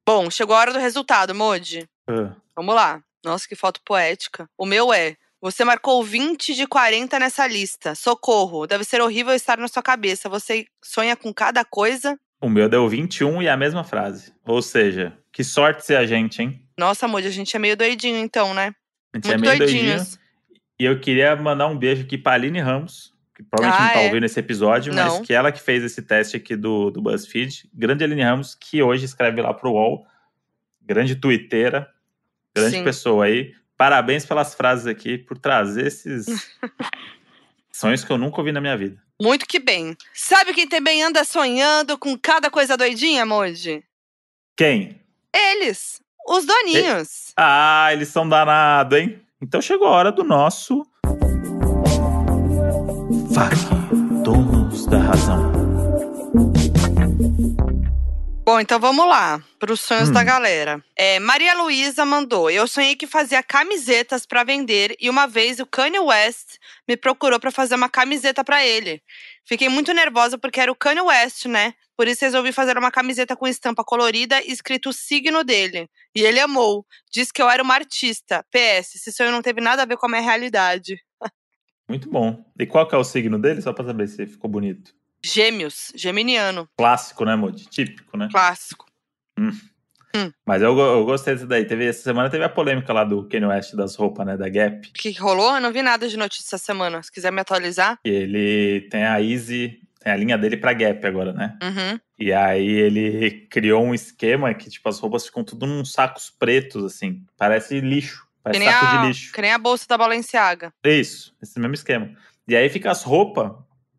Bom, 0.06 0.30
chegou 0.30 0.54
a 0.54 0.58
hora 0.60 0.72
do 0.72 0.78
resultado, 0.78 1.34
Modi. 1.34 1.88
Ah, 2.08 2.34
Vamos 2.54 2.74
lá. 2.74 3.02
Nossa, 3.24 3.48
que 3.48 3.56
foto 3.56 3.80
poética. 3.84 4.46
O 4.58 4.66
meu 4.66 4.92
é. 4.92 5.16
Você 5.40 5.64
marcou 5.64 6.02
20 6.04 6.54
de 6.54 6.66
40 6.66 7.18
nessa 7.18 7.46
lista. 7.46 7.94
Socorro. 7.94 8.66
Deve 8.66 8.84
ser 8.84 9.00
horrível 9.00 9.32
estar 9.34 9.56
na 9.58 9.68
sua 9.68 9.82
cabeça. 9.82 10.28
Você 10.28 10.66
sonha 10.82 11.16
com 11.16 11.32
cada 11.32 11.64
coisa. 11.64 12.18
O 12.40 12.48
meu 12.48 12.68
deu 12.68 12.86
21 12.88 13.40
e 13.42 13.46
é 13.46 13.50
a 13.50 13.56
mesma 13.56 13.82
frase. 13.84 14.32
Ou 14.46 14.60
seja, 14.60 15.16
que 15.32 15.42
sorte 15.42 15.84
ser 15.84 15.96
a 15.96 16.06
gente, 16.06 16.42
hein? 16.42 16.62
Nossa, 16.78 17.08
Moody, 17.08 17.28
a 17.28 17.30
gente 17.30 17.56
é 17.56 17.58
meio 17.58 17.76
doidinho, 17.76 18.18
então, 18.18 18.52
né? 18.52 18.74
A 19.14 19.16
gente 19.16 19.28
Muito 19.28 19.32
é 19.32 19.38
meio 19.38 19.58
doidinho. 19.58 19.82
doidinhos. 19.84 20.18
E 20.78 20.84
eu 20.84 21.00
queria 21.00 21.34
mandar 21.36 21.68
um 21.68 21.78
beijo 21.78 22.02
aqui 22.02 22.18
pra 22.18 22.32
Aline 22.32 22.58
Ramos, 22.60 23.14
que 23.34 23.42
provavelmente 23.44 23.80
Ah, 23.82 23.86
não 23.86 23.94
tá 23.94 24.00
é? 24.00 24.06
ouvindo 24.08 24.24
esse 24.26 24.40
episódio, 24.40 24.92
Não. 24.92 25.18
mas 25.18 25.26
que 25.26 25.32
ela 25.32 25.52
que 25.52 25.60
fez 25.60 25.82
esse 25.84 26.02
teste 26.02 26.36
aqui 26.36 26.56
do, 26.56 26.90
do 26.90 27.00
BuzzFeed. 27.00 27.70
Grande 27.72 28.02
Aline 28.04 28.22
Ramos, 28.22 28.54
que 28.54 28.82
hoje 28.82 29.04
escreve 29.04 29.40
lá 29.40 29.54
pro 29.54 29.70
UOL. 29.70 30.04
Grande 30.82 31.14
twitteira. 31.14 31.88
Grande 32.54 32.76
Sim. 32.78 32.84
pessoa 32.84 33.24
aí. 33.26 33.54
Parabéns 33.76 34.24
pelas 34.26 34.54
frases 34.54 34.86
aqui, 34.86 35.16
por 35.18 35.38
trazer 35.38 35.86
esses 35.86 36.26
sonhos 37.72 38.04
que 38.04 38.10
eu 38.12 38.18
nunca 38.18 38.38
ouvi 38.38 38.52
na 38.52 38.60
minha 38.60 38.76
vida. 38.76 39.02
Muito 39.20 39.46
que 39.46 39.58
bem. 39.60 39.96
Sabe 40.12 40.52
quem 40.52 40.68
também 40.68 41.02
anda 41.02 41.24
sonhando 41.24 41.96
com 41.98 42.18
cada 42.18 42.50
coisa 42.50 42.76
doidinha, 42.76 43.24
Moji? 43.24 43.84
Quem? 44.56 45.00
Eles. 45.32 46.00
Os 46.26 46.44
doninhos. 46.46 47.32
Ah, 47.36 47.88
eles 47.92 48.08
são 48.08 48.28
danados, 48.28 48.98
hein? 48.98 49.20
Então 49.42 49.60
chegou 49.60 49.86
a 49.88 49.90
hora 49.90 50.12
do 50.12 50.24
nosso. 50.24 50.82
FAQ, 53.34 53.94
donos 54.22 54.86
da 54.86 54.98
razão. 54.98 55.52
Bom, 58.46 58.60
então 58.60 58.78
vamos 58.78 59.06
lá, 59.08 59.42
para 59.58 59.72
os 59.72 59.80
sonhos 59.80 60.10
Hum. 60.10 60.12
da 60.12 60.22
galera. 60.22 60.82
É, 60.96 61.18
Maria 61.18 61.54
Luísa 61.54 62.04
mandou: 62.04 62.50
Eu 62.50 62.68
sonhei 62.68 62.94
que 62.94 63.06
fazia 63.06 63.42
camisetas 63.42 64.26
para 64.26 64.44
vender 64.44 64.94
e 65.00 65.08
uma 65.08 65.26
vez 65.26 65.58
o 65.60 65.66
Kanye 65.66 65.98
West 65.98 66.56
me 66.86 66.96
procurou 66.96 67.40
para 67.40 67.50
fazer 67.50 67.74
uma 67.74 67.88
camiseta 67.88 68.44
para 68.44 68.64
ele. 68.64 69.02
Fiquei 69.46 69.68
muito 69.68 69.92
nervosa 69.92 70.38
porque 70.38 70.60
era 70.60 70.72
o 70.72 70.74
Kanye 70.74 71.02
West, 71.02 71.46
né? 71.46 71.74
Por 71.96 72.08
isso 72.08 72.24
resolvi 72.24 72.50
fazer 72.50 72.76
uma 72.78 72.90
camiseta 72.90 73.36
com 73.36 73.46
estampa 73.46 73.84
colorida 73.84 74.42
e 74.42 74.50
escrito 74.50 74.88
o 74.88 74.92
signo 74.92 75.44
dele. 75.44 75.88
E 76.14 76.22
ele 76.22 76.40
amou. 76.40 76.84
Disse 77.12 77.32
que 77.32 77.42
eu 77.42 77.48
era 77.48 77.62
uma 77.62 77.74
artista. 77.74 78.44
PS, 78.50 78.96
esse 78.96 79.12
sonho 79.12 79.30
não 79.30 79.42
teve 79.42 79.60
nada 79.60 79.82
a 79.82 79.86
ver 79.86 79.96
com 79.96 80.06
a 80.06 80.08
minha 80.08 80.22
realidade. 80.22 80.98
Muito 81.88 82.10
bom. 82.10 82.44
E 82.58 82.66
qual 82.66 82.88
que 82.88 82.94
é 82.94 82.98
o 82.98 83.04
signo 83.04 83.38
dele? 83.38 83.60
Só 83.60 83.72
pra 83.72 83.84
saber 83.84 84.08
se 84.08 84.26
ficou 84.26 84.50
bonito. 84.50 84.94
Gêmeos, 85.24 85.92
geminiano, 85.94 86.68
Clássico, 86.76 87.24
né, 87.24 87.34
Modi? 87.34 87.66
Típico, 87.66 88.16
né? 88.16 88.28
clássico. 88.30 88.84
Mas 90.46 90.62
eu, 90.62 90.78
eu 90.78 91.04
gostei 91.04 91.34
disso 91.34 91.46
daí. 91.46 91.64
Teve, 91.64 91.86
essa 91.86 92.02
semana 92.02 92.30
teve 92.30 92.44
a 92.44 92.48
polêmica 92.48 92.92
lá 92.92 93.04
do 93.04 93.28
Kanye 93.28 93.46
West 93.46 93.74
das 93.74 93.96
roupas, 93.96 94.26
né? 94.26 94.36
Da 94.36 94.48
Gap. 94.48 94.88
O 94.88 94.92
que 94.92 95.12
que 95.12 95.20
rolou? 95.20 95.54
Eu 95.54 95.60
não 95.60 95.72
vi 95.72 95.82
nada 95.82 96.08
de 96.08 96.16
notícia 96.16 96.54
essa 96.56 96.64
semana. 96.64 97.02
Se 97.02 97.10
quiser 97.12 97.32
me 97.32 97.40
atualizar. 97.40 97.98
Ele 98.04 98.82
tem 98.90 99.04
a 99.04 99.20
Easy, 99.20 99.80
tem 100.00 100.12
a 100.12 100.16
linha 100.16 100.38
dele 100.38 100.56
pra 100.56 100.72
Gap 100.72 101.04
agora, 101.06 101.32
né? 101.32 101.56
Uhum. 101.62 101.98
E 102.18 102.32
aí 102.32 102.66
ele 102.68 103.46
criou 103.50 103.84
um 103.84 103.94
esquema 103.94 104.54
que, 104.54 104.70
tipo, 104.70 104.88
as 104.88 104.98
roupas 105.00 105.26
ficam 105.26 105.42
tudo 105.42 105.66
num 105.66 105.84
sacos 105.84 106.30
pretos, 106.30 106.84
assim. 106.84 107.22
Parece 107.36 107.80
lixo. 107.80 108.22
Que 108.22 108.42
Parece 108.44 108.60
nem, 108.60 108.70
saco 108.70 108.86
a, 108.86 108.96
de 109.00 109.06
lixo. 109.08 109.32
que 109.32 109.40
nem 109.40 109.52
a 109.52 109.58
bolsa 109.58 109.86
da 109.88 109.96
Balenciaga. 109.98 110.70
Isso, 110.84 111.34
esse 111.42 111.58
mesmo 111.58 111.74
esquema. 111.74 112.10
E 112.46 112.54
aí 112.54 112.68
fica 112.68 112.90
as 112.90 113.02
roupas, 113.02 113.50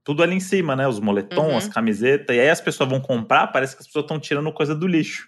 tudo 0.04 0.22
ali 0.22 0.36
em 0.36 0.40
cima, 0.40 0.76
né? 0.76 0.88
Os 0.88 1.00
moletons, 1.00 1.40
Uhum. 1.50 1.58
as 1.58 1.68
camisetas. 1.68 2.36
E 2.36 2.40
aí 2.40 2.50
as 2.50 2.62
pessoas 2.62 2.88
vão 2.88 3.02
comprar, 3.02 3.48
parece 3.48 3.76
que 3.76 3.82
as 3.82 3.88
pessoas 3.88 4.04
estão 4.06 4.20
tirando 4.20 4.54
coisa 4.54 4.76
do 4.76 4.88
lixo. 4.88 5.28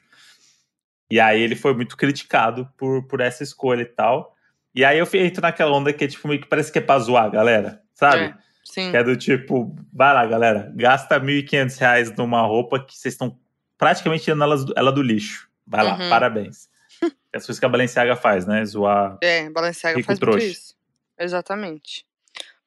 E 1.09 1.19
aí 1.19 1.41
ele 1.41 1.55
foi 1.55 1.73
muito 1.73 1.95
criticado 1.95 2.67
por, 2.77 3.03
por 3.07 3.21
essa 3.21 3.43
escolha 3.43 3.81
e 3.81 3.85
tal. 3.85 4.35
E 4.75 4.83
aí 4.85 4.97
eu 4.99 5.07
entro 5.13 5.41
naquela 5.41 5.71
onda 5.71 5.91
que, 5.93 6.07
tipo, 6.07 6.27
meio 6.27 6.41
que 6.41 6.47
parece 6.47 6.71
que 6.71 6.77
é 6.79 6.81
pra 6.81 6.99
zoar, 6.99 7.25
a 7.25 7.29
galera. 7.29 7.81
Sabe? 7.93 8.23
É, 8.25 8.33
sim. 8.63 8.91
Que 8.91 8.97
é 8.97 9.03
do 9.03 9.15
tipo, 9.15 9.75
vai 9.91 10.13
lá, 10.13 10.25
galera, 10.25 10.71
gasta 10.75 11.19
1.500 11.19 11.77
reais 11.79 12.15
numa 12.15 12.41
roupa 12.41 12.79
que 12.83 12.95
vocês 12.97 13.13
estão 13.13 13.39
praticamente 13.77 14.25
tirando 14.25 14.43
ela, 14.43 14.57
do- 14.57 14.73
ela 14.75 14.91
do 14.91 15.01
lixo. 15.01 15.49
Vai 15.65 15.83
lá, 15.83 15.97
Uhum. 15.97 16.09
parabéns. 16.09 16.69
É 17.33 17.37
as 17.37 17.45
coisas 17.45 17.59
que 17.59 17.65
a 17.65 17.69
Balenciaga 17.69 18.15
faz, 18.15 18.45
né? 18.47 18.63
Zoar. 18.65 19.17
É, 19.21 19.49
Balenciaga 19.49 19.97
Rico 19.97 20.07
faz 20.07 20.17
trouxa. 20.19 20.45
isso. 20.45 20.75
Exatamente. 21.19 22.05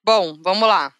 Bom, 0.04 0.36
vamos 0.42 0.68
lá. 0.68 0.92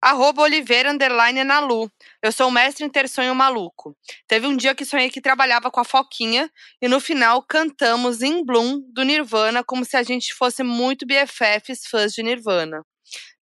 Arroba 0.00 0.42
Oliveira 0.42 0.90
Underline 0.90 1.44
Nalu. 1.44 1.90
Eu 2.22 2.32
sou 2.32 2.50
mestre 2.50 2.84
em 2.84 2.88
ter 2.88 3.08
sonho 3.08 3.34
maluco. 3.34 3.96
Teve 4.28 4.46
um 4.46 4.54
dia 4.56 4.74
que 4.74 4.84
sonhei 4.84 5.08
que 5.08 5.22
trabalhava 5.22 5.70
com 5.70 5.80
a 5.80 5.84
Foquinha 5.84 6.50
e 6.80 6.86
no 6.86 7.00
final 7.00 7.42
cantamos 7.42 8.20
em 8.20 8.44
Bloom 8.44 8.80
do 8.92 9.02
Nirvana 9.02 9.64
como 9.64 9.84
se 9.86 9.96
a 9.96 10.02
gente 10.02 10.34
fosse 10.34 10.62
muito 10.62 11.06
BFFs 11.06 11.86
fãs 11.86 12.12
de 12.12 12.22
Nirvana. 12.22 12.84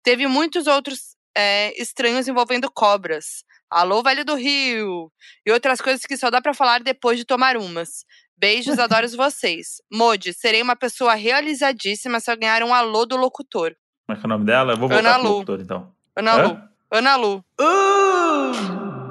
Teve 0.02 0.28
muitos 0.28 0.68
outros 0.68 1.16
é, 1.36 1.72
estranhos 1.80 2.28
envolvendo 2.28 2.70
cobras. 2.70 3.44
Alô, 3.68 4.02
Velho 4.02 4.24
do 4.24 4.34
Rio! 4.34 5.12
E 5.44 5.50
outras 5.52 5.80
coisas 5.80 6.06
que 6.06 6.16
só 6.16 6.30
dá 6.30 6.40
pra 6.40 6.54
falar 6.54 6.80
depois 6.80 7.18
de 7.18 7.24
tomar 7.24 7.56
umas. 7.56 8.04
Beijos, 8.36 8.78
adoro 8.78 9.08
vocês. 9.08 9.82
Modi, 9.92 10.32
serei 10.32 10.62
uma 10.62 10.76
pessoa 10.76 11.14
realizadíssima 11.14 12.20
se 12.20 12.30
eu 12.30 12.38
ganhar 12.38 12.62
um 12.62 12.72
alô 12.72 13.04
do 13.04 13.16
locutor. 13.16 13.74
Como 14.06 14.16
é 14.16 14.20
que 14.20 14.24
é 14.24 14.26
o 14.26 14.30
nome 14.30 14.46
dela? 14.46 14.72
Eu 14.72 14.76
vou 14.78 14.88
voltar 14.88 15.00
Ana 15.00 15.18
pro 15.18 15.28
Lu. 15.28 15.34
locutor, 15.34 15.60
então. 15.60 15.92
Ana 16.16 16.32
Hã? 16.32 16.42
Lu. 16.46 16.60
Ana 16.90 17.16
Lu. 17.16 17.44
Um 17.60 18.07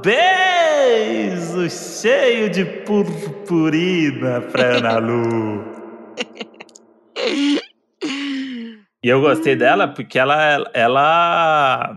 beijo 0.03 1.69
cheio 1.69 2.49
de 2.49 2.65
purpurina 2.83 4.41
pra 4.41 4.77
Ana 4.77 4.97
Lu. 4.97 5.63
E 9.03 9.09
eu 9.09 9.21
gostei 9.21 9.55
dela 9.55 9.87
porque 9.87 10.17
ela, 10.17 10.69
ela, 10.73 11.95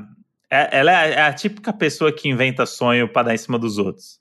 é- 0.51 0.78
ela 0.78 0.93
é 1.07 1.12
é 1.14 1.22
a 1.22 1.33
típica 1.33 1.72
pessoa 1.72 2.12
que 2.12 2.28
inventa 2.28 2.66
sonho 2.66 3.09
pra 3.09 3.22
dar 3.22 3.35
em 3.35 3.39
cima 3.39 3.59
dos 3.59 3.78
outros. 3.78 4.20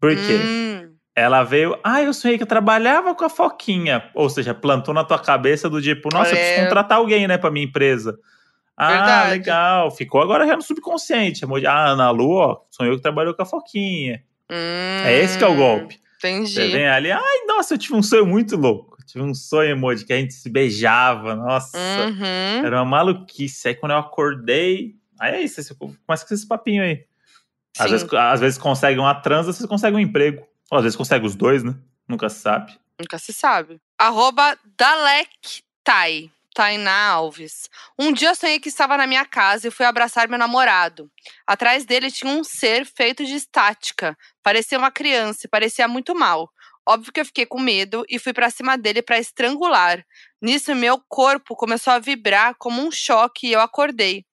Por 0.00 0.14
quê? 0.14 0.40
Hum, 0.44 0.92
Ela 1.14 1.44
veio, 1.44 1.78
ah, 1.84 2.02
eu 2.02 2.12
sonhei 2.12 2.36
que 2.36 2.42
eu 2.42 2.46
trabalhava 2.48 3.14
com 3.14 3.24
a 3.24 3.28
Foquinha. 3.30 4.10
Ou 4.14 4.28
seja, 4.28 4.52
plantou 4.52 4.92
na 4.94 5.04
tua 5.04 5.18
cabeça 5.18 5.70
do 5.70 5.80
tipo, 5.80 6.08
nossa, 6.12 6.30
eu 6.32 6.36
preciso 6.36 6.60
É. 6.60 6.64
contratar 6.64 6.98
alguém, 6.98 7.28
né, 7.28 7.38
pra 7.38 7.50
minha 7.50 7.66
empresa. 7.66 8.18
Ah, 8.76 8.88
Verdade. 8.88 9.30
legal. 9.30 9.90
Ficou 9.90 10.20
agora 10.22 10.46
já 10.46 10.56
no 10.56 10.62
subconsciente. 10.62 11.46
De- 11.46 11.66
Ah, 11.66 11.88
Ana 11.90 12.10
Lu, 12.10 12.32
ó, 12.36 12.60
sonhou 12.70 12.96
que 12.96 13.02
trabalhou 13.02 13.34
com 13.34 13.42
a 13.42 13.46
Foquinha. 13.46 14.22
É 14.48 15.18
esse 15.22 15.38
que 15.38 15.44
é 15.44 15.46
o 15.48 15.52
hum, 15.52 15.56
golpe. 15.56 16.00
Você 16.18 16.28
Entendi. 16.30 16.68
vem 16.72 16.86
ali, 16.88 17.10
ai, 17.10 17.44
nossa, 17.46 17.74
eu 17.74 17.78
tive 17.78 17.94
um 17.94 18.02
sonho 18.02 18.26
muito 18.26 18.56
louco. 18.56 18.96
Eu 19.00 19.06
tive 19.06 19.24
um 19.24 19.34
sonho, 19.34 19.72
amor, 19.74 19.94
de 19.96 20.04
que 20.04 20.12
a 20.12 20.16
gente 20.16 20.34
se 20.34 20.48
beijava. 20.48 21.34
Nossa, 21.34 21.76
Uhum. 21.78 22.64
era 22.64 22.76
uma 22.76 22.84
maluquice. 22.84 23.68
Aí 23.68 23.74
quando 23.74 23.92
eu 23.92 23.98
acordei, 23.98 24.94
aí 25.18 25.34
é 25.34 25.40
isso, 25.42 25.62
você 25.62 25.74
começa 25.74 26.26
com 26.26 26.34
esse 26.34 26.46
papinho 26.46 26.82
aí. 26.82 27.04
Às 27.78 27.90
vezes, 27.90 28.12
às 28.12 28.40
vezes 28.40 28.58
consegue 28.58 28.98
uma 29.00 29.14
transa, 29.14 29.52
vocês 29.52 29.68
conseguem 29.68 29.96
um 29.98 30.02
emprego. 30.08 30.46
Ou 30.70 30.78
às 30.78 30.84
vezes 30.84 30.96
consegue 30.96 31.26
os 31.26 31.34
dois, 31.34 31.62
né? 31.64 31.74
Nunca 32.08 32.28
se 32.28 32.40
sabe. 32.40 32.72
Nunca 33.00 33.18
se 33.18 33.32
sabe. 33.32 33.80
Arroba 33.98 34.56
Dalek 34.78 35.62
Tai. 35.82 36.30
Tainá 36.54 37.08
Alves. 37.08 37.68
Um 37.98 38.12
dia 38.12 38.34
sonhei 38.34 38.60
que 38.60 38.68
estava 38.68 38.96
na 38.96 39.06
minha 39.06 39.24
casa 39.24 39.68
e 39.68 39.70
fui 39.70 39.86
abraçar 39.86 40.28
meu 40.28 40.38
namorado. 40.38 41.10
Atrás 41.46 41.84
dele 41.84 42.10
tinha 42.10 42.32
um 42.32 42.44
ser 42.44 42.84
feito 42.84 43.24
de 43.24 43.34
estática. 43.34 44.16
Parecia 44.42 44.78
uma 44.78 44.90
criança 44.90 45.40
e 45.46 45.48
parecia 45.48 45.88
muito 45.88 46.14
mal. 46.14 46.50
Óbvio 46.86 47.12
que 47.12 47.20
eu 47.20 47.24
fiquei 47.24 47.46
com 47.46 47.60
medo 47.60 48.04
e 48.08 48.18
fui 48.18 48.32
para 48.32 48.50
cima 48.50 48.76
dele 48.76 49.02
para 49.02 49.18
estrangular. 49.18 50.04
Nisso, 50.40 50.74
meu 50.74 51.00
corpo 51.08 51.54
começou 51.54 51.92
a 51.92 51.98
vibrar 51.98 52.54
como 52.58 52.82
um 52.82 52.90
choque 52.90 53.48
e 53.48 53.52
eu 53.52 53.60
acordei. 53.60 54.24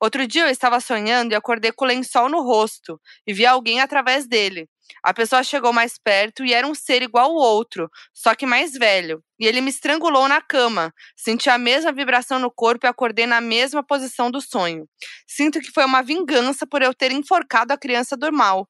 Outro 0.00 0.26
dia 0.26 0.42
eu 0.42 0.48
estava 0.50 0.80
sonhando 0.80 1.32
e 1.32 1.34
acordei 1.34 1.72
com 1.72 1.84
o 1.84 1.88
lençol 1.88 2.28
no 2.28 2.42
rosto 2.42 3.00
e 3.26 3.32
vi 3.32 3.46
alguém 3.46 3.80
através 3.80 4.26
dele. 4.26 4.68
A 5.02 5.12
pessoa 5.14 5.42
chegou 5.42 5.72
mais 5.72 5.98
perto 5.98 6.44
e 6.44 6.52
era 6.52 6.66
um 6.66 6.74
ser 6.74 7.02
igual 7.02 7.30
ao 7.30 7.36
outro, 7.36 7.90
só 8.12 8.34
que 8.34 8.46
mais 8.46 8.72
velho. 8.72 9.22
E 9.38 9.46
ele 9.46 9.60
me 9.60 9.70
estrangulou 9.70 10.28
na 10.28 10.40
cama. 10.40 10.92
Senti 11.16 11.50
a 11.50 11.58
mesma 11.58 11.92
vibração 11.92 12.38
no 12.38 12.50
corpo 12.50 12.86
e 12.86 12.88
acordei 12.88 13.26
na 13.26 13.40
mesma 13.40 13.82
posição 13.82 14.30
do 14.30 14.40
sonho. 14.40 14.88
Sinto 15.26 15.60
que 15.60 15.70
foi 15.70 15.84
uma 15.84 16.02
vingança 16.02 16.66
por 16.66 16.82
eu 16.82 16.94
ter 16.94 17.12
enforcado 17.12 17.72
a 17.72 17.78
criança 17.78 18.16
do 18.16 18.32
mal. 18.32 18.68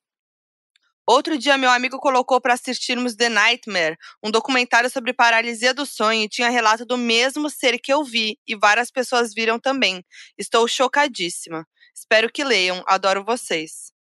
Outro 1.07 1.37
dia, 1.37 1.59
meu 1.59 1.71
amigo 1.71 1.99
colocou 1.99 2.41
para 2.41 2.55
assistirmos 2.55 3.15
The 3.15 3.29
Nightmare, 3.29 3.97
um 4.23 4.31
documentário 4.31 4.89
sobre 4.89 5.13
paralisia 5.13 5.75
do 5.75 5.85
sonho, 5.85 6.23
e 6.23 6.29
tinha 6.29 6.49
relato 6.49 6.87
do 6.87 6.97
mesmo 6.97 7.51
ser 7.51 7.79
que 7.79 7.93
eu 7.93 8.03
vi, 8.03 8.39
e 8.47 8.57
várias 8.57 8.91
pessoas 8.91 9.35
viram 9.35 9.61
também. 9.61 10.03
Estou 10.39 10.67
chocadíssima. 10.67 11.67
Espero 11.95 12.33
que 12.33 12.43
leiam, 12.43 12.83
adoro 12.87 13.23
vocês. 13.23 13.94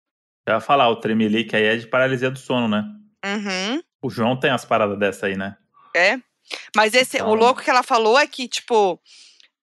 Eu 0.47 0.55
ia 0.55 0.61
falar, 0.61 0.89
o 0.89 0.97
Tremelique 0.97 1.55
aí 1.55 1.65
é 1.65 1.77
de 1.77 1.87
paralisia 1.87 2.31
do 2.31 2.39
sono, 2.39 2.69
né? 2.69 2.85
Uhum. 3.25 3.83
O 4.03 4.11
João 4.11 4.37
tem 4.39 4.51
as 4.51 4.65
paradas 4.65 4.99
dessa 4.99 5.27
aí, 5.27 5.37
né? 5.37 5.57
É. 5.95 6.19
Mas 6.77 6.95
esse, 6.95 7.19
Então- 7.19 7.29
o 7.31 7.35
louco 7.35 7.63
que 7.63 7.71
ela 7.71 7.83
falou 7.83 8.19
é 8.19 8.27
que, 8.27 8.49
tipo, 8.49 9.01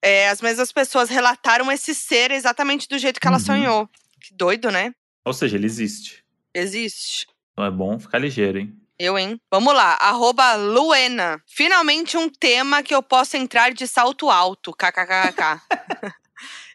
é, 0.01 0.29
as 0.29 0.41
mesmas 0.41 0.71
pessoas 0.71 1.09
relataram 1.09 1.69
esse 1.71 1.93
ser 1.93 2.31
exatamente 2.31 2.87
do 2.87 2.97
jeito 2.97 3.19
que 3.19 3.27
ela 3.27 3.37
Uhum. 3.37 3.43
sonhou. 3.43 3.89
Que 4.21 4.33
doido, 4.33 4.71
né? 4.71 4.93
Ou 5.25 5.33
seja, 5.33 5.57
ele 5.57 5.65
existe. 5.65 6.23
Existe. 6.53 7.27
Então 7.51 7.65
é 7.65 7.71
bom 7.71 7.99
ficar 7.99 8.19
ligeiro, 8.19 8.59
hein? 8.59 8.73
Eu, 8.97 9.17
hein? 9.17 9.39
Vamos 9.51 9.73
lá, 9.73 9.93
arroba 9.99 10.55
Luena. 10.55 11.41
Finalmente 11.47 12.17
um 12.17 12.29
tema 12.29 12.81
que 12.83 12.93
eu 12.95 13.01
posso 13.03 13.37
entrar 13.37 13.71
de 13.73 13.85
salto 13.87 14.29
alto. 14.29 14.73
KKKK. 14.73 15.61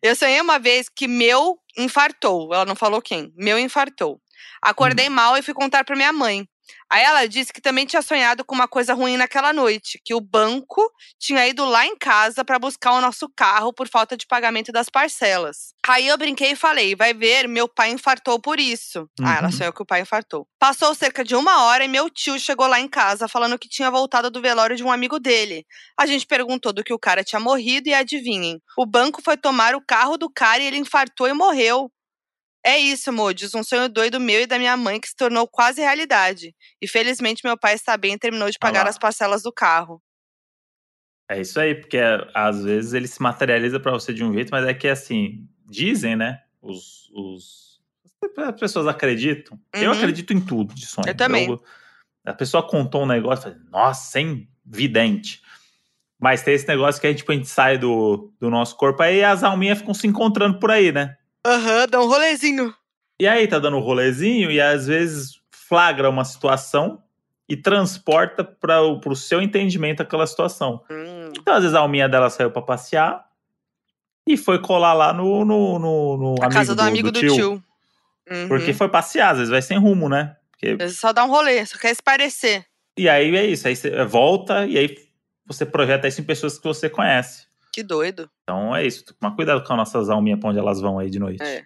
eu 0.05 0.15
sonhei 0.15 0.39
uma 0.39 0.59
vez 0.59 0.91
que 0.91 1.09
meu 1.09 1.59
infartou. 1.79 2.53
Ela 2.53 2.67
não 2.67 2.77
falou 2.77 3.01
quem. 3.01 3.33
Meu 3.35 3.59
infartou. 3.59 4.21
Acordei 4.61 5.09
mal 5.09 5.35
e 5.39 5.43
fui 5.43 5.55
contar 5.55 5.83
pra 5.83 5.97
minha 5.97 6.13
mãe. 6.13 6.47
Aí 6.91 7.03
ela 7.03 7.27
disse 7.27 7.53
que 7.53 7.61
também 7.61 7.87
tinha 7.87 8.03
sonhado 8.03 8.45
com 8.45 8.55
uma 8.55 8.69
coisa 8.69 8.95
ruim 8.95 9.17
naquela 9.17 9.53
noite, 9.53 10.01
que 10.05 10.15
o 10.15 10.21
banco 10.21 10.83
tinha 11.19 11.47
ido 11.47 11.65
lá 11.65 11.87
em 11.87 11.97
casa 11.97 12.45
pra 12.45 12.59
buscar 12.59 12.93
o 12.93 13.01
nosso 13.01 13.29
carro 13.37 13.73
por 13.73 13.89
falta 13.89 14.17
de 14.17 14.27
pagamento 14.27 14.73
das 14.73 14.89
parcelas. 14.89 15.75
Aí 15.87 16.07
eu 16.09 16.17
brinquei 16.17 16.53
e 16.53 16.57
falei: 16.57 16.95
vai 16.95 17.13
ver, 17.13 17.47
meu 17.49 17.69
pai 17.69 17.91
infartou 17.91 18.41
por 18.41 18.59
isso. 18.59 19.09
Ah, 19.23 19.37
ela 19.37 19.47
Uhum. 19.49 19.53
sonhou 19.53 19.73
que 19.73 19.83
o 19.83 19.87
pai 19.87 20.01
infartou. 20.01 20.47
Passou 20.59 20.95
cerca 20.95 21.23
de 21.25 21.35
uma 21.37 21.65
hora 21.65 21.85
e 21.85 21.89
meu 21.89 22.09
tio 22.11 22.39
chegou 22.39 22.67
lá 22.67 22.81
em 22.81 22.89
casa 22.89 23.29
falando 23.29 23.59
que 23.59 23.69
tinha 23.69 23.91
voltado 23.91 24.31
do 24.31 24.41
velório 24.41 24.77
de 24.77 24.85
um 24.85 24.91
amigo 24.91 25.19
dele. 25.21 25.67
A 25.99 26.07
gente 26.07 26.27
perguntou 26.27 26.73
do 26.73 26.83
que 26.85 26.93
o 26.93 26.99
cara 26.99 27.23
tinha 27.25 27.41
morrido 27.41 27.89
e 27.89 27.95
adivinhem: 27.95 28.61
o 28.79 28.87
banco 28.87 29.21
foi 29.23 29.37
tomar 29.37 29.75
o 29.75 29.85
carro 29.87 30.17
do 30.17 30.31
cara 30.31 30.63
e 30.63 30.67
ele 30.67 30.79
infartou 30.79 31.29
e 31.29 31.33
morreu. 31.35 31.91
É 32.67 32.79
isso, 32.79 33.13
Modes, 33.13 33.55
um 33.55 33.63
sonho 33.63 33.89
doido 33.91 34.19
meu 34.19 34.41
e 34.41 34.47
da 34.47 34.59
minha 34.59 34.77
mãe 34.77 34.99
que 34.99 35.09
se 35.09 35.15
tornou 35.17 35.47
quase 35.47 35.81
realidade. 35.83 36.55
E 36.81 36.89
felizmente 36.89 37.43
meu 37.45 37.59
pai 37.59 37.75
está 37.75 37.97
bem 37.97 38.15
e 38.15 38.19
terminou 38.19 38.49
de 38.49 38.57
Ah 38.57 38.67
pagar 38.67 38.87
as 38.87 38.99
parcelas 38.99 39.43
do 39.43 39.53
carro. 39.53 40.03
É 41.31 41.41
isso 41.41 41.59
aí, 41.61 41.75
porque 41.75 41.99
às 42.35 42.63
vezes 42.65 42.93
ele 42.93 43.09
se 43.09 43.21
materializa 43.21 43.79
pra 43.81 43.93
você 43.93 44.13
de 44.13 44.23
um 44.25 44.33
jeito, 44.33 44.51
mas 44.51 44.67
é 44.67 44.75
que 44.75 44.89
assim, 44.89 45.47
dizem, 45.67 46.17
né? 46.17 46.43
Os, 46.63 47.11
os- 47.15 47.81
as 48.39 48.59
pessoas 48.61 48.87
acreditam. 48.87 49.59
Eu 49.75 49.91
Uhum. 49.91 49.97
acredito 49.99 50.33
em 50.33 50.41
tudo 50.41 50.75
de 50.75 50.87
sonho. 50.87 51.09
Eu 51.09 51.15
também. 51.15 51.59
a 52.27 52.33
pessoa 52.33 52.67
contou 52.67 53.03
um 53.03 53.07
negócio, 53.07 53.45
falei, 53.45 53.59
nossa, 53.71 54.21
hein? 54.21 54.49
Vidente. 54.65 55.43
Mas 56.19 56.43
tem 56.43 56.55
esse 56.55 56.67
negócio 56.67 56.99
que 56.99 57.07
a 57.07 57.11
gente, 57.11 57.19
tipo, 57.19 57.33
a 57.33 57.35
gente 57.35 57.49
sai 57.49 57.77
do, 57.77 58.33
do 58.41 58.49
nosso 58.49 58.75
corpo, 58.77 59.03
aí 59.03 59.23
as 59.23 59.43
alminhas 59.43 59.79
ficam 59.79 59.93
se 59.93 60.07
encontrando 60.07 60.59
por 60.59 60.71
aí, 60.71 60.91
né? 60.91 61.17
Aham, 61.47 61.87
dá 61.89 62.01
um 62.01 62.07
rolezinho. 62.07 62.75
E 63.21 63.27
aí 63.29 63.47
tá 63.47 63.59
dando 63.59 63.77
um 63.77 63.81
rolezinho 63.81 64.51
e 64.51 64.61
às 64.61 64.87
vezes 64.87 65.41
flagra 65.51 66.09
uma 66.11 66.25
situação 66.25 67.03
e 67.49 67.57
transporta 67.57 68.43
para 68.43 68.81
o 68.83 69.15
seu 69.15 69.41
entendimento 69.43 70.03
aquela 70.03 70.27
situação. 70.27 70.83
Hum, 70.91 71.31
Então, 71.39 71.55
às 71.55 71.63
vezes 71.63 71.75
a 71.77 71.81
alminha 71.81 72.09
dela 72.09 72.31
saiu 72.31 72.51
pra 72.51 72.63
passear 72.63 73.25
e 74.27 74.37
foi 74.37 74.59
colar 74.59 74.95
lá 74.95 75.13
no, 75.13 75.45
no, 75.45 75.79
no, 75.79 76.17
no 76.17 76.35
a 76.43 76.49
casa 76.49 76.75
do, 76.75 76.81
amigo 76.83 77.11
do 77.13 77.21
tio. 77.21 77.63
Uhum. 78.31 78.49
Porque 78.49 78.73
foi 78.73 78.89
passear, 78.89 79.33
às 79.33 79.37
vezes 79.39 79.51
vai 79.51 79.61
sem 79.61 79.79
rumo, 79.79 80.09
né? 80.09 80.35
Porque- 80.51 80.71
Às 80.73 80.79
vezes 80.79 80.99
Só 80.99 81.13
dá 81.13 81.25
um 81.25 81.29
rolê, 81.29 81.65
só 81.67 81.77
quer 81.79 81.95
se 81.95 82.03
parecer. 82.03 82.65
E 82.97 83.09
aí 83.09 83.35
é 83.37 83.45
isso, 83.45 83.69
aí 83.69 83.77
você 83.77 84.03
volta 84.05 84.65
e 84.67 84.79
aí 84.79 84.97
você 85.47 85.67
projeta 85.67 86.09
isso 86.09 86.21
em 86.23 86.25
pessoas 86.25 86.59
que 86.59 86.65
você 86.65 86.89
conhece. 86.89 87.47
Que 87.75 87.83
doido. 87.83 88.31
Então 88.45 88.75
é 88.77 88.87
isso, 88.87 89.05
toma 89.05 89.35
cuidado 89.35 89.65
com 89.65 89.73
as 89.73 89.77
nossas 89.77 90.09
alminhas 90.09 90.39
pra 90.39 90.51
onde 90.51 90.61
elas 90.61 90.81
vão 90.81 90.97
aí 90.97 91.11
de 91.11 91.19
noite. 91.19 91.43
É. 91.43 91.65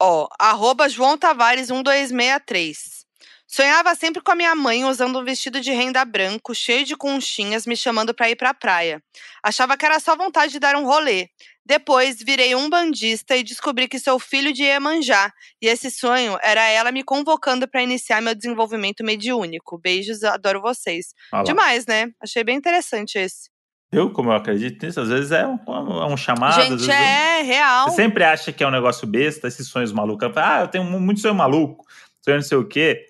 Ó, 0.00 0.26
arroba 0.38 0.88
João 0.88 1.18
Tavares 1.18 1.70
1263. 1.70 3.04
Sonhava 3.46 3.94
sempre 3.94 4.22
com 4.22 4.30
a 4.30 4.34
minha 4.34 4.54
mãe 4.54 4.86
usando 4.86 5.18
um 5.18 5.24
vestido 5.24 5.60
de 5.60 5.70
renda 5.70 6.02
branco, 6.02 6.54
cheio 6.54 6.86
de 6.86 6.96
conchinhas, 6.96 7.66
me 7.66 7.76
chamando 7.76 8.14
pra 8.14 8.30
ir 8.30 8.36
pra 8.36 8.54
praia. 8.54 9.02
Achava 9.42 9.76
que 9.76 9.84
era 9.84 10.00
só 10.00 10.16
vontade 10.16 10.52
de 10.52 10.58
dar 10.58 10.74
um 10.76 10.86
rolê. 10.86 11.28
Depois 11.66 12.22
virei 12.22 12.54
um 12.54 12.70
bandista 12.70 13.36
e 13.36 13.42
descobri 13.42 13.86
que 13.86 13.98
sou 13.98 14.18
filho 14.18 14.50
de 14.50 14.62
Iemanjá. 14.62 15.30
E 15.60 15.66
esse 15.66 15.90
sonho 15.90 16.38
era 16.42 16.66
ela 16.68 16.90
me 16.90 17.04
convocando 17.04 17.68
pra 17.68 17.82
iniciar 17.82 18.22
meu 18.22 18.34
desenvolvimento 18.34 19.04
mediúnico. 19.04 19.76
Beijos, 19.76 20.24
adoro 20.24 20.62
vocês. 20.62 21.12
Olha 21.30 21.40
lá. 21.40 21.44
Demais, 21.44 21.84
né? 21.84 22.10
Achei 22.18 22.42
bem 22.42 22.56
interessante 22.56 23.18
esse. 23.18 23.49
Viu 23.92 24.10
como 24.10 24.30
eu 24.30 24.36
acredito 24.36 24.84
nisso? 24.86 25.00
Às 25.00 25.08
vezes 25.08 25.32
é 25.32 25.46
um, 25.46 25.58
é 25.66 26.06
um 26.06 26.16
chamado. 26.16 26.54
Gente, 26.62 26.70
vezes 26.70 26.88
é 26.88 27.42
real. 27.42 27.88
Você 27.88 27.96
sempre 27.96 28.22
acha 28.22 28.52
que 28.52 28.62
é 28.62 28.66
um 28.66 28.70
negócio 28.70 29.06
besta, 29.06 29.48
esses 29.48 29.66
sonhos 29.68 29.92
malucos. 29.92 30.30
Ah, 30.36 30.60
eu 30.60 30.68
tenho 30.68 30.84
muito 30.84 31.20
sonho 31.20 31.34
maluco, 31.34 31.84
sonho 32.22 32.36
não 32.36 32.42
sei 32.44 32.56
o 32.58 32.64
quê. 32.66 33.08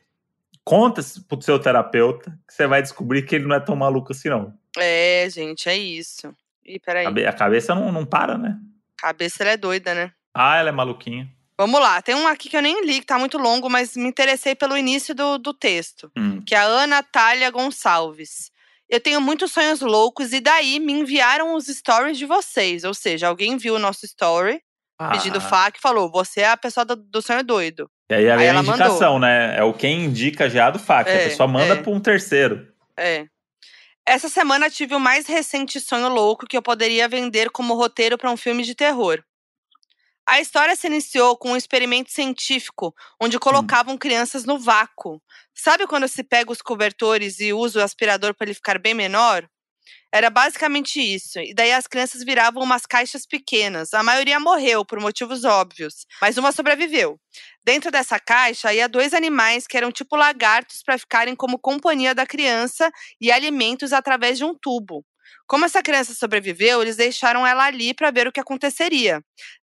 Conta 0.64 1.02
pro 1.28 1.42
seu 1.42 1.58
terapeuta 1.58 2.30
que 2.46 2.54
você 2.54 2.66
vai 2.66 2.80
descobrir 2.80 3.22
que 3.22 3.34
ele 3.34 3.46
não 3.46 3.56
é 3.56 3.60
tão 3.60 3.74
maluco 3.76 4.12
assim, 4.12 4.28
não. 4.28 4.54
É, 4.78 5.26
gente, 5.30 5.68
é 5.68 5.76
isso. 5.76 6.34
Ih, 6.64 6.78
peraí. 6.78 7.06
A, 7.06 7.10
be- 7.10 7.26
a 7.26 7.32
cabeça 7.32 7.74
não, 7.74 7.90
não 7.92 8.06
para, 8.06 8.38
né? 8.38 8.56
Cabeça 8.96 9.42
ela 9.42 9.52
é 9.52 9.56
doida, 9.56 9.92
né? 9.94 10.12
Ah, 10.32 10.56
ela 10.58 10.68
é 10.68 10.72
maluquinha. 10.72 11.28
Vamos 11.58 11.78
lá, 11.80 12.00
tem 12.00 12.14
um 12.14 12.26
aqui 12.26 12.48
que 12.48 12.56
eu 12.56 12.62
nem 12.62 12.86
li, 12.86 13.00
que 13.00 13.06
tá 13.06 13.18
muito 13.18 13.36
longo, 13.36 13.68
mas 13.68 13.94
me 13.94 14.06
interessei 14.08 14.54
pelo 14.54 14.78
início 14.78 15.14
do, 15.14 15.36
do 15.36 15.52
texto, 15.52 16.10
Hum. 16.16 16.40
que 16.40 16.54
é 16.54 16.58
a 16.58 16.62
Ana 16.64 17.02
Thalia 17.02 17.50
Gonçalves. 17.50 18.49
Eu 18.90 19.00
tenho 19.00 19.20
muitos 19.20 19.52
sonhos 19.52 19.80
loucos 19.80 20.32
e 20.32 20.40
daí 20.40 20.80
me 20.80 20.92
enviaram 20.92 21.54
os 21.54 21.66
stories 21.66 22.18
de 22.18 22.26
vocês. 22.26 22.82
Ou 22.82 22.92
seja, 22.92 23.28
alguém 23.28 23.56
viu 23.56 23.76
o 23.76 23.78
nosso 23.78 24.04
story 24.04 24.60
pedindo 25.12 25.38
Ah, 25.38 25.40
fac 25.40 25.78
e 25.78 25.80
falou: 25.80 26.10
Você 26.10 26.40
é 26.40 26.48
a 26.48 26.56
pessoa 26.56 26.84
do, 26.84 26.96
do 26.96 27.22
sonho 27.22 27.44
doido. 27.44 27.88
E 28.10 28.14
aí, 28.14 28.28
Aí 28.28 28.46
é 28.46 28.50
a 28.50 28.54
indicação, 28.54 29.20
né? 29.20 29.56
É 29.56 29.62
o 29.62 29.72
quem 29.72 30.06
indica 30.06 30.50
já 30.50 30.70
do 30.70 30.80
fac. 30.80 31.08
É, 31.08 31.14
a 31.14 31.28
pessoa 31.28 31.46
manda 31.46 31.74
é. 31.74 31.76
pra 31.76 31.92
um 31.92 32.00
terceiro. 32.00 32.66
É. 32.96 33.26
Essa 34.04 34.28
semana 34.28 34.68
tive 34.68 34.94
o 34.96 35.00
mais 35.00 35.28
recente 35.28 35.78
sonho 35.78 36.08
louco 36.08 36.46
que 36.46 36.56
eu 36.56 36.62
poderia 36.62 37.06
vender 37.06 37.48
como 37.50 37.74
roteiro 37.74 38.18
para 38.18 38.30
um 38.30 38.36
filme 38.36 38.64
de 38.64 38.74
terror. 38.74 39.22
A 40.30 40.38
história 40.40 40.76
se 40.76 40.86
iniciou 40.86 41.36
com 41.36 41.50
um 41.50 41.56
experimento 41.56 42.12
científico 42.12 42.94
onde 43.20 43.36
colocavam 43.36 43.98
crianças 43.98 44.44
no 44.44 44.60
vácuo. 44.60 45.20
Sabe 45.52 45.88
quando 45.88 46.06
se 46.06 46.22
pega 46.22 46.52
os 46.52 46.62
cobertores 46.62 47.40
e 47.40 47.52
usa 47.52 47.80
o 47.80 47.82
aspirador 47.82 48.32
para 48.32 48.46
ele 48.46 48.54
ficar 48.54 48.78
bem 48.78 48.94
menor? 48.94 49.44
Era 50.12 50.30
basicamente 50.30 51.00
isso. 51.00 51.40
E 51.40 51.52
daí 51.52 51.72
as 51.72 51.88
crianças 51.88 52.22
viravam 52.22 52.62
umas 52.62 52.86
caixas 52.86 53.26
pequenas. 53.26 53.92
A 53.92 54.04
maioria 54.04 54.38
morreu 54.38 54.84
por 54.84 55.00
motivos 55.00 55.44
óbvios, 55.44 56.06
mas 56.22 56.38
uma 56.38 56.52
sobreviveu. 56.52 57.18
Dentro 57.64 57.90
dessa 57.90 58.20
caixa 58.20 58.72
ia 58.72 58.88
dois 58.88 59.12
animais 59.12 59.66
que 59.66 59.76
eram 59.76 59.90
tipo 59.90 60.14
lagartos 60.14 60.80
para 60.84 60.96
ficarem 60.96 61.34
como 61.34 61.58
companhia 61.58 62.14
da 62.14 62.24
criança 62.24 62.88
e 63.20 63.32
alimentos 63.32 63.92
através 63.92 64.38
de 64.38 64.44
um 64.44 64.54
tubo. 64.54 65.04
Como 65.46 65.64
essa 65.64 65.82
criança 65.82 66.14
sobreviveu, 66.14 66.80
eles 66.80 66.96
deixaram 66.96 67.44
ela 67.44 67.64
ali 67.64 67.92
para 67.92 68.12
ver 68.12 68.28
o 68.28 68.32
que 68.32 68.38
aconteceria. 68.38 69.20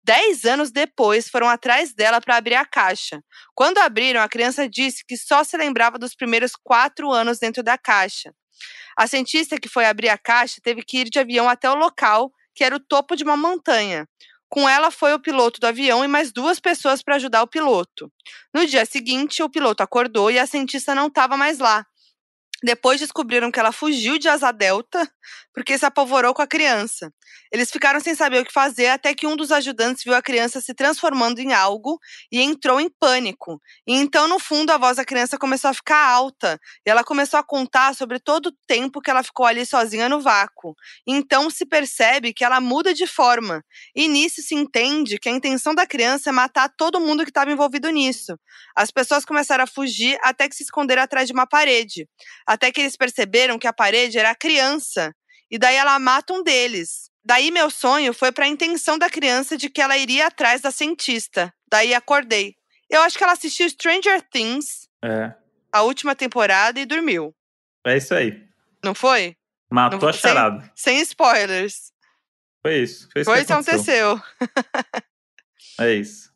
Dez 0.05 0.43
anos 0.43 0.69
depois, 0.69 1.29
foram 1.29 1.47
atrás 1.47 1.93
dela 1.93 2.19
para 2.19 2.35
abrir 2.35 2.55
a 2.55 2.65
caixa. 2.65 3.23
Quando 3.55 3.77
abriram, 3.77 4.21
a 4.21 4.27
criança 4.27 4.67
disse 4.67 5.03
que 5.05 5.15
só 5.15 5.43
se 5.43 5.55
lembrava 5.55 5.97
dos 5.97 6.13
primeiros 6.13 6.53
quatro 6.61 7.11
anos 7.11 7.39
dentro 7.39 7.63
da 7.63 7.77
caixa. 7.77 8.33
A 8.97 9.07
cientista 9.07 9.57
que 9.57 9.69
foi 9.69 9.85
abrir 9.85 10.09
a 10.09 10.17
caixa 10.17 10.59
teve 10.61 10.83
que 10.83 10.99
ir 10.99 11.09
de 11.09 11.19
avião 11.19 11.47
até 11.47 11.69
o 11.69 11.75
local, 11.75 12.31
que 12.53 12.63
era 12.63 12.75
o 12.75 12.79
topo 12.79 13.15
de 13.15 13.23
uma 13.23 13.37
montanha. 13.37 14.07
Com 14.49 14.67
ela 14.67 14.91
foi 14.91 15.13
o 15.13 15.19
piloto 15.19 15.59
do 15.59 15.65
avião 15.65 16.03
e 16.03 16.07
mais 16.07 16.31
duas 16.31 16.59
pessoas 16.59 17.01
para 17.01 17.15
ajudar 17.15 17.41
o 17.41 17.47
piloto. 17.47 18.11
No 18.53 18.65
dia 18.67 18.85
seguinte, 18.85 19.41
o 19.41 19.49
piloto 19.49 19.81
acordou 19.81 20.29
e 20.29 20.37
a 20.37 20.45
cientista 20.45 20.93
não 20.93 21.07
estava 21.07 21.37
mais 21.37 21.59
lá. 21.59 21.85
Depois 22.61 22.99
descobriram 22.99 23.51
que 23.51 23.59
ela 23.59 23.71
fugiu 23.71 24.17
de 24.17 24.29
asa 24.29 24.51
delta 24.51 25.09
porque 25.53 25.77
se 25.77 25.85
apavorou 25.85 26.33
com 26.33 26.41
a 26.41 26.47
criança. 26.47 27.11
Eles 27.51 27.71
ficaram 27.71 27.99
sem 27.99 28.15
saber 28.15 28.41
o 28.41 28.45
que 28.45 28.51
fazer 28.51 28.87
até 28.87 29.13
que 29.13 29.27
um 29.27 29.35
dos 29.35 29.51
ajudantes 29.51 30.03
viu 30.03 30.15
a 30.15 30.21
criança 30.21 30.59
se 30.59 30.73
transformando 30.73 31.39
em 31.39 31.53
algo 31.53 31.99
e 32.31 32.41
entrou 32.41 32.79
em 32.81 32.89
pânico. 32.89 33.61
E 33.87 33.93
então, 33.93 34.27
no 34.27 34.39
fundo, 34.39 34.71
a 34.71 34.77
voz 34.77 34.97
da 34.97 35.05
criança 35.05 35.37
começou 35.37 35.69
a 35.69 35.73
ficar 35.73 36.05
alta 36.07 36.59
e 36.85 36.89
ela 36.89 37.03
começou 37.03 37.39
a 37.39 37.43
contar 37.43 37.93
sobre 37.93 38.19
todo 38.19 38.47
o 38.47 38.51
tempo 38.67 39.01
que 39.01 39.09
ela 39.09 39.23
ficou 39.23 39.45
ali 39.45 39.65
sozinha 39.65 40.09
no 40.09 40.19
vácuo. 40.19 40.75
E 41.07 41.13
então 41.13 41.49
se 41.49 41.65
percebe 41.65 42.33
que 42.33 42.43
ela 42.43 42.59
muda 42.59 42.93
de 42.93 43.05
forma. 43.05 43.63
E 43.95 44.07
nisso 44.07 44.41
se 44.41 44.55
entende 44.55 45.19
que 45.19 45.29
a 45.29 45.31
intenção 45.31 45.75
da 45.75 45.85
criança 45.85 46.29
é 46.29 46.33
matar 46.33 46.69
todo 46.75 46.99
mundo 46.99 47.23
que 47.23 47.29
estava 47.29 47.51
envolvido 47.51 47.89
nisso. 47.89 48.37
As 48.75 48.89
pessoas 48.89 49.25
começaram 49.25 49.63
a 49.63 49.67
fugir 49.67 50.17
até 50.23 50.49
que 50.49 50.55
se 50.55 50.63
esconderam 50.63 51.03
atrás 51.03 51.27
de 51.27 51.33
uma 51.33 51.45
parede. 51.45 52.07
Até 52.47 52.71
que 52.71 52.81
eles 52.81 52.97
perceberam 52.97 53.59
que 53.59 53.67
a 53.67 53.73
parede 53.73 54.17
era 54.17 54.31
a 54.31 54.35
criança. 54.35 55.13
E 55.53 55.59
daí 55.59 55.75
ela 55.75 55.99
mata 55.99 56.33
um 56.33 56.41
deles. 56.41 57.11
Daí 57.23 57.51
meu 57.51 57.69
sonho 57.69 58.11
foi 58.11 58.31
para 58.31 58.45
a 58.45 58.47
intenção 58.47 58.97
da 58.97 59.07
criança 59.07 59.55
de 59.55 59.69
que 59.69 59.79
ela 59.79 59.95
iria 59.95 60.25
atrás 60.25 60.61
da 60.61 60.71
cientista. 60.71 61.53
Daí 61.69 61.93
acordei. 61.93 62.55
Eu 62.89 63.01
acho 63.03 63.15
que 63.15 63.23
ela 63.23 63.33
assistiu 63.33 63.69
Stranger 63.69 64.19
Things, 64.31 64.89
É. 65.03 65.31
a 65.71 65.83
última 65.83 66.15
temporada, 66.15 66.79
e 66.79 66.85
dormiu. 66.87 67.35
É 67.85 67.95
isso 67.95 68.15
aí. 68.15 68.43
Não 68.83 68.95
foi? 68.95 69.37
Matou 69.69 69.99
Não- 69.99 70.09
a 70.09 70.13
charada. 70.13 70.71
Sem 70.75 70.99
spoilers. 71.01 71.91
Foi 72.65 72.79
isso. 72.79 73.07
Foi 73.13 73.21
isso 73.21 73.29
Foi 73.29 73.37
que 73.37 73.43
isso 73.43 73.53
aconteceu. 73.53 74.11
aconteceu. 74.13 75.03
É 75.79 75.93
isso. 75.93 76.31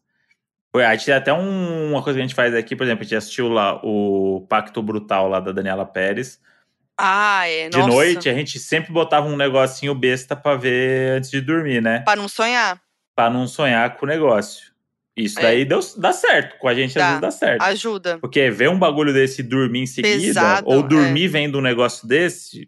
Foi, 0.72 0.86
a 0.86 0.96
gente 0.96 1.06
tem 1.06 1.14
até 1.16 1.34
um- 1.34 1.90
uma 1.92 2.04
coisa 2.04 2.18
que 2.20 2.24
a 2.24 2.28
gente 2.28 2.36
faz 2.36 2.54
aqui, 2.54 2.76
por 2.76 2.84
exemplo, 2.84 3.02
a 3.02 3.04
gente 3.04 3.16
assistiu 3.16 3.48
lá 3.48 3.80
o 3.84 4.46
Pacto 4.48 4.82
Brutal 4.84 5.28
lá 5.28 5.40
da 5.40 5.52
Daniela 5.52 5.86
Pérez. 5.86 6.40
Ah, 6.98 7.48
é. 7.48 7.70
De 7.70 7.78
Nossa. 7.78 7.90
noite, 7.90 8.30
a 8.30 8.34
gente 8.34 8.58
sempre 8.60 8.92
botava 8.92 9.28
um 9.28 9.38
negocinho 9.38 9.94
besta 9.94 10.36
pra 10.36 10.56
ver 10.56 11.18
antes 11.18 11.30
de 11.30 11.40
dormir, 11.42 11.82
né? 11.82 12.00
Pra 12.00 12.16
não 12.16 12.28
sonhar. 12.28 12.82
Pra 13.16 13.30
não 13.30 13.48
sonhar 13.48 13.96
com 13.98 14.06
o 14.06 14.10
negócio. 14.10 14.68
Isso 15.16 15.40
É. 15.40 15.44
daí 15.44 15.66
deu, 15.66 15.80
dá 15.98 16.14
certo. 16.14 16.58
Com 16.60 16.68
a 16.68 16.74
gente, 16.76 16.90
às 16.90 16.96
Dá. 16.96 17.08
vezes, 17.08 17.22
dá 17.22 17.32
certo. 17.32 17.62
Ajuda. 17.64 18.18
Porque 18.20 18.50
ver 18.52 18.70
um 18.70 18.78
bagulho 18.78 19.12
desse 19.14 19.42
e 19.42 19.44
dormir 19.44 19.82
em 19.82 19.86
seguida, 19.88 20.18
Pesado, 20.20 20.68
ou 20.70 20.84
dormir 20.84 21.28
vendo 21.28 21.58
um 21.58 21.62
negócio 21.62 22.08
desse, 22.08 22.68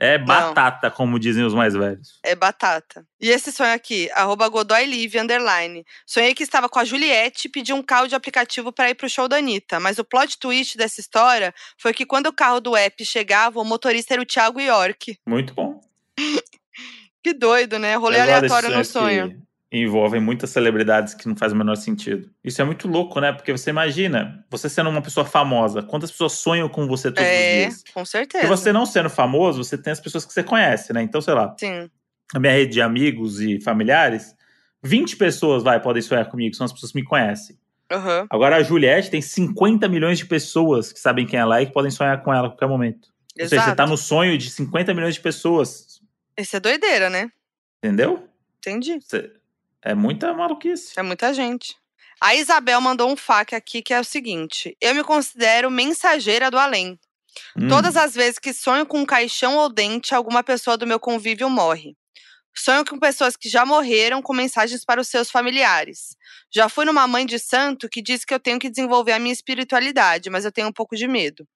é 0.00 0.16
batata, 0.16 0.90
como 0.90 1.18
dizem 1.18 1.44
os 1.44 1.52
mais 1.52 1.74
velhos. 1.74 2.18
É 2.24 2.34
batata. 2.34 3.04
E 3.20 3.28
esse 3.28 3.52
sonho 3.52 3.74
aqui, 3.74 4.10
arroba 4.14 4.48
Godoy 4.48 4.86
Live, 4.86 5.18
underline. 5.18 5.84
Sonhei 6.06 6.34
que 6.34 6.42
estava 6.42 6.70
com 6.70 6.78
a 6.78 6.84
Juliette 6.86 7.46
e 7.46 7.50
pedi 7.50 7.74
um 7.74 7.82
carro 7.82 8.08
de 8.08 8.14
aplicativo 8.14 8.72
para 8.72 8.88
ir 8.88 8.94
pro 8.94 9.10
show 9.10 9.28
da 9.28 9.36
Anitta. 9.36 9.78
Mas 9.78 9.98
o 9.98 10.04
plot 10.04 10.38
twist 10.38 10.78
dessa 10.78 11.02
história 11.02 11.52
foi 11.78 11.92
que 11.92 12.06
quando 12.06 12.28
o 12.28 12.32
carro 12.32 12.60
do 12.60 12.74
app 12.74 13.04
chegava, 13.04 13.60
o 13.60 13.64
motorista 13.64 14.14
era 14.14 14.22
o 14.22 14.26
Thiago 14.26 14.58
York. 14.58 15.18
Muito 15.28 15.52
bom. 15.52 15.78
Que 17.22 17.34
doido, 17.34 17.78
né? 17.78 17.96
Rolê 17.96 18.18
aleatório 18.18 18.70
no 18.70 18.82
sonho. 18.82 19.42
Envolvem 19.72 20.20
muitas 20.20 20.50
celebridades 20.50 21.14
que 21.14 21.28
não 21.28 21.36
faz 21.36 21.52
o 21.52 21.56
menor 21.56 21.76
sentido. 21.76 22.28
Isso 22.42 22.60
é 22.60 22.64
muito 22.64 22.88
louco, 22.88 23.20
né? 23.20 23.32
Porque 23.32 23.52
você 23.52 23.70
imagina, 23.70 24.44
você 24.50 24.68
sendo 24.68 24.90
uma 24.90 25.00
pessoa 25.00 25.24
famosa, 25.24 25.80
quantas 25.80 26.10
pessoas 26.10 26.32
sonham 26.32 26.68
com 26.68 26.88
você 26.88 27.10
todos 27.12 27.30
É, 27.30 27.34
os 27.36 27.52
dias? 27.72 27.84
com 27.94 28.02
E 28.02 28.06
certeza. 28.06 28.48
você 28.48 28.72
não 28.72 28.84
sendo 28.84 29.08
famoso, 29.08 29.62
você 29.62 29.78
tem 29.78 29.92
as 29.92 30.00
pessoas 30.00 30.24
que 30.26 30.32
você 30.32 30.42
conhece, 30.42 30.92
né? 30.92 31.02
Então, 31.02 31.20
sei 31.20 31.34
lá, 31.34 31.54
Sim. 31.56 31.88
a 32.34 32.40
minha 32.40 32.52
rede 32.52 32.72
de 32.72 32.82
amigos 32.82 33.40
e 33.40 33.60
familiares, 33.60 34.34
20 34.82 35.16
pessoas, 35.16 35.62
vai, 35.62 35.80
podem 35.80 36.02
sonhar 36.02 36.28
comigo, 36.28 36.56
são 36.56 36.64
as 36.64 36.72
pessoas 36.72 36.90
que 36.90 36.98
me 36.98 37.04
conhecem. 37.04 37.56
Aham. 37.92 38.26
Agora 38.28 38.56
a 38.56 38.62
Juliette 38.64 39.08
tem 39.10 39.22
50 39.22 39.88
milhões 39.88 40.18
de 40.18 40.26
pessoas 40.26 40.92
que 40.92 40.98
sabem 40.98 41.26
quem 41.26 41.38
ela 41.38 41.60
é 41.60 41.62
e 41.62 41.66
que 41.66 41.72
podem 41.72 41.90
sonhar 41.92 42.20
com 42.24 42.32
ela 42.34 42.48
a 42.48 42.50
qualquer 42.50 42.66
momento. 42.68 43.08
Ou 43.38 43.44
seja, 43.46 43.48
você 43.50 43.54
Exato. 43.56 43.76
tá 43.76 43.86
no 43.86 43.96
sonho 43.96 44.36
de 44.36 44.50
50 44.50 44.92
milhões 44.92 45.14
de 45.14 45.20
pessoas. 45.20 46.00
Isso 46.36 46.56
é 46.56 46.60
doideira, 46.60 47.08
né? 47.08 47.30
Entendeu? 47.84 48.28
Entendi. 48.58 48.98
Você- 49.00 49.30
É 49.82 49.94
muita 49.94 50.32
maluquice. 50.32 50.92
É 50.96 51.02
muita 51.02 51.32
gente. 51.32 51.74
A 52.20 52.34
Isabel 52.34 52.80
mandou 52.80 53.10
um 53.10 53.16
fac 53.16 53.54
aqui 53.54 53.80
que 53.82 53.94
é 53.94 54.00
o 54.00 54.04
seguinte: 54.04 54.76
Eu 54.80 54.94
me 54.94 55.02
considero 55.02 55.70
mensageira 55.70 56.50
do 56.50 56.58
além. 56.58 56.98
Hum, 57.56 57.68
Todas 57.68 57.96
as 57.96 58.14
vezes 58.14 58.38
que 58.38 58.52
sonho 58.52 58.84
com 58.84 58.98
um 58.98 59.06
caixão 59.06 59.56
ou 59.56 59.72
dente, 59.72 60.14
alguma 60.14 60.42
pessoa 60.42 60.76
do 60.76 60.86
meu 60.86 61.00
convívio 61.00 61.48
morre. 61.48 61.96
Sonho 62.54 62.84
com 62.84 62.98
pessoas 62.98 63.36
que 63.36 63.48
já 63.48 63.64
morreram 63.64 64.20
com 64.20 64.34
mensagens 64.34 64.84
para 64.84 65.00
os 65.00 65.08
seus 65.08 65.30
familiares. 65.30 66.16
Já 66.52 66.68
fui 66.68 66.84
numa 66.84 67.06
mãe 67.06 67.24
de 67.24 67.38
santo 67.38 67.88
que 67.88 68.02
disse 68.02 68.26
que 68.26 68.34
eu 68.34 68.40
tenho 68.40 68.58
que 68.58 68.68
desenvolver 68.68 69.12
a 69.12 69.18
minha 69.18 69.32
espiritualidade, 69.32 70.28
mas 70.28 70.44
eu 70.44 70.52
tenho 70.52 70.68
um 70.68 70.72
pouco 70.72 70.96
de 70.96 71.06
medo. 71.06 71.46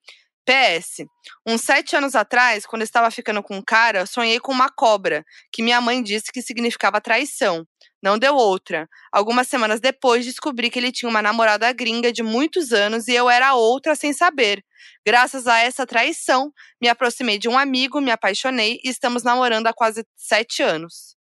PS, 0.45 1.07
uns 1.47 1.63
sete 1.63 1.97
anos 1.97 2.15
atrás, 2.15 2.67
quando 2.67 2.83
eu 2.83 2.85
estava 2.87 3.11
ficando 3.11 3.43
com 3.43 3.57
um 3.57 3.63
cara, 3.63 4.07
sonhei 4.07 4.39
com 4.39 4.53
uma 4.53 4.71
cobra, 4.71 5.25
que 5.51 5.63
minha 5.63 5.81
mãe 5.81 6.03
disse 6.03 6.31
que 6.33 6.43
significava 6.43 7.01
traição. 7.01 7.67
Não 8.03 8.19
deu 8.19 8.35
outra. 8.35 8.87
Algumas 9.11 9.49
semanas 9.49 9.81
depois, 9.81 10.27
descobri 10.27 10.69
que 10.69 10.79
ele 10.79 10.93
tinha 10.93 11.09
uma 11.09 11.23
namorada 11.23 11.73
gringa 11.73 12.13
de 12.13 12.23
muitos 12.23 12.71
anos 12.73 13.09
e 13.09 13.15
eu 13.15 13.31
era 13.31 13.55
outra 13.55 13.95
sem 13.95 14.13
saber. 14.13 14.63
Graças 15.07 15.47
a 15.47 15.59
essa 15.61 15.87
traição, 15.87 16.53
me 16.81 16.89
aproximei 16.89 17.39
de 17.39 17.49
um 17.49 17.59
amigo, 17.59 18.01
me 18.03 18.11
apaixonei 18.11 18.79
e 18.85 18.91
estamos 18.91 19.23
namorando 19.23 19.67
há 19.69 19.73
quase 19.73 20.07
sete 20.15 20.63
anos. 20.63 21.17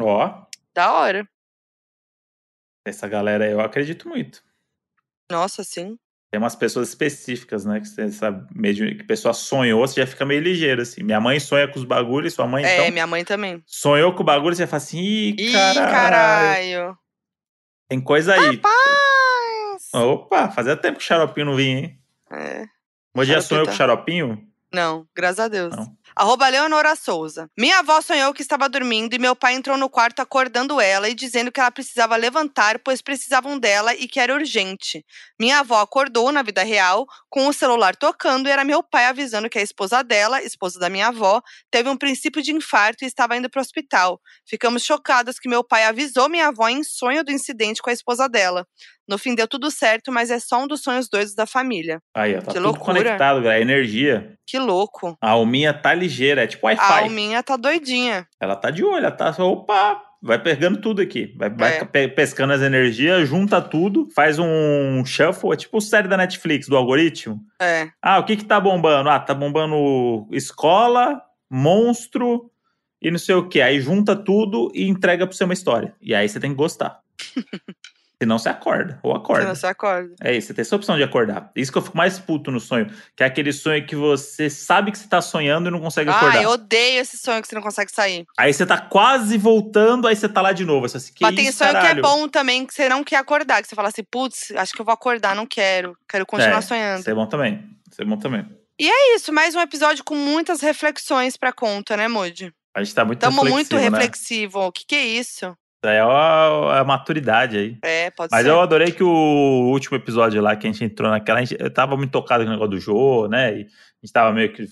Ó, 0.00 0.44
Da 0.74 0.92
hora. 0.92 1.26
essa 2.84 3.06
galera 3.08 3.48
eu 3.48 3.60
acredito 3.60 4.08
muito. 4.08 4.42
Nossa, 5.30 5.62
sim. 5.64 5.96
Tem 6.36 6.42
umas 6.42 6.54
pessoas 6.54 6.90
específicas, 6.90 7.64
né? 7.64 7.80
Que 7.80 7.88
você 7.88 8.12
sabe, 8.12 8.46
meio 8.54 8.94
que 8.94 9.00
a 9.00 9.06
pessoa 9.06 9.32
sonhou, 9.32 9.88
você 9.88 10.02
já 10.02 10.06
fica 10.06 10.22
meio 10.26 10.42
ligeiro, 10.42 10.82
assim. 10.82 11.02
Minha 11.02 11.18
mãe 11.18 11.40
sonha 11.40 11.66
com 11.66 11.78
os 11.78 11.84
bagulhos, 11.86 12.34
sua 12.34 12.46
mãe 12.46 12.62
é, 12.62 12.74
então 12.80 12.92
minha 12.92 13.06
mãe 13.06 13.24
também. 13.24 13.62
sonhou 13.64 14.12
com 14.12 14.22
o 14.22 14.26
bagulho, 14.26 14.54
você 14.54 14.66
fala 14.66 14.76
assim, 14.76 14.98
ih, 14.98 15.34
Ih, 15.38 15.52
caralho, 15.52 15.90
caralho. 15.90 16.98
tem 17.88 17.98
coisa 18.02 18.34
aí. 18.34 18.58
Paz. 18.58 18.74
Opa, 19.94 20.50
fazia 20.50 20.76
tempo 20.76 20.98
que 20.98 21.04
o 21.04 21.06
xaropinho 21.06 21.46
não 21.46 21.54
vinha, 21.56 21.78
hein? 21.78 21.98
É. 22.30 22.64
Um 23.14 23.24
dia 23.24 23.40
sonhou 23.40 23.64
com 23.64 23.72
o 23.72 23.74
xaropinho? 23.74 24.38
Não, 24.72 25.06
graças 25.14 25.38
a 25.38 25.48
Deus. 25.48 25.74
Não. 25.74 25.96
Arroba 26.14 26.48
Leonora 26.48 26.96
Souza. 26.96 27.48
Minha 27.58 27.78
avó 27.80 28.00
sonhou 28.00 28.32
que 28.32 28.42
estava 28.42 28.68
dormindo 28.68 29.14
e 29.14 29.18
meu 29.18 29.36
pai 29.36 29.54
entrou 29.54 29.76
no 29.76 29.88
quarto 29.88 30.20
acordando 30.20 30.80
ela 30.80 31.08
e 31.08 31.14
dizendo 31.14 31.52
que 31.52 31.60
ela 31.60 31.70
precisava 31.70 32.16
levantar, 32.16 32.78
pois 32.78 33.02
precisavam 33.02 33.58
dela 33.58 33.94
e 33.94 34.08
que 34.08 34.18
era 34.18 34.34
urgente. 34.34 35.04
Minha 35.38 35.60
avó 35.60 35.80
acordou 35.80 36.32
na 36.32 36.42
vida 36.42 36.62
real, 36.62 37.06
com 37.28 37.46
o 37.46 37.52
celular 37.52 37.94
tocando, 37.94 38.48
e 38.48 38.50
era 38.50 38.64
meu 38.64 38.82
pai 38.82 39.06
avisando 39.06 39.48
que 39.50 39.58
a 39.58 39.62
esposa 39.62 40.02
dela, 40.02 40.42
esposa 40.42 40.78
da 40.80 40.88
minha 40.88 41.08
avó, 41.08 41.42
teve 41.70 41.88
um 41.88 41.96
princípio 41.96 42.42
de 42.42 42.52
infarto 42.52 43.04
e 43.04 43.06
estava 43.06 43.36
indo 43.36 43.50
para 43.50 43.60
o 43.60 43.62
hospital. 43.62 44.20
Ficamos 44.48 44.82
chocados 44.82 45.38
que 45.38 45.48
meu 45.48 45.62
pai 45.62 45.84
avisou 45.84 46.28
minha 46.28 46.48
avó 46.48 46.66
em 46.68 46.82
sonho 46.82 47.22
do 47.22 47.30
incidente 47.30 47.82
com 47.82 47.90
a 47.90 47.92
esposa 47.92 48.26
dela. 48.28 48.66
No 49.08 49.18
fim 49.18 49.34
deu 49.34 49.46
tudo 49.46 49.70
certo, 49.70 50.10
mas 50.10 50.30
é 50.30 50.38
só 50.40 50.62
um 50.62 50.66
dos 50.66 50.82
sonhos 50.82 51.08
doidos 51.08 51.34
da 51.34 51.46
família. 51.46 52.00
Aí, 52.14 52.34
ó, 52.34 52.40
tá 52.40 52.46
Que 52.48 52.54
tudo 52.54 52.62
loucura. 52.64 52.94
conectado, 52.98 53.40
galera. 53.40 53.58
A 53.58 53.60
energia. 53.60 54.34
Que 54.46 54.58
louco. 54.58 55.16
A 55.20 55.30
alminha 55.30 55.72
tá 55.72 55.94
ligeira, 55.94 56.42
é 56.44 56.46
tipo 56.46 56.66
A 56.66 56.70
Wi-Fi. 56.70 57.02
Alminha 57.04 57.42
tá 57.42 57.56
doidinha. 57.56 58.26
Ela 58.40 58.56
tá 58.56 58.70
de 58.70 58.82
olho, 58.84 58.98
ela 58.98 59.10
tá. 59.12 59.30
Opa! 59.44 60.02
Vai 60.22 60.42
pegando 60.42 60.80
tudo 60.80 61.00
aqui. 61.02 61.32
Vai, 61.36 61.50
vai 61.50 61.76
É. 61.78 61.84
pe- 61.84 62.08
pescando 62.08 62.52
as 62.52 62.60
energias, 62.62 63.28
junta 63.28 63.60
tudo, 63.60 64.08
faz 64.14 64.38
um 64.40 65.04
shuffle. 65.04 65.52
É 65.52 65.56
tipo 65.56 65.80
série 65.80 66.08
da 66.08 66.16
Netflix, 66.16 66.66
do 66.66 66.76
algoritmo. 66.76 67.38
É. 67.60 67.88
Ah, 68.02 68.18
o 68.18 68.24
que 68.24 68.36
que 68.36 68.44
tá 68.44 68.58
bombando? 68.58 69.08
Ah, 69.08 69.20
tá 69.20 69.34
bombando 69.34 70.26
escola, 70.32 71.22
monstro 71.48 72.50
e 73.00 73.10
não 73.10 73.18
sei 73.18 73.34
o 73.36 73.46
que. 73.48 73.60
Aí 73.60 73.78
junta 73.80 74.16
tudo 74.16 74.72
e 74.74 74.88
entrega 74.88 75.26
pra 75.26 75.36
você 75.36 75.44
uma 75.44 75.52
história. 75.54 75.94
E 76.00 76.12
aí 76.14 76.28
você 76.28 76.40
tem 76.40 76.50
que 76.50 76.56
gostar. 76.56 76.98
Senão 78.22 78.38
você 78.38 78.48
acorda, 78.48 78.98
ou 79.02 79.12
Você 79.12 79.18
acorda. 79.18 79.44
não 79.48 79.54
se 79.54 79.66
acorda. 79.66 80.14
É 80.22 80.34
isso, 80.34 80.46
você 80.48 80.54
tem 80.54 80.62
essa 80.62 80.74
opção 80.74 80.96
de 80.96 81.02
acordar. 81.02 81.50
Isso 81.54 81.70
que 81.70 81.76
eu 81.76 81.82
fico 81.82 81.96
mais 81.96 82.18
puto 82.18 82.50
no 82.50 82.58
sonho, 82.58 82.90
que 83.14 83.22
é 83.22 83.26
aquele 83.26 83.52
sonho 83.52 83.84
que 83.86 83.94
você 83.94 84.48
sabe 84.48 84.90
que 84.90 84.96
você 84.98 85.06
tá 85.06 85.20
sonhando 85.20 85.68
e 85.68 85.70
não 85.70 85.80
consegue 85.80 86.08
acordar. 86.08 86.38
Ah, 86.38 86.42
eu 86.42 86.48
odeio 86.50 87.00
esse 87.00 87.18
sonho 87.18 87.42
que 87.42 87.48
você 87.48 87.54
não 87.54 87.60
consegue 87.62 87.92
sair. 87.92 88.24
Aí 88.38 88.54
você 88.54 88.64
tá 88.64 88.78
quase 88.80 89.36
voltando, 89.36 90.08
aí 90.08 90.16
você 90.16 90.28
tá 90.30 90.40
lá 90.40 90.52
de 90.52 90.64
novo. 90.64 90.88
Você 90.88 90.96
assim, 90.96 91.12
que 91.12 91.22
Mas 91.22 91.34
tem 91.34 91.46
isso, 91.46 91.58
sonho 91.58 91.72
caralho? 91.72 91.94
que 91.94 91.98
é 91.98 92.02
bom 92.02 92.26
também, 92.26 92.64
que 92.64 92.72
você 92.72 92.88
não 92.88 93.04
quer 93.04 93.16
acordar. 93.16 93.60
Que 93.60 93.68
você 93.68 93.74
fala 93.74 93.88
assim, 93.88 94.02
putz, 94.10 94.50
acho 94.56 94.72
que 94.72 94.80
eu 94.80 94.84
vou 94.86 94.94
acordar, 94.94 95.36
não 95.36 95.44
quero. 95.46 95.94
Quero 96.08 96.24
continuar 96.24 96.58
É, 96.58 96.62
sonhando. 96.62 97.00
Isso 97.00 97.10
é 97.10 97.14
bom 97.14 97.26
também. 97.26 97.68
Isso 97.92 98.00
é 98.00 98.04
bom 98.06 98.16
também. 98.16 98.46
É 98.80 99.14
isso, 99.14 99.30
mais 99.30 99.54
um 99.54 99.60
episódio 99.60 100.02
com 100.04 100.14
muitas 100.14 100.62
reflexões 100.62 101.36
pra 101.36 101.52
conta, 101.52 101.96
né, 101.98 102.08
Moody? 102.08 102.50
A 102.74 102.82
gente 102.82 102.94
tá 102.94 103.04
muito 103.04 103.18
Tamo 103.20 103.42
muito 103.44 103.76
reflexivo, 103.76 103.90
né? 103.90 103.98
reflexivo. 103.98 104.60
O 104.60 104.72
que 104.72 104.84
que 104.86 104.94
é 104.94 105.04
isso? 105.04 105.54
É 105.84 106.00
a, 106.00 106.80
a 106.80 106.84
maturidade 106.84 107.56
aí. 107.56 107.78
É, 108.06 108.10
pode 108.10 108.30
Mas 108.30 108.42
ser. 108.44 108.50
eu 108.50 108.60
adorei 108.60 108.92
que 108.92 109.02
o 109.02 109.68
último 109.72 109.96
episódio 109.96 110.40
lá, 110.42 110.54
que 110.56 110.66
a 110.66 110.70
gente 110.72 110.84
entrou 110.84 111.10
naquela. 111.10 111.38
a 111.40 111.44
gente- 111.44 111.56
eu 111.60 111.70
tava 111.72 111.96
muito 111.96 112.10
tocado 112.10 112.44
com 112.44 112.50
o 112.50 112.52
negócio 112.52 112.70
do 112.70 112.80
Jô, 112.80 113.26
né? 113.28 113.50
E 113.52 113.60
a 113.62 114.06
gente 114.06 114.12
tava 114.12 114.32
meio 114.32 114.52
que. 114.52 114.66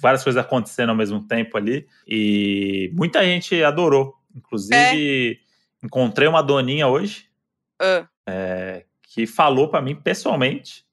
várias 0.00 0.22
coisas 0.22 0.42
acontecendo 0.44 0.90
ao 0.90 0.94
mesmo 0.96 1.26
tempo 1.26 1.56
ali. 1.56 1.86
E 2.06 2.90
muita 2.94 3.24
gente 3.24 3.62
adorou. 3.64 4.14
Inclusive, 4.36 5.40
É. 5.40 5.86
encontrei 5.86 6.28
uma 6.28 6.42
doninha 6.42 6.86
hoje 6.86 7.26
Ah, 7.80 8.06
é, 8.28 8.84
que 9.02 9.26
falou 9.26 9.68
pra 9.68 9.80
mim 9.80 9.94
pessoalmente 9.94 10.84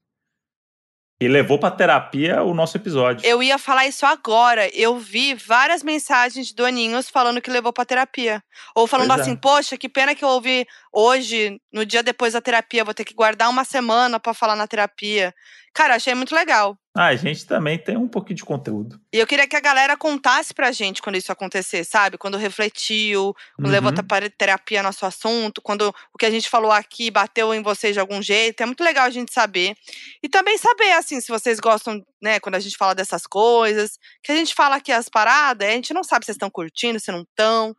E 1.22 1.28
levou 1.28 1.60
pra 1.60 1.70
terapia 1.70 2.42
o 2.42 2.52
nosso 2.52 2.76
episódio. 2.76 3.24
Eu 3.24 3.44
ia 3.44 3.60
falar 3.60 3.86
isso 3.86 4.08
agora. 4.08 4.68
Eu 4.76 4.98
vi 4.98 5.36
várias 5.36 5.84
mensagens 5.84 6.48
de 6.48 6.56
doninhos 6.56 7.12
falando 7.12 7.40
que 7.40 7.52
levou 7.52 7.72
pra 7.72 7.86
terapia. 7.86 8.44
Ou 8.74 8.88
falando 8.88 9.10
Pois 9.10 9.20
é. 9.20 9.22
assim, 9.22 9.36
poxa, 9.36 9.78
que 9.78 9.88
pena 9.88 10.16
que 10.16 10.26
eu 10.26 10.30
ouvi 10.30 10.66
hoje, 10.92 11.62
no 11.72 11.86
dia 11.86 12.02
depois 12.02 12.34
da 12.34 12.42
terapia, 12.42 12.84
vou 12.84 12.96
ter 12.96 13.06
que 13.06 13.14
guardar 13.14 13.50
uma 13.52 13.64
semana 13.64 14.20
pra 14.20 14.34
falar 14.34 14.56
na 14.56 14.66
terapia. 14.66 15.32
Cara, 15.76 15.94
achei 15.94 16.16
muito 16.16 16.34
legal. 16.34 16.76
Ah, 16.94 17.06
a 17.08 17.16
gente 17.16 17.46
também 17.46 17.80
tem 17.80 17.96
um 17.96 18.08
pouquinho 18.08 18.36
de 18.36 18.44
conteúdo. 18.44 19.00
E 19.14 19.18
eu 19.18 19.26
queria 19.26 19.48
que 19.48 19.56
a 19.56 19.62
galera 19.62 19.96
contasse 19.96 20.54
pra 20.54 20.74
gente 20.74 21.02
quando 21.02 21.16
isso 21.16 21.32
acontecer, 21.32 21.86
sabe? 21.86 22.18
Quando 22.18 22.38
refletiu, 22.38 23.34
quando 23.56 23.68
Uhum. 23.68 23.72
levou 23.72 23.94
para 24.06 24.30
terapia 24.30 24.84
nosso 24.84 25.06
assunto, 25.06 25.62
quando 25.62 25.94
o 26.14 26.18
que 26.18 26.26
a 26.26 26.30
gente 26.30 26.50
falou 26.50 26.70
aqui 26.70 27.10
bateu 27.10 27.54
em 27.54 27.62
vocês 27.64 27.94
de 27.94 28.00
algum 28.02 28.22
jeito. 28.22 28.62
É 28.62 28.66
muito 28.66 28.84
legal 28.84 29.06
a 29.06 29.10
gente 29.10 29.34
saber. 29.34 29.74
E 30.22 30.28
também 30.28 30.58
saber, 30.58 30.92
assim, 30.92 31.22
se 31.22 31.30
vocês 31.30 31.62
gostam, 31.62 32.06
né, 32.22 32.42
quando 32.42 32.56
a 32.56 32.60
gente 32.60 32.76
fala 32.76 32.94
dessas 32.94 33.26
coisas. 33.26 33.98
Que 34.22 34.34
a 34.34 34.36
gente 34.36 34.54
fala 34.54 34.76
aqui 34.76 34.92
as 34.92 35.08
paradas, 35.08 35.70
a 35.70 35.72
gente 35.72 35.94
não 35.94 36.04
sabe 36.04 36.26
se 36.26 36.28
vocês 36.28 36.36
estão 36.36 36.50
curtindo, 36.50 37.00
se 37.00 37.10
não 37.10 37.22
estão. 37.22 37.74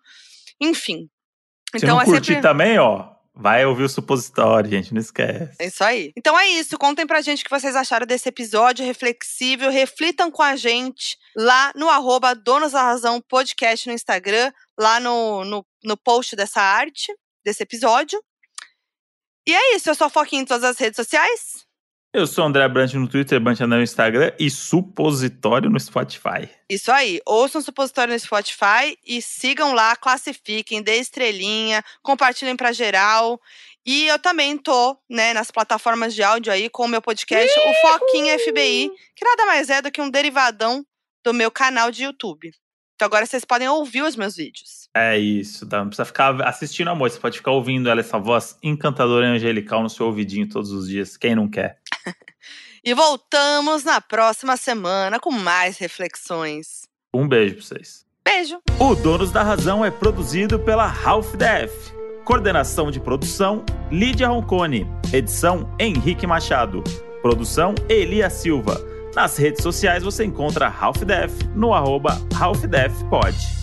Enfim. 0.58 1.10
Se 1.76 1.84
Então 1.84 1.96
não 1.96 2.00
é 2.00 2.04
curtir 2.06 2.26
sempre. 2.34 2.42
também, 2.42 2.78
ó, 2.78 3.10
vai 3.34 3.64
ouvir 3.64 3.84
o 3.84 3.88
supositório, 3.88 4.70
gente, 4.70 4.92
não 4.92 5.00
esquece. 5.00 5.56
É 5.58 5.66
isso 5.66 5.82
aí. 5.82 6.12
Então 6.16 6.38
é 6.38 6.48
isso. 6.48 6.78
Contem 6.78 7.06
pra 7.06 7.20
gente 7.20 7.40
o 7.40 7.44
que 7.44 7.50
vocês 7.50 7.74
acharam 7.74 8.06
desse 8.06 8.28
episódio 8.28 8.84
reflexível. 8.84 9.70
Reflitam 9.70 10.30
com 10.30 10.42
a 10.42 10.56
gente 10.56 11.16
lá 11.36 11.72
no 11.74 11.88
arroba 11.88 12.34
Donos 12.34 12.72
da 12.72 12.82
Razão 12.82 13.20
Podcast 13.20 13.88
no 13.88 13.94
Instagram, 13.94 14.52
lá 14.78 15.00
no, 15.00 15.44
no, 15.44 15.66
no 15.82 15.96
post 15.96 16.36
dessa 16.36 16.60
arte, 16.60 17.12
desse 17.44 17.62
episódio. 17.62 18.22
E 19.46 19.54
é 19.54 19.76
isso. 19.76 19.88
Eu 19.88 19.94
sou 19.94 20.06
a 20.06 20.10
Foquinha 20.10 20.42
em 20.42 20.46
todas 20.46 20.64
as 20.64 20.78
redes 20.78 20.96
sociais. 20.96 21.61
Eu 22.14 22.26
sou 22.26 22.44
o 22.44 22.46
André 22.46 22.68
Brant 22.68 22.92
no 22.92 23.08
Twitter, 23.08 23.40
Brant 23.40 23.60
no 23.60 23.80
Instagram 23.80 24.32
e 24.38 24.50
supositório 24.50 25.70
no 25.70 25.80
Spotify. 25.80 26.46
Isso 26.68 26.92
aí. 26.92 27.22
Ouçam 27.24 27.58
o 27.58 27.64
supositório 27.64 28.12
no 28.12 28.20
Spotify 28.20 28.98
e 29.06 29.22
sigam 29.22 29.72
lá, 29.72 29.96
classifiquem, 29.96 30.82
dê 30.82 30.96
estrelinha, 30.96 31.82
compartilhem 32.02 32.54
pra 32.54 32.70
geral. 32.70 33.40
E 33.86 34.08
eu 34.08 34.18
também 34.18 34.58
tô, 34.58 34.94
né, 35.08 35.32
nas 35.32 35.50
plataformas 35.50 36.14
de 36.14 36.22
áudio 36.22 36.52
aí 36.52 36.68
com 36.68 36.84
o 36.84 36.88
meu 36.88 37.00
podcast, 37.00 37.58
o 37.58 37.74
Foquinha 37.80 38.38
FBI, 38.38 38.90
que 39.16 39.24
nada 39.24 39.46
mais 39.46 39.70
é 39.70 39.80
do 39.80 39.90
que 39.90 40.02
um 40.02 40.10
derivadão 40.10 40.84
do 41.24 41.32
meu 41.32 41.50
canal 41.50 41.90
de 41.90 42.04
YouTube. 42.04 42.52
Então 42.94 43.06
agora 43.06 43.24
vocês 43.24 43.44
podem 43.44 43.68
ouvir 43.68 44.02
os 44.02 44.16
meus 44.16 44.36
vídeos. 44.36 44.86
É 44.94 45.18
isso, 45.18 45.66
tá? 45.66 45.78
não 45.78 45.86
precisa 45.86 46.04
ficar 46.04 46.40
assistindo 46.42 46.88
amor, 46.88 47.10
você 47.10 47.18
pode 47.18 47.38
ficar 47.38 47.52
ouvindo 47.52 47.88
ela, 47.88 48.00
essa 48.00 48.18
voz 48.18 48.58
encantadora 48.62 49.26
e 49.26 49.30
angelical 49.30 49.82
no 49.82 49.88
seu 49.88 50.04
ouvidinho 50.06 50.46
todos 50.46 50.70
os 50.70 50.86
dias, 50.86 51.16
quem 51.16 51.34
não 51.34 51.48
quer? 51.48 51.81
E 52.84 52.94
voltamos 52.94 53.84
na 53.84 54.00
próxima 54.00 54.56
semana 54.56 55.20
com 55.20 55.30
mais 55.30 55.78
reflexões. 55.78 56.82
Um 57.14 57.28
beijo 57.28 57.54
pra 57.54 57.64
vocês. 57.64 58.04
Beijo! 58.24 58.58
O 58.80 58.96
Donos 58.96 59.30
da 59.30 59.40
Razão 59.40 59.84
é 59.84 59.90
produzido 59.90 60.58
pela 60.58 60.92
Half 60.92 61.36
Def. 61.36 61.70
Coordenação 62.24 62.90
de 62.90 62.98
produção, 62.98 63.64
Lídia 63.88 64.26
Roncone. 64.26 64.84
Edição, 65.12 65.72
Henrique 65.78 66.26
Machado. 66.26 66.82
Produção, 67.22 67.76
Elia 67.88 68.28
Silva. 68.28 68.80
Nas 69.14 69.36
redes 69.36 69.62
sociais 69.62 70.02
você 70.02 70.24
encontra 70.24 70.66
Half 70.66 71.04
Def 71.04 71.32
no 71.54 71.72
arroba 71.72 72.20
Half 72.36 72.66
Def 72.66 72.92
Pod. 73.08 73.61